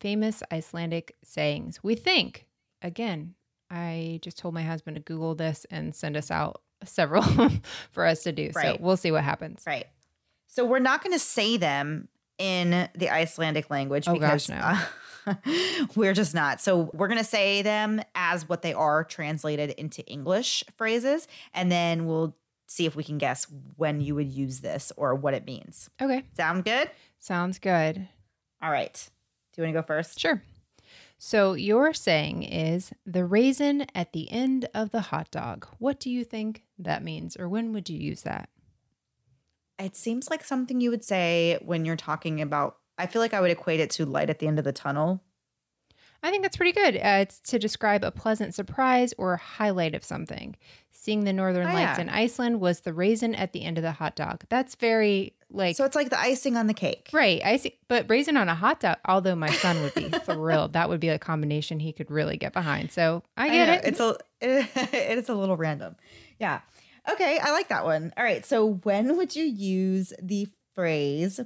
famous 0.00 0.42
Icelandic 0.52 1.16
sayings. 1.24 1.80
We 1.82 1.94
think 1.94 2.46
again. 2.82 3.34
I 3.74 4.20
just 4.22 4.38
told 4.38 4.54
my 4.54 4.62
husband 4.62 4.94
to 4.96 5.02
Google 5.02 5.34
this 5.34 5.66
and 5.70 5.92
send 5.94 6.16
us 6.16 6.30
out 6.30 6.62
several 6.84 7.22
for 7.90 8.06
us 8.06 8.22
to 8.22 8.30
do. 8.32 8.52
So 8.52 8.76
we'll 8.78 8.96
see 8.96 9.10
what 9.10 9.24
happens. 9.24 9.64
Right. 9.66 9.86
So 10.46 10.64
we're 10.64 10.78
not 10.78 11.02
going 11.02 11.12
to 11.14 11.18
say 11.18 11.56
them 11.56 12.08
in 12.38 12.88
the 12.94 13.10
Icelandic 13.10 13.70
language 13.70 14.06
Oh, 14.06 14.16
gosh, 14.16 14.48
no. 14.48 14.60
uh, 15.26 15.34
we're 15.96 16.12
just 16.14 16.34
not. 16.34 16.60
So 16.60 16.90
we're 16.94 17.08
going 17.08 17.18
to 17.18 17.24
say 17.24 17.62
them 17.62 18.00
as 18.14 18.48
what 18.48 18.62
they 18.62 18.72
are 18.74 19.02
translated 19.02 19.70
into 19.70 20.04
English 20.06 20.62
phrases, 20.76 21.26
and 21.52 21.72
then 21.72 22.06
we'll 22.06 22.36
see 22.66 22.86
if 22.86 22.94
we 22.94 23.02
can 23.02 23.18
guess 23.18 23.46
when 23.76 24.00
you 24.00 24.14
would 24.14 24.28
use 24.30 24.60
this 24.60 24.92
or 24.96 25.14
what 25.14 25.34
it 25.34 25.44
means. 25.46 25.90
Okay, 26.00 26.24
Sound 26.36 26.64
good? 26.64 26.90
sounds 27.18 27.58
good. 27.58 28.06
All 28.62 28.70
right. 28.70 29.10
Do 29.52 29.62
you 29.62 29.66
want 29.66 29.74
to 29.76 29.82
go 29.82 29.86
first? 29.86 30.20
Sure. 30.20 30.42
So 31.18 31.54
your 31.54 31.94
saying 31.94 32.42
is 32.42 32.92
the 33.06 33.24
raisin 33.24 33.86
at 33.94 34.12
the 34.12 34.30
end 34.30 34.68
of 34.74 34.90
the 34.90 35.00
hot 35.00 35.30
dog. 35.30 35.66
What 35.78 35.98
do 36.00 36.10
you 36.10 36.24
think 36.24 36.64
that 36.78 37.02
means, 37.02 37.36
or 37.36 37.48
when 37.48 37.72
would 37.72 37.88
you 37.88 37.98
use 37.98 38.22
that? 38.22 38.50
It 39.78 39.96
seems 39.96 40.28
like 40.30 40.44
something 40.44 40.80
you 40.80 40.90
would 40.90 41.04
say 41.04 41.58
when 41.62 41.84
you're 41.84 41.96
talking 41.96 42.40
about. 42.40 42.76
I 42.98 43.06
feel 43.06 43.20
like 43.22 43.34
I 43.34 43.40
would 43.40 43.50
equate 43.50 43.80
it 43.80 43.90
to 43.92 44.06
light 44.06 44.30
at 44.30 44.38
the 44.38 44.46
end 44.46 44.58
of 44.58 44.64
the 44.64 44.72
tunnel. 44.72 45.22
I 46.22 46.30
think 46.30 46.42
that's 46.42 46.56
pretty 46.56 46.72
good. 46.72 46.96
Uh, 46.96 47.18
it's 47.20 47.40
to 47.50 47.58
describe 47.58 48.02
a 48.02 48.10
pleasant 48.10 48.54
surprise 48.54 49.12
or 49.18 49.36
highlight 49.36 49.94
of 49.94 50.04
something. 50.04 50.56
Seeing 50.90 51.24
the 51.24 51.32
northern 51.34 51.66
Oh, 51.68 51.72
lights 51.74 51.98
yeah. 51.98 52.02
in 52.02 52.08
Iceland 52.08 52.60
was 52.60 52.80
the 52.80 52.94
raisin 52.94 53.34
at 53.34 53.52
the 53.52 53.62
end 53.64 53.76
of 53.76 53.82
the 53.82 53.92
hot 53.92 54.16
dog. 54.16 54.44
That's 54.48 54.74
very 54.74 55.34
like 55.54 55.76
so 55.76 55.84
it's 55.84 55.96
like 55.96 56.10
the 56.10 56.18
icing 56.18 56.56
on 56.56 56.66
the 56.66 56.74
cake. 56.74 57.08
right. 57.12 57.40
I 57.44 57.56
see, 57.56 57.78
but 57.88 58.06
raisin 58.08 58.36
on 58.36 58.48
a 58.48 58.54
hot 58.54 58.80
dog. 58.80 58.96
Although 59.06 59.36
my 59.36 59.50
son 59.50 59.80
would 59.82 59.94
be 59.94 60.08
thrilled, 60.24 60.72
that 60.74 60.88
would 60.88 61.00
be 61.00 61.08
a 61.08 61.18
combination 61.18 61.80
he 61.80 61.92
could 61.92 62.10
really 62.10 62.36
get 62.36 62.52
behind. 62.52 62.90
So 62.90 63.22
I 63.36 63.48
get 63.48 63.66
know, 63.66 63.74
it. 63.74 63.84
It's 63.84 64.00
a 64.00 64.16
it's 64.40 65.28
a 65.28 65.34
little 65.34 65.56
random. 65.56 65.96
Yeah. 66.38 66.60
Okay, 67.10 67.38
I 67.38 67.52
like 67.52 67.68
that 67.68 67.84
one. 67.84 68.12
All 68.16 68.24
right. 68.24 68.44
So 68.44 68.74
when 68.82 69.16
would 69.16 69.36
you 69.36 69.44
use 69.44 70.12
the 70.20 70.48
phrase 70.74 71.40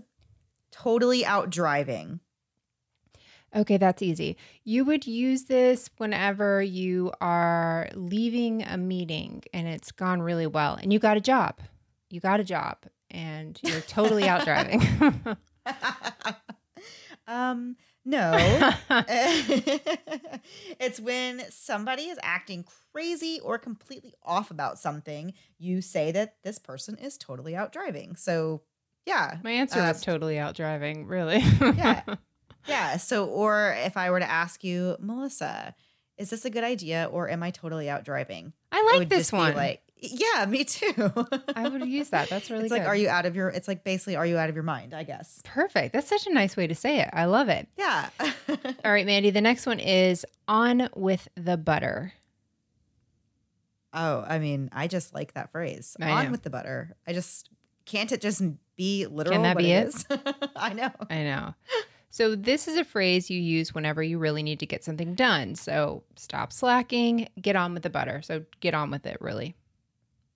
totally 0.70 1.24
out 1.24 1.50
driving? 1.50 2.20
Okay, 3.56 3.78
that's 3.78 4.02
easy. 4.02 4.36
You 4.64 4.84
would 4.84 5.06
use 5.06 5.44
this 5.44 5.88
whenever 5.96 6.62
you 6.62 7.12
are 7.20 7.88
leaving 7.94 8.62
a 8.62 8.76
meeting 8.76 9.42
and 9.54 9.66
it's 9.66 9.90
gone 9.90 10.20
really 10.20 10.46
well 10.46 10.78
and 10.80 10.92
you 10.92 10.98
got 10.98 11.16
a 11.16 11.20
job. 11.20 11.59
You 12.11 12.20
got 12.20 12.40
a 12.40 12.44
job 12.44 12.78
and 13.18 13.58
you're 13.62 13.80
totally 13.82 14.28
out 14.28 14.44
driving. 14.44 14.80
um 17.26 17.76
No. 18.04 18.32
it's 20.80 21.00
when 21.00 21.42
somebody 21.50 22.04
is 22.04 22.18
acting 22.22 22.64
crazy 22.92 23.40
or 23.42 23.58
completely 23.58 24.14
off 24.24 24.50
about 24.50 24.78
something, 24.78 25.34
you 25.58 25.82
say 25.82 26.12
that 26.12 26.36
this 26.44 26.58
person 26.58 26.96
is 26.96 27.18
totally 27.18 27.54
out 27.54 27.72
driving. 27.72 28.16
So, 28.16 28.62
yeah. 29.04 29.38
My 29.42 29.50
answer 29.50 29.80
Uh, 29.80 29.88
was 29.88 30.00
totally 30.02 30.38
out 30.38 30.54
driving, 30.54 31.06
really. 31.06 31.38
Yeah. 31.60 32.02
Yeah. 32.66 32.98
So, 32.98 33.24
or 33.24 33.74
if 33.78 33.96
I 33.96 34.10
were 34.10 34.18
to 34.20 34.30
ask 34.30 34.62
you, 34.62 34.96
Melissa, 35.00 35.74
is 36.18 36.28
this 36.28 36.44
a 36.44 36.50
good 36.50 36.64
idea 36.64 37.08
or 37.10 37.30
am 37.30 37.42
I 37.42 37.50
totally 37.50 37.88
out 37.88 38.04
driving? 38.04 38.52
I 38.70 38.82
like 38.98 39.08
this 39.08 39.32
one. 39.32 39.54
like, 39.54 39.80
yeah, 40.01 40.46
me 40.46 40.64
too. 40.64 40.94
I 41.57 41.68
would 41.68 41.86
use 41.86 42.11
that. 42.11 42.28
That's 42.28 42.51
really 42.51 42.64
it's 42.64 42.72
good. 42.72 42.80
like, 42.80 42.88
are 42.88 42.96
you 42.96 43.09
out 43.09 43.26
of 43.26 43.34
your, 43.36 43.49
it's 43.49 43.68
like 43.68 43.84
basically, 43.84 44.16
are 44.16 44.26
you 44.26 44.38
out 44.38 44.49
of 44.49 44.55
your 44.55 44.64
mind, 44.64 44.94
I 44.94 45.03
guess. 45.05 45.40
Perfect. 45.44 45.92
That's 45.92 46.09
such 46.09 46.26
a 46.26 46.32
nice 46.32 46.57
way 46.57 46.66
to 46.66 46.74
say 46.74 47.01
it. 47.01 47.11
I 47.12 47.24
love 47.26 47.49
it. 47.49 47.68
Yeah. 47.76 48.09
All 48.49 48.92
right, 48.92 49.07
Mandy, 49.07 49.30
the 49.30 49.40
next 49.40 49.66
one 49.66 49.80
is 49.80 50.24
on 50.46 50.88
with 50.94 51.28
the 51.36 51.57
butter. 51.57 52.12
oh, 53.94 54.24
I 54.26 54.38
mean, 54.38 54.68
I 54.72 54.86
just 54.86 55.14
like 55.14 55.34
that 55.34 55.51
phrase. 55.51 55.96
I 56.01 56.11
On 56.11 56.24
know. 56.26 56.30
with 56.30 56.42
the 56.42 56.51
butter. 56.51 56.94
I 57.07 57.12
just, 57.12 57.49
can't 57.84 58.12
it 58.12 58.20
just 58.20 58.42
be 58.76 59.07
literal? 59.07 59.42
that 59.42 59.57
what 59.57 59.64
be 59.64 59.72
it? 59.72 59.88
is? 59.88 60.07
I 60.57 60.72
know. 60.74 60.90
I 61.11 61.22
know. 61.24 61.55
So, 62.11 62.34
this 62.36 62.68
is 62.68 62.76
a 62.78 62.84
phrase 62.84 63.28
you 63.30 63.40
use 63.40 63.74
whenever 63.74 64.03
you 64.03 64.18
really 64.18 64.42
need 64.42 64.61
to 64.61 64.66
get 64.66 64.82
something 64.84 65.14
done. 65.14 65.55
So, 65.55 66.05
stop 66.16 66.53
slacking, 66.53 67.28
get 67.40 67.55
on 67.57 67.74
with 67.74 67.82
the 67.82 67.90
butter. 67.90 68.22
So, 68.22 68.44
get 68.61 68.72
on 68.74 68.90
with 68.90 69.05
it, 69.07 69.18
really. 69.20 69.57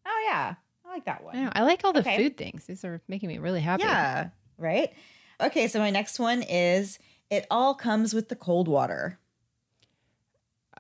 Oh, 0.07 0.25
yeah. 0.29 0.55
I 0.85 0.89
like 0.89 1.05
that 1.07 1.23
one. 1.25 1.37
I, 1.37 1.45
know. 1.45 1.51
I 1.55 1.63
like 1.63 1.83
all 1.85 1.93
the 1.93 2.01
Okay. 2.01 2.17
food 2.17 2.37
things. 2.37 2.65
These 2.67 2.85
are 2.85 3.01
making 3.09 3.29
me 3.29 3.39
really 3.39 3.61
happy. 3.61 3.85
Yeah. 3.85 4.29
Right. 4.59 4.93
Okay. 5.41 5.69
So, 5.69 5.79
my 5.79 5.91
next 5.91 6.19
one 6.19 6.43
is 6.43 6.99
it 7.31 7.47
all 7.51 7.75
comes 7.75 8.13
with 8.15 8.29
the 8.29 8.37
cold 8.37 8.69
water. 8.69 9.19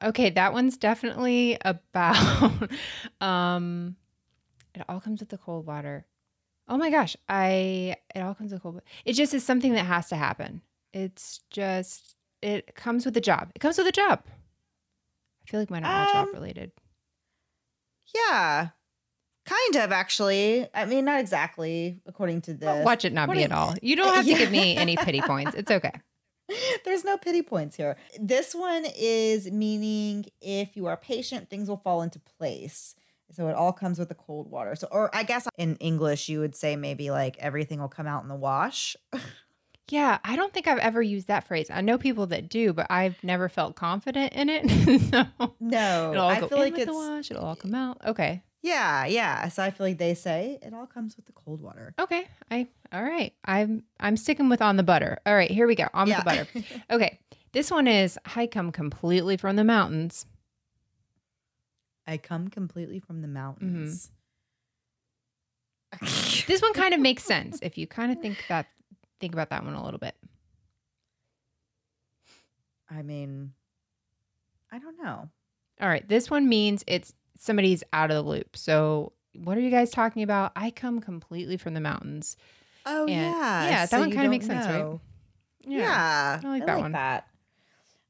Okay, 0.02 0.30
that 0.30 0.52
one's 0.52 0.76
definitely 0.76 1.56
about 1.64 2.68
um 3.20 3.96
it 4.74 4.82
all 4.88 5.00
comes 5.00 5.20
with 5.20 5.28
the 5.28 5.38
cold 5.38 5.64
water. 5.66 6.06
Oh 6.68 6.76
my 6.76 6.90
gosh, 6.90 7.16
I 7.28 7.96
it 8.14 8.20
all 8.20 8.34
comes 8.34 8.52
with 8.52 8.62
cold 8.62 8.74
water. 8.74 8.86
It 9.04 9.12
just 9.14 9.32
is 9.34 9.44
something 9.44 9.74
that 9.74 9.86
has 9.86 10.08
to 10.08 10.16
happen. 10.16 10.62
It's 10.92 11.40
just 11.50 12.16
it 12.42 12.74
comes 12.74 13.04
with 13.04 13.14
the 13.14 13.20
job. 13.20 13.52
It 13.54 13.60
comes 13.60 13.78
with 13.78 13.86
a 13.86 13.92
job. 13.92 14.22
I 14.26 15.50
feel 15.50 15.60
like 15.60 15.70
mine 15.70 15.84
are 15.84 16.00
all 16.06 16.12
job 16.12 16.28
Um, 16.28 16.34
related. 16.34 16.72
Yeah. 18.14 18.70
Kind 19.44 19.76
of, 19.76 19.90
actually. 19.92 20.66
I 20.74 20.84
mean, 20.84 21.04
not 21.04 21.20
exactly 21.20 22.00
according 22.06 22.42
to 22.42 22.54
this. 22.54 22.84
Watch 22.84 23.04
it 23.04 23.12
not 23.12 23.30
be 23.30 23.42
at 23.42 23.52
all. 23.52 23.74
You 23.82 23.96
don't 23.96 24.14
have 24.14 24.24
to 24.24 24.30
Yeah. 24.30 24.38
give 24.38 24.50
me 24.52 24.76
any 24.76 24.96
pity 24.96 25.20
points. 25.26 25.54
It's 25.54 25.70
okay. 25.70 25.92
There's 26.84 27.04
no 27.04 27.16
pity 27.16 27.42
points 27.42 27.76
here. 27.76 27.96
This 28.20 28.54
one 28.54 28.84
is 28.96 29.50
meaning 29.50 30.26
if 30.40 30.76
you 30.76 30.86
are 30.86 30.96
patient, 30.96 31.48
things 31.48 31.68
will 31.68 31.78
fall 31.78 32.02
into 32.02 32.18
place. 32.38 32.94
So 33.30 33.48
it 33.48 33.54
all 33.54 33.72
comes 33.72 33.98
with 33.98 34.10
the 34.10 34.14
cold 34.14 34.50
water. 34.50 34.74
So, 34.76 34.86
or 34.90 35.14
I 35.16 35.22
guess 35.22 35.48
in 35.56 35.76
English, 35.76 36.28
you 36.28 36.40
would 36.40 36.54
say 36.54 36.76
maybe 36.76 37.10
like 37.10 37.38
everything 37.38 37.80
will 37.80 37.88
come 37.88 38.06
out 38.06 38.22
in 38.22 38.28
the 38.28 38.34
wash. 38.36 38.94
Yeah, 39.88 40.18
I 40.24 40.36
don't 40.36 40.52
think 40.52 40.66
I've 40.68 40.78
ever 40.78 41.00
used 41.02 41.28
that 41.28 41.46
phrase. 41.46 41.68
I 41.70 41.80
know 41.80 41.96
people 41.98 42.26
that 42.28 42.48
do, 42.48 42.72
but 42.74 42.86
I've 42.90 43.22
never 43.24 43.48
felt 43.48 43.74
confident 43.74 44.32
in 44.34 44.48
it. 44.50 44.68
so 45.10 45.54
No, 45.60 46.10
it'll 46.12 46.22
all 46.24 46.30
I 46.30 46.40
go 46.40 46.48
feel 46.48 46.58
in 46.58 46.64
like 46.64 46.76
with 46.76 46.86
the 46.86 46.94
wash. 46.94 47.30
It'll 47.30 47.44
all 47.44 47.56
come 47.56 47.74
out. 47.74 47.98
Okay. 48.06 48.42
Yeah, 48.62 49.06
yeah. 49.06 49.48
So 49.48 49.62
I 49.62 49.70
feel 49.70 49.86
like 49.86 49.98
they 49.98 50.14
say 50.14 50.58
it 50.62 50.72
all 50.72 50.86
comes 50.86 51.16
with 51.16 51.26
the 51.26 51.32
cold 51.32 51.60
water. 51.60 51.94
Okay. 51.98 52.26
I 52.50 52.68
all 52.92 53.02
right. 53.02 53.34
I'm 53.44 53.82
I'm 53.98 54.16
sticking 54.16 54.48
with 54.48 54.62
on 54.62 54.76
the 54.76 54.82
butter. 54.82 55.18
All 55.26 55.34
right, 55.34 55.50
here 55.50 55.66
we 55.66 55.74
go. 55.74 55.88
On 55.92 56.08
with 56.08 56.18
the 56.18 56.24
butter. 56.24 56.46
Okay. 56.90 57.18
This 57.52 57.70
one 57.70 57.86
is 57.86 58.18
I 58.36 58.46
come 58.46 58.72
completely 58.72 59.36
from 59.36 59.56
the 59.56 59.64
mountains. 59.64 60.26
I 62.06 62.16
come 62.16 62.48
completely 62.48 62.98
from 62.98 63.20
the 63.20 63.28
mountains. 63.28 64.10
Mm-hmm. 65.94 66.46
This 66.46 66.62
one 66.62 66.72
kind 66.72 66.94
of 66.94 67.00
makes 67.00 67.24
sense 67.24 67.58
if 67.62 67.76
you 67.76 67.86
kind 67.86 68.12
of 68.12 68.18
think 68.20 68.42
that 68.48 68.66
think 69.20 69.34
about 69.34 69.50
that 69.50 69.64
one 69.64 69.74
a 69.74 69.84
little 69.84 70.00
bit. 70.00 70.14
I 72.90 73.02
mean, 73.02 73.52
I 74.70 74.78
don't 74.78 75.02
know. 75.02 75.28
All 75.80 75.88
right. 75.88 76.06
This 76.08 76.30
one 76.30 76.48
means 76.48 76.84
it's 76.86 77.12
somebody's 77.42 77.82
out 77.92 78.10
of 78.10 78.16
the 78.24 78.30
loop. 78.30 78.56
So 78.56 79.12
what 79.34 79.56
are 79.58 79.60
you 79.60 79.70
guys 79.70 79.90
talking 79.90 80.22
about? 80.22 80.52
I 80.54 80.70
come 80.70 81.00
completely 81.00 81.56
from 81.56 81.74
the 81.74 81.80
mountains. 81.80 82.36
Oh 82.86 83.02
And- 83.02 83.10
yeah, 83.10 83.64
yeah, 83.68 83.86
that 83.86 83.98
one 83.98 84.08
kinda 84.10 84.22
don't 84.22 84.30
makes 84.30 84.46
sense, 84.46 84.66
right? 84.66 84.78
know. 84.78 85.00
Yeah, 85.66 86.40
I 86.42 86.46
like 86.48 86.66
that 86.66 86.78
one. 86.78 86.92
That. 86.92 87.26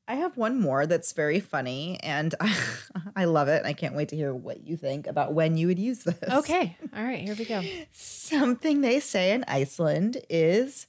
I 0.09 0.17
have 0.17 0.37
one 0.37 0.61
more 0.61 0.87
that's 0.87 1.13
very 1.13 1.39
funny, 1.41 1.99
and 2.03 2.35
I, 2.41 2.57
I 3.17 3.25
love 3.27 3.49
it. 3.49 3.65
I 3.65 3.73
can't 3.73 3.95
wait 3.95 4.09
to 4.09 4.17
hear 4.17 4.35
what 4.35 4.67
you 4.67 4.77
think 4.77 5.07
about 5.07 5.33
when 5.33 5.57
you 5.57 5.69
would 5.69 5.79
use 5.79 6.05
this. 6.05 6.19
Okay. 6.31 6.77
All 6.95 7.03
right. 7.05 7.21
Here 7.21 7.35
we 7.35 7.45
go. 7.45 7.63
Something 7.93 8.81
they 8.81 9.01
say 9.01 9.33
in 9.33 9.45
Iceland 9.47 10.19
is 10.29 10.87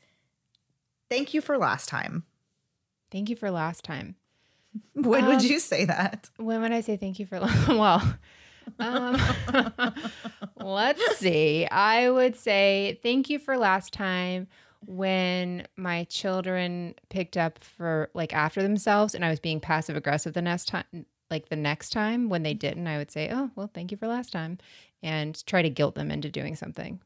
"Thank 1.09 1.33
you 1.33 1.41
for 1.41 1.57
last 1.57 1.87
time." 1.89 2.23
Thank 3.11 3.29
you 3.29 3.35
for 3.35 3.51
last 3.51 3.83
time. 3.83 4.15
When 4.93 5.25
would 5.25 5.39
Um, 5.41 5.45
you 5.45 5.59
say 5.59 5.85
that? 5.85 6.29
When 6.37 6.61
would 6.61 6.71
I 6.71 6.81
say 6.81 6.97
thank 6.97 7.19
you 7.19 7.25
for 7.25 7.39
well? 7.67 8.01
Um, 8.79 9.17
let's 10.55 11.17
see. 11.17 11.65
I 11.67 12.09
would 12.09 12.35
say 12.35 12.99
thank 13.03 13.29
you 13.29 13.39
for 13.39 13.57
last 13.57 13.93
time 13.93 14.47
when 14.85 15.65
my 15.77 16.03
children 16.05 16.95
picked 17.09 17.37
up 17.37 17.59
for 17.59 18.09
like 18.13 18.33
after 18.33 18.61
themselves 18.61 19.15
and 19.15 19.23
I 19.25 19.29
was 19.29 19.39
being 19.39 19.59
passive 19.59 19.95
aggressive 19.95 20.33
the 20.33 20.41
next 20.41 20.65
time 20.69 21.05
like 21.31 21.49
the 21.49 21.55
next 21.55 21.89
time 21.91 22.29
when 22.29 22.43
they 22.43 22.53
didn't 22.53 22.85
I 22.87 22.97
would 22.97 23.09
say, 23.11 23.29
"Oh, 23.31 23.49
well, 23.55 23.69
thank 23.73 23.91
you 23.91 23.97
for 23.97 24.07
last 24.07 24.31
time." 24.31 24.57
And 25.01 25.41
try 25.45 25.61
to 25.61 25.69
guilt 25.69 25.95
them 25.95 26.11
into 26.11 26.29
doing 26.29 26.55
something. 26.55 27.01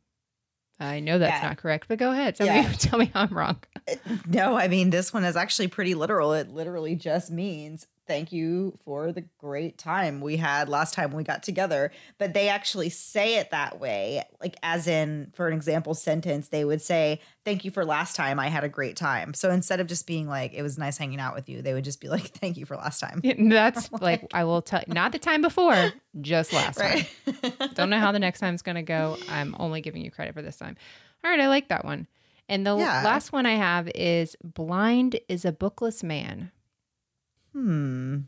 I 0.79 0.99
know 0.99 1.17
that's 1.17 1.41
Yeah. 1.41 1.49
not 1.49 1.57
correct, 1.57 1.87
but 1.87 1.97
go 1.97 2.11
ahead. 2.11 2.35
Tell 2.35 2.45
Yeah. 2.47 2.67
me 2.69 2.75
tell 2.77 2.99
me 2.99 3.05
how 3.13 3.21
I'm 3.21 3.29
wrong. 3.35 3.57
No, 4.27 4.57
I 4.57 4.67
mean 4.67 4.89
this 4.89 5.13
one 5.13 5.23
is 5.23 5.35
actually 5.35 5.67
pretty 5.67 5.95
literal. 5.95 6.33
It 6.33 6.49
literally 6.49 6.95
just 6.95 7.31
means 7.31 7.87
thank 8.07 8.31
you 8.31 8.77
for 8.85 9.11
the 9.11 9.25
great 9.37 9.77
time 9.77 10.21
we 10.21 10.37
had 10.37 10.69
last 10.69 10.93
time 10.93 11.11
we 11.11 11.23
got 11.23 11.43
together. 11.43 11.91
But 12.17 12.33
they 12.33 12.49
actually 12.49 12.89
say 12.89 13.35
it 13.35 13.51
that 13.51 13.79
way, 13.79 14.23
like 14.41 14.55
as 14.63 14.87
in 14.87 15.31
for 15.35 15.47
an 15.47 15.53
example 15.53 15.93
sentence, 15.93 16.47
they 16.47 16.65
would 16.65 16.81
say 16.81 17.19
thank 17.45 17.65
you 17.65 17.71
for 17.71 17.85
last 17.85 18.15
time 18.15 18.39
I 18.39 18.47
had 18.47 18.63
a 18.63 18.69
great 18.69 18.95
time. 18.95 19.33
So 19.33 19.51
instead 19.51 19.79
of 19.79 19.87
just 19.87 20.07
being 20.07 20.27
like 20.27 20.53
it 20.53 20.63
was 20.63 20.77
nice 20.77 20.97
hanging 20.97 21.19
out 21.19 21.35
with 21.35 21.49
you, 21.49 21.61
they 21.61 21.73
would 21.73 21.83
just 21.83 22.01
be 22.01 22.07
like 22.07 22.27
thank 22.37 22.57
you 22.57 22.65
for 22.65 22.75
last 22.75 22.99
time. 22.99 23.21
Yeah, 23.23 23.33
That's 23.37 23.91
like 24.01 24.25
I 24.33 24.45
will 24.45 24.61
tell 24.61 24.83
not 24.87 25.11
the 25.11 25.19
time 25.19 25.41
before, 25.41 25.91
just 26.21 26.53
last 26.53 26.79
time. 26.79 27.05
Don't 27.73 27.89
know 27.89 27.99
how 27.99 28.11
the 28.11 28.19
next 28.19 28.39
time's 28.39 28.61
going 28.61 28.75
to 28.75 28.83
go. 28.83 29.17
I'm 29.29 29.55
only 29.59 29.81
giving 29.81 30.01
you 30.03 30.11
credit 30.11 30.33
for 30.33 30.41
this 30.41 30.57
time. 30.57 30.77
All 31.23 31.31
right, 31.31 31.39
I 31.39 31.47
like 31.47 31.69
that 31.69 31.83
one. 31.83 32.07
And 32.49 32.65
the 32.65 32.75
Yeah. 32.77 33.03
last 33.03 33.31
one 33.31 33.45
I 33.45 33.55
have 33.55 33.89
is 33.93 34.35
blind 34.43 35.19
is 35.27 35.43
a 35.45 35.51
bookless 35.51 36.03
man. 36.03 36.51
Hmm. 37.53 38.19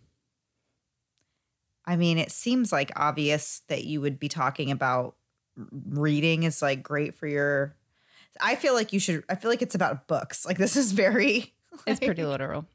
I 1.86 1.96
mean, 1.96 2.18
it 2.18 2.32
seems 2.32 2.72
like 2.72 2.91
obvious 2.96 3.62
that 3.68 3.84
you 3.86 4.02
would 4.02 4.20
be 4.20 4.28
talking 4.30 4.70
about 4.72 5.16
reading 5.72 6.44
is 6.44 6.62
like 6.62 6.84
great 6.84 7.16
for 7.16 7.28
your. 7.28 7.76
I 8.40 8.56
feel 8.56 8.74
like 8.74 8.94
you 8.94 9.00
should. 9.00 9.24
I 9.30 9.36
feel 9.36 9.50
like 9.50 9.62
it's 9.62 9.76
about 9.76 10.08
books. 10.08 10.46
Like 10.46 10.58
this 10.58 10.76
is 10.76 10.91
very. 10.91 11.54
It's 11.88 12.00
pretty 12.02 12.26
literal. 12.26 12.66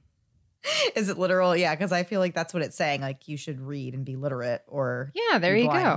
Is 0.97 1.11
it 1.11 1.19
literal? 1.19 1.55
Yeah, 1.55 1.75
because 1.75 1.93
I 1.93 2.05
feel 2.05 2.21
like 2.21 2.33
that's 2.35 2.55
what 2.55 2.63
it's 2.63 2.77
saying. 2.77 3.03
Like 3.03 3.29
you 3.29 3.37
should 3.37 3.61
read 3.61 3.93
and 3.93 4.03
be 4.03 4.17
literate, 4.17 4.63
or 4.67 5.13
Yeah, 5.15 5.39
there 5.39 5.55
you 5.55 5.69
go. 5.69 5.97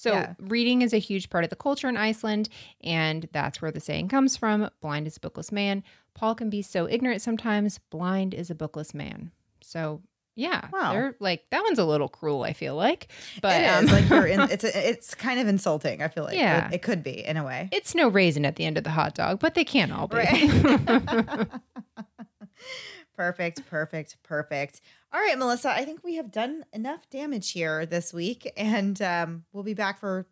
So, 0.00 0.12
Yeah. 0.12 0.32
reading 0.38 0.80
is 0.80 0.94
a 0.94 0.98
huge 0.98 1.28
part 1.28 1.44
of 1.44 1.50
the 1.50 1.56
culture 1.56 1.86
in 1.86 1.98
Iceland, 1.98 2.48
and 2.82 3.28
that's 3.32 3.60
where 3.60 3.70
the 3.70 3.80
saying 3.80 4.08
comes 4.08 4.34
from 4.34 4.70
blind 4.80 5.06
is 5.06 5.18
a 5.18 5.20
bookless 5.20 5.52
man. 5.52 5.82
Paul 6.14 6.34
can 6.34 6.48
be 6.48 6.62
so 6.62 6.88
ignorant 6.88 7.20
sometimes, 7.20 7.76
blind 7.90 8.32
is 8.32 8.48
a 8.50 8.54
bookless 8.54 8.94
man. 8.94 9.30
So, 9.60 10.00
yeah, 10.36 10.68
Wow. 10.72 10.92
they're 10.94 11.16
like 11.20 11.44
that 11.50 11.62
one's 11.64 11.78
a 11.78 11.84
little 11.84 12.08
cruel, 12.08 12.44
I 12.44 12.54
feel 12.54 12.76
like. 12.76 13.08
But 13.42 13.60
it 13.60 13.66
um, 13.66 13.84
like 13.94 14.08
you're 14.08 14.26
in. 14.26 14.40
It's 14.40 14.64
a, 14.64 14.88
it's 14.88 15.14
kind 15.14 15.38
of 15.38 15.46
insulting. 15.48 16.00
I 16.02 16.08
feel 16.08 16.24
like 16.24 16.38
Yeah. 16.38 16.68
it, 16.68 16.76
it 16.76 16.82
could 16.82 17.02
be 17.02 17.22
in 17.22 17.36
a 17.36 17.44
way. 17.44 17.68
it's 17.70 17.94
no 17.94 18.08
raisin 18.08 18.46
at 18.46 18.56
the 18.56 18.64
end 18.64 18.78
of 18.78 18.84
the 18.84 18.90
hot 18.92 19.14
dog, 19.14 19.38
but 19.38 19.54
they 19.54 19.64
can't 19.64 19.92
all 19.92 20.08
be. 20.08 20.16
Right. 20.16 21.46
perfect, 23.16 23.66
perfect, 23.68 24.16
perfect. 24.22 24.80
All 25.12 25.20
right, 25.20 25.36
Melissa, 25.36 25.70
I 25.70 25.84
think 25.84 26.04
we 26.04 26.16
have 26.16 26.30
done 26.30 26.64
enough 26.72 27.08
damage 27.10 27.50
here 27.50 27.84
this 27.84 28.12
week, 28.14 28.50
and 28.56 29.00
um, 29.02 29.44
we'll 29.52 29.64
be 29.64 29.74
back 29.74 29.98
for 29.98 30.26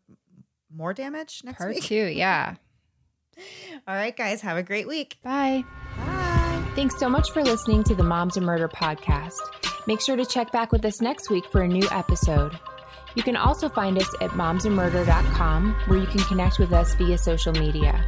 more 0.73 0.95
damage 0.95 1.43
next 1.45 1.59
Part 1.59 1.75
week. 1.75 1.83
two, 1.83 1.95
yeah. 2.07 2.55
All 3.89 3.95
right, 3.95 4.17
guys, 4.17 4.41
have 4.43 4.57
a 4.57 4.63
great 4.63 4.87
week. 4.87 5.19
Bye. 5.23 5.65
Bye. 5.97 6.65
Thanks 6.77 6.97
so 6.97 7.09
much 7.09 7.33
for 7.33 7.43
listening 7.43 7.83
to 7.85 7.95
the 7.97 8.05
Moms 8.05 8.37
and 8.37 8.47
Murder 8.47 8.69
podcast. 8.69 9.39
Make 9.89 10.01
sure 10.01 10.17
to 10.17 10.25
check 10.25 10.53
back 10.53 10.71
with 10.71 10.85
us 10.85 11.01
next 11.01 11.29
week 11.29 11.45
for 11.51 11.63
a 11.63 11.69
new 11.69 11.87
episode. 11.91 12.57
You 13.17 13.25
can 13.25 13.35
also 13.37 13.69
find 13.69 13.99
us 13.99 14.09
at 14.21 14.31
momsandmurder.com 14.31 15.75
where 15.87 15.99
you 15.99 16.07
can 16.07 16.21
connect 16.21 16.61
with 16.61 16.73
us 16.73 16.95
via 16.95 17.19
social 17.19 17.53
media. 17.53 18.05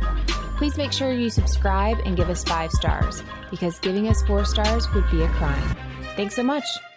Please 0.56 0.76
make 0.76 0.92
sure 0.92 1.10
you 1.12 1.30
subscribe 1.30 1.98
and 2.04 2.16
give 2.16 2.28
us 2.30 2.44
five 2.44 2.70
stars 2.70 3.24
because 3.50 3.78
giving 3.80 4.06
us 4.08 4.22
four 4.22 4.44
stars 4.44 4.86
would 4.94 5.10
be 5.10 5.22
a 5.22 5.28
crime. 5.30 5.76
Thanks 6.20 6.34
so 6.34 6.42
much. 6.42 6.89